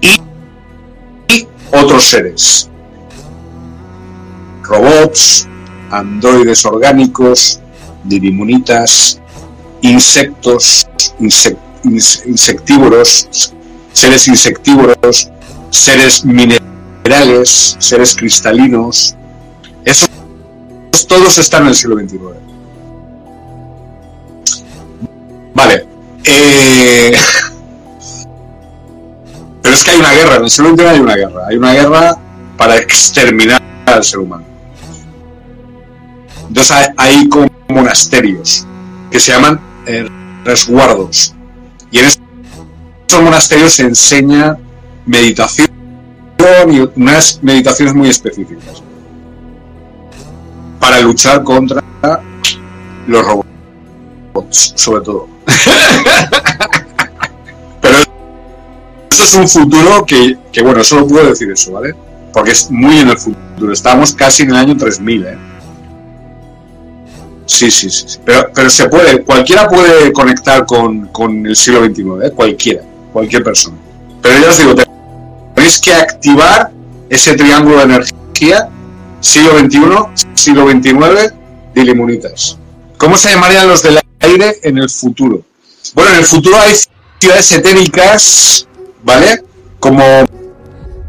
y, 0.00 1.46
otros 1.72 2.04
seres. 2.04 2.68
Robots, 4.62 5.46
androides 5.90 6.64
orgánicos, 6.64 7.60
dirimonitas, 8.04 9.20
insectos, 9.82 10.86
insec- 11.20 11.56
ins- 11.84 12.22
insectívoros, 12.26 13.52
seres 13.92 14.26
insectívoros, 14.28 15.30
seres 15.70 16.24
minerales, 16.24 17.76
seres 17.78 18.14
cristalinos. 18.16 19.14
Esos 19.84 20.10
todos 21.04 21.36
están 21.38 21.62
en 21.62 21.68
el 21.68 21.74
siglo 21.74 21.96
XXIX. 21.98 22.22
Vale. 25.54 25.86
eh, 26.24 27.12
Pero 29.62 29.74
es 29.74 29.84
que 29.84 29.90
hay 29.90 29.98
una 29.98 30.12
guerra, 30.12 30.36
en 30.36 30.44
el 30.44 30.50
siglo 30.50 30.70
XXI 30.70 30.86
hay 30.86 31.00
una 31.00 31.16
guerra. 31.16 31.46
Hay 31.48 31.56
una 31.56 31.72
guerra 31.72 32.16
para 32.56 32.76
exterminar 32.76 33.60
al 33.86 34.04
ser 34.04 34.20
humano. 34.20 34.44
Entonces 36.48 36.70
hay, 36.70 36.86
hay 36.96 37.28
como 37.28 37.48
monasterios 37.68 38.64
que 39.10 39.18
se 39.18 39.32
llaman 39.32 39.60
eh, 39.86 40.08
resguardos. 40.44 41.34
Y 41.90 41.98
en 41.98 42.04
estos 42.06 43.22
monasterios 43.22 43.72
se 43.72 43.82
enseña 43.82 44.56
meditación 45.04 45.68
y 46.70 46.88
unas 46.94 47.42
meditaciones 47.42 47.92
muy 47.92 48.08
específicas 48.08 48.82
para 50.86 51.00
luchar 51.00 51.42
contra 51.42 51.82
los 53.08 53.26
robots, 53.26 54.72
sobre 54.76 55.04
todo. 55.04 55.26
Pero 57.80 57.96
esto 59.10 59.24
es 59.24 59.34
un 59.34 59.48
futuro 59.48 60.06
que, 60.06 60.38
que, 60.52 60.62
bueno, 60.62 60.84
solo 60.84 61.08
puedo 61.08 61.30
decir 61.30 61.50
eso, 61.50 61.72
¿vale? 61.72 61.92
Porque 62.32 62.52
es 62.52 62.70
muy 62.70 63.00
en 63.00 63.08
el 63.08 63.18
futuro. 63.18 63.72
Estamos 63.72 64.14
casi 64.14 64.44
en 64.44 64.50
el 64.50 64.56
año 64.56 64.76
3000, 64.76 65.26
¿eh? 65.26 65.36
Sí, 67.46 67.68
sí, 67.68 67.90
sí. 67.90 68.04
sí. 68.06 68.20
Pero, 68.24 68.48
pero 68.54 68.70
se 68.70 68.88
puede, 68.88 69.24
cualquiera 69.24 69.68
puede 69.68 70.12
conectar 70.12 70.66
con, 70.66 71.08
con 71.08 71.44
el 71.44 71.56
siglo 71.56 71.84
XXI, 71.84 72.26
¿eh? 72.26 72.30
Cualquiera, 72.30 72.82
cualquier 73.12 73.42
persona. 73.42 73.76
Pero 74.22 74.40
ya 74.40 74.50
os 74.50 74.58
digo, 74.58 74.72
tenéis 75.56 75.80
que 75.80 75.94
activar 75.94 76.70
ese 77.10 77.34
triángulo 77.34 77.78
de 77.78 77.82
energía, 77.82 78.68
siglo 79.18 79.58
XXI, 79.58 80.25
siglo 80.36 80.70
XXIX, 80.70 81.32
dilimonitas. 81.74 82.58
¿Cómo 82.98 83.16
se 83.16 83.30
llamarían 83.30 83.68
los 83.68 83.82
del 83.82 83.98
aire 84.20 84.58
en 84.62 84.78
el 84.78 84.88
futuro? 84.88 85.42
Bueno, 85.94 86.12
en 86.12 86.18
el 86.18 86.24
futuro 86.24 86.56
hay 86.58 86.74
ciudades 87.18 87.50
etéricas, 87.52 88.68
¿vale? 89.02 89.42
Como 89.80 90.02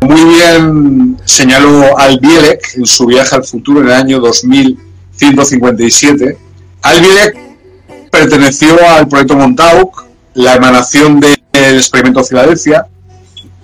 muy 0.02 0.24
bien 0.24 1.20
señaló 1.26 1.98
Albielek 1.98 2.76
en 2.76 2.86
su 2.86 3.06
viaje 3.06 3.36
al 3.36 3.44
futuro 3.44 3.82
en 3.82 3.88
el 3.88 3.94
año 3.94 4.20
2157. 4.20 6.38
Albielek 6.82 7.38
perteneció 8.12 8.78
al 8.90 9.08
proyecto 9.08 9.36
Montauk, 9.36 10.06
la 10.34 10.56
emanación 10.56 11.20
del 11.20 11.38
experimento 11.54 12.24
Filadelfia, 12.24 12.88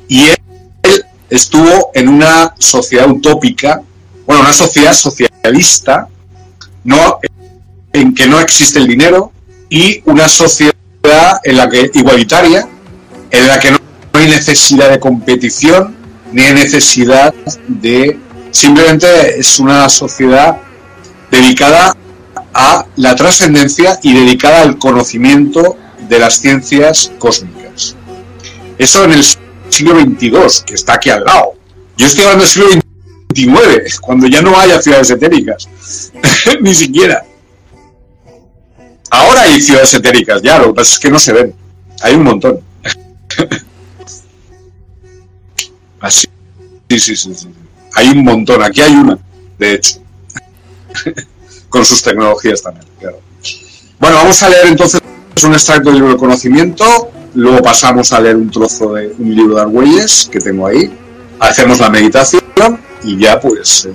y 0.07 0.25
él 0.83 1.05
estuvo 1.29 1.91
en 1.93 2.09
una 2.09 2.53
sociedad 2.59 3.09
utópica, 3.09 3.81
bueno, 4.25 4.41
una 4.41 4.53
sociedad 4.53 4.93
no, 6.83 7.19
en 7.93 8.13
que 8.13 8.27
no 8.27 8.39
existe 8.39 8.79
el 8.79 8.87
dinero, 8.87 9.31
y 9.69 10.01
una 10.05 10.27
sociedad 10.27 10.73
en 11.43 11.57
la 11.57 11.69
que 11.69 11.91
igualitaria, 11.93 12.67
en 13.31 13.47
la 13.47 13.59
que 13.59 13.71
no 13.71 13.79
hay 14.13 14.27
necesidad 14.27 14.89
de 14.89 14.99
competición, 14.99 15.95
ni 16.31 16.43
hay 16.43 16.53
necesidad 16.53 17.33
de... 17.67 18.19
Simplemente 18.51 19.39
es 19.39 19.59
una 19.59 19.89
sociedad 19.89 20.57
dedicada 21.31 21.95
a 22.53 22.85
la 22.97 23.15
trascendencia 23.15 23.99
y 24.03 24.13
dedicada 24.13 24.61
al 24.61 24.77
conocimiento 24.77 25.75
de 26.07 26.19
las 26.19 26.39
ciencias 26.39 27.11
cósmicas. 27.17 27.95
Eso 28.77 29.03
en 29.05 29.13
el 29.13 29.23
siglo 29.69 29.99
XXII, 29.99 30.65
que 30.65 30.75
está 30.75 30.93
aquí 30.93 31.09
al 31.09 31.23
lado. 31.23 31.53
Yo 31.97 32.05
estoy 32.05 32.25
hablando 32.25 32.43
del 32.43 32.51
siglo 32.51 32.69
Cuando 34.01 34.27
ya 34.27 34.41
no 34.41 34.57
haya 34.57 34.81
ciudades 34.81 35.09
etéricas. 35.11 35.67
Ni 36.61 36.73
siquiera. 36.73 37.25
Ahora 39.09 39.41
hay 39.41 39.61
ciudades 39.61 39.93
etéricas, 39.93 40.41
ya, 40.41 40.57
lo 40.59 40.67
que 40.67 40.73
pasa 40.73 40.93
es 40.93 40.99
que 40.99 41.09
no 41.09 41.19
se 41.19 41.33
ven. 41.33 41.53
Hay 42.01 42.15
un 42.15 42.23
montón. 42.23 42.59
Así. 45.99 46.27
Sí, 46.89 46.99
sí, 46.99 47.15
sí, 47.15 47.35
sí. 47.35 47.47
Hay 47.93 48.09
un 48.09 48.23
montón. 48.23 48.61
Aquí 48.63 48.81
hay 48.81 48.93
una, 48.93 49.17
de 49.57 49.73
hecho. 49.75 49.99
Con 51.69 51.85
sus 51.85 52.01
tecnologías 52.03 52.61
también, 52.61 52.85
claro. 52.99 53.19
Bueno, 53.99 54.17
vamos 54.17 54.43
a 54.43 54.49
leer 54.49 54.67
entonces 54.67 55.01
un 55.45 55.53
extracto 55.53 55.89
del 55.89 55.99
libro 55.99 56.13
de 56.13 56.17
conocimiento. 56.17 57.11
Luego 57.35 57.61
pasamos 57.61 58.11
a 58.13 58.19
leer 58.19 58.35
un 58.35 58.51
trozo 58.51 58.93
de 58.93 59.13
un 59.17 59.35
libro 59.35 59.55
de 59.55 59.61
Argüelles 59.61 60.29
que 60.31 60.39
tengo 60.39 60.67
ahí. 60.67 60.91
Hacemos 61.39 61.79
la 61.79 61.89
meditación 61.89 62.43
y 63.03 63.17
ya 63.19 63.39
pues 63.39 63.85
eh, 63.85 63.93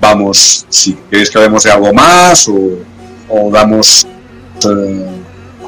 vamos, 0.00 0.66
si 0.68 0.94
queréis 1.10 1.30
que 1.30 1.38
hablemos 1.38 1.62
de 1.62 1.70
algo 1.70 1.92
más 1.92 2.48
o, 2.48 2.78
o 3.28 3.50
damos 3.50 4.06
eh, 4.68 5.06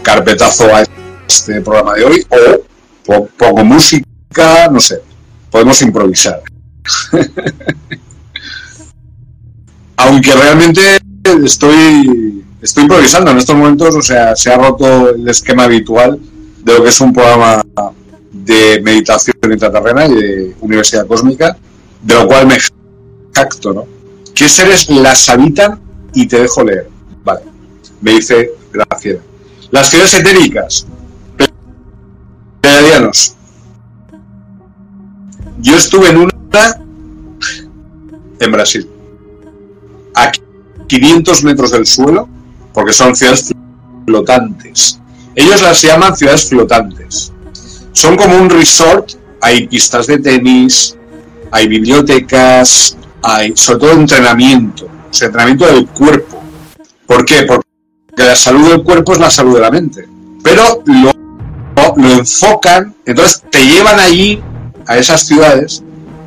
carpetazo 0.03 0.75
a 0.75 0.83
este 1.27 1.61
programa 1.61 1.95
de 1.95 2.05
hoy 2.05 2.27
o 2.31 2.61
po- 3.05 3.29
poco 3.37 3.65
música, 3.65 4.69
no 4.71 4.81
sé, 4.81 5.03
podemos 5.51 5.81
improvisar. 5.83 6.43
Aunque 9.97 10.33
realmente 10.33 10.81
estoy, 11.45 12.45
estoy 12.63 12.83
improvisando 12.85 13.31
en 13.33 13.39
estos 13.39 13.57
momentos, 13.57 13.95
o 13.95 14.03
sea, 14.03 14.37
se 14.37 14.53
ha 14.53 14.57
roto 14.57 15.11
el 15.11 15.29
esquema 15.29 15.65
habitual 15.65 16.19
de 16.63 16.75
lo 16.75 16.83
que 16.85 16.89
es 16.91 17.01
un 17.01 17.13
programa 17.13 17.63
de 18.49 18.81
meditación 18.83 19.37
intraterrena 19.43 20.07
y 20.07 20.15
de 20.15 20.57
universidad 20.61 21.07
cósmica, 21.07 21.55
de 22.03 22.15
lo 22.15 22.27
cual 22.27 22.47
me 22.47 22.57
jacto, 23.35 23.75
¿no? 23.75 23.87
¿Qué 24.35 24.49
seres 24.49 24.89
las 24.89 25.29
habitan? 25.29 25.79
Y 26.15 26.27
te 26.27 26.41
dejo 26.41 26.65
leer. 26.65 26.89
Vale. 27.23 27.43
Me 28.01 28.13
dice 28.13 28.53
Graciela. 28.73 29.21
Las 29.71 29.91
ciudades 29.91 30.15
etéricas. 30.15 30.87
Pleiadianos. 32.63 33.35
Yo 35.59 35.77
estuve 35.77 36.09
en 36.09 36.17
una 36.17 36.33
en 38.41 38.53
Brasil. 38.53 38.89
A 40.15 40.33
500 40.87 41.45
metros 41.45 41.73
del 41.73 41.85
suelo, 41.85 42.27
porque 42.73 42.95
son 42.95 43.15
ciudades 43.15 43.53
flotantes. 44.07 45.01
Ellos 45.35 45.61
las 45.61 45.83
llaman 45.83 46.17
ciudades 46.17 46.49
flotantes. 46.49 47.33
Son 47.93 48.17
como 48.17 48.37
un 48.37 48.51
resort, 48.51 49.13
hay 49.41 49.67
pistas 49.67 50.07
de 50.07 50.19
tenis, 50.19 50.97
hay 51.51 51.69
bibliotecas, 51.69 52.97
hay 53.23 53.53
sobre 53.57 53.81
todo 53.81 53.93
entrenamiento, 53.93 54.87
o 54.87 55.13
sea, 55.13 55.27
entrenamiento 55.27 55.67
del 55.67 55.87
cuerpo. 55.89 56.43
¿Por 57.07 57.25
qué? 57.25 57.43
Porque 57.43 57.67
la 58.17 58.37
salud 58.37 58.71
del 58.71 58.83
cuerpo 58.83 59.13
es 59.13 59.19
la 59.19 59.31
salud 59.31 59.55
de 59.55 59.61
la 59.61 59.71
mente. 59.71 60.09
Pero 60.43 60.83
lo, 60.87 61.13
lo 61.97 62.13
enfocan, 62.13 62.95
entonces 63.05 63.43
te 63.51 63.65
llevan 63.67 63.99
allí, 63.99 64.43
a 64.87 64.97
esas 64.97 65.27
ciudades, 65.27 65.83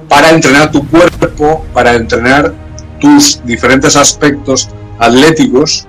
para 0.07 0.29
entrenar 0.29 0.71
tu 0.71 0.87
cuerpo, 0.87 1.65
para 1.73 1.95
entrenar 1.95 2.53
tus 2.99 3.41
diferentes 3.43 3.95
aspectos 3.95 4.69
atléticos 4.99 5.87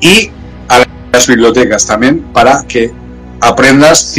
y 0.00 0.30
a 0.68 0.84
las 1.12 1.26
bibliotecas 1.26 1.84
también 1.84 2.20
para 2.32 2.64
que 2.66 2.92
aprendas 3.40 4.14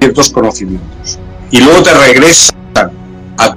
ciertos 0.00 0.30
conocimientos. 0.30 1.18
Y 1.50 1.60
luego 1.60 1.82
te 1.82 1.92
regresan 1.92 2.56
a 3.38 3.56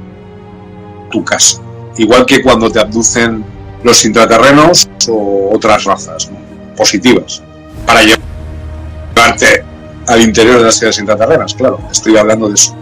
tu 1.10 1.24
casa. 1.24 1.60
igual 1.98 2.26
que 2.26 2.42
cuando 2.42 2.72
te 2.72 2.80
abducen 2.80 3.46
los 3.84 4.04
intraterrenos 4.06 4.90
o 5.10 5.52
otras 5.54 5.84
razas 5.84 6.32
¿no? 6.32 6.38
positivas, 6.76 7.44
para 7.86 8.02
llevarte 8.02 9.64
al 10.08 10.22
interior 10.22 10.58
de 10.58 10.64
las 10.66 10.76
ciudades 10.76 11.00
intraterrenas, 11.00 11.54
claro, 11.54 11.80
estoy 11.92 12.18
hablando 12.18 12.48
de 12.48 12.56
eso. 12.56 12.76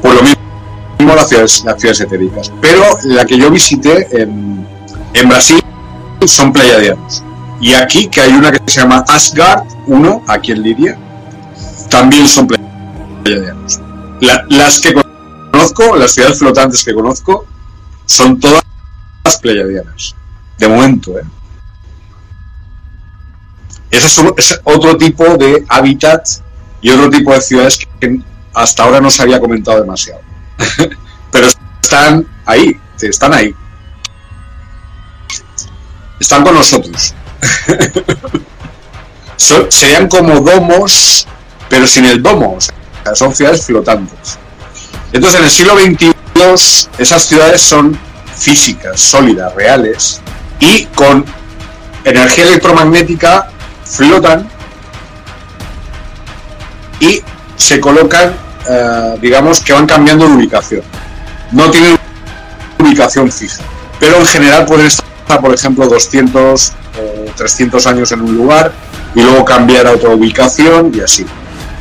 Pues 0.00 0.14
lo 0.14 0.22
mismo 0.22 1.14
las 1.14 1.28
ciudades, 1.28 1.62
las 1.64 1.80
ciudades 1.80 2.00
etéricas. 2.00 2.52
Pero 2.60 2.84
la 3.04 3.24
que 3.24 3.38
yo 3.38 3.50
visité 3.50 4.08
en, 4.10 4.66
en 5.14 5.28
Brasil 5.28 5.62
son 6.26 6.52
pleiadianos. 6.52 7.22
Y 7.60 7.74
aquí, 7.74 8.08
que 8.08 8.20
hay 8.20 8.32
una 8.32 8.50
que 8.50 8.58
se 8.66 8.80
llama 8.80 9.04
Asgard 9.08 9.64
1, 9.86 10.24
aquí 10.26 10.52
en 10.52 10.62
Lidia, 10.62 10.98
también 11.88 12.26
son 12.26 12.46
pleiadianos. 12.46 12.61
La- 14.20 14.44
las 14.48 14.80
que 14.80 14.94
conozco, 15.50 15.96
las 15.96 16.12
ciudades 16.12 16.38
flotantes 16.38 16.84
que 16.84 16.94
conozco, 16.94 17.46
son 18.06 18.38
todas 18.40 18.62
pleiadianas. 19.40 20.14
De 20.58 20.68
momento, 20.68 21.18
¿eh? 21.18 21.24
Ese 23.90 24.06
es, 24.36 24.60
otro 24.64 24.96
tipo 24.96 25.24
de 25.36 25.64
hábitat 25.68 26.26
y 26.80 26.90
otro 26.90 27.10
tipo 27.10 27.32
de 27.32 27.40
ciudades 27.40 27.78
que 28.00 28.20
hasta 28.54 28.82
ahora 28.84 29.00
no 29.00 29.10
se 29.10 29.22
había 29.22 29.38
comentado 29.40 29.80
demasiado. 29.80 30.20
Pero 31.30 31.46
están 31.82 32.26
ahí, 32.46 32.78
están 33.00 33.34
ahí. 33.34 33.54
Están 36.20 36.44
con 36.44 36.54
nosotros. 36.54 37.14
Serían 39.70 40.08
como 40.08 40.40
domos, 40.40 41.26
pero 41.68 41.86
sin 41.86 42.04
el 42.04 42.22
domo. 42.22 42.54
o 42.56 42.60
sea, 42.60 42.74
son 43.14 43.34
ciudades 43.34 43.66
flotantes. 43.66 44.38
Entonces, 45.12 45.38
en 45.38 45.44
el 45.44 45.50
siglo 45.50 45.74
XXII, 45.78 46.88
esas 46.98 47.24
ciudades 47.24 47.60
son 47.60 47.98
físicas, 48.36 49.00
sólidas, 49.00 49.54
reales, 49.54 50.20
y 50.58 50.84
con 50.86 51.24
energía 52.04 52.44
electromagnética 52.44 53.48
flotan 53.84 54.48
y 57.00 57.22
se 57.56 57.80
colocan, 57.80 58.34
eh, 58.68 59.18
digamos, 59.20 59.60
que 59.60 59.72
van 59.72 59.86
cambiando 59.86 60.26
de 60.26 60.34
ubicación. 60.34 60.82
No 61.50 61.70
tienen 61.70 61.98
ubicación 62.78 63.30
fija, 63.30 63.62
pero 64.00 64.16
en 64.16 64.26
general 64.26 64.66
pueden 64.66 64.86
estar, 64.86 65.40
por 65.40 65.52
ejemplo, 65.54 65.86
200 65.86 66.72
o 66.72 67.32
300 67.36 67.86
años 67.86 68.12
en 68.12 68.22
un 68.22 68.36
lugar 68.36 68.72
y 69.14 69.22
luego 69.22 69.44
cambiar 69.44 69.86
a 69.86 69.92
otra 69.92 70.10
ubicación 70.10 70.92
y 70.94 71.00
así. 71.00 71.26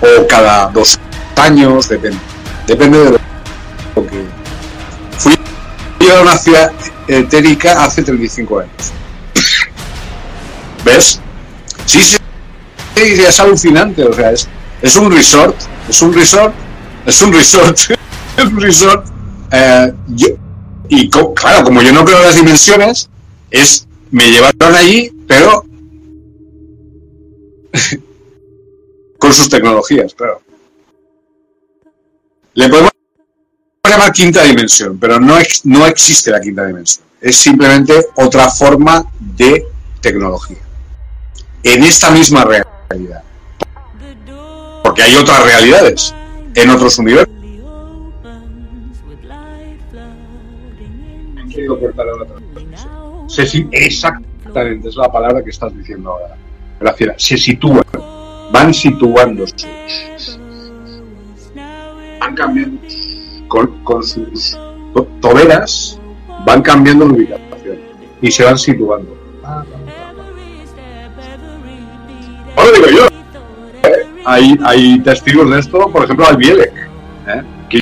O 0.01 0.27
cada 0.27 0.67
dos 0.67 0.99
años, 1.41 1.89
depende. 1.89 2.17
Depende 2.67 2.97
de 2.99 3.09
lo 3.11 3.17
que... 4.07 4.25
Fui 5.17 6.09
a 6.09 6.21
una 6.21 6.37
ciudad 6.37 6.71
etérica 7.07 7.83
hace 7.83 8.03
35 8.03 8.59
años. 8.59 8.71
¿Ves? 10.83 11.19
Sí, 11.85 12.01
sí, 12.01 12.17
es 12.95 13.39
alucinante, 13.39 14.03
o 14.03 14.13
sea, 14.13 14.31
es, 14.31 14.47
es 14.81 14.95
un 14.95 15.11
resort, 15.11 15.55
es 15.87 16.01
un 16.01 16.13
resort, 16.13 16.53
es 17.05 17.21
un 17.21 17.31
resort, 17.33 17.77
es 18.37 18.43
un 18.45 18.59
resort. 18.61 19.05
eh, 19.51 19.93
yo- 20.09 20.27
y 20.89 21.09
co- 21.09 21.33
claro, 21.33 21.63
como 21.63 21.81
yo 21.81 21.91
no 21.93 22.03
creo 22.03 22.21
las 22.21 22.35
dimensiones, 22.35 23.09
es 23.49 23.87
me 24.11 24.29
llevaron 24.29 24.75
allí, 24.75 25.11
pero 25.27 25.63
con 29.19 29.33
sus 29.33 29.49
tecnologías, 29.49 30.13
claro. 30.13 30.41
Le 32.53 32.67
podemos 32.69 32.91
llamar 33.87 34.11
quinta 34.11 34.43
dimensión, 34.43 34.97
pero 34.99 35.19
no, 35.19 35.37
ex- 35.39 35.65
no 35.65 35.85
existe 35.85 36.31
la 36.31 36.41
quinta 36.41 36.65
dimensión. 36.65 37.05
Es 37.19 37.37
simplemente 37.37 38.07
otra 38.15 38.49
forma 38.49 39.05
de 39.19 39.65
tecnología. 40.01 40.57
En 41.63 41.83
esta 41.83 42.09
misma 42.11 42.43
realidad. 42.43 43.23
Porque 44.83 45.03
hay 45.03 45.15
otras 45.15 45.43
realidades 45.43 46.13
en 46.55 46.69
otros 46.69 46.97
universos. 46.97 47.33
Se 53.27 53.67
exactamente, 53.71 54.89
es 54.89 54.95
la 54.95 55.11
palabra 55.11 55.43
que 55.43 55.51
estás 55.51 55.75
diciendo 55.77 56.11
ahora. 56.11 56.35
Graciela. 56.79 57.13
Se 57.17 57.37
sitúan, 57.37 57.83
van 58.51 58.73
situándose. 58.73 59.67
Van 62.21 62.35
cambiando 62.35 62.79
con, 63.47 64.03
sus 64.03 64.55
to- 64.93 65.07
toberas, 65.19 65.99
van 66.45 66.61
cambiando 66.61 67.07
la 67.07 67.13
ubicación 67.13 67.79
y 68.21 68.29
se 68.31 68.43
van 68.43 68.59
situando. 68.59 69.17
Ahora 72.55 72.71
digo 72.75 72.87
yo, 72.95 73.05
¿eh? 73.89 74.05
hay, 74.23 74.55
hay 74.63 74.99
testigos 74.99 75.49
de 75.49 75.59
esto, 75.59 75.89
por 75.91 76.03
ejemplo, 76.03 76.27
Albielek, 76.27 76.71
¿eh? 77.27 77.41
que 77.67 77.81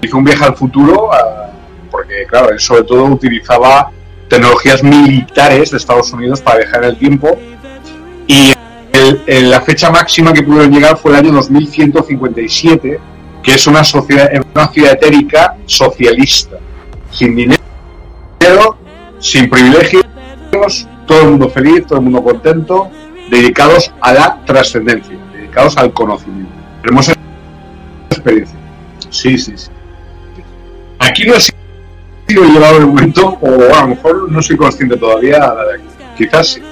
hizo 0.00 0.16
un 0.16 0.24
viaje 0.24 0.44
al 0.46 0.56
futuro, 0.56 1.12
ah, 1.12 1.50
porque 1.90 2.24
claro, 2.26 2.48
él 2.50 2.58
sobre 2.60 2.84
todo 2.84 3.04
utilizaba 3.04 3.90
tecnologías 4.28 4.82
militares 4.82 5.72
de 5.72 5.76
Estados 5.76 6.10
Unidos 6.14 6.40
para 6.40 6.60
viajar 6.60 6.84
en 6.84 6.90
el 6.90 6.98
tiempo 6.98 7.38
y 8.26 8.54
el- 9.26 9.50
la 9.50 9.60
fecha 9.60 9.90
máxima 9.90 10.32
que 10.32 10.42
pudieron 10.42 10.70
llegar 10.72 10.96
fue 10.96 11.10
el 11.10 11.18
año 11.18 11.32
2157, 11.32 12.98
que 13.48 13.54
es 13.54 13.66
una 13.66 13.82
sociedad, 13.82 14.28
una 14.54 14.68
ciudad 14.68 14.92
etérica 14.92 15.56
socialista, 15.64 16.58
sin 17.10 17.34
dinero, 17.34 18.76
sin 19.20 19.48
privilegios, 19.48 20.04
todo 21.06 21.22
el 21.22 21.30
mundo 21.30 21.48
feliz, 21.48 21.86
todo 21.86 21.98
el 21.98 22.04
mundo 22.04 22.22
contento, 22.22 22.90
dedicados 23.30 23.90
a 24.02 24.12
la 24.12 24.44
trascendencia, 24.44 25.16
dedicados 25.32 25.78
al 25.78 25.94
conocimiento. 25.94 26.52
Hermosa 26.84 27.14
experiencia. 28.10 28.58
Sí, 29.08 29.38
sí, 29.38 29.56
sí. 29.56 29.70
Aquí 30.98 31.24
no 31.24 31.32
he 31.32 31.40
sido 31.40 32.44
llevado 32.52 32.80
de 32.80 32.84
momento, 32.84 33.28
o 33.40 33.74
a 33.74 33.80
lo 33.80 33.88
mejor 33.88 34.30
no 34.30 34.42
soy 34.42 34.58
consciente 34.58 34.98
todavía. 34.98 35.54
Quizás 36.18 36.48
sí. 36.48 36.62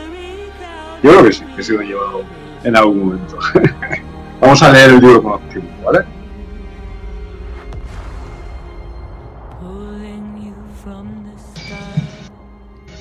Yo 1.03 1.11
creo 1.11 1.25
que 1.25 1.33
sí, 1.33 1.43
que 1.55 1.63
he 1.63 1.65
sido 1.65 1.81
llevado 1.81 2.23
en 2.65 2.77
algún 2.77 2.99
momento. 2.99 3.39
Vamos 4.43 4.63
a 4.63 4.71
leer 4.71 4.91
el 4.91 5.01
libro 5.01 5.23
conocimiento, 5.23 5.83
¿vale? 5.83 6.16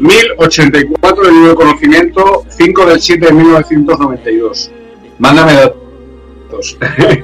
1084 0.00 1.24
del 1.24 1.34
libro 1.34 1.48
de 1.50 1.54
conocimiento, 1.54 2.44
5 2.48 2.86
del 2.86 3.00
7 3.00 3.26
de 3.26 3.32
1992. 3.32 4.70
Mándame 5.18 5.52
datos. 5.52 6.78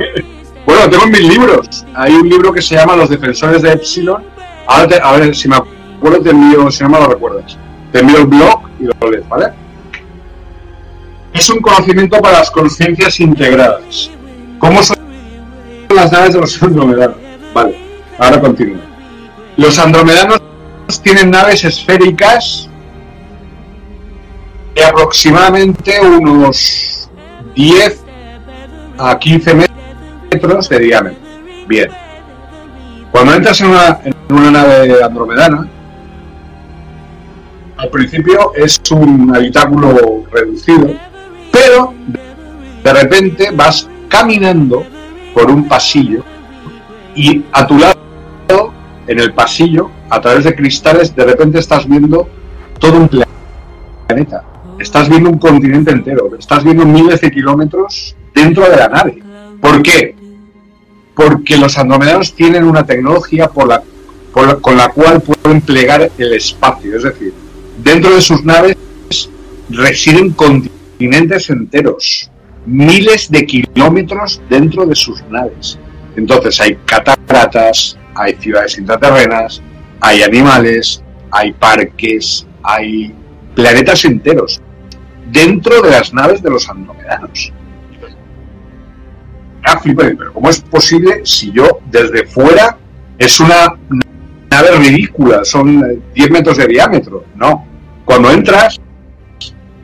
bueno, 0.66 0.90
tengo 0.90 1.06
mil 1.06 1.28
libros. 1.28 1.86
Hay 1.94 2.12
un 2.12 2.28
libro 2.28 2.52
que 2.52 2.60
se 2.60 2.74
llama 2.74 2.96
Los 2.96 3.08
Defensores 3.08 3.62
de 3.62 3.72
Epsilon. 3.72 4.22
Ahora 4.66 4.96
a 5.02 5.16
ver, 5.16 5.34
si 5.34 5.48
me 5.48 5.56
acuerdo 5.56 6.20
te 6.20 6.30
envío, 6.30 6.70
si 6.70 6.82
no 6.84 6.90
me 6.90 7.00
lo 7.00 7.06
recuerdas. 7.06 7.56
Te 7.92 8.00
envío 8.00 8.18
el 8.18 8.26
blog 8.26 8.68
y 8.78 8.84
lo 8.84 9.10
lees, 9.10 9.26
¿vale? 9.28 9.52
Es 11.32 11.48
un 11.48 11.60
conocimiento 11.60 12.18
para 12.20 12.40
las 12.40 12.50
conciencias 12.50 13.18
integradas. 13.20 14.10
¿Cómo 14.58 14.82
son 14.82 14.96
las 15.94 16.12
naves 16.12 16.34
de 16.34 16.40
los 16.40 16.62
andromedanos? 16.62 17.16
Vale, 17.54 17.78
ahora 18.18 18.40
continúo. 18.40 18.80
Los 19.56 19.78
andromedanos 19.78 20.35
tienen 21.06 21.30
naves 21.30 21.64
esféricas 21.64 22.68
de 24.74 24.84
aproximadamente 24.84 26.00
unos 26.00 27.08
10 27.54 28.04
a 28.98 29.16
15 29.16 29.54
metros 30.32 30.68
de 30.68 30.80
diámetro. 30.80 31.20
Bien. 31.68 31.90
Cuando 33.12 33.34
entras 33.34 33.60
en 33.60 33.68
una, 33.68 34.00
en 34.02 34.14
una 34.30 34.50
nave 34.50 35.00
andromedana, 35.00 35.68
al 37.76 37.88
principio 37.90 38.52
es 38.56 38.80
un 38.90 39.32
habitáculo 39.32 40.24
reducido, 40.32 40.92
pero 41.52 41.94
de 42.82 42.92
repente 42.92 43.52
vas 43.52 43.88
caminando 44.08 44.84
por 45.32 45.52
un 45.52 45.68
pasillo 45.68 46.24
y 47.14 47.44
a 47.52 47.64
tu 47.64 47.78
lado, 47.78 47.95
en 49.06 49.18
el 49.18 49.32
pasillo, 49.32 49.90
a 50.10 50.20
través 50.20 50.44
de 50.44 50.54
cristales, 50.54 51.14
de 51.14 51.24
repente 51.24 51.58
estás 51.58 51.88
viendo 51.88 52.28
todo 52.78 52.98
un 52.98 53.08
planeta. 53.08 54.44
Estás 54.78 55.08
viendo 55.08 55.30
un 55.30 55.38
continente 55.38 55.90
entero, 55.90 56.30
estás 56.38 56.62
viendo 56.62 56.84
miles 56.84 57.20
de 57.20 57.30
kilómetros 57.30 58.14
dentro 58.34 58.68
de 58.68 58.76
la 58.76 58.88
nave. 58.88 59.22
¿Por 59.60 59.82
qué? 59.82 60.14
Porque 61.14 61.56
los 61.56 61.78
andromedanos 61.78 62.34
tienen 62.34 62.64
una 62.64 62.84
tecnología 62.84 63.48
con 63.48 63.68
la 63.68 63.82
cual 64.94 65.22
pueden 65.22 65.62
plegar 65.62 66.10
el 66.18 66.32
espacio. 66.34 66.94
Es 66.94 67.04
decir, 67.04 67.32
dentro 67.82 68.14
de 68.14 68.20
sus 68.20 68.44
naves 68.44 68.76
residen 69.70 70.32
continentes 70.32 71.48
enteros, 71.48 72.30
miles 72.66 73.30
de 73.30 73.46
kilómetros 73.46 74.42
dentro 74.50 74.84
de 74.84 74.94
sus 74.94 75.22
naves. 75.30 75.78
Entonces 76.16 76.60
hay 76.60 76.76
cataratas, 76.84 77.96
hay 78.16 78.34
ciudades 78.36 78.78
intraterrenas, 78.78 79.62
hay 80.00 80.22
animales, 80.22 81.02
hay 81.30 81.52
parques, 81.52 82.46
hay 82.62 83.14
planetas 83.54 84.04
enteros 84.04 84.60
dentro 85.30 85.82
de 85.82 85.90
las 85.90 86.12
naves 86.12 86.42
de 86.42 86.50
los 86.50 86.68
andromedanos. 86.68 87.52
Ah, 89.64 89.80
pero 89.84 90.32
¿cómo 90.32 90.48
es 90.48 90.60
posible 90.60 91.22
si 91.24 91.50
yo 91.52 91.80
desde 91.90 92.24
fuera 92.26 92.78
es 93.18 93.40
una 93.40 93.76
nave 94.50 94.70
ridícula, 94.78 95.44
son 95.44 95.78
eh, 95.84 95.98
10 96.14 96.30
metros 96.30 96.56
de 96.58 96.66
diámetro? 96.68 97.24
No. 97.34 97.66
Cuando 98.04 98.30
entras, 98.30 98.78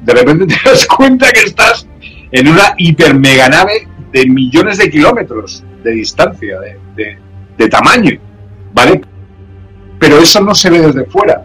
de 0.02 0.14
repente 0.14 0.46
te 0.54 0.54
das 0.64 0.86
cuenta 0.86 1.30
que 1.32 1.40
estás 1.40 1.86
en 2.30 2.48
una 2.48 2.74
hiper 2.78 3.14
nave 3.16 3.88
de 4.12 4.26
millones 4.26 4.78
de 4.78 4.88
kilómetros 4.88 5.64
de 5.82 5.90
distancia, 5.90 6.60
de- 6.60 7.18
de 7.62 7.68
tamaño, 7.68 8.18
¿vale? 8.74 9.01
Pero 9.98 10.18
eso 10.18 10.40
no 10.40 10.55
se 10.55 10.70
ve 10.70 10.80
desde 10.80 11.05
fuera. 11.06 11.44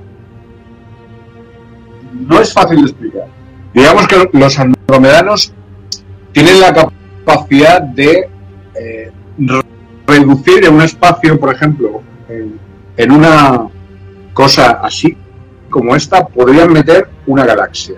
No 2.14 2.40
es 2.40 2.52
fácil 2.54 2.78
de 2.78 2.92
explicar. 2.92 3.26
Digamos 3.74 4.08
que 4.08 4.30
los 4.34 4.60
andromedanos 4.60 5.54
tienen 6.32 6.60
la 6.60 6.74
capacidad 6.74 7.82
de 7.82 8.30
eh, 8.76 9.12
re- 9.38 9.62
reducir 10.08 10.66
en 10.66 10.74
un 10.76 10.82
espacio, 10.82 11.40
por 11.40 11.54
ejemplo, 11.54 12.02
en, 12.98 13.12
una 13.12 13.68
cosa 14.34 14.80
así 14.82 15.16
como 15.70 15.96
esta, 15.96 16.26
podrían 16.28 16.72
meter 16.72 17.10
una 17.28 17.46
galaxia. 17.46 17.98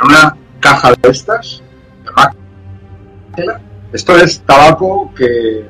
En 0.00 0.06
una 0.06 0.36
caja 0.60 0.92
de 0.92 1.08
estas, 1.08 1.62
esto 3.92 4.16
es 4.16 4.40
tabaco 4.40 5.12
que 5.16 5.66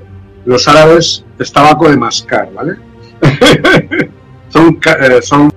los 0.47 0.67
árabes 0.69 1.25
es 1.39 1.53
tabaco 1.53 1.89
de 1.91 1.97
mascar, 1.97 2.49
¿vale? 2.55 2.77
son, 4.49 4.81
eh, 5.01 5.21
son 5.21 5.53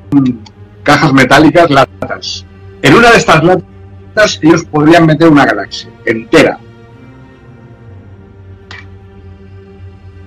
cajas 0.83 1.13
metálicas, 1.13 1.69
latas. 1.69 2.45
En 2.81 2.95
una 2.95 3.11
de 3.11 3.17
estas 3.17 3.43
latas 3.43 4.39
ellos 4.41 4.65
podrían 4.65 5.05
meter 5.05 5.29
una 5.29 5.45
galaxia 5.45 5.89
entera. 6.05 6.59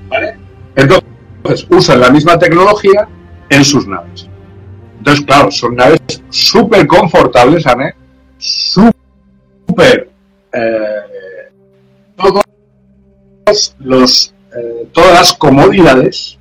¿Vale? 0.09 0.37
Entonces 0.77 1.67
usan 1.69 2.01
la 2.01 2.11
misma 2.11 2.39
tecnología 2.39 3.09
en 3.49 3.65
sus 3.65 3.87
naves. 3.87 4.29
Entonces, 4.99 5.25
claro, 5.25 5.51
son 5.51 5.75
naves 5.75 6.01
súper 6.31 6.87
confortables, 6.87 7.67
¿eh? 7.67 7.95
Súper... 8.39 10.09
eh, 10.53 11.51
todos 12.17 12.45
los, 13.81 14.35
eh, 14.57 14.89
todas 14.93 15.13
las 15.13 15.33
comodidades 15.35 16.39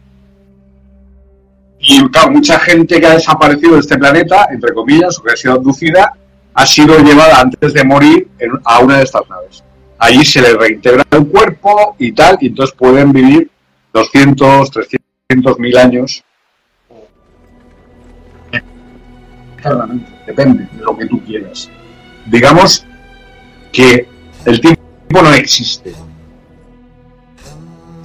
y 1.79 1.99
mucha 2.29 2.59
gente 2.59 2.99
que 2.99 3.07
ha 3.07 3.15
desaparecido 3.15 3.73
de 3.73 3.79
este 3.79 3.97
planeta, 3.97 4.47
entre 4.51 4.73
comillas, 4.73 5.17
o 5.17 5.23
que 5.23 5.33
ha 5.33 5.35
sido 5.35 5.53
abducida, 5.53 6.13
ha 6.53 6.65
sido 6.65 6.99
llevada 6.99 7.41
antes 7.41 7.73
de 7.73 7.83
morir 7.83 8.27
a 8.65 8.79
una 8.79 8.97
de 8.97 9.03
estas 9.03 9.27
naves. 9.27 9.63
Allí 9.97 10.23
se 10.23 10.41
les 10.41 10.55
reintegra 10.55 11.03
el 11.09 11.27
cuerpo 11.27 11.95
y 11.97 12.11
tal, 12.11 12.37
y 12.39 12.47
entonces 12.47 12.75
pueden 12.77 13.11
vivir 13.11 13.49
200, 13.93 14.69
300 14.69 15.59
mil 15.59 15.77
años. 15.77 16.23
Depende 20.25 20.67
de 20.71 20.83
lo 20.83 20.97
que 20.97 21.05
tú 21.07 21.19
quieras. 21.23 21.69
Digamos 22.27 22.85
que 23.71 24.07
el 24.45 24.61
tiempo 24.61 24.81
no 25.11 25.33
existe. 25.33 25.93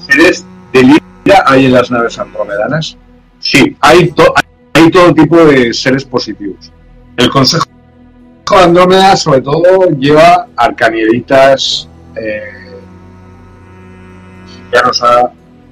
Seres 0.07 0.45
de 0.73 1.01
hay 1.47 1.66
en 1.66 1.73
las 1.73 1.91
naves 1.91 2.19
andromedanas. 2.19 2.97
Sí, 3.41 3.77
hay, 3.81 4.12
hay 4.74 4.91
todo 4.91 5.15
tipo 5.15 5.45
de 5.45 5.73
seres 5.73 6.05
positivos. 6.05 6.73
El 7.16 7.31
Consejo 7.31 7.65
de 8.51 8.57
Andrómeda, 8.57 9.16
sobre 9.16 9.41
todo, 9.41 9.91
lleva 9.99 10.47
arcanielitas, 10.57 11.89
eh, 12.15 12.41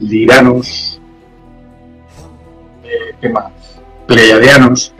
liranos, 0.00 1.00
eh, 2.82 3.14
¿qué 3.20 3.28
más? 3.28 3.52
Pleiadianos, 4.06 4.92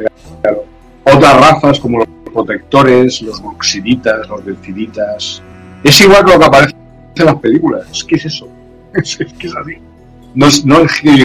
claro. 0.43 0.65
Otras 1.05 1.41
razas 1.41 1.81
como 1.81 1.99
los 1.99 2.09
protectores, 2.33 3.21
los 3.23 3.43
moxiditas, 3.43 4.29
los 4.29 4.45
delfinitas. 4.45 5.43
Es 5.83 6.01
igual 6.01 6.25
que 6.25 6.33
lo 6.33 6.39
que 6.39 6.45
aparece 6.45 6.77
en 7.17 7.27
las 7.27 7.37
películas. 7.37 8.05
¿Qué 8.05 8.17
es 8.17 8.25
eso? 8.25 8.49
Que 8.95 9.47
es 9.47 9.57
así. 9.57 9.79
No 10.35 10.47
no 10.65 10.81
es 10.81 11.01
que 11.01 11.25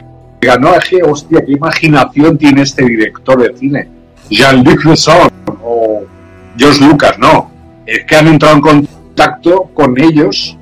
no, 0.60 0.74
es 0.76 0.90
que, 0.90 1.04
hostia, 1.04 1.44
qué 1.46 1.52
imaginación 1.52 2.38
tiene 2.38 2.62
este 2.62 2.86
director 2.86 3.42
de 3.42 3.58
cine. 3.58 3.90
Jean-Luc 4.30 4.86
Besson 4.86 5.30
o 5.64 6.04
George 6.58 6.86
Lucas, 6.86 7.18
no. 7.20 7.52
Es 7.86 8.06
que 8.06 8.16
han 8.16 8.28
entrado 8.28 8.56
en 8.56 8.62
contacto 8.62 9.70
con 9.74 10.00
ellos, 10.00 10.58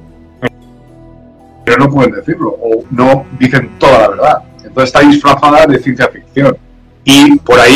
pero 1.64 1.78
no 1.78 1.90
pueden 1.90 2.12
decirlo, 2.12 2.50
o 2.62 2.84
no 2.92 3.26
dicen 3.40 3.70
toda 3.78 4.00
la 4.00 4.10
verdad. 4.10 4.44
Entonces 4.64 4.86
está 4.86 5.00
disfrazada 5.02 5.66
de 5.66 5.80
ciencia 5.80 6.08
ficción. 6.08 6.58
Y 7.04 7.38
por 7.40 7.60
ahí 7.60 7.76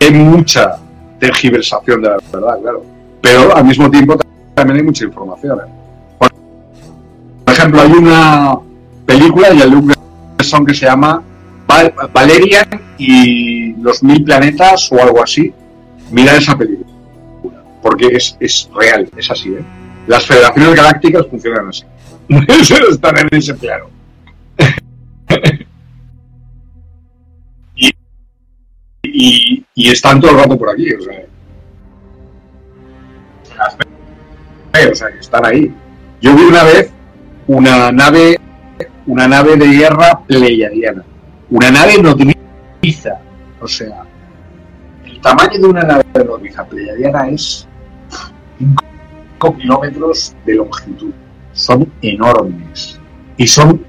hay 0.00 0.10
mucha 0.10 0.76
tergiversación 1.18 2.02
de 2.02 2.08
la 2.08 2.18
verdad, 2.32 2.60
claro. 2.60 2.84
Pero 3.20 3.54
al 3.54 3.64
mismo 3.64 3.90
tiempo 3.90 4.18
también 4.54 4.78
hay 4.78 4.84
mucha 4.84 5.04
información. 5.04 5.58
¿eh? 5.60 5.77
Por 7.48 7.56
ejemplo, 7.56 7.80
hay 7.80 7.92
una 7.92 8.58
película 9.06 9.48
de 9.48 9.56
Jean-Luc 9.56 9.94
Besson 10.36 10.66
que 10.66 10.74
se 10.74 10.84
llama 10.84 11.22
Val- 11.66 11.94
Valerian 12.12 12.68
y 12.98 13.72
los 13.80 14.02
mil 14.02 14.22
planetas 14.22 14.92
o 14.92 15.02
algo 15.02 15.22
así. 15.22 15.50
Mira 16.10 16.36
esa 16.36 16.58
película. 16.58 16.86
Porque 17.80 18.08
es, 18.08 18.36
es 18.38 18.68
real, 18.76 19.08
es 19.16 19.30
así. 19.30 19.48
¿eh? 19.54 19.64
Las 20.06 20.26
federaciones 20.26 20.74
galácticas 20.74 21.26
funcionan 21.26 21.68
así. 21.68 21.84
Están 22.90 23.16
en 23.16 23.28
ese 23.32 23.54
plano. 23.54 23.86
y, 27.76 27.90
y, 29.04 29.64
y 29.74 29.88
están 29.90 30.20
todo 30.20 30.32
el 30.32 30.36
rato 30.36 30.58
por 30.58 30.68
aquí. 30.68 30.92
O 30.92 31.00
sea, 31.00 31.24
o 34.92 34.94
sea, 34.94 35.08
están 35.18 35.46
ahí. 35.46 35.72
Yo 36.20 36.36
vi 36.36 36.42
una 36.42 36.64
vez 36.64 36.92
una 37.48 37.90
nave, 37.90 38.38
una 39.06 39.26
nave 39.26 39.56
de 39.56 39.66
guerra 39.66 40.20
pleiadiana. 40.26 41.02
Una 41.50 41.70
nave 41.70 42.00
nodriza. 42.00 43.18
O 43.60 43.66
sea, 43.66 44.04
el 45.04 45.20
tamaño 45.20 45.58
de 45.58 45.66
una 45.66 45.82
nave 45.82 46.04
nodriza 46.14 46.64
pleiadiana 46.64 47.28
es 47.30 47.66
5 48.58 49.56
kilómetros 49.56 50.36
de 50.44 50.54
longitud. 50.54 51.12
Son 51.52 51.90
enormes. 52.02 53.00
Y 53.36 53.46
son 53.46 53.84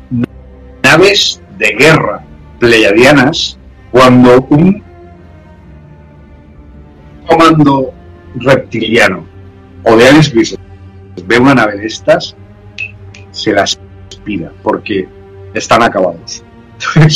naves 0.81 1.41
de 1.57 1.75
guerra 1.77 2.23
pleiadianas 2.59 3.57
cuando 3.91 4.47
un 4.49 4.81
comando 7.27 7.93
reptiliano 8.35 9.25
o 9.83 9.95
de 9.95 10.07
aliens 10.07 10.31
grises 10.31 10.59
ve 11.25 11.39
una 11.39 11.55
nave 11.55 11.77
de 11.77 11.87
estas, 11.87 12.35
se 13.39 13.53
las 13.53 13.79
pida 14.23 14.51
porque 14.63 15.07
están 15.53 15.83
acabados. 15.83 16.43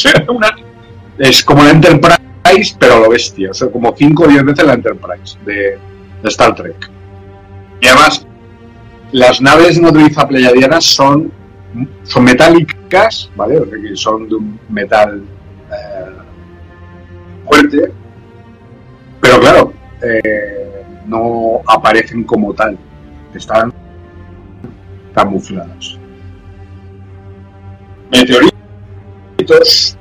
Es 1.18 1.44
como 1.44 1.64
la 1.64 1.70
Enterprise, 1.70 2.76
pero 2.80 3.00
lo 3.02 3.10
bestia. 3.10 3.52
O 3.52 3.54
sea, 3.54 3.70
como 3.70 3.94
5 3.96 4.24
o 4.24 4.28
10 4.28 4.46
veces 4.46 4.66
la 4.66 4.74
Enterprise 4.74 5.38
de, 5.46 5.78
Star 6.24 6.56
Trek. 6.56 6.90
Y 7.82 7.88
además, 7.88 8.26
las 9.12 9.40
naves 9.40 9.80
nodriza 9.80 10.28
pleiadianas 10.28 10.86
son, 10.86 11.32
son 12.04 12.24
metálicas, 12.24 13.30
¿vale? 13.36 13.60
O 13.60 13.66
sea, 13.66 13.80
que 13.80 13.96
son 13.96 14.28
de 14.28 14.36
un 14.36 14.60
metal 14.70 15.24
eh, 15.72 16.12
fuerte, 17.46 17.92
pero 19.22 19.40
claro, 19.40 19.74
eh, 20.02 20.84
no 21.06 21.62
aparecen 21.68 22.24
como 22.24 22.54
tal, 22.54 22.78
están 23.36 23.72
camufladas. 25.14 26.00
Meteoritos. 28.14 29.98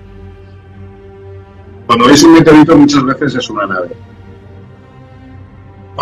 Cuando 1.87 2.07
veis 2.07 2.23
un 2.23 2.35
meteorito 2.35 2.77
muchas 2.77 3.05
veces 3.05 3.35
es 3.37 3.51
una 3.51 3.67
nave. 3.67 3.91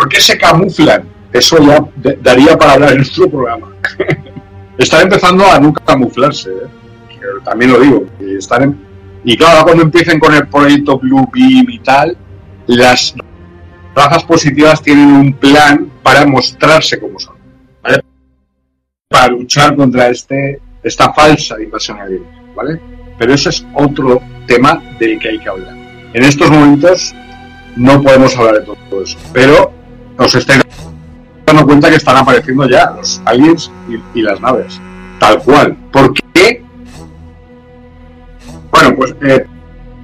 qué 0.08 0.20
se 0.20 0.36
camuflan? 0.36 1.04
Eso 1.32 1.58
ya 1.58 1.84
daría 2.20 2.58
para 2.58 2.72
hablar 2.72 2.90
en 2.90 2.96
nuestro 2.98 3.30
programa. 3.30 3.68
están 4.78 5.02
empezando 5.02 5.44
a 5.46 5.60
no 5.60 5.72
camuflarse, 5.72 6.50
¿eh? 6.50 6.80
También 7.44 7.72
lo 7.72 7.80
digo. 7.80 8.06
están 8.20 8.78
Y 9.24 9.36
claro, 9.36 9.62
cuando 9.64 9.84
empiecen 9.84 10.18
con 10.18 10.34
el 10.34 10.48
proyecto 10.48 10.98
Blue 10.98 11.28
Beam 11.32 11.66
y 11.68 11.78
tal, 11.78 12.16
las 12.66 13.14
razas 13.94 14.24
positivas 14.24 14.82
tienen 14.82 15.12
un 15.12 15.32
plan 15.34 15.90
para 16.02 16.26
mostrarse 16.26 16.98
como 16.98 17.18
son. 17.18 17.36
Para 19.08 19.28
luchar 19.28 19.76
contra 19.76 20.08
este, 20.08 20.60
esta 20.82 21.12
falsa 21.12 21.60
invasión 21.60 21.98
alienígena, 22.00 22.52
¿vale? 22.54 22.80
Pero 23.18 23.34
eso 23.34 23.50
es 23.50 23.66
otro 23.74 24.22
tema 24.46 24.82
del 24.98 25.18
que 25.18 25.28
hay 25.28 25.38
que 25.38 25.48
hablar. 25.48 25.74
En 26.12 26.24
estos 26.24 26.50
momentos 26.50 27.14
no 27.76 28.02
podemos 28.02 28.36
hablar 28.36 28.60
de 28.60 28.60
todo 28.62 29.02
eso, 29.02 29.18
pero 29.32 29.72
os 30.16 30.34
estáis 30.34 30.62
dando 31.46 31.64
cuenta 31.64 31.90
que 31.90 31.96
están 31.96 32.16
apareciendo 32.16 32.68
ya 32.68 32.90
los 32.96 33.20
aliens 33.24 33.70
y, 33.88 34.18
y 34.18 34.22
las 34.22 34.40
naves, 34.40 34.80
tal 35.18 35.42
cual. 35.42 35.76
¿Por 35.92 36.12
qué? 36.14 36.64
Bueno, 38.70 38.96
pues 38.96 39.14
eh, 39.22 39.44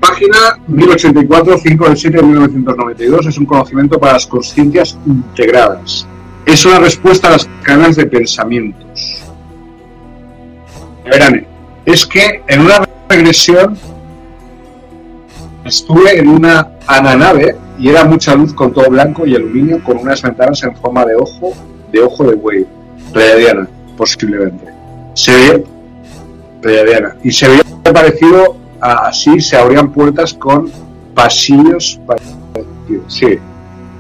página 0.01 0.59
1084, 0.69 1.59
5 1.59 1.85
del 1.89 1.97
7 1.97 2.17
de 2.17 2.23
1992 2.23 3.27
es 3.27 3.39
un 3.39 3.47
conocimiento 3.47 3.99
para 3.99 4.15
las 4.15 4.27
conciencias 4.27 4.99
integradas. 5.07 6.07
Es 6.45 6.65
una 6.65 6.79
respuesta 6.79 7.29
a 7.29 7.33
las 7.33 7.49
cadenas 7.63 7.97
de 7.97 8.07
pensamientos. 8.07 9.16
Verán, 11.11 11.47
es 11.85 12.05
que 12.05 12.43
en 12.49 12.61
una 12.63 12.87
regresión 13.09 13.79
estuve 15.65 16.19
en 16.19 16.29
una 16.29 16.69
ananave 16.87 17.57
y 17.79 17.89
era 17.89 18.05
mucha 18.05 18.35
luz 18.35 18.53
con 18.53 18.73
todo 18.73 18.89
blanco 18.91 19.27
y 19.27 19.35
aluminio 19.35 19.83
con 19.83 19.99
unas 19.99 20.23
ventanas 20.23 20.63
en 20.63 20.75
forma 20.77 21.05
de 21.05 21.15
ojo, 21.15 21.53
de 21.93 22.01
ojo 22.01 22.25
de 22.25 22.35
buey, 22.35 22.67
pleiadiana, 23.13 23.69
posiblemente. 23.97 24.65
Se 25.15 25.33
veía 25.33 25.61
pleiadiana 26.61 27.17
y 27.23 27.31
se 27.31 27.49
veía 27.49 27.63
parecido 27.83 28.57
a 28.81 29.09
así 29.09 29.41
se 29.41 29.57
abrían 29.57 29.93
puertas 29.93 30.35
con 30.35 30.71
pasillos 31.15 32.01
parecidos. 32.07 33.15
Sí, 33.15 33.39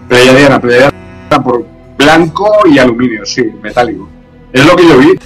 pleiadiana, 0.08 0.60
pleiadiana 0.60 1.42
por 1.42 1.66
blanco 1.96 2.50
y 2.70 2.78
aluminio, 2.78 3.24
sí, 3.24 3.44
metálico. 3.62 4.08
Es 4.52 4.66
lo 4.66 4.76
que 4.76 4.88
yo 4.88 4.98
vi 4.98 5.18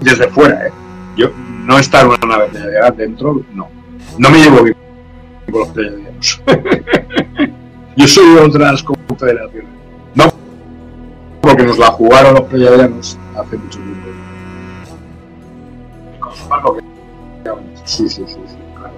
desde 0.00 0.28
fuera, 0.28 0.66
¿eh? 0.66 0.72
Yo 1.16 1.30
no 1.36 1.78
estaba 1.78 2.14
en 2.14 2.24
una 2.24 2.36
nave 2.36 2.48
pleiadiana 2.50 2.90
dentro, 2.90 3.42
no. 3.52 3.68
No 4.18 4.30
me 4.30 4.38
llevo 4.38 4.62
bien 4.62 4.76
con 5.50 5.60
los 5.60 5.68
pleiadianos. 5.68 6.42
Yo 7.96 8.08
soy 8.08 8.34
de 8.34 8.40
otras 8.40 8.82
confederaciones. 8.82 9.70
No, 10.14 10.24
porque 11.40 11.64
nos 11.64 11.78
la 11.78 11.88
jugaron 11.88 12.34
los 12.34 12.44
pleiadianos 12.44 13.18
hace 13.36 13.58
mucho 13.58 13.78
tiempo. 13.78 14.02
Sí, 17.84 18.08
sí, 18.08 18.24
sí, 18.26 18.36
sí, 18.46 18.56
claro. 18.74 18.94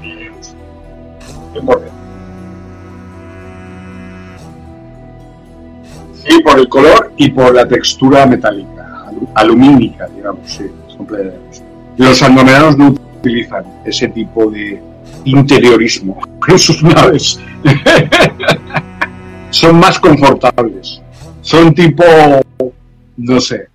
Bien. 0.00 0.32
Sí, 6.26 6.40
por 6.42 6.58
el 6.58 6.68
color 6.68 7.12
y 7.16 7.30
por 7.30 7.54
la 7.54 7.66
textura 7.68 8.26
metálica, 8.26 9.06
alu- 9.10 9.28
alumínica, 9.34 10.06
digamos, 10.08 10.50
sí, 10.50 10.64
son. 10.88 11.06
Los 11.96 12.22
andromedanos 12.22 12.76
no 12.78 12.94
utilizan 13.18 13.64
ese 13.84 14.08
tipo 14.08 14.50
de 14.50 14.80
interiorismo 15.24 16.18
en 16.48 16.58
sus 16.58 16.82
naves. 16.82 17.38
son 19.50 19.78
más 19.78 19.98
confortables. 19.98 21.00
Son 21.42 21.74
tipo, 21.74 22.02
no 23.18 23.40
sé, 23.40 23.68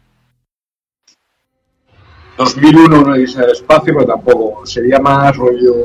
2001 2.38 3.02
una 3.02 3.14
odisea 3.14 3.42
del 3.42 3.52
espacio, 3.52 3.94
pero 3.94 4.06
tampoco. 4.06 4.66
Sería 4.66 4.98
más 5.00 5.36
rollo 5.36 5.76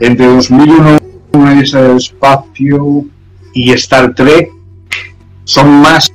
entre 0.00 0.26
2001 0.26 0.98
una 1.32 1.54
del 1.54 1.96
espacio 1.96 3.04
y 3.52 3.72
Star 3.72 4.14
Trek 4.14 4.50
son 5.44 5.68
más 5.80 6.10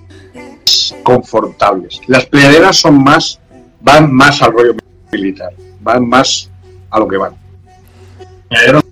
confortables. 1.03 2.01
Las 2.07 2.25
pleiaderas 2.25 2.77
son 2.77 3.03
más, 3.03 3.39
van 3.81 4.13
más 4.13 4.41
al 4.41 4.51
rollo 4.51 4.75
militar, 5.11 5.51
van 5.81 6.07
más 6.07 6.49
a 6.89 6.99
lo 6.99 7.07
que 7.07 7.17
van. 7.17 7.33
Pleiaderos 8.49 8.83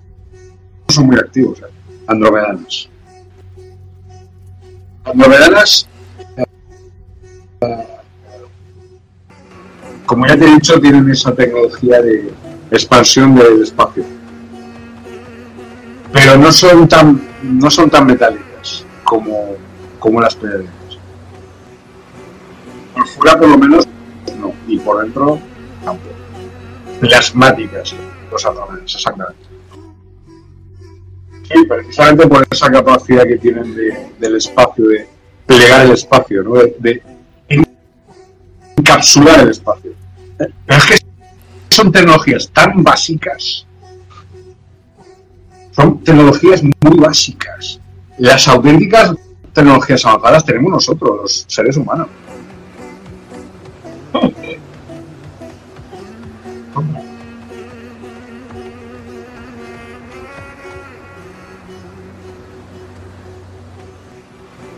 son 0.88 1.06
muy 1.06 1.16
activos, 1.16 1.60
¿eh? 1.60 1.64
andromedanas. 2.06 2.88
Andromedanas, 5.04 5.88
eh, 6.36 6.44
como 10.06 10.26
ya 10.26 10.36
te 10.36 10.46
he 10.46 10.54
dicho, 10.54 10.80
tienen 10.80 11.10
esa 11.10 11.34
tecnología 11.34 12.00
de 12.00 12.32
expansión 12.70 13.34
del 13.34 13.62
espacio. 13.62 14.04
Pero 16.12 16.38
no 16.38 16.50
son 16.52 16.88
tan, 16.88 17.20
no 17.42 17.70
son 17.70 17.90
tan 17.90 18.06
metálicas 18.06 18.84
como, 19.04 19.56
como 19.98 20.20
las 20.20 20.34
pleiaderas. 20.36 20.72
Por 22.94 23.06
fuera, 23.08 23.38
por 23.38 23.48
lo 23.48 23.58
menos, 23.58 23.86
no. 24.40 24.52
Y 24.66 24.78
por 24.78 25.02
dentro, 25.02 25.38
tampoco. 25.84 26.14
Plasmáticas, 27.00 27.94
los 28.30 28.44
andromedanos, 28.44 28.94
exactamente. 28.94 29.42
Sí, 31.44 31.64
precisamente 31.66 32.26
por 32.26 32.46
esa 32.50 32.70
capacidad 32.70 33.24
que 33.24 33.38
tienen 33.38 33.74
de- 33.74 34.12
del 34.18 34.36
espacio, 34.36 34.86
de 34.88 35.08
plegar 35.46 35.86
el 35.86 35.92
espacio, 35.92 36.42
¿no? 36.42 36.54
de, 36.54 36.76
de 36.78 37.02
encapsular 38.76 39.40
el 39.40 39.50
espacio. 39.50 39.92
Pero 40.36 40.52
es 40.78 40.84
que 40.86 40.98
son 41.70 41.90
tecnologías 41.90 42.50
tan 42.50 42.82
básicas, 42.84 43.66
son 45.74 46.02
tecnologías 46.02 46.62
muy 46.62 46.98
básicas. 46.98 47.80
Las 48.18 48.46
auténticas 48.48 49.14
tecnologías 49.58 50.06
avanzadas 50.06 50.44
tenemos 50.44 50.70
nosotros, 50.70 51.16
los 51.20 51.44
seres 51.48 51.76
humanos. 51.76 52.06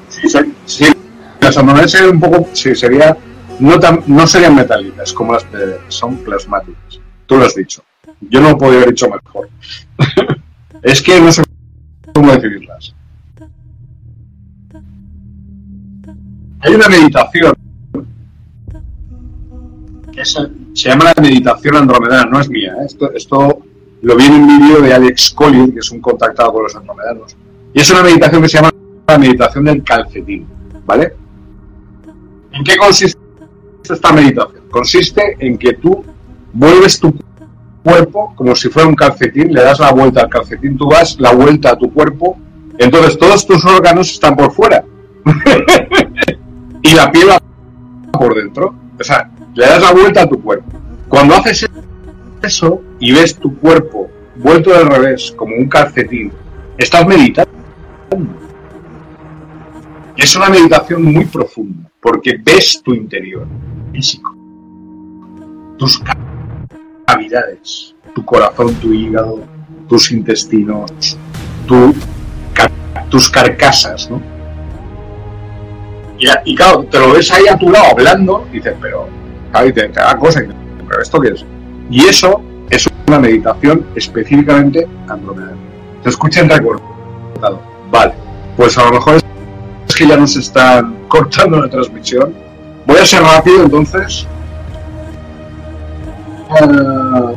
Sí, 0.08 0.28
sí, 0.28 0.38
sí. 0.64 0.86
Las 1.40 1.58
andromedas 1.58 1.90
serían 1.90 2.10
un 2.12 2.20
poco, 2.20 2.48
sí, 2.54 2.74
sería, 2.74 3.16
no, 3.58 3.78
tan, 3.78 4.02
no 4.06 4.26
serían 4.26 4.54
metálicas 4.54 5.12
como 5.12 5.34
las 5.34 5.44
pleiades, 5.44 5.80
son 5.88 6.16
plasmáticas. 6.18 7.00
Tú 7.26 7.36
lo 7.36 7.44
has 7.44 7.54
dicho. 7.54 7.82
Yo 8.22 8.40
no 8.40 8.50
lo 8.50 8.58
podría 8.58 8.78
haber 8.78 8.90
dicho 8.90 9.10
mejor. 9.10 9.50
es 10.82 11.02
que 11.02 11.20
no 11.20 11.30
sé 11.32 11.42
cómo 12.14 12.32
definirlas. 12.32 12.94
Hay 16.60 16.74
una 16.74 16.88
meditación 16.88 17.54
que 20.12 20.20
es- 20.22 20.36
se 20.74 20.88
llama 20.88 21.12
la 21.16 21.22
meditación 21.22 21.76
andromedana, 21.76 22.24
no 22.30 22.40
es 22.40 22.48
mía. 22.50 22.74
¿eh? 22.80 22.86
Esto, 22.86 23.12
esto 23.12 23.58
lo 24.02 24.16
vi 24.16 24.24
en 24.24 24.32
un 24.34 24.46
vídeo 24.58 24.80
de 24.82 24.92
Alex 24.92 25.30
Collier, 25.30 25.72
que 25.72 25.78
es 25.80 25.90
un 25.90 26.00
contactado 26.00 26.52
con 26.52 26.64
los 26.64 26.74
andromedanos. 26.74 27.36
Y 27.72 27.80
es 27.80 27.90
una 27.90 28.02
meditación 28.02 28.42
que 28.42 28.48
se 28.48 28.56
llama 28.58 28.70
la 29.06 29.18
meditación 29.18 29.64
del 29.64 29.82
calcetín. 29.84 30.46
¿Vale? 30.84 31.12
¿En 32.52 32.64
qué 32.64 32.76
consiste 32.76 33.18
esta 33.88 34.12
meditación? 34.12 34.62
Consiste 34.70 35.36
en 35.38 35.56
que 35.56 35.74
tú 35.74 36.04
vuelves 36.52 36.98
tu 36.98 37.14
cuerpo 37.84 38.34
como 38.36 38.54
si 38.56 38.68
fuera 38.68 38.88
un 38.88 38.94
calcetín, 38.96 39.52
le 39.54 39.62
das 39.62 39.78
la 39.78 39.92
vuelta 39.92 40.22
al 40.22 40.28
calcetín, 40.28 40.76
tú 40.76 40.88
das 40.90 41.16
la 41.20 41.32
vuelta 41.32 41.70
a 41.70 41.78
tu 41.78 41.92
cuerpo, 41.92 42.36
entonces 42.78 43.16
todos 43.18 43.46
tus 43.46 43.64
órganos 43.64 44.10
están 44.10 44.36
por 44.36 44.52
fuera 44.52 44.84
y 46.82 46.94
la 46.94 47.10
piel 47.10 47.28
va 47.30 47.38
por 48.12 48.34
dentro. 48.34 48.74
O 48.98 49.04
sea, 49.04 49.30
le 49.54 49.66
das 49.66 49.80
la 49.80 49.92
vuelta 49.92 50.22
a 50.22 50.28
tu 50.28 50.40
cuerpo. 50.42 50.70
Cuando 51.08 51.34
haces 51.34 51.68
eso 52.42 52.82
y 52.98 53.12
ves 53.12 53.36
tu 53.36 53.56
cuerpo 53.58 54.10
vuelto 54.36 54.74
al 54.74 54.86
revés, 54.86 55.32
como 55.36 55.54
un 55.56 55.68
calcetín, 55.68 56.32
estás 56.78 57.06
meditando. 57.06 57.50
Es 60.16 60.36
una 60.36 60.48
meditación 60.50 61.02
muy 61.02 61.24
profunda, 61.24 61.90
porque 62.00 62.38
ves 62.42 62.82
tu 62.82 62.92
interior 62.94 63.46
físico, 63.92 64.34
tus 65.78 65.98
ca- 65.98 66.16
cavidades, 67.06 67.94
tu 68.14 68.24
corazón, 68.24 68.74
tu 68.76 68.92
hígado, 68.92 69.40
tus 69.88 70.12
intestinos, 70.12 71.18
tus 73.08 73.30
carcasas, 73.30 74.10
¿no? 74.10 74.20
Y, 76.44 76.54
claro, 76.54 76.84
te 76.84 76.98
lo 76.98 77.12
ves 77.12 77.30
ahí 77.30 77.48
a 77.48 77.56
tu 77.56 77.70
lado 77.70 77.86
hablando 77.92 78.46
y 78.52 78.56
dices, 78.56 78.74
pero, 78.80 79.08
claro, 79.50 79.68
y 79.68 79.72
te, 79.72 79.88
te 79.88 80.00
da 80.00 80.16
cosa, 80.16 80.42
y 80.42 80.48
pero 80.86 81.02
¿esto 81.02 81.20
qué 81.20 81.28
es? 81.28 81.44
Y 81.90 82.02
eso 82.02 82.42
es 82.68 82.86
una 83.08 83.18
meditación 83.18 83.86
específicamente 83.94 84.86
andromedana. 85.08 85.56
Se 86.02 86.10
escucha 86.10 86.40
entrecortado. 86.40 87.60
Vale. 87.90 88.12
Pues 88.56 88.76
a 88.76 88.84
lo 88.84 88.92
mejor 88.92 89.16
es 89.16 89.94
que 89.94 90.06
ya 90.06 90.16
nos 90.16 90.36
están 90.36 90.94
cortando 91.08 91.60
la 91.60 91.70
transmisión. 91.70 92.34
Voy 92.86 92.98
a 92.98 93.06
ser 93.06 93.22
rápido 93.22 93.64
entonces. 93.64 94.26
Ah, 96.50 97.32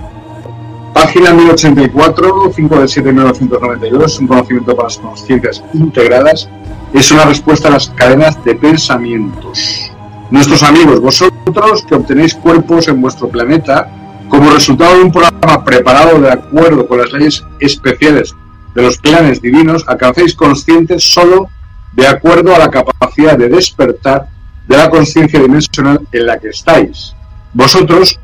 página 0.93 1.33
1084, 1.33 2.51
5 2.55 2.79
de 2.79 2.87
7 2.87 3.07
de 3.07 3.13
1992, 3.13 4.19
un 4.19 4.27
conocimiento 4.27 4.75
para 4.75 4.87
las 4.87 4.97
conciencias 4.97 5.63
integradas. 5.73 6.49
Es 6.93 7.11
una 7.11 7.25
respuesta 7.25 7.67
a 7.67 7.71
las 7.71 7.89
cadenas 7.89 8.41
de 8.45 8.55
pensamientos. 8.55 9.91
Nuestros 10.29 10.63
amigos, 10.63 10.99
vosotros 10.99 11.83
que 11.87 11.95
obtenéis 11.95 12.35
cuerpos 12.35 12.87
en 12.87 13.01
vuestro 13.01 13.27
planeta, 13.27 13.89
como 14.29 14.51
resultado 14.51 14.95
de 14.95 15.03
un 15.03 15.11
programa 15.11 15.63
preparado 15.63 16.19
de 16.19 16.31
acuerdo 16.31 16.87
con 16.87 16.99
las 16.99 17.11
leyes 17.11 17.43
especiales 17.59 18.33
de 18.73 18.81
los 18.81 18.97
planes 18.97 19.41
divinos, 19.41 19.83
alcancéis 19.87 20.33
conscientes 20.35 21.03
solo 21.03 21.49
de 21.93 22.07
acuerdo 22.07 22.55
a 22.55 22.59
la 22.59 22.69
capacidad 22.69 23.37
de 23.37 23.49
despertar 23.49 24.27
de 24.67 24.77
la 24.77 24.89
conciencia 24.89 25.39
dimensional 25.39 26.01
en 26.11 26.25
la 26.25 26.39
que 26.39 26.49
estáis. 26.49 27.15
Vosotros, 27.53 28.19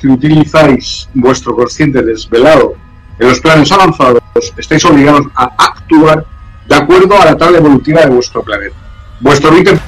que 0.00 0.08
utilizáis 0.08 1.08
vuestro 1.14 1.54
consciente 1.54 2.02
desvelado 2.02 2.74
en 3.18 3.28
los 3.28 3.40
planes 3.40 3.70
avanzados, 3.70 4.22
estáis 4.56 4.84
obligados 4.84 5.26
a 5.36 5.44
actuar 5.58 6.26
de 6.66 6.74
acuerdo 6.74 7.20
a 7.20 7.26
la 7.26 7.36
tabla 7.36 7.58
evolutiva 7.58 8.00
de 8.00 8.08
vuestro 8.08 8.42
planeta. 8.42 8.74
Vuestro 9.20 9.50
20% 9.52 9.78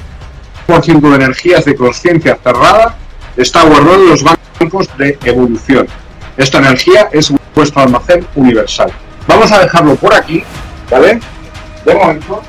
de 1.09 1.15
energías 1.15 1.65
de 1.65 1.75
conciencia 1.75 2.37
cerrada 2.41 2.95
está 3.35 3.63
guardado 3.63 4.03
en 4.03 4.09
los 4.09 4.23
bancos 4.23 4.87
de 4.97 5.17
evolución. 5.25 5.87
Esta 6.37 6.59
energía 6.59 7.09
es 7.11 7.33
vuestro 7.55 7.81
almacén 7.81 8.25
universal. 8.35 8.91
Vamos 9.27 9.51
a 9.51 9.59
dejarlo 9.59 9.95
por 9.95 10.13
aquí, 10.13 10.43
¿vale? 10.89 11.19
De 11.85 11.95
momento. 11.95 12.41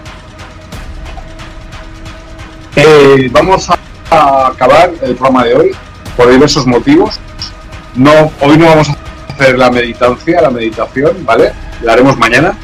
Eh, 2.76 3.28
vamos 3.32 3.68
a 4.10 4.47
acabar 4.48 4.93
el 5.02 5.16
programa 5.16 5.44
de 5.44 5.55
hoy 5.55 5.70
por 6.16 6.30
diversos 6.30 6.66
motivos. 6.66 7.18
No, 7.99 8.31
hoy 8.41 8.57
no 8.57 8.66
vamos 8.66 8.89
a 8.91 9.33
hacer 9.33 9.59
la 9.59 9.73
meditancia, 9.73 10.41
la 10.41 10.51
meditación, 10.51 11.25
¿vale? 11.25 11.53
La 11.83 11.95
haremos 11.95 12.16
mañana. 12.16 12.57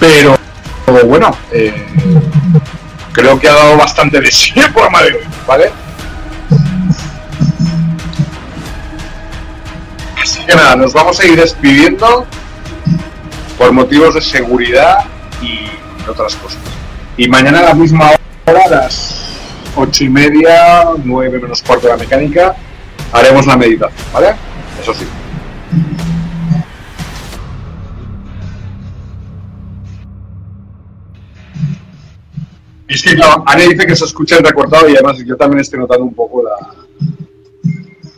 Pero 0.00 0.36
bueno, 1.04 1.30
eh, 1.52 1.86
creo 3.12 3.38
que 3.38 3.48
ha 3.48 3.54
dado 3.54 3.76
bastante 3.76 4.20
de 4.20 4.32
sí 4.32 4.52
el 4.56 4.72
programa 4.72 5.02
de 5.02 5.20
¿vale? 5.46 5.70
Así 10.20 10.44
que 10.44 10.56
nada, 10.56 10.74
nos 10.74 10.92
vamos 10.92 11.20
a 11.20 11.24
ir 11.24 11.36
despidiendo 11.36 12.26
por 13.56 13.70
motivos 13.70 14.14
de 14.14 14.22
seguridad 14.22 15.04
y 15.40 15.68
otras 16.10 16.34
cosas. 16.34 16.58
Y 17.16 17.28
mañana 17.28 17.60
a 17.60 17.62
la 17.62 17.74
misma 17.74 18.10
hora, 18.44 18.66
las 18.68 19.36
ocho 19.76 20.02
y 20.02 20.08
media, 20.08 20.84
nueve 21.04 21.38
menos 21.38 21.62
cuarto 21.62 21.86
de 21.86 21.92
la 21.92 21.98
mecánica, 21.98 22.56
haremos 23.12 23.46
la 23.46 23.56
meditación, 23.56 24.04
¿vale? 24.12 24.47
Eso 24.80 24.94
sí. 24.94 25.06
Y 32.90 33.14
claro, 33.16 33.44
Anne 33.46 33.68
dice 33.68 33.86
que 33.86 33.94
se 33.94 34.06
escucha 34.06 34.38
recortado 34.38 34.88
y 34.88 34.94
además 34.94 35.18
yo 35.24 35.36
también 35.36 35.60
estoy 35.60 35.78
notando 35.78 36.04
un 36.04 36.14
poco 36.14 36.42
la, 36.42 36.56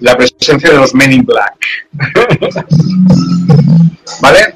la 0.01 0.16
presencia 0.16 0.70
de 0.70 0.77
los 0.77 0.95
Men 0.95 1.12
in 1.12 1.24
Black. 1.24 1.57
¿Vale? 4.23 4.55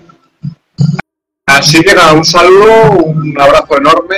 Así 1.46 1.82
que 1.82 1.94
nada, 1.94 2.12
un 2.14 2.24
saludo, 2.24 2.92
un 3.04 3.40
abrazo 3.40 3.76
enorme. 3.76 4.16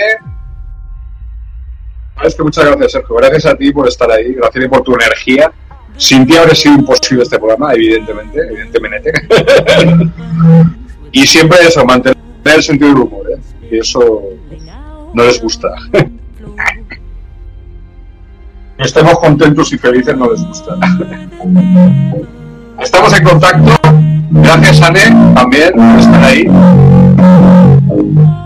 Es 2.23 2.35
que 2.35 2.43
muchas 2.43 2.65
gracias, 2.65 2.93
Sergio. 2.93 3.17
Gracias 3.17 3.47
a 3.47 3.57
ti 3.57 3.73
por 3.73 3.89
estar 3.89 4.11
ahí, 4.11 4.35
gracias 4.35 4.57
a 4.57 4.61
ti 4.61 4.69
por 4.69 4.83
tu 4.83 4.95
energía. 4.95 5.53
Sin 5.97 6.27
ti 6.27 6.37
habría 6.37 6.55
sido 6.55 6.75
imposible 6.75 7.23
este 7.23 7.39
programa, 7.39 7.73
evidentemente, 7.73 8.39
evidentemente. 8.41 9.13
y 11.13 11.27
siempre 11.27 11.59
eso, 11.67 11.85
mantener 11.85 12.17
el 12.45 12.63
sentido 12.63 12.91
del 12.91 13.03
humor, 13.03 13.27
¿eh? 13.33 13.39
Y 13.71 13.79
eso 13.79 14.23
no 15.15 15.25
les 15.25 15.41
gusta. 15.41 15.69
Que 15.93 16.09
estemos 18.85 19.19
contentos 19.19 19.73
y 19.73 19.79
felices 19.79 20.17
no 20.17 20.31
les 20.31 20.45
gusta. 20.45 20.77
Estamos 22.81 23.19
en 23.19 23.25
contacto. 23.25 23.73
Gracias, 24.31 24.83
Anne, 24.83 25.35
también 25.35 25.73
por 25.73 25.99
estar 25.99 26.25
ahí. 26.25 26.47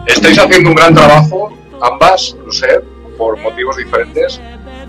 Estáis 0.07 0.39
haciendo 0.39 0.71
un 0.71 0.77
gran 0.77 0.95
trabajo, 0.95 1.53
ambas, 1.83 2.37
lo 2.45 2.53
sé, 2.53 2.81
por 3.19 3.41
motivos 3.41 3.77
diferentes, 3.77 4.41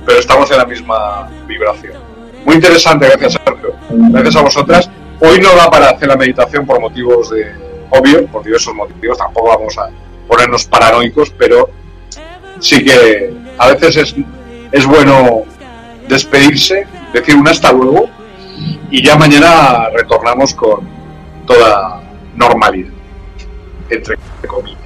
pero 0.05 0.19
estamos 0.19 0.51
en 0.51 0.57
la 0.57 0.65
misma 0.65 1.29
vibración. 1.47 2.10
Muy 2.45 2.55
interesante, 2.55 3.07
gracias, 3.07 3.33
Sergio. 3.33 3.75
Gracias 3.89 4.35
a 4.35 4.41
vosotras. 4.41 4.89
Hoy 5.19 5.39
no 5.39 5.55
da 5.55 5.69
para 5.69 5.89
hacer 5.89 6.07
la 6.07 6.15
meditación 6.15 6.65
por 6.65 6.79
motivos 6.79 7.29
de 7.29 7.51
obvio, 7.89 8.25
por 8.27 8.43
diversos 8.43 8.73
motivos, 8.73 9.17
tampoco 9.17 9.49
vamos 9.49 9.77
a 9.77 9.89
ponernos 10.27 10.65
paranoicos, 10.65 11.29
pero 11.37 11.69
sí 12.59 12.83
que 12.83 13.33
a 13.57 13.67
veces 13.69 13.97
es, 13.97 14.15
es 14.71 14.85
bueno 14.85 15.43
despedirse, 16.07 16.87
decir 17.13 17.35
un 17.35 17.47
hasta 17.47 17.71
luego 17.71 18.09
y 18.89 19.03
ya 19.03 19.15
mañana 19.15 19.89
retornamos 19.89 20.53
con 20.53 20.87
toda 21.45 22.01
normalidad, 22.35 22.91
entre 23.89 24.17
comillas. 24.47 24.80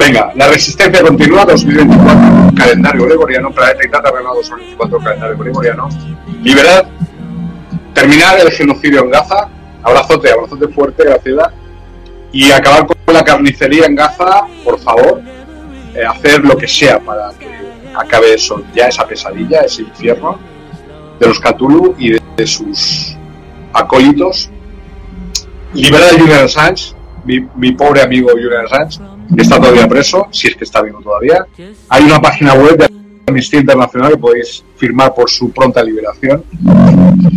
Venga, 0.00 0.32
la 0.34 0.48
resistencia 0.48 1.02
continúa 1.02 1.44
2024, 1.44 2.54
calendario 2.56 3.04
gregoriano, 3.04 3.50
planeta 3.50 3.84
y 3.84 3.90
terreno 3.90 4.34
2024, 4.34 4.98
calendario 4.98 5.36
gregoriano, 5.36 5.88
liberad, 6.42 6.86
terminar 7.92 8.40
el 8.40 8.50
genocidio 8.50 9.04
en 9.04 9.10
Gaza, 9.10 9.50
abrazote, 9.82 10.32
abrazote 10.32 10.68
fuerte, 10.68 11.04
Graciela, 11.04 11.52
y 12.32 12.50
acabar 12.50 12.86
con 12.86 12.96
la 13.14 13.22
carnicería 13.22 13.84
en 13.84 13.94
Gaza, 13.94 14.46
por 14.64 14.78
favor, 14.78 15.20
eh, 15.94 16.02
hacer 16.02 16.46
lo 16.46 16.56
que 16.56 16.66
sea 16.66 16.98
para 16.98 17.32
que 17.38 17.50
acabe 17.94 18.32
eso, 18.32 18.62
ya 18.74 18.86
esa 18.86 19.06
pesadilla, 19.06 19.60
ese 19.60 19.82
infierno 19.82 20.38
de 21.18 21.26
los 21.26 21.38
Cthulhu 21.38 21.94
y 21.98 22.12
de, 22.12 22.22
de 22.38 22.46
sus 22.46 23.18
acólitos. 23.74 24.50
Liberar 25.74 26.14
a 26.14 26.18
Julian 26.18 26.44
Assange, 26.44 26.94
mi, 27.22 27.46
mi 27.54 27.72
pobre 27.72 28.00
amigo 28.00 28.30
Julian 28.30 28.64
Assange, 28.64 28.98
está 29.36 29.58
todavía 29.58 29.88
preso, 29.88 30.28
si 30.30 30.48
es 30.48 30.56
que 30.56 30.64
está 30.64 30.82
vivo 30.82 31.00
todavía. 31.00 31.46
Hay 31.88 32.04
una 32.04 32.20
página 32.20 32.54
web 32.54 32.76
de 32.76 32.88
Amnistía 33.26 33.60
Internacional 33.60 34.12
que 34.12 34.18
podéis 34.18 34.64
firmar 34.76 35.14
por 35.14 35.30
su 35.30 35.50
pronta 35.50 35.82
liberación. 35.82 36.44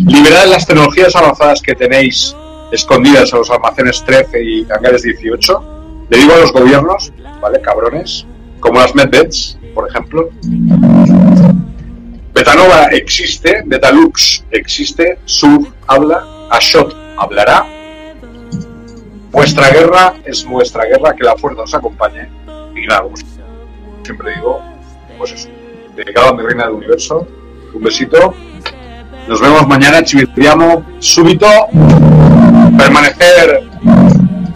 Liberar 0.07 0.47
las 0.47 0.65
tecnologías 0.65 1.15
avanzadas 1.15 1.61
que 1.61 1.75
tenéis 1.75 2.35
escondidas 2.71 3.31
en 3.31 3.39
los 3.39 3.49
almacenes 3.51 4.03
13 4.03 4.43
y 4.43 4.67
hangares 4.71 5.03
18. 5.03 6.07
Le 6.09 6.17
digo 6.17 6.33
a 6.33 6.37
los 6.37 6.51
gobiernos, 6.51 7.13
¿vale? 7.41 7.61
Cabrones, 7.61 8.25
como 8.59 8.79
las 8.79 8.95
medbeds, 8.95 9.57
por 9.73 9.87
ejemplo. 9.89 10.29
Betanova 12.33 12.85
existe, 12.87 13.61
Betalux 13.65 14.43
existe, 14.51 15.19
Sur 15.25 15.67
habla, 15.87 16.25
Ashot 16.49 16.95
hablará. 17.17 17.72
Vuestra 19.33 19.69
guerra 19.71 20.13
es 20.25 20.45
vuestra 20.45 20.85
guerra, 20.85 21.15
que 21.15 21.23
la 21.23 21.35
fuerza 21.35 21.63
os 21.63 21.73
acompañe. 21.73 22.29
Y 22.75 22.85
nada, 22.85 23.01
como 23.01 23.15
siempre 24.03 24.35
digo, 24.35 24.61
pues 25.17 25.31
eso, 25.31 25.49
dedicado 25.95 26.29
a 26.29 26.33
mi 26.35 26.43
reina 26.43 26.65
del 26.65 26.75
universo. 26.75 27.27
Un 27.73 27.81
besito. 27.81 28.35
Nos 29.27 29.41
vemos 29.41 29.67
mañana, 29.67 30.03
Chiviriamo, 30.03 30.85
súbito. 30.99 31.47
Permanecer 32.77 33.63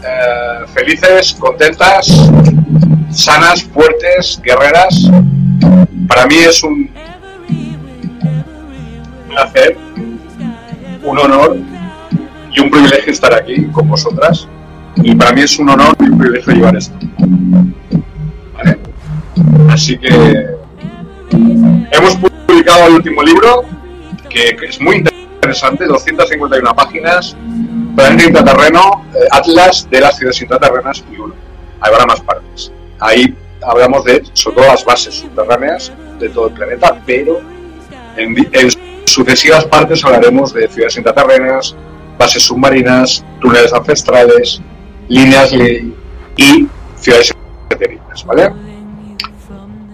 eh, 0.03 0.67
felices, 0.75 1.35
contentas, 1.39 2.29
sanas, 3.09 3.63
fuertes, 3.63 4.39
guerreras. 4.43 5.09
Para 6.07 6.27
mí 6.27 6.35
es 6.35 6.61
un 6.61 6.91
placer, 9.27 9.75
un 11.03 11.17
honor 11.17 11.57
y 12.53 12.59
un 12.59 12.69
privilegio 12.69 13.11
estar 13.11 13.33
aquí 13.33 13.65
con 13.71 13.89
vosotras. 13.89 14.47
Y 15.03 15.15
para 15.15 15.31
mí 15.33 15.41
es 15.41 15.57
un 15.59 15.69
honor 15.69 15.95
y 15.99 16.09
un 16.09 16.17
privilegio 16.17 16.53
llevar 16.53 16.75
esto. 16.75 16.95
Así 19.69 19.97
que 19.97 20.07
hemos 21.91 22.15
publicado 22.47 22.87
el 22.87 22.93
último 22.95 23.21
libro, 23.23 23.63
que, 24.29 24.57
es 24.67 24.81
muy 24.81 24.97
interesante, 24.97 25.85
251 25.85 26.75
páginas, 26.75 27.35
Planeta 27.95 28.23
Intraterreno, 28.25 29.05
eh, 29.13 29.27
Atlas 29.31 29.87
de 29.89 30.01
las 30.01 30.17
ciudades 30.17 30.41
intraterrenas 30.41 31.03
y 31.11 31.17
uno. 31.17 31.33
Habrá 31.79 32.05
más 32.05 32.21
partes. 32.21 32.71
Ahí 32.99 33.35
hablamos 33.61 34.03
de, 34.05 34.23
sobre 34.33 34.65
las 34.65 34.83
bases 34.83 35.15
subterráneas 35.15 35.91
de 36.19 36.29
todo 36.29 36.47
el 36.47 36.53
planeta, 36.53 36.99
pero 37.05 37.39
en, 38.15 38.35
en 38.51 38.69
sucesivas 39.05 39.65
partes 39.65 40.03
hablaremos 40.03 40.53
de 40.53 40.67
ciudades 40.67 40.97
intraterrenas, 40.97 41.75
bases 42.17 42.43
submarinas, 42.43 43.23
túneles 43.39 43.73
ancestrales, 43.73 44.61
líneas 45.07 45.53
y 45.53 46.67
ciudades 46.99 47.33
¿vale? 48.25 48.51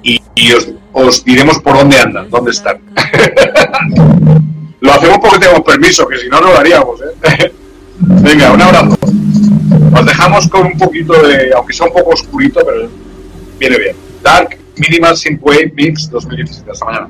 Y, 0.04 0.22
y 0.36 0.52
os, 0.54 0.70
os 0.92 1.24
diremos 1.24 1.60
por 1.60 1.78
dónde 1.78 1.98
andan, 1.98 2.30
dónde 2.30 2.52
están. 2.52 2.78
lo 4.82 4.94
hacemos 4.94 5.20
porque 5.20 5.40
tenemos 5.40 5.62
permiso, 5.62 6.08
que 6.08 6.18
si 6.18 6.28
no, 6.28 6.42
no 6.42 6.52
lo 6.52 6.58
haríamos, 6.58 7.00
¿eh? 7.02 7.52
Venga, 8.00 8.52
un 8.52 8.62
abrazo. 8.62 8.98
Os 9.96 10.06
dejamos 10.06 10.48
con 10.50 10.66
un 10.66 10.78
poquito 10.78 11.14
de, 11.22 11.54
aunque 11.56 11.74
sea 11.74 11.88
un 11.88 11.94
poco 11.94 12.12
oscurito, 12.12 12.62
pero 12.66 12.90
viene 13.60 13.78
bien. 13.78 13.96
Dark 14.22 14.58
Minimal 14.76 15.16
Synthwave 15.16 15.72
Mix 15.76 16.10
2017. 16.10 16.72
Hasta 16.72 16.86
mañana. 16.86 17.10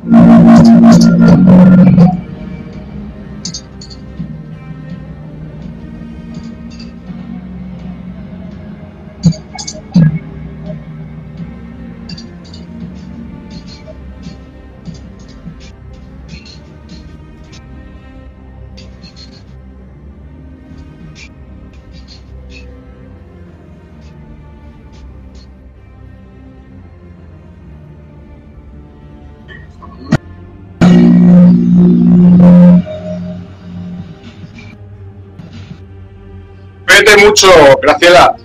Mucho, 37.24 37.48
Graciela. 37.82 38.36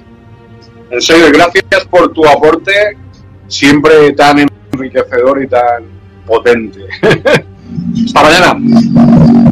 En 0.91 1.01
serio, 1.01 1.27
gracias 1.33 1.85
por 1.91 2.13
tu 2.13 2.27
aporte, 2.27 2.73
siempre 3.47 4.13
tan 4.13 4.49
enriquecedor 4.73 5.43
y 5.43 5.49
tan 5.49 5.85
potente. 6.27 6.81
Hasta 8.07 8.23
mañana. 8.23 9.48